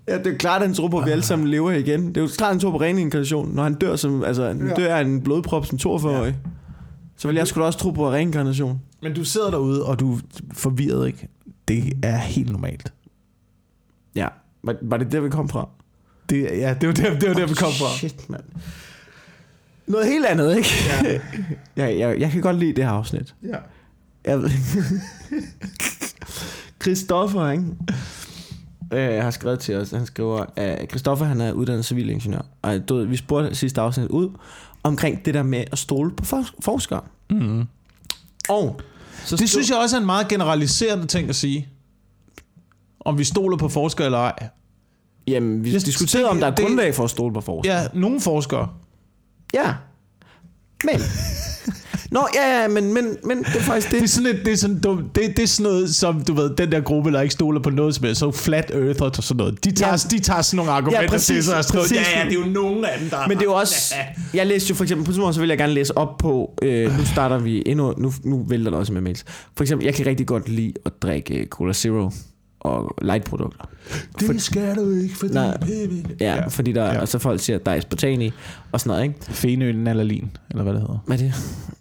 Ja, 0.08 0.18
det 0.18 0.26
er 0.26 0.36
klart, 0.38 0.62
at 0.62 0.68
han 0.68 0.74
tror 0.74 0.88
på, 0.88 0.98
at 0.98 1.06
vi 1.06 1.10
alle 1.10 1.22
sammen 1.24 1.48
lever 1.48 1.70
igen. 1.70 2.08
Det 2.08 2.16
er 2.16 2.20
jo 2.20 2.28
klart, 2.36 2.48
at 2.48 2.54
han 2.54 2.60
tror 2.60 2.70
på 2.70 2.80
reinkarnation. 2.80 3.54
Når 3.54 3.62
han 3.62 3.74
dør 3.74 3.96
som, 3.96 4.24
altså, 4.24 4.46
han 4.46 4.68
Ja. 4.68 4.74
dør 4.74 4.94
af 4.96 5.00
en 5.00 5.22
blodprop 5.22 5.66
som 5.66 5.78
42-årig. 5.78 6.36
Så 7.16 7.28
vil 7.28 7.36
jeg 7.36 7.46
sgu 7.46 7.60
da 7.60 7.64
også 7.66 7.78
tro 7.78 7.90
på 7.90 8.10
reinkarnation. 8.12 8.80
Men 9.02 9.14
du 9.14 9.24
sidder 9.24 9.50
derude, 9.50 9.84
og 9.84 10.00
du 10.00 10.14
er 10.14 10.18
forvirret, 10.52 11.06
ikke? 11.06 11.28
Det 11.68 11.92
er 12.02 12.16
helt 12.16 12.52
normalt. 12.52 12.92
Ja. 14.14 14.28
Var, 14.62 14.74
var 14.82 14.96
det 14.96 15.12
der, 15.12 15.20
vi 15.20 15.30
kom 15.30 15.48
fra? 15.48 15.68
Det, 16.30 16.42
ja, 16.42 16.74
det 16.80 16.86
var 16.88 16.94
der, 16.94 17.18
det 17.18 17.28
var 17.28 17.34
der 17.34 17.46
vi 17.46 17.54
kom 17.54 17.72
fra. 17.72 17.96
Shit, 17.96 18.30
mand. 18.30 18.42
Noget 19.86 20.06
helt 20.06 20.26
andet, 20.26 20.56
ikke? 20.56 20.68
Ja. 21.04 21.18
jeg, 21.86 21.98
jeg, 21.98 22.20
jeg 22.20 22.30
kan 22.30 22.40
godt 22.40 22.56
lide 22.56 22.72
det 22.76 22.84
her 22.84 22.90
afsnit. 22.90 23.34
Ja. 23.42 23.56
Jeg 24.24 24.40
Christoffer, 26.82 27.50
ikke? 27.50 27.64
Øh, 28.92 29.22
har 29.22 29.30
skrevet 29.30 29.58
til 29.60 29.76
os, 29.76 29.90
han 29.90 30.06
skriver, 30.06 30.44
at 30.56 30.88
Christoffer 30.90 31.24
han 31.26 31.40
er 31.40 31.52
uddannet 31.52 31.84
civilingeniør. 31.84 32.40
Og 32.62 32.88
du, 32.88 33.04
vi 33.04 33.16
spurgte 33.16 33.54
sidste 33.54 33.80
afsnit 33.80 34.08
ud 34.08 34.28
omkring 34.82 35.24
det 35.24 35.34
der 35.34 35.42
med 35.42 35.64
at 35.72 35.78
stole 35.78 36.10
på 36.10 36.24
for- 36.24 36.46
forskere. 36.60 37.00
Mm. 37.30 37.64
Og 38.48 38.80
så 39.24 39.36
Det 39.36 39.48
synes 39.50 39.70
jeg 39.70 39.78
også 39.78 39.96
er 39.96 40.00
en 40.00 40.06
meget 40.06 40.28
generaliserende 40.28 41.06
ting 41.06 41.28
at 41.28 41.34
sige. 41.36 41.68
Om 43.00 43.18
vi 43.18 43.24
stoler 43.24 43.56
på 43.56 43.68
forskere 43.68 44.04
eller 44.06 44.18
ej. 44.18 44.48
Jamen, 45.28 45.64
vi 45.64 45.72
Jeg 45.72 45.80
diskuterede, 45.86 46.28
om 46.30 46.38
der 46.38 46.46
er 46.46 46.50
det- 46.50 46.64
grundlag 46.64 46.94
for 46.94 47.04
at 47.04 47.10
stole 47.10 47.34
på 47.34 47.40
forskere. 47.40 47.74
Ja, 47.80 47.86
nogle 47.94 48.20
forskere. 48.20 48.68
Ja. 49.54 49.74
Men... 50.84 51.00
Nå, 52.10 52.28
ja, 52.34 52.60
ja, 52.62 52.68
men, 52.68 52.94
men, 52.94 53.16
men 53.24 53.38
det 53.38 53.56
er 53.56 53.60
faktisk 53.60 53.90
det. 53.90 54.00
Det 54.00 54.04
er 54.04 54.08
sådan, 54.08 54.26
et, 54.36 54.40
det, 54.44 54.52
er 54.52 54.56
sådan, 54.56 54.80
du, 54.80 55.00
det, 55.14 55.36
det 55.36 55.42
er 55.42 55.46
sådan 55.46 55.72
noget, 55.72 55.94
som 55.94 56.24
du 56.24 56.34
ved, 56.34 56.50
den 56.56 56.72
der 56.72 56.80
gruppe, 56.80 57.12
der 57.12 57.20
ikke 57.20 57.32
stoler 57.32 57.60
på 57.60 57.70
noget 57.70 57.94
som 57.94 58.04
helst, 58.04 58.18
så 58.18 58.30
flat 58.30 58.70
earth 58.74 59.02
og 59.02 59.14
sådan 59.14 59.36
noget. 59.38 59.64
De 59.64 59.70
tager, 59.72 59.92
Ja. 59.92 60.16
de 60.16 60.22
tager 60.22 60.42
sådan 60.42 60.56
nogle 60.56 60.72
argumenter 60.72 61.02
Ja, 61.02 61.08
præcis, 61.08 61.26
til 61.26 61.44
sig 61.44 61.56
og 61.56 61.64
skriver, 61.64 61.84
præcis. 61.84 61.96
ja, 61.96 62.18
ja, 62.18 62.24
det 62.24 62.36
er 62.38 62.40
jo 62.40 62.46
nogen 62.52 62.84
af 62.84 62.98
dem, 63.00 63.10
der 63.10 63.28
Men 63.28 63.36
det 63.36 63.42
er 63.42 63.50
jo 63.50 63.54
også... 63.54 63.94
Jeg 64.34 64.46
læste 64.46 64.70
jo 64.70 64.74
for 64.74 64.84
eksempel... 64.84 65.06
På 65.06 65.12
sådan 65.12 65.34
så 65.34 65.40
vil 65.40 65.48
jeg 65.48 65.58
gerne 65.58 65.72
læse 65.72 65.96
op 65.98 66.18
på... 66.18 66.54
Øh, 66.62 66.98
nu 66.98 67.04
starter 67.04 67.38
vi 67.38 67.62
endnu... 67.66 67.94
Nu, 67.98 68.12
nu 68.24 68.44
vælter 68.48 68.70
der 68.70 68.78
også 68.78 68.92
med 68.92 69.00
mails. 69.00 69.24
For 69.56 69.64
eksempel, 69.64 69.84
jeg 69.84 69.94
kan 69.94 70.06
rigtig 70.06 70.26
godt 70.26 70.48
lide 70.48 70.72
at 70.86 70.92
drikke 71.02 71.34
øh, 71.34 71.46
Cola 71.46 71.72
Zero 71.72 72.10
og 72.66 72.94
light-produkter. 73.02 73.68
Det 74.20 74.42
skal 74.42 74.76
du 74.76 74.90
ikke, 74.90 75.16
fordi... 75.16 75.34
Nej. 75.34 75.58
Ja, 76.20 76.34
ja, 76.34 76.46
fordi 76.48 76.72
der 76.72 76.84
Ja. 76.84 76.92
ja. 76.92 77.00
altså 77.00 77.18
folk 77.18 77.40
siger, 77.40 77.58
at 77.58 77.66
der 77.66 77.72
er 77.72 77.76
i, 78.22 78.32
og 78.72 78.80
sådan 78.80 78.88
noget, 78.90 79.02
ikke? 79.04 79.14
Fenølen 79.20 79.86
allerlin, 79.86 80.30
eller 80.50 80.62
hvad 80.62 80.72
det 80.72 80.80
hedder. 80.80 80.98
Men 81.06 81.18
det, 81.18 81.32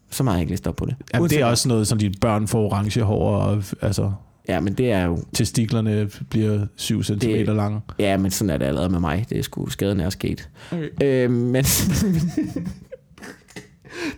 så 0.09 0.23
meget 0.23 0.33
har 0.33 0.37
jeg 0.39 0.41
ikke 0.43 0.51
læst 0.51 0.67
op 0.67 0.75
på 0.75 0.85
det. 0.85 0.95
Jamen, 1.13 1.29
det 1.29 1.35
er 1.35 1.39
hvad. 1.43 1.51
også 1.51 1.67
noget, 1.67 1.87
som 1.87 1.97
dine 1.97 2.13
børn 2.21 2.47
får 2.47 2.65
orange 2.65 3.01
hår, 3.01 3.29
og 3.37 3.63
altså, 3.81 4.11
Ja, 4.49 4.59
men 4.59 4.73
det 4.73 4.91
er 4.91 5.05
jo... 5.05 5.19
testiklerne 5.33 6.09
bliver 6.29 6.65
7 6.75 7.03
cm 7.03 7.13
Det- 7.19 7.47
lange. 7.55 7.81
Ja, 7.99 8.17
men 8.17 8.31
sådan 8.31 8.49
er 8.49 8.57
det 8.57 8.65
allerede 8.65 8.89
med 8.89 8.99
mig. 8.99 9.25
Det 9.29 9.37
er 9.39 9.43
sgu 9.43 9.69
skaden 9.69 9.99
er 9.99 10.09
sket. 10.09 10.49
Okay. 10.71 10.89
Øh, 11.03 11.31
men... 11.31 11.65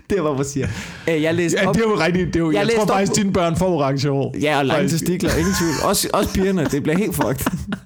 det 0.10 0.24
var, 0.24 0.30
hvad 0.34 0.46
jeg 0.46 0.46
siger. 0.46 0.68
Øh, 1.10 1.22
jeg 1.22 1.34
læste 1.36 1.58
Ja, 1.62 1.68
op... 1.70 1.76
det 1.76 1.84
er 1.84 1.90
jo 1.90 2.00
rigtigt. 2.00 2.28
Det 2.28 2.36
er 2.36 2.40
jo, 2.40 2.52
Jeg 2.52 2.62
jeg, 2.68 2.72
tror 2.76 2.82
op 2.82 2.88
faktisk, 2.90 3.12
på- 3.12 3.16
dine 3.16 3.34
børn 3.34 3.56
får 3.56 3.68
orange 3.68 4.10
hår. 4.10 4.36
Ja, 4.42 4.58
og 4.60 4.66
lange 4.66 4.90
testikler, 4.90 5.30
ingen 5.36 5.54
tvivl. 5.60 5.74
Også, 5.84 6.10
også 6.14 6.34
pigerne, 6.34 6.66
det 6.66 6.84
bliver 6.84 6.98
helt 6.98 7.16
fucked. 7.16 7.52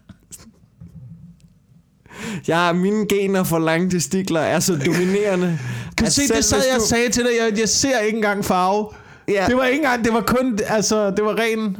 Jeg 2.48 2.58
har 2.58 2.74
mine 2.74 3.08
gener 3.08 3.44
for 3.44 3.60
lange 3.60 3.90
testikler 3.90 4.40
er 4.40 4.60
så 4.60 4.74
dominerende. 4.86 5.60
Kan 5.98 6.06
du 6.08 6.12
se, 6.12 6.22
selv 6.28 6.36
det 6.38 6.46
sad 6.46 6.58
jeg 6.72 6.80
du- 6.80 6.86
sagde 6.86 7.10
til 7.10 7.24
dig, 7.24 7.32
jeg, 7.42 7.60
jeg 7.60 7.70
ser 7.70 8.00
ikke 8.00 8.16
engang 8.16 8.46
farve. 8.46 8.88
Ja, 9.28 9.46
Det 9.50 9.56
var 9.58 9.66
ikke 9.66 9.78
engang, 9.78 10.06
det 10.06 10.14
var 10.14 10.22
kun, 10.22 10.60
altså, 10.68 11.12
det 11.12 11.24
var 11.26 11.40
ren... 11.40 11.78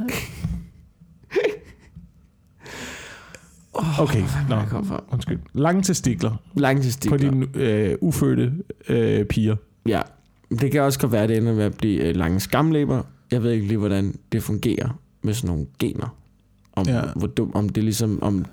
Okay, 3.98 4.22
nå, 4.48 4.56
jeg 4.56 4.66
kom 4.70 4.86
fra? 4.86 5.04
undskyld. 5.12 5.38
Lange 5.54 5.82
testikler 5.82 6.36
lange 6.56 6.80
på 6.80 6.84
testikler. 6.84 7.18
dine 7.18 7.46
øh, 7.54 7.94
ufødte 8.00 8.52
øh, 8.88 9.24
piger. 9.24 9.56
Ja, 9.86 10.00
det 10.60 10.72
kan 10.72 10.80
også 10.82 10.98
godt 10.98 11.12
være, 11.12 11.22
at 11.22 11.28
det 11.28 11.36
ender 11.36 11.54
med 11.54 11.64
at 11.64 11.76
blive 11.76 12.00
øh, 12.02 12.16
lange 12.16 12.40
skamlæber. 12.40 13.02
Jeg 13.30 13.42
ved 13.42 13.50
ikke 13.52 13.66
lige, 13.66 13.78
hvordan 13.78 14.14
det 14.32 14.42
fungerer 14.42 14.98
med 15.22 15.34
sådan 15.34 15.50
nogle 15.50 15.66
gener. 15.78 16.16
Om, 16.76 16.86
Ja. 16.86 17.00
hvor 17.16 17.26
dum, 17.26 17.52
om 17.54 17.68
det 17.68 17.84
ligesom... 17.84 18.18
Om, 18.22 18.44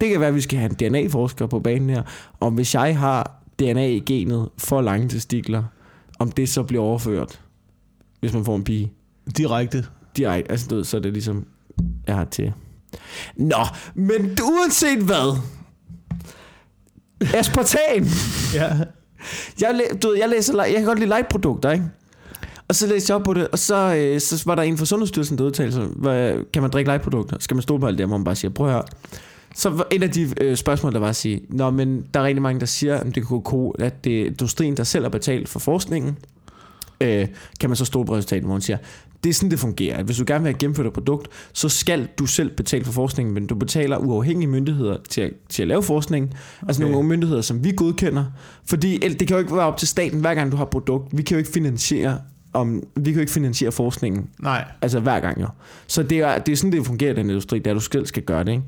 det 0.00 0.08
kan 0.10 0.20
være, 0.20 0.28
at 0.28 0.34
vi 0.34 0.40
skal 0.40 0.58
have 0.58 0.70
en 0.70 0.92
DNA-forsker 0.92 1.46
på 1.46 1.60
banen 1.60 1.90
her. 1.90 2.02
Om 2.40 2.54
hvis 2.54 2.74
jeg 2.74 2.98
har 2.98 3.42
DNA 3.58 3.86
i 3.86 4.00
genet 4.00 4.48
for 4.58 4.80
lange 4.80 5.08
testikler, 5.08 5.62
om 6.18 6.30
det 6.32 6.48
så 6.48 6.62
bliver 6.62 6.82
overført, 6.82 7.40
hvis 8.20 8.32
man 8.32 8.44
får 8.44 8.56
en 8.56 8.64
pige 8.64 8.92
Direkte. 9.36 9.84
direkte. 10.16 10.50
Altså, 10.50 10.66
du 10.68 10.74
ved, 10.76 10.84
så 10.84 10.96
er 10.96 11.00
det 11.00 11.12
ligesom, 11.12 11.46
jeg 12.06 12.14
har 12.16 12.24
til. 12.24 12.52
Nå, 13.36 13.56
men 13.94 14.38
uanset 14.42 14.98
hvad. 15.02 15.38
Aspartan. 17.34 18.06
Ja. 18.54 18.70
Jeg, 19.60 19.80
du 20.02 20.08
ved, 20.08 20.16
jeg, 20.16 20.28
læser, 20.28 20.64
jeg 20.64 20.74
kan 20.74 20.84
godt 20.84 20.98
lide 20.98 21.08
lightprodukter, 21.08 21.70
ikke? 21.70 21.84
Og 22.68 22.74
så 22.74 22.86
læste 22.86 23.10
jeg 23.10 23.16
op 23.16 23.22
på 23.22 23.34
det, 23.34 23.48
og 23.48 23.58
så, 23.58 23.94
øh, 23.94 24.20
så 24.20 24.42
var 24.46 24.54
der 24.54 24.62
en 24.62 24.78
fra 24.78 24.84
Sundhedsstyrelsen, 24.84 25.38
der 25.38 25.44
udtalte 25.44 25.72
sig, 25.72 25.84
hvad, 25.84 26.34
kan 26.52 26.62
man 26.62 26.70
drikke 26.70 26.90
lightprodukter? 26.90 27.36
Skal 27.40 27.54
man 27.54 27.62
stole 27.62 27.80
på 27.80 27.86
alt 27.86 27.98
det, 27.98 28.06
hvor 28.06 28.16
man 28.16 28.24
bare 28.24 28.34
siger, 28.34 28.50
prøv 28.50 28.66
at 28.66 28.72
høre. 28.72 28.84
Så 29.54 29.84
en 29.90 30.02
af 30.02 30.10
de 30.10 30.34
øh, 30.40 30.56
spørgsmål, 30.56 30.92
der 30.92 30.98
var 30.98 31.08
at 31.08 31.16
sige, 31.16 31.40
Nå, 31.48 31.70
men 31.70 32.06
der 32.14 32.20
er 32.20 32.24
rigtig 32.24 32.42
mange, 32.42 32.60
der 32.60 32.66
siger, 32.66 32.96
at 32.96 33.14
det 33.14 33.26
kunne 33.26 33.40
gå, 33.40 33.70
at 33.70 34.04
det 34.04 34.20
er 34.20 34.26
industrien, 34.26 34.76
der 34.76 34.84
selv 34.84 35.04
har 35.04 35.08
betalt 35.08 35.48
for 35.48 35.58
forskningen. 35.58 36.18
Øh, 37.00 37.26
kan 37.60 37.70
man 37.70 37.76
så 37.76 37.84
stole 37.84 38.06
på 38.06 38.16
resultatet, 38.16 38.44
hvor 38.44 38.54
man 38.54 38.62
siger, 38.62 38.78
det 39.24 39.30
er 39.30 39.34
sådan, 39.34 39.50
det 39.50 39.58
fungerer. 39.58 40.02
Hvis 40.02 40.16
du 40.18 40.24
gerne 40.26 40.44
vil 40.44 40.52
have 40.52 40.58
gennemført 40.58 40.86
et 40.86 40.92
produkt, 40.92 41.28
så 41.52 41.68
skal 41.68 42.08
du 42.18 42.26
selv 42.26 42.50
betale 42.56 42.84
for 42.84 42.92
forskningen, 42.92 43.34
men 43.34 43.46
du 43.46 43.54
betaler 43.54 43.96
uafhængige 43.96 44.48
myndigheder 44.48 44.96
til 45.08 45.20
at, 45.20 45.30
til 45.48 45.62
at 45.62 45.68
lave 45.68 45.82
forskning. 45.82 46.24
Okay. 46.26 46.68
Altså 46.68 46.82
Okay. 46.82 46.92
nogle 46.92 47.08
myndigheder, 47.08 47.40
som 47.42 47.64
vi 47.64 47.72
godkender. 47.76 48.24
Fordi 48.66 48.98
det 48.98 49.18
kan 49.28 49.28
jo 49.28 49.38
ikke 49.38 49.56
være 49.56 49.64
op 49.66 49.76
til 49.76 49.88
staten, 49.88 50.20
hver 50.20 50.34
gang 50.34 50.52
du 50.52 50.56
har 50.56 50.64
et 50.64 50.70
produkt. 50.70 51.16
Vi 51.16 51.22
kan 51.22 51.34
jo 51.34 51.38
ikke 51.38 51.50
finansiere 51.50 52.18
om, 52.52 52.82
vi 52.96 53.04
kan 53.04 53.14
jo 53.14 53.20
ikke 53.20 53.32
finansiere 53.32 53.72
forskningen, 53.72 54.26
Nej. 54.42 54.64
altså 54.82 55.00
hver 55.00 55.20
gang 55.20 55.40
jo. 55.40 55.46
Så 55.86 56.02
det 56.02 56.18
er, 56.18 56.38
det 56.38 56.52
er 56.52 56.56
sådan, 56.56 56.72
det 56.72 56.86
fungerer 56.86 57.12
i 57.12 57.16
den 57.16 57.30
industri, 57.30 57.58
det 57.58 57.66
er, 57.66 57.70
at 57.70 57.74
du 57.74 57.80
selv 57.80 58.06
skal 58.06 58.22
gøre 58.22 58.44
det, 58.44 58.50
ikke? 58.52 58.62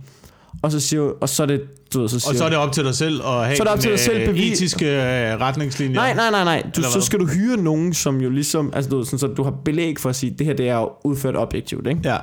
Og 0.62 0.72
så, 0.72 0.80
siger, 0.80 1.02
og 1.20 1.28
så 1.28 1.42
er 1.42 1.46
det, 1.46 1.62
du 1.94 2.00
ved, 2.00 2.08
så 2.08 2.20
siger, 2.20 2.30
Og 2.30 2.36
så 2.36 2.44
er 2.44 2.48
det 2.48 2.58
op 2.58 2.72
til 2.72 2.84
dig 2.84 2.94
selv 2.94 3.22
at 3.26 3.44
have 3.44 3.56
Så 3.56 3.62
er 3.62 3.64
det 3.64 3.72
op 3.74 3.80
til 3.80 3.90
dig 3.90 3.98
selv 4.00 4.20
øh, 4.20 4.26
bevis- 4.28 4.52
etiske 4.52 4.86
øh, 4.86 5.40
retningslinjer. 5.40 5.94
Nej, 5.94 6.14
nej, 6.14 6.30
nej, 6.30 6.44
nej. 6.44 6.70
Du, 6.76 6.82
så 6.82 7.00
skal 7.00 7.18
du 7.20 7.26
hyre 7.26 7.56
nogen, 7.56 7.94
som 7.94 8.20
jo 8.20 8.30
ligesom, 8.30 8.70
altså 8.74 8.90
du, 8.90 8.96
ved, 8.96 9.04
sådan, 9.04 9.18
så 9.18 9.26
du 9.26 9.42
har 9.42 9.50
belæg 9.50 9.98
for 10.00 10.08
at 10.08 10.16
sige, 10.16 10.34
det 10.38 10.46
her 10.46 10.54
det 10.54 10.68
er 10.68 11.06
udført 11.06 11.36
objektivt, 11.36 11.86
ikke? 11.86 12.00
Ja. 12.04 12.16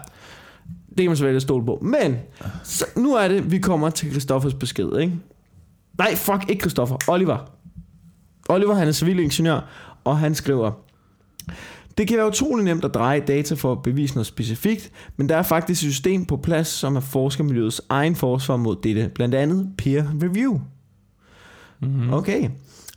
Det 0.90 0.98
kan 0.98 1.06
man 1.08 1.18
så 1.18 1.24
vælge 1.24 1.36
at 1.36 1.42
stole 1.42 1.66
på. 1.66 1.80
Men, 1.82 2.18
så, 2.64 2.86
nu 2.98 3.16
er 3.16 3.28
det, 3.28 3.52
vi 3.52 3.58
kommer 3.60 3.90
til 3.90 4.10
Christoffers 4.12 4.54
besked, 4.54 4.98
ikke? 5.00 5.14
Nej, 5.98 6.16
fuck, 6.16 6.50
ikke 6.50 6.62
Christoffer. 6.62 6.98
Oliver. 7.08 7.38
Oliver, 8.50 8.74
han 8.74 8.88
er 8.88 8.92
civilingeniør, 8.92 9.60
og 10.04 10.18
han 10.20 10.36
skriver, 10.36 10.72
det 11.98 12.08
kan 12.08 12.18
være 12.18 12.28
utrolig 12.28 12.66
nemt 12.66 12.86
at 12.86 12.94
dreje 12.94 13.20
data 13.20 13.56
for 13.56 13.72
at 13.72 13.84
bevise 13.84 14.14
noget 14.14 14.28
specifikt, 14.28 14.92
men 15.18 15.30
der 15.30 15.38
er 15.38 15.44
faktisk 15.44 15.84
et 15.84 15.92
system 15.92 16.26
på 16.26 16.38
plads, 16.38 16.68
som 16.68 16.96
er 16.96 17.00
forskermiljøets 17.00 17.82
egen 17.90 18.16
forsvar 18.16 18.58
mod 18.58 18.76
dette, 18.84 19.12
blandt 19.16 19.36
andet 19.36 19.70
peer 19.78 20.06
review. 20.24 20.62
Mm-hmm. 21.82 22.14
Okay. 22.14 22.50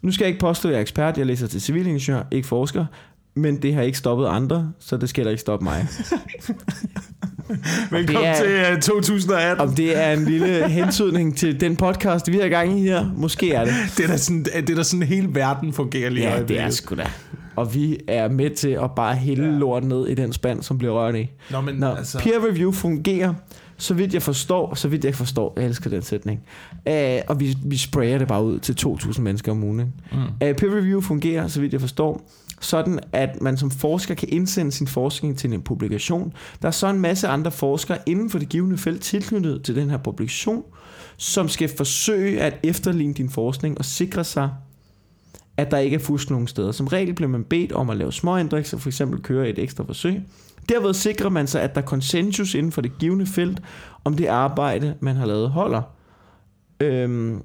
Nu 0.03 0.13
skal 0.13 0.25
jeg 0.25 0.29
ikke 0.29 0.41
påstå, 0.41 0.69
at 0.69 0.73
jeg 0.73 0.79
er 0.79 0.83
ekspert. 0.83 1.19
Jeg 1.19 1.27
læser 1.27 1.47
til 1.47 1.61
civilingeniør, 1.61 2.23
ikke 2.31 2.49
forsker. 2.49 2.87
Men 3.35 3.63
det 3.63 3.75
har 3.75 3.83
ikke 3.83 3.99
stoppet 3.99 4.27
andre, 4.27 4.73
så 4.79 4.97
det 4.97 5.09
skal 5.09 5.21
heller 5.21 5.31
ikke 5.31 5.41
stoppe 5.41 5.65
mig. 5.65 5.87
Velkommen 7.91 8.25
er- 8.31 8.35
til 8.35 8.75
uh, 8.77 8.81
2018. 8.81 9.69
Om 9.69 9.75
det 9.75 9.99
er 10.05 10.13
en 10.13 10.25
lille 10.25 10.69
hentydning 10.69 11.37
til 11.37 11.61
den 11.61 11.77
podcast, 11.77 12.33
vi 12.33 12.39
har 12.39 12.49
gang 12.49 12.79
i 12.79 12.83
her, 12.83 13.07
måske 13.17 13.53
er 13.53 13.65
det. 13.65 13.75
Det 13.97 14.05
er 14.05 14.09
da 14.09 14.17
sådan, 14.17 14.45
det 14.45 14.71
er 14.71 14.75
da 14.75 14.83
sådan 14.83 15.07
hele 15.07 15.29
verden 15.35 15.73
fungerer 15.73 16.11
lige 16.11 16.29
Ja, 16.29 16.43
det 16.43 16.61
er 16.61 16.71
sgu 16.71 16.95
da. 16.95 17.11
Og 17.57 17.75
vi 17.75 17.99
er 18.09 18.29
med 18.29 18.51
til 18.51 18.69
at 18.69 18.91
bare 18.97 19.15
hælde 19.15 19.45
Ja. 19.45 19.51
lort 19.59 19.85
ned 19.85 20.07
i 20.09 20.15
den 20.15 20.33
spand, 20.33 20.63
som 20.63 20.79
bliver 20.79 20.93
rørt 20.95 21.15
i. 21.17 21.31
Nå, 21.51 21.61
men 21.61 21.75
Nå, 21.75 21.87
altså... 21.87 22.19
peer 22.19 22.47
review 22.49 22.73
fungerer, 22.73 23.35
så 23.79 23.95
vidt 23.95 24.15
jeg 24.15 24.23
forstår, 24.23 24.75
så 24.75 24.89
vidt 24.89 25.05
jeg 25.05 25.15
forstår, 25.15 25.53
jeg 25.57 25.65
elsker 25.67 25.91
den 25.91 26.03
sætning, 26.03 26.41
uh, 26.91 26.95
og 27.29 27.41
vi, 27.41 27.57
vi 27.65 27.77
sprayer 27.77 28.19
det 28.19 28.29
bare 28.29 28.45
ud 28.45 28.59
til 28.59 28.77
2.000 28.87 29.21
mennesker 29.21 29.53
om 29.53 29.65
ugen. 29.65 29.81
ikke? 29.81 29.93
Mm. 30.13 30.19
Uh, 30.19 30.57
peer 30.57 30.77
review 30.77 31.01
fungerer, 31.01 31.49
så 31.49 31.61
vidt 31.61 31.73
jeg 31.73 31.81
forstår, 31.81 32.29
sådan 32.61 33.01
at 33.13 33.43
man 33.43 33.57
som 33.57 33.71
forsker 33.71 34.15
kan 34.15 34.29
indsende 34.29 34.73
sin 34.73 34.87
forskning 34.87 35.39
til 35.39 35.53
en 35.53 35.63
publikation. 35.63 36.33
Der 36.63 36.69
er 36.69 36.73
så 36.73 36.87
en 36.87 37.01
masse 37.01 37.29
andre 37.29 37.51
forskere 37.51 37.99
inden 38.07 38.31
for 38.31 38.39
det 38.39 38.49
givende 38.49 38.79
felt 38.79 39.03
tilknyttet 39.03 39.63
til 39.63 39.77
den 39.77 39.91
her 39.91 39.97
publikation, 39.97 40.65
som 41.17 41.49
skal 41.49 41.71
forsøge 41.77 42.41
at 42.41 42.59
efterligne 42.63 43.15
din 43.15 43.31
forskning 43.31 43.79
og 43.79 43.85
sikre 43.85 44.25
sig, 44.25 44.51
at 45.57 45.71
der 45.71 45.79
ikke 45.79 45.95
er 45.95 46.01
fusk 46.01 46.31
nogen 46.31 46.47
steder. 46.47 46.73
Som 46.73 46.87
regel 46.87 47.15
bliver 47.15 47.29
man 47.29 47.45
bedt 47.45 47.73
om 47.73 47.91
at 47.91 47.97
lave 47.97 48.13
småændringer, 48.13 48.69
så 48.69 48.79
for 48.79 48.89
eksempel 48.89 49.23
køre 49.23 49.49
et 49.49 49.59
ekstra 49.59 49.85
forsøg. 49.85 50.23
Derved 50.69 50.95
sikrer 50.95 51.31
man 51.31 51.47
sig, 51.47 51.63
at 51.63 51.75
der 51.75 51.81
er 51.81 51.85
konsensus 51.85 52.55
inden 52.55 52.73
for 52.73 52.81
det 52.81 52.99
givende 52.99 53.27
felt, 53.27 53.63
om 54.05 54.17
det 54.17 54.27
arbejde, 54.27 54.95
man 55.01 55.17
har 55.17 55.27
lavet, 55.27 55.51
holder. 55.51 55.83
Øhm, 56.81 57.43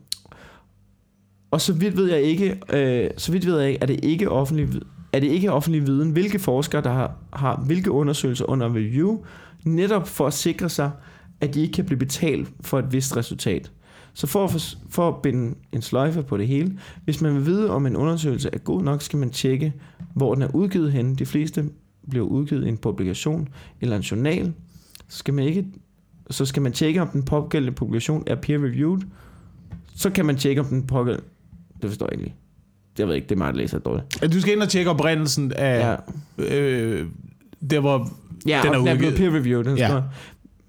og 1.52 1.62
så 1.62 1.74
vidt 1.74 1.98
ved 1.98 2.12
jeg 2.12 2.22
ikke, 2.22 2.60
øh, 2.74 3.10
så 3.18 3.32
vidt 3.32 3.46
ved 3.46 3.60
jeg 3.60 3.70
ikke, 3.70 3.80
er 3.82 3.86
det 3.86 4.00
ikke 4.04 4.30
offentlig, 4.30 4.82
er 5.14 5.20
det 5.20 5.28
ikke 5.28 5.52
offentlig 5.52 5.88
viden, 5.88 6.12
hvilke 6.12 6.40
forskere, 6.40 6.82
der 6.82 6.92
har, 6.92 7.16
har 7.34 7.64
hvilke 7.66 7.92
undersøgelser 7.92 8.50
under 8.50 8.70
review, 8.70 9.20
netop 9.64 10.08
for 10.08 10.28
at 10.28 10.34
sikre 10.34 10.70
sig, 10.70 10.92
at 11.42 11.54
de 11.54 11.62
ikke 11.62 11.74
kan 11.74 11.86
blive 11.86 12.00
betalt 12.00 12.54
for 12.62 12.80
et 12.80 12.94
vist 12.94 13.18
resultat. 13.18 13.72
Så 14.14 14.28
for 14.28 14.44
at, 14.44 14.52
for, 14.52 14.60
for 14.90 15.08
at 15.08 15.22
binde 15.22 15.56
en 15.72 15.82
sløjfe 15.82 16.24
på 16.24 16.38
det 16.38 16.48
hele, 16.48 16.80
hvis 17.06 17.22
man 17.22 17.36
vil 17.36 17.46
vide, 17.46 17.70
om 17.70 17.86
en 17.86 17.96
undersøgelse 17.96 18.50
er 18.54 18.58
god 18.58 18.84
nok, 18.84 19.02
skal 19.02 19.20
man 19.20 19.30
tjekke, 19.30 19.74
hvor 20.14 20.34
den 20.34 20.44
er 20.44 20.56
udgivet 20.56 20.92
henne. 20.92 21.16
De 21.16 21.26
fleste 21.26 21.70
bliver 22.10 22.26
udgivet 22.26 22.66
i 22.66 22.70
en 22.70 22.78
publikation 22.78 23.50
eller 23.82 23.96
en 23.96 24.02
journal. 24.02 24.54
Så 25.08 25.18
skal 25.18 25.34
man, 25.34 25.46
ikke, 25.46 25.66
så 26.30 26.46
skal 26.46 26.62
man 26.62 26.72
tjekke, 26.72 27.02
om 27.02 27.08
den 27.08 27.24
pågældende 27.24 27.76
publikation 27.76 28.24
er 28.28 28.36
peer-reviewed. 28.36 29.02
Så 29.96 30.10
kan 30.10 30.26
man 30.26 30.38
tjekke, 30.38 30.62
om 30.62 30.68
den 30.68 30.88
pågældende... 30.88 31.28
Det 31.82 31.90
forstår 31.90 32.06
jeg 32.06 32.14
ikke 32.14 32.24
lige. 32.24 32.36
Jeg 33.00 33.08
ved 33.08 33.16
ikke, 33.16 33.26
det 33.28 33.36
er 33.36 33.38
mig, 33.40 33.54
der 33.54 33.60
læser 33.60 33.80
dårligt. 33.80 34.34
Du 34.34 34.42
skal 34.42 34.54
ind 34.54 34.62
og 34.62 34.70
tjekke 34.70 34.92
oprindelsen 34.92 35.52
af... 35.54 35.80
Ja, 35.92 35.96
Øh, 36.56 37.06
der 37.72 37.80
hvor... 37.80 38.10
ja 38.48 38.60
Den 38.64 38.74
er 38.74 38.78
er 38.78 38.82
blevet 38.98 39.12
udgivet. 39.12 39.16
peer-reviewed. 39.16 39.64
Den 39.64 39.78
Ja. 39.78 39.94
ja. 39.94 40.00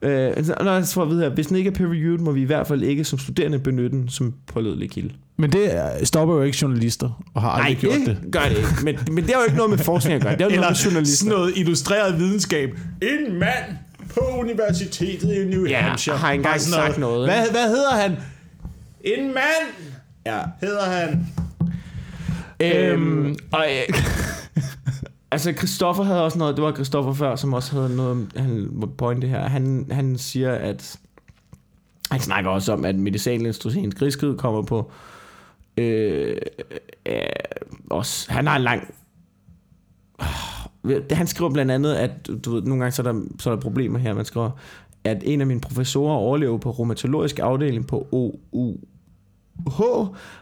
Øh, 0.08 0.32
altså, 0.36 0.54
når 0.60 0.72
jeg 0.72 0.84
får 0.84 1.02
at 1.02 1.08
vide 1.10 1.20
her, 1.22 1.28
hvis 1.28 1.46
den 1.46 1.56
ikke 1.56 1.68
er 1.70 1.74
peer-reviewed, 1.74 2.18
må 2.18 2.32
vi 2.32 2.40
i 2.42 2.44
hvert 2.44 2.66
fald 2.66 2.82
ikke 2.82 3.04
som 3.04 3.18
studerende 3.18 3.58
benytte 3.58 3.96
den 3.96 4.08
som 4.08 4.34
pålidelig 4.46 4.90
kilde. 4.90 5.10
Men 5.36 5.52
det 5.52 5.76
er- 5.76 6.04
stopper 6.04 6.34
jo 6.34 6.42
ikke 6.42 6.58
journalister, 6.62 7.22
og 7.34 7.42
har 7.42 7.50
aldrig 7.50 7.76
gjort 7.76 7.94
det. 8.06 8.18
gør 8.32 8.40
det 8.48 8.56
ikke. 8.58 8.68
Men, 8.84 8.98
men 9.14 9.24
det 9.24 9.32
har 9.34 9.40
jo 9.40 9.44
ikke 9.44 9.56
noget 9.56 9.70
med 9.70 9.78
forskning 9.78 10.14
at 10.16 10.22
gøre. 10.22 10.32
Det 10.32 10.40
har 10.40 10.50
jo 10.50 10.56
noget 10.56 10.70
med 10.70 10.76
journalister. 10.92 11.16
sådan 11.24 11.38
noget 11.38 11.52
illustreret 11.56 12.18
videnskab. 12.18 12.70
En 13.02 13.38
mand 13.38 13.76
på 14.14 14.20
universitetet 14.38 15.32
i 15.34 15.44
New 15.50 15.66
Ja, 15.66 15.80
Hampshire 15.80 16.16
har 16.16 16.30
engang 16.32 16.60
sagt 16.60 16.98
noget, 16.98 17.28
Hvad, 17.28 17.50
hvad 17.50 17.68
hedder 17.68 17.90
han? 17.94 18.10
En 19.04 19.24
mand 19.26 19.66
Ja. 20.26 20.38
hedder 20.60 20.82
han. 20.84 21.26
Øhm, 22.62 23.36
og, 23.52 23.66
øh, 23.70 23.94
altså 25.32 25.52
Christoffer 25.52 26.02
havde 26.02 26.24
også 26.24 26.38
noget, 26.38 26.56
det 26.56 26.64
var 26.64 26.72
Christoffer 26.72 27.12
før, 27.12 27.36
som 27.36 27.52
også 27.52 27.72
havde 27.72 27.96
noget, 27.96 28.32
han 28.36 28.82
pointe 28.98 29.26
her. 29.26 29.48
Han, 29.48 29.86
han 29.90 30.18
siger, 30.18 30.52
at 30.52 30.98
han 32.10 32.20
snakker 32.20 32.50
også 32.50 32.72
om, 32.72 32.84
at 32.84 32.94
medicinalindustriens 32.94 33.94
griskhed 33.94 34.38
kommer 34.38 34.62
på 34.62 34.90
øh, 35.76 36.36
øh, 37.06 37.16
også, 37.90 38.32
han 38.32 38.46
har 38.46 38.56
en 38.56 38.62
lang 38.62 38.94
Øh, 40.84 41.02
han 41.10 41.26
skriver 41.26 41.50
blandt 41.50 41.72
andet, 41.72 41.94
at 41.94 42.28
du 42.44 42.54
ved, 42.54 42.62
nogle 42.62 42.80
gange 42.80 42.92
så 42.92 43.02
er, 43.02 43.12
der, 43.12 43.20
så 43.38 43.50
er 43.50 43.54
der 43.54 43.62
problemer 43.62 43.98
her. 43.98 44.14
Man 44.14 44.24
skriver, 44.24 44.50
at 45.04 45.22
en 45.26 45.40
af 45.40 45.46
mine 45.46 45.60
professorer 45.60 46.14
overlever 46.14 46.58
på 46.58 46.70
rheumatologisk 46.70 47.38
afdeling 47.38 47.86
på 47.86 48.08
OU 48.12 48.76
H 49.66 49.80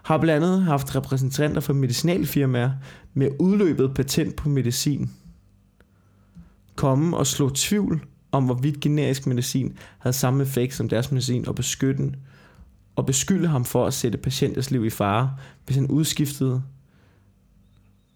har 0.02 0.18
blandt 0.18 0.44
andet 0.46 0.62
haft 0.62 0.96
repræsentanter 0.96 1.60
for 1.60 1.72
medicinalfirmaer 1.72 2.70
med 3.14 3.28
udløbet 3.38 3.94
patent 3.94 4.36
på 4.36 4.48
medicin 4.48 5.10
komme 6.76 7.16
og 7.16 7.26
slå 7.26 7.50
tvivl 7.54 8.04
om, 8.32 8.44
hvorvidt 8.44 8.80
generisk 8.80 9.26
medicin 9.26 9.76
havde 9.98 10.16
samme 10.16 10.42
effekt 10.42 10.74
som 10.74 10.88
deres 10.88 11.12
medicin 11.12 11.48
og 11.48 11.54
beskytte 11.54 12.12
og 12.96 13.06
beskylde 13.06 13.48
ham 13.48 13.64
for 13.64 13.86
at 13.86 13.94
sætte 13.94 14.18
patienters 14.18 14.70
liv 14.70 14.84
i 14.84 14.90
fare, 14.90 15.30
hvis 15.66 15.76
han 15.76 15.86
udskiftede 15.86 16.62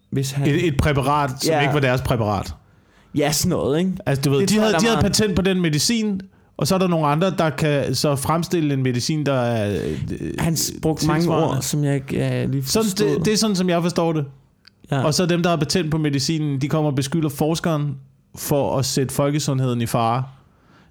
hvis 0.09 0.31
han, 0.31 0.47
Et, 0.49 0.67
et 0.67 0.77
præparat, 0.77 1.29
som 1.43 1.51
Ja. 1.51 1.61
ikke 1.61 1.73
var 1.73 1.79
deres 1.79 2.01
præparat. 2.01 2.55
Ja, 3.15 3.31
sådan 3.31 3.49
noget, 3.49 3.79
ikke? 3.79 3.91
Altså, 4.05 4.21
du 4.21 4.29
ved, 4.29 4.39
Det 4.39 4.49
de 4.49 4.59
havde, 4.59 4.73
de 4.73 4.79
havde 4.85 4.95
meget- 4.95 5.05
patent 5.05 5.35
på 5.35 5.41
den 5.41 5.61
medicin, 5.61 6.21
og 6.57 6.67
så 6.67 6.75
er 6.75 6.79
der 6.79 6.87
nogle 6.87 7.07
andre, 7.07 7.31
der 7.31 7.49
kan 7.49 7.95
så 7.95 8.15
fremstille 8.15 8.73
en 8.73 8.83
medicin, 8.83 9.25
der 9.25 9.33
er... 9.33 9.79
øh, 10.19 10.33
Han 10.39 10.57
brugte 10.81 11.07
mange 11.07 11.29
ord, 11.29 11.61
som 11.61 11.83
jeg 11.83 11.95
ikke 11.95 12.41
uh, 12.45 12.51
lige 12.51 12.63
Sådan, 12.65 12.83
forstod. 12.85 13.07
det, 13.15 13.25
det 13.25 13.33
er 13.33 13.37
sådan, 13.37 13.55
som 13.55 13.69
jeg 13.69 13.81
forstår 13.81 14.13
det. 14.13 14.25
ja. 14.91 15.03
Og 15.03 15.13
så 15.13 15.25
dem, 15.25 15.43
der 15.43 15.49
har 15.49 15.57
patent 15.57 15.91
på 15.91 15.97
medicinen, 15.97 16.61
de 16.61 16.69
kommer 16.69 16.89
og 16.89 16.95
beskylder 16.95 17.29
forskeren 17.29 17.97
for 18.35 18.77
at 18.77 18.85
sætte 18.85 19.13
folkesundheden 19.13 19.81
i 19.81 19.85
fare 19.85 20.23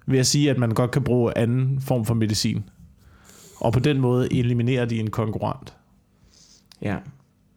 ved 0.06 0.18
at 0.18 0.26
sige, 0.26 0.50
at 0.50 0.58
man 0.58 0.70
godt 0.70 0.90
kan 0.90 1.02
bruge 1.02 1.38
anden 1.38 1.80
form 1.80 2.04
for 2.04 2.14
medicin. 2.14 2.64
Og 3.60 3.72
på 3.72 3.80
den 3.80 4.00
måde 4.00 4.32
eliminerer 4.38 4.84
de 4.84 5.00
en 5.00 5.10
konkurrent. 5.10 5.74
ja. 6.82 6.96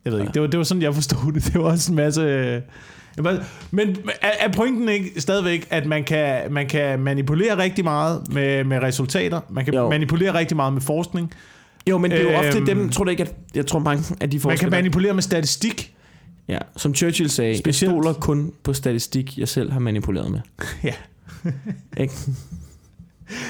Jeg 0.05 0.13
ved 0.13 0.19
ikke, 0.21 0.33
det 0.33 0.41
var, 0.41 0.47
det 0.47 0.57
var 0.57 0.63
sådan, 0.63 0.83
jeg 0.83 0.93
forstod 0.95 1.33
det. 1.33 1.45
Det 1.53 1.53
var 1.61 1.61
også 1.63 1.91
en 1.91 1.95
masse... 1.95 2.61
jeg 3.17 3.39
Men 3.71 3.97
er, 4.21 4.51
pointen 4.51 4.89
ikke 4.89 5.21
stadigvæk, 5.21 5.67
at 5.69 5.85
man 5.85 6.03
kan, 6.03 6.53
man 6.53 6.67
kan 6.67 6.99
manipulere 6.99 7.57
rigtig 7.57 7.83
meget 7.83 8.33
med, 8.33 8.63
med 8.63 8.79
resultater? 8.81 9.39
Man 9.49 9.65
kan 9.65 9.73
Jo. 9.73 9.89
manipulere 9.89 10.33
rigtig 10.33 10.55
meget 10.57 10.73
med 10.73 10.81
forskning. 10.81 11.31
Jo, 11.89 11.97
men 11.97 12.11
det 12.11 12.19
er 12.19 12.23
jo 12.31 12.37
ofte 12.37 12.57
Øhm, 12.57 12.65
dem, 12.65 12.89
tror 12.89 13.03
du 13.03 13.09
ikke, 13.09 13.23
at 13.23 13.33
jeg 13.55 13.65
tror 13.67 13.79
mange 13.79 14.03
af 14.21 14.29
de 14.29 14.37
Man 14.37 14.41
forskere... 14.41 14.57
kan 14.57 14.69
manipulere 14.77 15.13
med 15.13 15.21
statistik. 15.23 15.93
Ja, 16.47 16.57
som 16.77 16.95
Churchill 16.95 17.29
sagde, 17.29 17.51
jeg 17.51 17.57
Specielt- 17.59 17.91
stoler 17.91 18.13
kun 18.13 18.51
på 18.63 18.73
statistik, 18.73 19.37
jeg 19.37 19.47
selv 19.47 19.71
har 19.71 19.79
manipuleret 19.79 20.31
med. 20.31 20.39
Ja. 20.83 20.93
Ikke? 22.03 22.13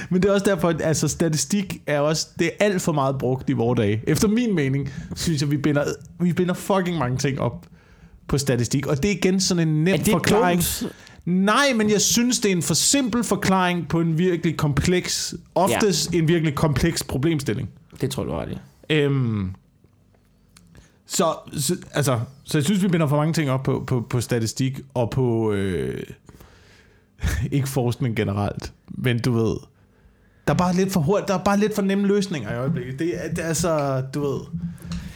Men 0.09 0.21
det 0.21 0.29
er 0.29 0.33
også 0.33 0.45
derfor, 0.45 0.69
at 0.69 0.81
altså, 0.81 1.07
statistik 1.07 1.81
er 1.87 1.99
også 1.99 2.27
det 2.39 2.47
er 2.47 2.65
alt 2.65 2.81
for 2.81 2.91
meget 2.91 3.17
brugt 3.17 3.49
i 3.49 3.53
vores 3.53 3.77
dage. 3.77 4.01
Efter 4.07 4.27
min 4.27 4.55
mening, 4.55 4.89
synes 5.15 5.41
jeg, 5.41 5.51
vi 5.51 5.57
binder, 5.57 5.83
vi 6.19 6.33
binder 6.33 6.53
fucking 6.53 6.97
mange 6.97 7.17
ting 7.17 7.39
op 7.41 7.65
på 8.27 8.37
statistik. 8.37 8.87
Og 8.87 9.03
det 9.03 9.11
er 9.11 9.15
igen 9.15 9.39
sådan 9.39 9.67
en 9.67 9.83
nem 9.83 9.93
Er 9.93 9.97
det 9.97 10.07
forklaring. 10.11 10.61
dumt? 10.81 10.93
Nej, 11.25 11.73
men 11.75 11.89
jeg 11.89 12.01
synes, 12.01 12.39
det 12.39 12.51
er 12.51 12.55
en 12.55 12.61
for 12.63 12.73
simpel 12.73 13.23
forklaring 13.23 13.87
på 13.87 14.01
en 14.01 14.17
virkelig 14.17 14.57
kompleks, 14.57 15.35
oftest 15.55 16.13
ja. 16.13 16.17
en 16.17 16.27
virkelig 16.27 16.55
kompleks 16.55 17.03
problemstilling. 17.03 17.69
Det 18.01 18.11
tror 18.11 18.23
du 18.23 18.31
har 18.31 18.39
ret 18.41 18.49
i. 18.51 18.57
Øhm, 18.93 19.51
så, 21.05 21.25
så, 21.57 21.75
altså, 21.93 22.19
så 22.43 22.57
jeg 22.57 22.65
synes, 22.65 22.83
vi 22.83 22.87
binder 22.87 23.07
for 23.07 23.15
mange 23.17 23.33
ting 23.33 23.49
op 23.49 23.63
på, 23.63 23.83
på, 23.87 24.01
på 24.09 24.21
statistik 24.21 24.79
og 24.93 25.09
på... 25.09 25.51
Øh, 25.53 26.03
ikke 27.51 27.69
forskning 27.69 28.15
generelt, 28.15 28.73
men 28.87 29.19
du 29.21 29.31
ved... 29.31 29.55
Der 30.47 30.53
er 30.53 30.57
bare 30.57 30.75
lidt 30.75 30.91
for 30.91 30.99
hurtigt, 30.99 31.27
der 31.27 31.33
er 31.33 31.43
bare 31.43 31.59
lidt 31.59 31.75
for 31.75 31.81
nemme 31.81 32.07
løsninger 32.07 32.53
i 32.53 32.57
øjeblikket. 32.57 32.99
Det, 32.99 33.25
er- 33.25 33.33
det 33.33 33.45
er 33.45 33.53
så, 33.53 34.03
du 34.13 34.21
ved... 34.21 34.39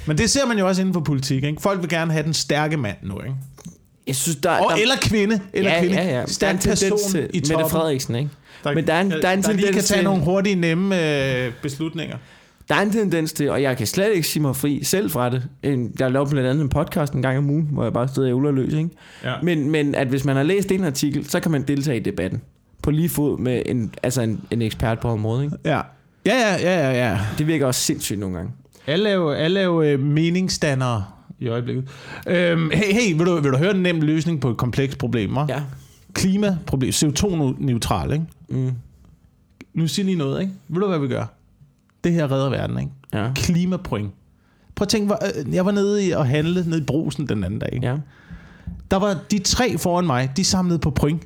Men 0.07 0.17
det 0.17 0.29
ser 0.29 0.45
man 0.47 0.59
jo 0.59 0.67
også 0.67 0.81
inden 0.81 0.93
for 0.93 1.01
politik, 1.01 1.43
ikke? 1.43 1.61
Folk 1.61 1.81
vil 1.81 1.89
gerne 1.89 2.11
have 2.11 2.23
den 2.23 2.33
stærke 2.33 2.77
mand 2.77 2.97
nu, 3.03 3.19
ikke? 3.21 3.35
Jeg 4.07 4.15
synes, 4.15 4.35
der, 4.37 4.49
Og, 4.49 4.71
der, 4.75 4.81
eller 4.81 4.95
kvinde, 5.01 5.39
eller 5.53 5.71
ja, 5.71 5.79
kvinde. 5.81 5.95
ja, 5.95 6.03
ja. 6.03 6.11
Der 6.11 6.17
er 6.17 6.21
en 6.21 6.27
Stærk 6.27 6.59
tendens 6.59 6.83
person 6.83 7.11
til 7.11 7.21
i 7.33 7.37
Mette 7.37 7.49
toppen. 7.51 7.69
Frederiksen, 7.69 8.15
ikke? 8.15 8.29
Der, 8.63 8.73
Men 8.75 8.87
der 8.87 8.93
er 8.93 9.01
en- 9.01 9.11
der 9.11 9.27
er 9.27 9.33
en 9.33 9.41
der 9.41 9.51
lige 9.51 9.57
kan 9.63 9.65
tendens 9.67 9.87
tage 9.87 9.97
til- 9.97 10.03
nogle 10.03 10.23
hurtige, 10.23 10.55
nemme 10.55 11.01
øh, 11.45 11.51
beslutninger. 11.61 12.17
Der 12.69 12.75
er 12.75 12.81
en 12.81 12.91
tendens 12.91 13.33
til, 13.33 13.49
og 13.49 13.61
jeg 13.61 13.77
kan 13.77 13.87
slet 13.87 14.13
ikke 14.15 14.27
sige 14.27 14.41
mig 14.41 14.55
fri 14.55 14.83
selv 14.83 15.09
fra 15.11 15.29
det. 15.29 15.43
Jeg 15.99 16.11
lavede 16.11 16.29
blandt 16.29 16.49
andet 16.49 16.63
en 16.63 16.69
podcast 16.69 17.13
en 17.13 17.21
gang 17.21 17.37
om 17.37 17.49
ugen, 17.49 17.67
hvor 17.71 17.83
jeg 17.83 17.93
bare 17.93 18.07
stod 18.07 18.31
og 18.31 18.53
løs, 18.53 18.73
ikke? 18.73 18.89
Ja. 19.23 19.33
Men, 19.43 19.69
men 19.71 19.95
at 19.95 20.07
hvis 20.07 20.25
man 20.25 20.35
har 20.35 20.43
læst 20.43 20.71
en 20.71 20.83
artikel, 20.83 21.29
så 21.29 21.39
kan 21.39 21.51
man 21.51 21.61
deltage 21.61 21.97
i 21.97 21.99
debatten. 22.03 22.41
På 22.83 22.91
lige 22.91 23.09
fod 23.09 23.37
med 23.39 23.61
en, 23.65 23.93
altså 24.03 24.21
en, 24.21 24.41
en 24.51 24.61
ekspert 24.61 24.99
på 24.99 25.07
området, 25.07 25.43
ikke? 25.43 25.55
Ja. 25.65 25.81
Ja, 26.25 26.35
ja, 26.35 26.55
ja, 26.61 26.91
ja, 26.91 27.09
ja. 27.09 27.19
Det 27.37 27.47
virker 27.47 27.65
også 27.65 27.81
sindssygt 27.81 28.19
nogle 28.19 28.35
gange. 28.35 28.51
Alle 28.87 29.09
er 29.09 29.13
jo, 29.13 29.29
alle 29.29 29.59
er 29.59 29.63
jo 29.63 29.81
øh, 29.81 29.99
meningsdannere 29.99 31.05
i 31.39 31.47
øjeblikket. 31.47 31.89
Øhm, 32.27 32.69
hey, 32.73 32.93
hey 32.93 33.17
vil, 33.17 33.25
du, 33.25 33.41
vil 33.41 33.51
du 33.51 33.57
høre 33.57 33.75
en 33.75 33.83
nem 33.83 34.01
løsning 34.01 34.41
på 34.41 34.49
et 34.49 34.57
komplekst 34.57 34.97
problem? 34.97 35.37
hva'? 35.37 35.45
Ja. 35.49 35.61
Klimaproblem, 36.13 36.89
CO2-neutral, 36.89 38.11
ikke? 38.11 38.25
Mm. 38.49 38.71
Nu 39.73 39.87
siger 39.87 40.05
lige 40.05 40.17
noget, 40.17 40.41
ikke? 40.41 40.53
Ved 40.67 40.81
du, 40.81 40.87
hvad 40.87 40.99
vi 40.99 41.07
gør? 41.07 41.25
Det 42.03 42.11
her 42.11 42.31
redder 42.31 42.49
verden, 42.49 42.79
ikke? 42.79 42.91
Ja. 43.13 43.31
Klimapoint. 43.35 44.11
Prøv 44.75 44.83
at 44.83 44.89
tænke, 44.89 45.05
hvor, 45.05 45.19
øh, 45.47 45.55
jeg 45.55 45.65
var 45.65 45.71
nede 45.71 46.07
i 46.07 46.11
og 46.11 46.27
handle 46.27 46.63
nede 46.65 46.81
i 46.81 46.83
brusen 46.83 47.27
den 47.27 47.43
anden 47.43 47.59
dag. 47.59 47.69
Ikke? 47.73 47.87
Ja. 47.87 47.95
Der 48.91 48.97
var 48.97 49.17
de 49.31 49.39
tre 49.39 49.77
foran 49.77 50.05
mig, 50.05 50.31
de 50.37 50.43
samlede 50.43 50.79
på 50.79 50.89
point. 50.91 51.21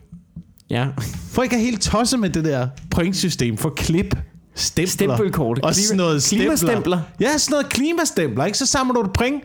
Ja. 0.70 0.88
For 1.32 1.44
ikke 1.44 1.56
er 1.56 1.60
helt 1.60 1.82
tosset 1.82 2.20
med 2.20 2.30
det 2.30 2.46
der 2.46 2.68
pointsystem 2.92 3.58
for 3.58 3.70
klip, 3.70 4.16
stempler 4.56 4.88
Stempelkort. 5.16 5.60
og 5.64 5.76
sådan 5.76 5.98
noget 5.98 6.24
stempler. 6.24 6.46
Klimastempler. 6.46 7.00
Ja, 7.20 7.38
sådan 7.38 7.52
noget 7.52 7.70
klimastempler, 7.70 8.46
ikke? 8.46 8.58
Så 8.58 8.66
samler 8.66 8.94
du 8.94 9.02
et 9.02 9.14
point. 9.14 9.44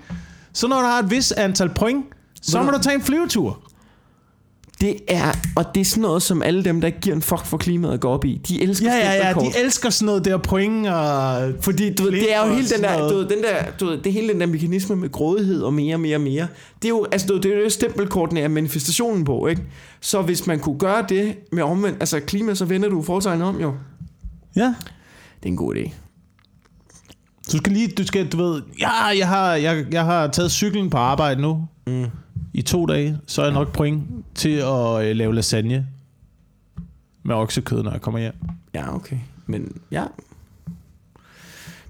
Så 0.52 0.68
når 0.68 0.80
du 0.80 0.86
har 0.86 0.98
et 1.02 1.10
vis 1.10 1.32
antal 1.32 1.68
point, 1.74 2.04
så 2.42 2.58
Ved 2.58 2.64
må 2.66 2.70
du- 2.72 2.82
tage 2.82 2.94
en 2.94 3.02
flyvetur. 3.02 3.58
Det 4.80 4.96
er, 5.08 5.32
og 5.56 5.64
det 5.74 5.80
er 5.80 5.84
sådan 5.84 6.02
noget, 6.02 6.22
som 6.22 6.42
alle 6.42 6.64
dem, 6.64 6.80
der 6.80 6.90
giver 6.90 7.16
en 7.16 7.22
fuck 7.22 7.46
for 7.46 7.56
klimaet, 7.56 8.00
går 8.00 8.14
op 8.14 8.24
i. 8.24 8.40
De 8.48 8.62
elsker 8.62 8.92
Ja, 8.92 8.98
ja, 9.14 9.28
ja, 9.28 9.32
de 9.34 9.58
elsker 9.64 9.90
sådan 9.90 10.06
noget 10.06 10.24
der 10.24 10.36
point 10.36 10.86
og... 10.88 11.52
Fordi 11.60 11.94
du 11.94 12.02
ved, 12.02 12.12
det 12.12 12.34
er 12.34 12.46
jo 12.46 12.54
hele 12.54 12.66
og 12.66 12.76
den 12.76 12.82
der, 12.84 13.08
du 13.08 13.16
ved, 13.16 13.28
den 13.28 13.38
der, 13.42 13.70
du 13.80 13.86
ved, 13.86 13.98
det 13.98 14.12
hele 14.12 14.28
den 14.32 14.40
der 14.40 14.46
mekanisme 14.46 14.96
med 14.96 15.12
grådighed 15.12 15.62
og 15.62 15.74
mere, 15.74 15.98
mere, 15.98 16.18
mere. 16.18 16.46
Det 16.82 16.84
er 16.84 16.88
jo, 16.88 17.06
altså, 17.12 17.26
du 17.26 17.32
ved, 17.34 17.42
det 17.42 17.54
er 17.58 17.62
jo 17.62 17.70
stempelkortene 17.70 18.40
er 18.40 18.48
manifestationen 18.48 19.24
på, 19.24 19.46
ikke? 19.46 19.62
Så 20.00 20.22
hvis 20.22 20.46
man 20.46 20.58
kunne 20.60 20.78
gøre 20.78 21.04
det 21.08 21.34
med 21.52 21.62
omvendt, 21.62 21.96
altså 22.00 22.20
klima, 22.20 22.54
så 22.54 22.64
vender 22.64 22.88
du 22.88 23.02
fortegnet 23.02 23.46
om, 23.48 23.60
jo. 23.60 23.74
Ja. 24.56 24.74
Det 25.42 25.46
er 25.48 25.50
en 25.50 25.56
god 25.56 25.74
idé. 25.74 25.90
Du 27.52 27.56
skal 27.56 27.72
lige, 27.72 27.88
du 27.88 28.06
skal, 28.06 28.28
du 28.28 28.36
ved, 28.36 28.62
ja, 28.80 29.04
jeg 29.18 29.28
har, 29.28 29.54
jeg, 29.54 29.86
jeg 29.92 30.04
har 30.04 30.26
taget 30.26 30.50
cyklen 30.50 30.90
på 30.90 30.96
arbejde 30.96 31.40
nu 31.40 31.66
Mm. 31.86 32.06
i 32.54 32.62
to 32.62 32.86
dage, 32.86 33.18
så 33.26 33.42
er 33.42 33.46
jeg 33.46 33.54
nok 33.54 33.72
point 33.72 34.02
til 34.34 34.48
at 34.50 35.04
øh, 35.06 35.16
lave 35.16 35.34
lasagne 35.34 35.86
med 37.22 37.34
oksekød, 37.34 37.82
når 37.82 37.90
jeg 37.90 38.00
kommer 38.00 38.20
hjem. 38.20 38.34
Ja, 38.74 38.94
okay. 38.94 39.16
Men 39.46 39.72
ja. 39.90 40.04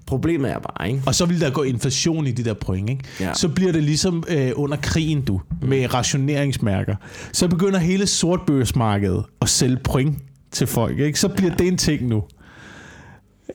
Problemet 0.05 0.51
er 0.51 0.59
bare, 0.59 0.89
ikke? 0.89 1.01
Og 1.05 1.15
så 1.15 1.25
vil 1.25 1.41
der 1.41 1.49
gå 1.49 1.63
inflation 1.63 2.27
i 2.27 2.31
de 2.31 2.43
der 2.43 2.53
point, 2.53 2.89
ikke? 2.89 3.03
Ja. 3.19 3.33
Så 3.33 3.49
bliver 3.49 3.71
det 3.71 3.83
ligesom 3.83 4.23
øh, 4.29 4.51
under 4.55 4.77
krigen, 4.81 5.21
du, 5.21 5.41
med 5.61 5.93
rationeringsmærker. 5.93 6.95
Så 7.33 7.47
begynder 7.47 7.79
hele 7.79 8.07
sortbørsmarkedet 8.07 9.23
at 9.41 9.49
sælge 9.49 9.77
point 9.83 10.17
til 10.51 10.67
folk, 10.67 10.99
ikke? 10.99 11.19
Så 11.19 11.27
bliver 11.27 11.51
ja. 11.51 11.55
det 11.57 11.67
en 11.67 11.77
ting 11.77 12.07
nu. 12.07 12.23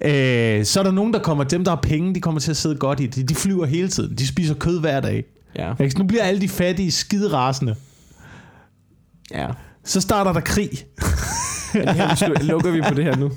Øh, 0.00 0.64
så 0.64 0.80
er 0.80 0.84
der 0.84 0.90
nogen, 0.90 1.12
der 1.12 1.18
kommer, 1.18 1.44
dem 1.44 1.64
der 1.64 1.70
har 1.70 1.80
penge, 1.82 2.14
de 2.14 2.20
kommer 2.20 2.40
til 2.40 2.50
at 2.50 2.56
sidde 2.56 2.76
godt 2.76 3.00
i 3.00 3.06
det. 3.06 3.28
De 3.28 3.34
flyver 3.34 3.66
hele 3.66 3.88
tiden. 3.88 4.14
De 4.18 4.26
spiser 4.26 4.54
kød 4.54 4.80
hver 4.80 5.00
dag. 5.00 5.24
Ja. 5.58 5.72
Ikke? 5.80 5.98
Nu 5.98 6.04
bliver 6.04 6.22
alle 6.22 6.40
de 6.40 6.48
fattige 6.48 6.90
skiderasende. 6.92 7.74
Ja. 9.30 9.46
Så 9.84 10.00
starter 10.00 10.32
der 10.32 10.40
krig. 10.40 10.70
Men 11.74 11.88
her 11.88 12.08
beslu- 12.08 12.42
lukker 12.42 12.70
vi 12.70 12.80
på 12.88 12.94
det 12.94 13.04
her 13.04 13.16
nu. 13.16 13.30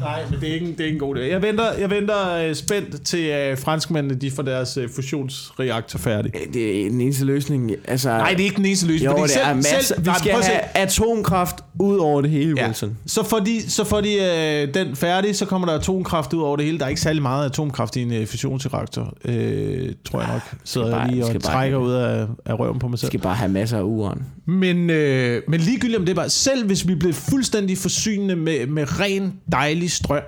Nej, 0.00 0.22
men 0.30 0.40
det 0.40 0.48
er 0.50 0.54
ikke, 0.54 0.66
det 0.66 0.80
er 0.80 0.84
ikke 0.84 0.94
en 0.94 1.00
god 1.00 1.16
idé. 1.16 1.20
Jeg 1.20 1.42
venter, 1.42 1.72
jeg 1.72 1.90
venter 1.90 2.48
uh, 2.50 2.54
spændt 2.56 3.04
til 3.06 3.50
uh, 3.52 3.58
franskmændene 3.58 4.14
de 4.14 4.30
får 4.30 4.42
deres 4.42 4.78
uh, 4.78 4.84
fusionsreaktor 4.94 5.98
færdig. 5.98 6.32
Det 6.54 6.86
er 6.86 6.90
den 6.90 7.00
eneste 7.00 7.24
løsning. 7.24 7.72
Altså, 7.88 8.08
Nej, 8.08 8.30
det 8.30 8.40
er 8.40 8.44
ikke 8.44 8.56
den 8.56 8.66
eneste 8.66 8.86
løsning. 8.86 9.12
jo, 9.12 9.18
fordi 9.18 9.32
det 9.32 9.42
er 9.44 9.54
masser. 9.54 9.94
Vi 10.00 10.06
nej, 10.06 10.18
skal 10.18 10.34
se. 10.42 10.50
have 10.50 10.60
atomkraft 10.74 11.56
ud 11.80 11.96
over 11.98 12.20
det 12.22 12.30
hele, 12.30 12.54
Ja. 12.56 12.66
Wilson. 12.66 12.96
Så 13.06 13.22
får 13.24 13.38
de, 13.38 13.70
så 13.70 13.84
får 13.84 14.00
de 14.00 14.14
øh, 14.14 14.74
den 14.74 14.96
færdig, 14.96 15.36
så 15.36 15.44
kommer 15.46 15.68
der 15.68 15.74
atomkraft 15.78 16.32
ud 16.32 16.42
over 16.42 16.56
det 16.56 16.64
hele. 16.64 16.78
Der 16.78 16.84
er 16.84 16.88
ikke 16.88 17.00
særlig 17.00 17.22
meget 17.22 17.46
atomkraft 17.46 17.96
i 17.96 18.02
en 18.02 18.12
øh, 18.12 18.26
fusionsreaktor, 18.26 19.14
øh, 19.24 19.88
tror 20.04 20.20
jeg 20.20 20.28
nok. 20.32 20.42
Bare- 20.90 21.00
jeg 21.00 21.08
lige 21.10 21.24
og 21.24 21.42
trækker 21.42 21.78
ud 21.78 21.92
af, 21.92 22.26
af 22.46 22.58
røven 22.58 22.78
på 22.78 22.88
mig 22.88 22.92
Vi 22.92 22.98
selv. 22.98 23.06
skal 23.10 23.20
bare 23.20 23.34
have 23.34 23.50
masser 23.52 23.78
af 23.78 23.82
uran. 23.82 24.22
Men, 24.46 24.90
øh, 24.90 25.42
men 25.48 25.60
ligegyldigt 25.60 25.98
om 25.98 26.04
det 26.04 26.12
er 26.12 26.16
bare, 26.16 26.30
selv 26.30 26.66
hvis 26.66 26.88
vi 26.88 26.94
blev 26.94 27.12
fuldstændig 27.12 27.78
forsynende 27.78 28.36
med, 28.36 28.66
med 28.66 29.00
ren, 29.00 29.32
dejlig 29.56 29.90
strøm 29.90 30.22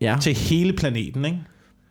Ja. 0.00 0.16
til 0.20 0.34
hele 0.34 0.72
planeten, 0.72 1.24
ikke? 1.24 1.38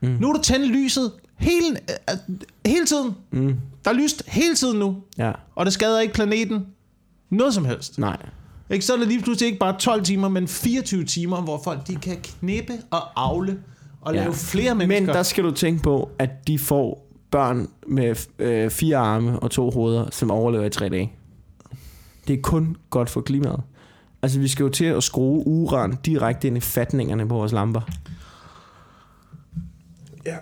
Mm. 0.02 0.10
Nu 0.20 0.30
er 0.30 0.34
du 0.34 0.42
tændt 0.42 0.68
lyset 0.68 1.12
hele, 1.38 1.78
øh, 2.10 2.18
hele 2.66 2.86
tiden. 2.86 3.12
Mm. 3.32 3.56
Der 3.86 3.92
er 3.92 3.96
lyst 3.96 4.24
hele 4.28 4.56
tiden 4.56 4.80
nu, 4.80 4.96
Ja. 5.18 5.32
og 5.56 5.66
det 5.66 5.74
skader 5.74 6.00
ikke 6.00 6.14
planeten 6.14 6.66
noget 7.30 7.54
som 7.54 7.66
helst. 7.66 8.00
Nej. 8.00 8.18
Ikke? 8.70 8.86
Så 8.86 8.94
er 8.94 8.98
det 8.98 9.08
lige 9.08 9.22
pludselig 9.22 9.48
ikke 9.48 9.60
bare 9.60 9.80
12 9.80 10.04
timer, 10.04 10.30
men 10.30 10.48
24 10.48 11.04
timer, 11.04 11.42
hvor 11.42 11.62
folk 11.64 11.88
de 11.88 11.96
kan 11.96 12.18
knippe 12.22 12.74
og 12.92 13.00
afle 13.16 13.58
og 14.02 14.14
Ja. 14.14 14.20
lave 14.22 14.34
flere 14.34 14.76
mennesker. 14.76 15.06
Men 15.06 15.16
der 15.16 15.24
skal 15.24 15.44
du 15.44 15.52
tænke 15.52 15.84
på, 15.84 16.10
at 16.20 16.48
de 16.48 16.60
får 16.60 17.08
børn 17.32 17.68
med 17.88 18.16
øh, 18.40 18.70
fire 18.72 18.98
arme 18.98 19.40
og 19.40 19.52
to 19.52 19.70
hoveder, 19.70 20.06
som 20.12 20.32
overlever 20.32 20.66
i 20.66 20.70
tre 20.70 20.90
dage. 20.90 21.12
Det 22.28 22.38
er 22.38 22.42
kun 22.42 22.76
godt 22.90 23.10
for 23.10 23.22
klimaet. 23.22 23.62
Altså, 24.24 24.40
vi 24.40 24.48
skal 24.48 24.64
jo 24.64 24.70
til 24.70 24.86
at 24.86 25.04
skrue 25.04 25.48
uran 25.48 25.98
direkte 26.06 26.48
ind 26.48 26.58
i 26.58 26.60
fatningerne 26.60 27.28
på 27.28 27.36
vores 27.36 27.52
lamper. 27.52 27.82
Ja. 30.26 30.36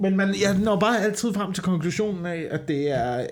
Men 0.00 0.16
man, 0.16 0.34
jeg 0.42 0.58
når 0.58 0.80
bare 0.80 1.00
altid 1.00 1.34
frem 1.34 1.52
til 1.52 1.62
konklusionen 1.62 2.26
af, 2.26 2.46
at 2.50 2.68
det 2.68 2.90
er, 2.90 3.20
øh, 3.20 3.26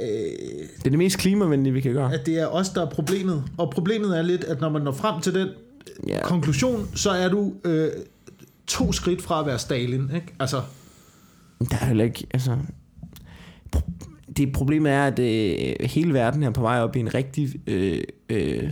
Det 0.78 0.86
er 0.86 0.90
det 0.90 0.98
mest 0.98 1.18
klimavenlige, 1.18 1.72
vi 1.72 1.80
kan 1.80 1.92
gøre. 1.92 2.14
at 2.14 2.26
det 2.26 2.38
er 2.40 2.46
os, 2.46 2.68
der 2.68 2.86
er 2.86 2.90
problemet. 2.90 3.44
Og 3.58 3.70
problemet 3.70 4.18
er 4.18 4.22
lidt, 4.22 4.44
at 4.44 4.60
når 4.60 4.68
man 4.68 4.82
når 4.82 4.92
frem 4.92 5.20
til 5.20 5.34
den 5.34 5.48
Ja. 6.08 6.22
konklusion, 6.22 6.88
så 6.94 7.10
er 7.10 7.28
du 7.28 7.52
øh, 7.64 7.88
to 8.66 8.92
skridt 8.92 9.22
fra 9.22 9.40
at 9.40 9.46
være 9.46 9.58
Stalin. 9.58 10.10
Ikke? 10.14 10.34
Altså, 10.40 10.62
Der 11.70 11.76
er 11.80 11.84
heller 11.84 12.04
ikke, 12.04 12.26
altså... 12.34 12.56
Det 14.36 14.52
problemet 14.52 14.92
er, 14.92 15.06
at 15.06 15.18
øh, 15.18 15.88
hele 15.88 16.14
verden 16.14 16.42
er 16.42 16.50
på 16.50 16.60
vej 16.60 16.80
op 16.80 16.96
i 16.96 17.00
en 17.00 17.14
rigtig... 17.14 17.48
Øh, 17.66 18.02
øh, 18.28 18.70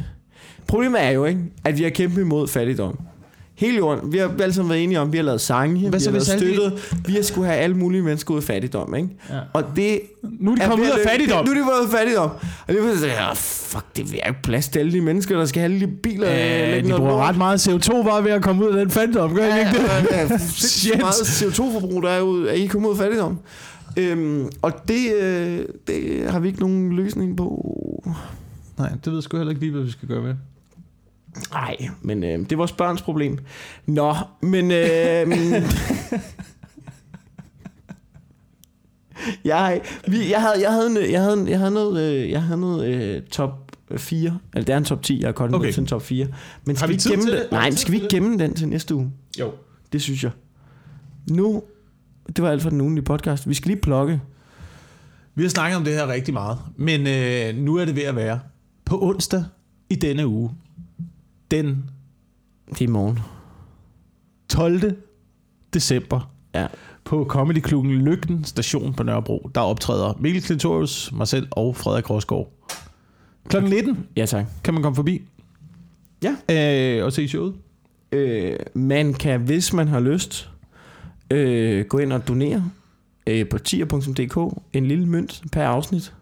problemet 0.69 1.03
er 1.05 1.11
jo, 1.11 1.25
ikke, 1.25 1.41
at 1.65 1.79
vi 1.79 1.83
har 1.83 1.91
kæmpet 1.91 2.21
imod 2.21 2.49
fattigdom. 2.49 2.99
Hele 3.55 3.77
jorden, 3.77 4.13
vi 4.13 4.19
har 4.19 4.31
alle 4.43 4.53
sammen 4.55 4.71
været 4.71 4.85
enige 4.85 5.01
om, 5.01 5.13
vi 5.13 5.17
har 5.17 5.25
lavet 5.25 5.41
sange, 5.41 5.81
Hvad 5.89 5.99
vi 5.99 6.05
så, 6.05 6.11
har 6.11 6.13
lavet 6.13 6.27
støttet, 6.27 6.99
vi 7.07 7.13
har 7.13 7.23
skulle 7.23 7.47
have 7.47 7.59
alle 7.59 7.77
mulige 7.77 8.03
mennesker 8.03 8.33
ud 8.35 8.39
af 8.39 8.43
fattigdom, 8.45 8.95
ikke? 8.95 9.09
Ja. 9.31 9.39
Og 9.53 9.65
det 9.77 10.01
nu 10.41 10.51
er 10.51 10.55
de 10.55 10.61
kommet 10.67 10.87
ud 10.87 10.91
af 10.91 10.99
fattigdom. 11.09 11.45
Nu 11.45 11.51
er 11.51 11.55
de 11.55 11.61
kommet 11.61 11.81
ud 11.81 11.85
af 11.87 11.91
fattigdom. 11.99 12.31
Og 12.67 12.75
det 12.75 12.79
er 12.79 12.95
sådan, 12.97 13.09
ja, 13.15 13.33
fuck, 13.35 13.85
det 13.97 14.05
er 14.23 14.29
ikke 14.29 14.43
plads 14.43 14.69
til 14.69 14.79
alle 14.79 14.93
de 14.93 15.01
mennesker, 15.01 15.39
der 15.39 15.45
skal 15.47 15.61
have 15.61 15.75
alle 15.75 15.87
de 15.87 15.93
biler. 16.03 16.31
øh, 16.31 16.37
Ja, 16.39 16.71
lægge 16.71 16.83
de 16.83 16.89
noget 16.89 17.01
bruger 17.03 17.29
ret 17.29 17.37
meget 17.37 17.69
CO2 17.69 18.03
bare 18.05 18.25
ved 18.25 18.31
at 18.31 18.43
komme 18.43 18.65
ud 18.65 18.71
af 18.71 18.77
den 18.85 18.91
fattigdom. 18.91 19.35
Gør 19.35 19.45
ja, 19.45 19.59
ikke 19.59 19.71
det? 19.71 19.85
Ja, 20.13 20.21
ja, 20.23 20.39
Shit. 20.49 20.99
meget 20.99 21.13
CO2-forbrug, 21.15 22.03
der 22.03 22.09
er 22.11 22.21
ud, 22.21 22.47
er 22.47 22.53
I 22.53 22.67
kommet 22.67 22.89
ud 22.89 22.93
af 22.95 22.99
fattigdom. 22.99 23.39
Øhm, 23.97 24.49
og 24.63 24.73
det, 24.89 25.15
øh, 25.23 25.59
det 25.87 26.31
har 26.31 26.41
vi 26.41 26.49
ikke 26.49 26.61
nogen 26.61 26.93
løsning 26.93 27.37
på. 27.37 27.65
Nej, 28.79 28.89
det 28.89 29.07
ved 29.07 29.15
jeg 29.15 29.23
sgu 29.23 29.37
heller 29.37 29.51
ikke 29.51 29.61
lige, 29.63 29.73
hvad 29.73 29.83
vi 29.83 29.91
skal 29.91 30.09
gøre 30.09 30.23
med. 30.23 30.35
Nej, 31.53 31.77
men 32.03 32.25
øh, 32.25 32.39
det 32.39 32.53
er 32.53 32.57
vores 32.57 32.73
børns 32.73 33.03
problem. 33.03 33.39
Nå, 33.87 34.15
men... 34.41 34.71
Øh, 34.71 35.27
jeg, 39.45 39.81
vi, 40.09 40.31
jeg, 40.31 40.41
havde, 40.43 40.61
jeg, 40.63 40.73
havde, 40.73 40.87
en- 41.05 41.13
jeg, 41.13 41.21
havde, 41.21 41.41
en- 41.41 41.49
jeg 41.49 41.59
havde 41.59 41.71
noget, 41.71 42.13
øh, 42.25 42.31
jeg 42.31 42.43
havde 42.43 42.61
noget 42.61 42.89
øh, 42.95 43.23
top 43.23 43.73
4. 43.97 44.39
Eller 44.55 44.65
det 44.65 44.73
er 44.73 44.77
en 44.77 44.85
top 44.85 45.03
10, 45.03 45.21
jeg 45.21 45.29
har 45.29 45.33
koldt 45.33 45.55
Okay. 45.55 45.73
til 45.73 45.81
en 45.81 45.87
top 45.87 46.03
4. 46.03 46.27
Men 46.65 46.77
skal 46.77 46.89
vi 46.89 46.95
vi, 46.95 47.11
gemme 47.11 47.25
den? 47.25 47.33
det? 47.33 47.47
Nej, 47.53 47.71
skal 47.71 47.93
vi 47.93 47.97
ikke 47.97 48.09
gemme 48.17 48.39
den 48.39 48.55
til 48.55 48.69
næste 48.69 48.95
uge? 48.95 49.11
Jo. 49.41 49.53
Det 49.93 50.03
synes 50.03 50.25
jeg. 50.25 50.31
Nu, 51.31 51.63
det 52.27 52.43
var 52.45 52.51
alt 52.51 52.63
for 52.63 52.71
den 52.71 52.81
ugenlige 52.81 53.05
podcast. 53.05 53.49
Vi 53.49 53.55
skal 53.55 53.69
lige 53.69 53.81
plukke. 53.81 54.21
Vi 55.35 55.43
har 55.43 55.51
snakket 55.51 55.77
om 55.77 55.85
det 55.85 55.93
her 55.95 56.09
rigtig 56.09 56.35
meget, 56.35 56.59
men 56.77 57.07
øh, 57.07 57.57
nu 57.65 57.77
er 57.77 57.85
det 57.85 57.97
ved 57.97 58.03
at 58.03 58.17
være. 58.17 58.41
På 58.85 59.03
onsdag 59.03 59.45
i 59.91 59.95
denne 59.95 60.27
uge, 60.27 60.51
den 61.51 61.85
Det 62.71 62.81
er 62.81 62.85
i 62.85 62.87
morgen. 62.87 63.19
12. 64.49 64.97
december, 65.75 66.31
Ja. 66.55 66.67
på 67.05 67.25
Comedy 67.29 67.59
Klubben 67.61 67.93
Lygten 67.93 68.45
station 68.45 68.95
på 68.95 69.03
Nørrebro, 69.03 69.51
der 69.55 69.61
optræder 69.61 70.13
Mikkel 70.21 70.43
Klintorius, 70.43 71.13
mig 71.13 71.29
selv 71.29 71.47
og 71.51 71.77
Frederik 71.77 72.11
Rosgaard. 72.11 72.53
Klokken 73.49 73.71
19 73.71 73.99
Ja, 74.17 74.27
tak. 74.27 74.47
kan 74.65 74.75
man 74.75 74.83
komme 74.83 74.97
forbi 74.97 75.23
Ja. 76.23 76.99
øh, 76.99 77.05
og 77.05 77.13
se 77.13 77.29
showet. 77.29 77.55
Øh, 78.13 78.57
man 78.75 79.15
kan, 79.15 79.41
hvis 79.41 79.73
man 79.73 79.89
har 79.89 80.01
lyst, 80.01 80.51
øh, 81.31 81.85
gå 81.85 81.99
ind 81.99 82.13
og 82.13 82.29
donere 82.29 82.71
øh, 83.27 83.49
på 83.49 83.59
tier.dk 83.59 84.59
en 84.73 84.87
lille 84.87 85.07
mønt 85.07 85.43
per 85.53 85.65
afsnit 85.65 86.15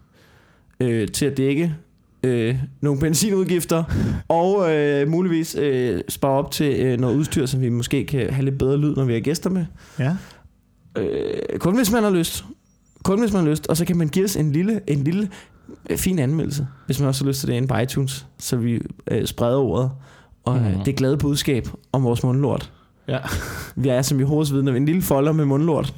øh, 0.79 1.07
til 1.07 1.25
at 1.25 1.37
dække 1.37 1.75
øh, 2.23 2.55
nogle 2.81 2.99
benzinudgifter 2.99 3.83
og 4.27 4.75
øh, 4.75 5.07
muligvis 5.07 5.55
øh, 5.55 6.01
spare 6.09 6.31
op 6.31 6.51
til 6.51 6.79
øh, 6.85 6.99
noget 6.99 7.15
udstyr, 7.15 7.45
som 7.45 7.61
vi 7.61 7.69
måske 7.69 8.05
kan 8.05 8.29
have 8.33 8.45
lidt 8.45 8.57
bedre 8.57 8.77
lyd, 8.77 8.95
når 8.95 9.05
vi 9.05 9.13
har 9.13 9.19
gæster 9.19 9.49
med. 9.49 9.65
Ja. 9.99 10.15
Øh, 10.97 11.59
kun 11.59 11.75
hvis 11.75 11.91
man 11.91 12.03
har 12.03 12.09
lyst. 12.09 12.45
Kun 13.03 13.19
hvis 13.19 13.33
man 13.33 13.43
har 13.43 13.49
lyst. 13.49 13.67
Og 13.67 13.77
så 13.77 13.85
kan 13.85 13.97
man 13.97 14.07
give 14.07 14.25
os 14.25 14.35
en 14.35 14.51
lille, 14.51 14.81
en 14.87 15.03
lille 15.03 15.29
øh, 15.89 15.97
fin 15.97 16.19
anmeldelse, 16.19 16.67
hvis 16.85 16.99
man 16.99 17.07
også 17.09 17.23
har 17.23 17.27
lyst 17.29 17.39
til 17.39 17.49
det 17.49 17.53
inde 17.55 17.67
på 17.67 17.77
iTunes, 17.77 18.25
så 18.39 18.57
vi 18.57 18.81
øh, 19.11 19.25
spreder 19.25 19.57
ordet. 19.57 19.91
Og 20.45 20.57
øh, 20.57 20.65
Mhm. 20.75 20.83
det 20.83 20.95
glade 20.95 21.17
budskab 21.17 21.67
om 21.91 22.03
vores 22.03 22.23
mundlort. 22.23 22.71
Ja. 23.07 23.19
Vi 23.75 23.89
er 23.89 24.01
som 24.01 24.19
i 24.19 24.23
hovedsvidende 24.23 24.77
en 24.77 24.85
lille 24.85 25.01
folder 25.01 25.31
med 25.31 25.45
mundlort. 25.45 25.93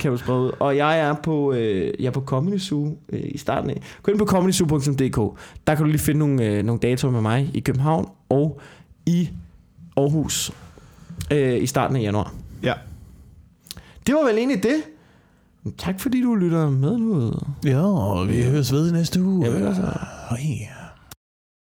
kan 0.00 0.10
man 0.10 0.18
sprede 0.18 0.40
ud. 0.40 0.50
Og 0.60 0.76
jeg 0.76 0.98
er 0.98 1.14
på, 1.14 1.52
øh, 1.52 1.92
jeg 2.00 2.06
er 2.06 2.10
på 2.10 2.20
Comedy 2.20 2.58
Zoo 2.58 2.96
øh, 3.08 3.20
i 3.24 3.38
starten 3.38 3.70
af. 3.70 3.82
Gå 4.02 4.12
ind 4.12 4.18
på 4.18 4.26
comedyzoo.dk. 4.26 5.38
Der 5.66 5.74
kan 5.74 5.84
du 5.84 5.90
lige 5.90 5.98
finde 5.98 6.18
nogle, 6.18 6.44
øh, 6.44 6.64
nogle 6.64 6.80
datoer 6.80 7.12
med 7.12 7.20
mig 7.20 7.50
i 7.54 7.60
København 7.60 8.08
og 8.28 8.60
i 9.06 9.28
Aarhus 9.96 10.52
øh, 11.32 11.62
i 11.62 11.66
starten 11.66 11.96
af 11.96 12.00
januar. 12.00 12.34
Ja. 12.62 12.72
Det 14.06 14.14
var 14.14 14.24
vel 14.24 14.38
egentlig 14.38 14.62
det. 14.62 14.76
Tak 15.78 16.00
fordi 16.00 16.22
du 16.22 16.34
lytter 16.34 16.70
med 16.70 16.98
nu. 16.98 17.32
Ja, 17.64 17.82
og 17.86 18.28
vi 18.28 18.42
høres 18.42 18.72
ved 18.72 18.92
næste 18.92 19.22
uge. 19.22 19.46
Ja, 19.46 19.52
vel 19.52 19.66
altså. 19.66 19.82
Hej. 20.30 20.68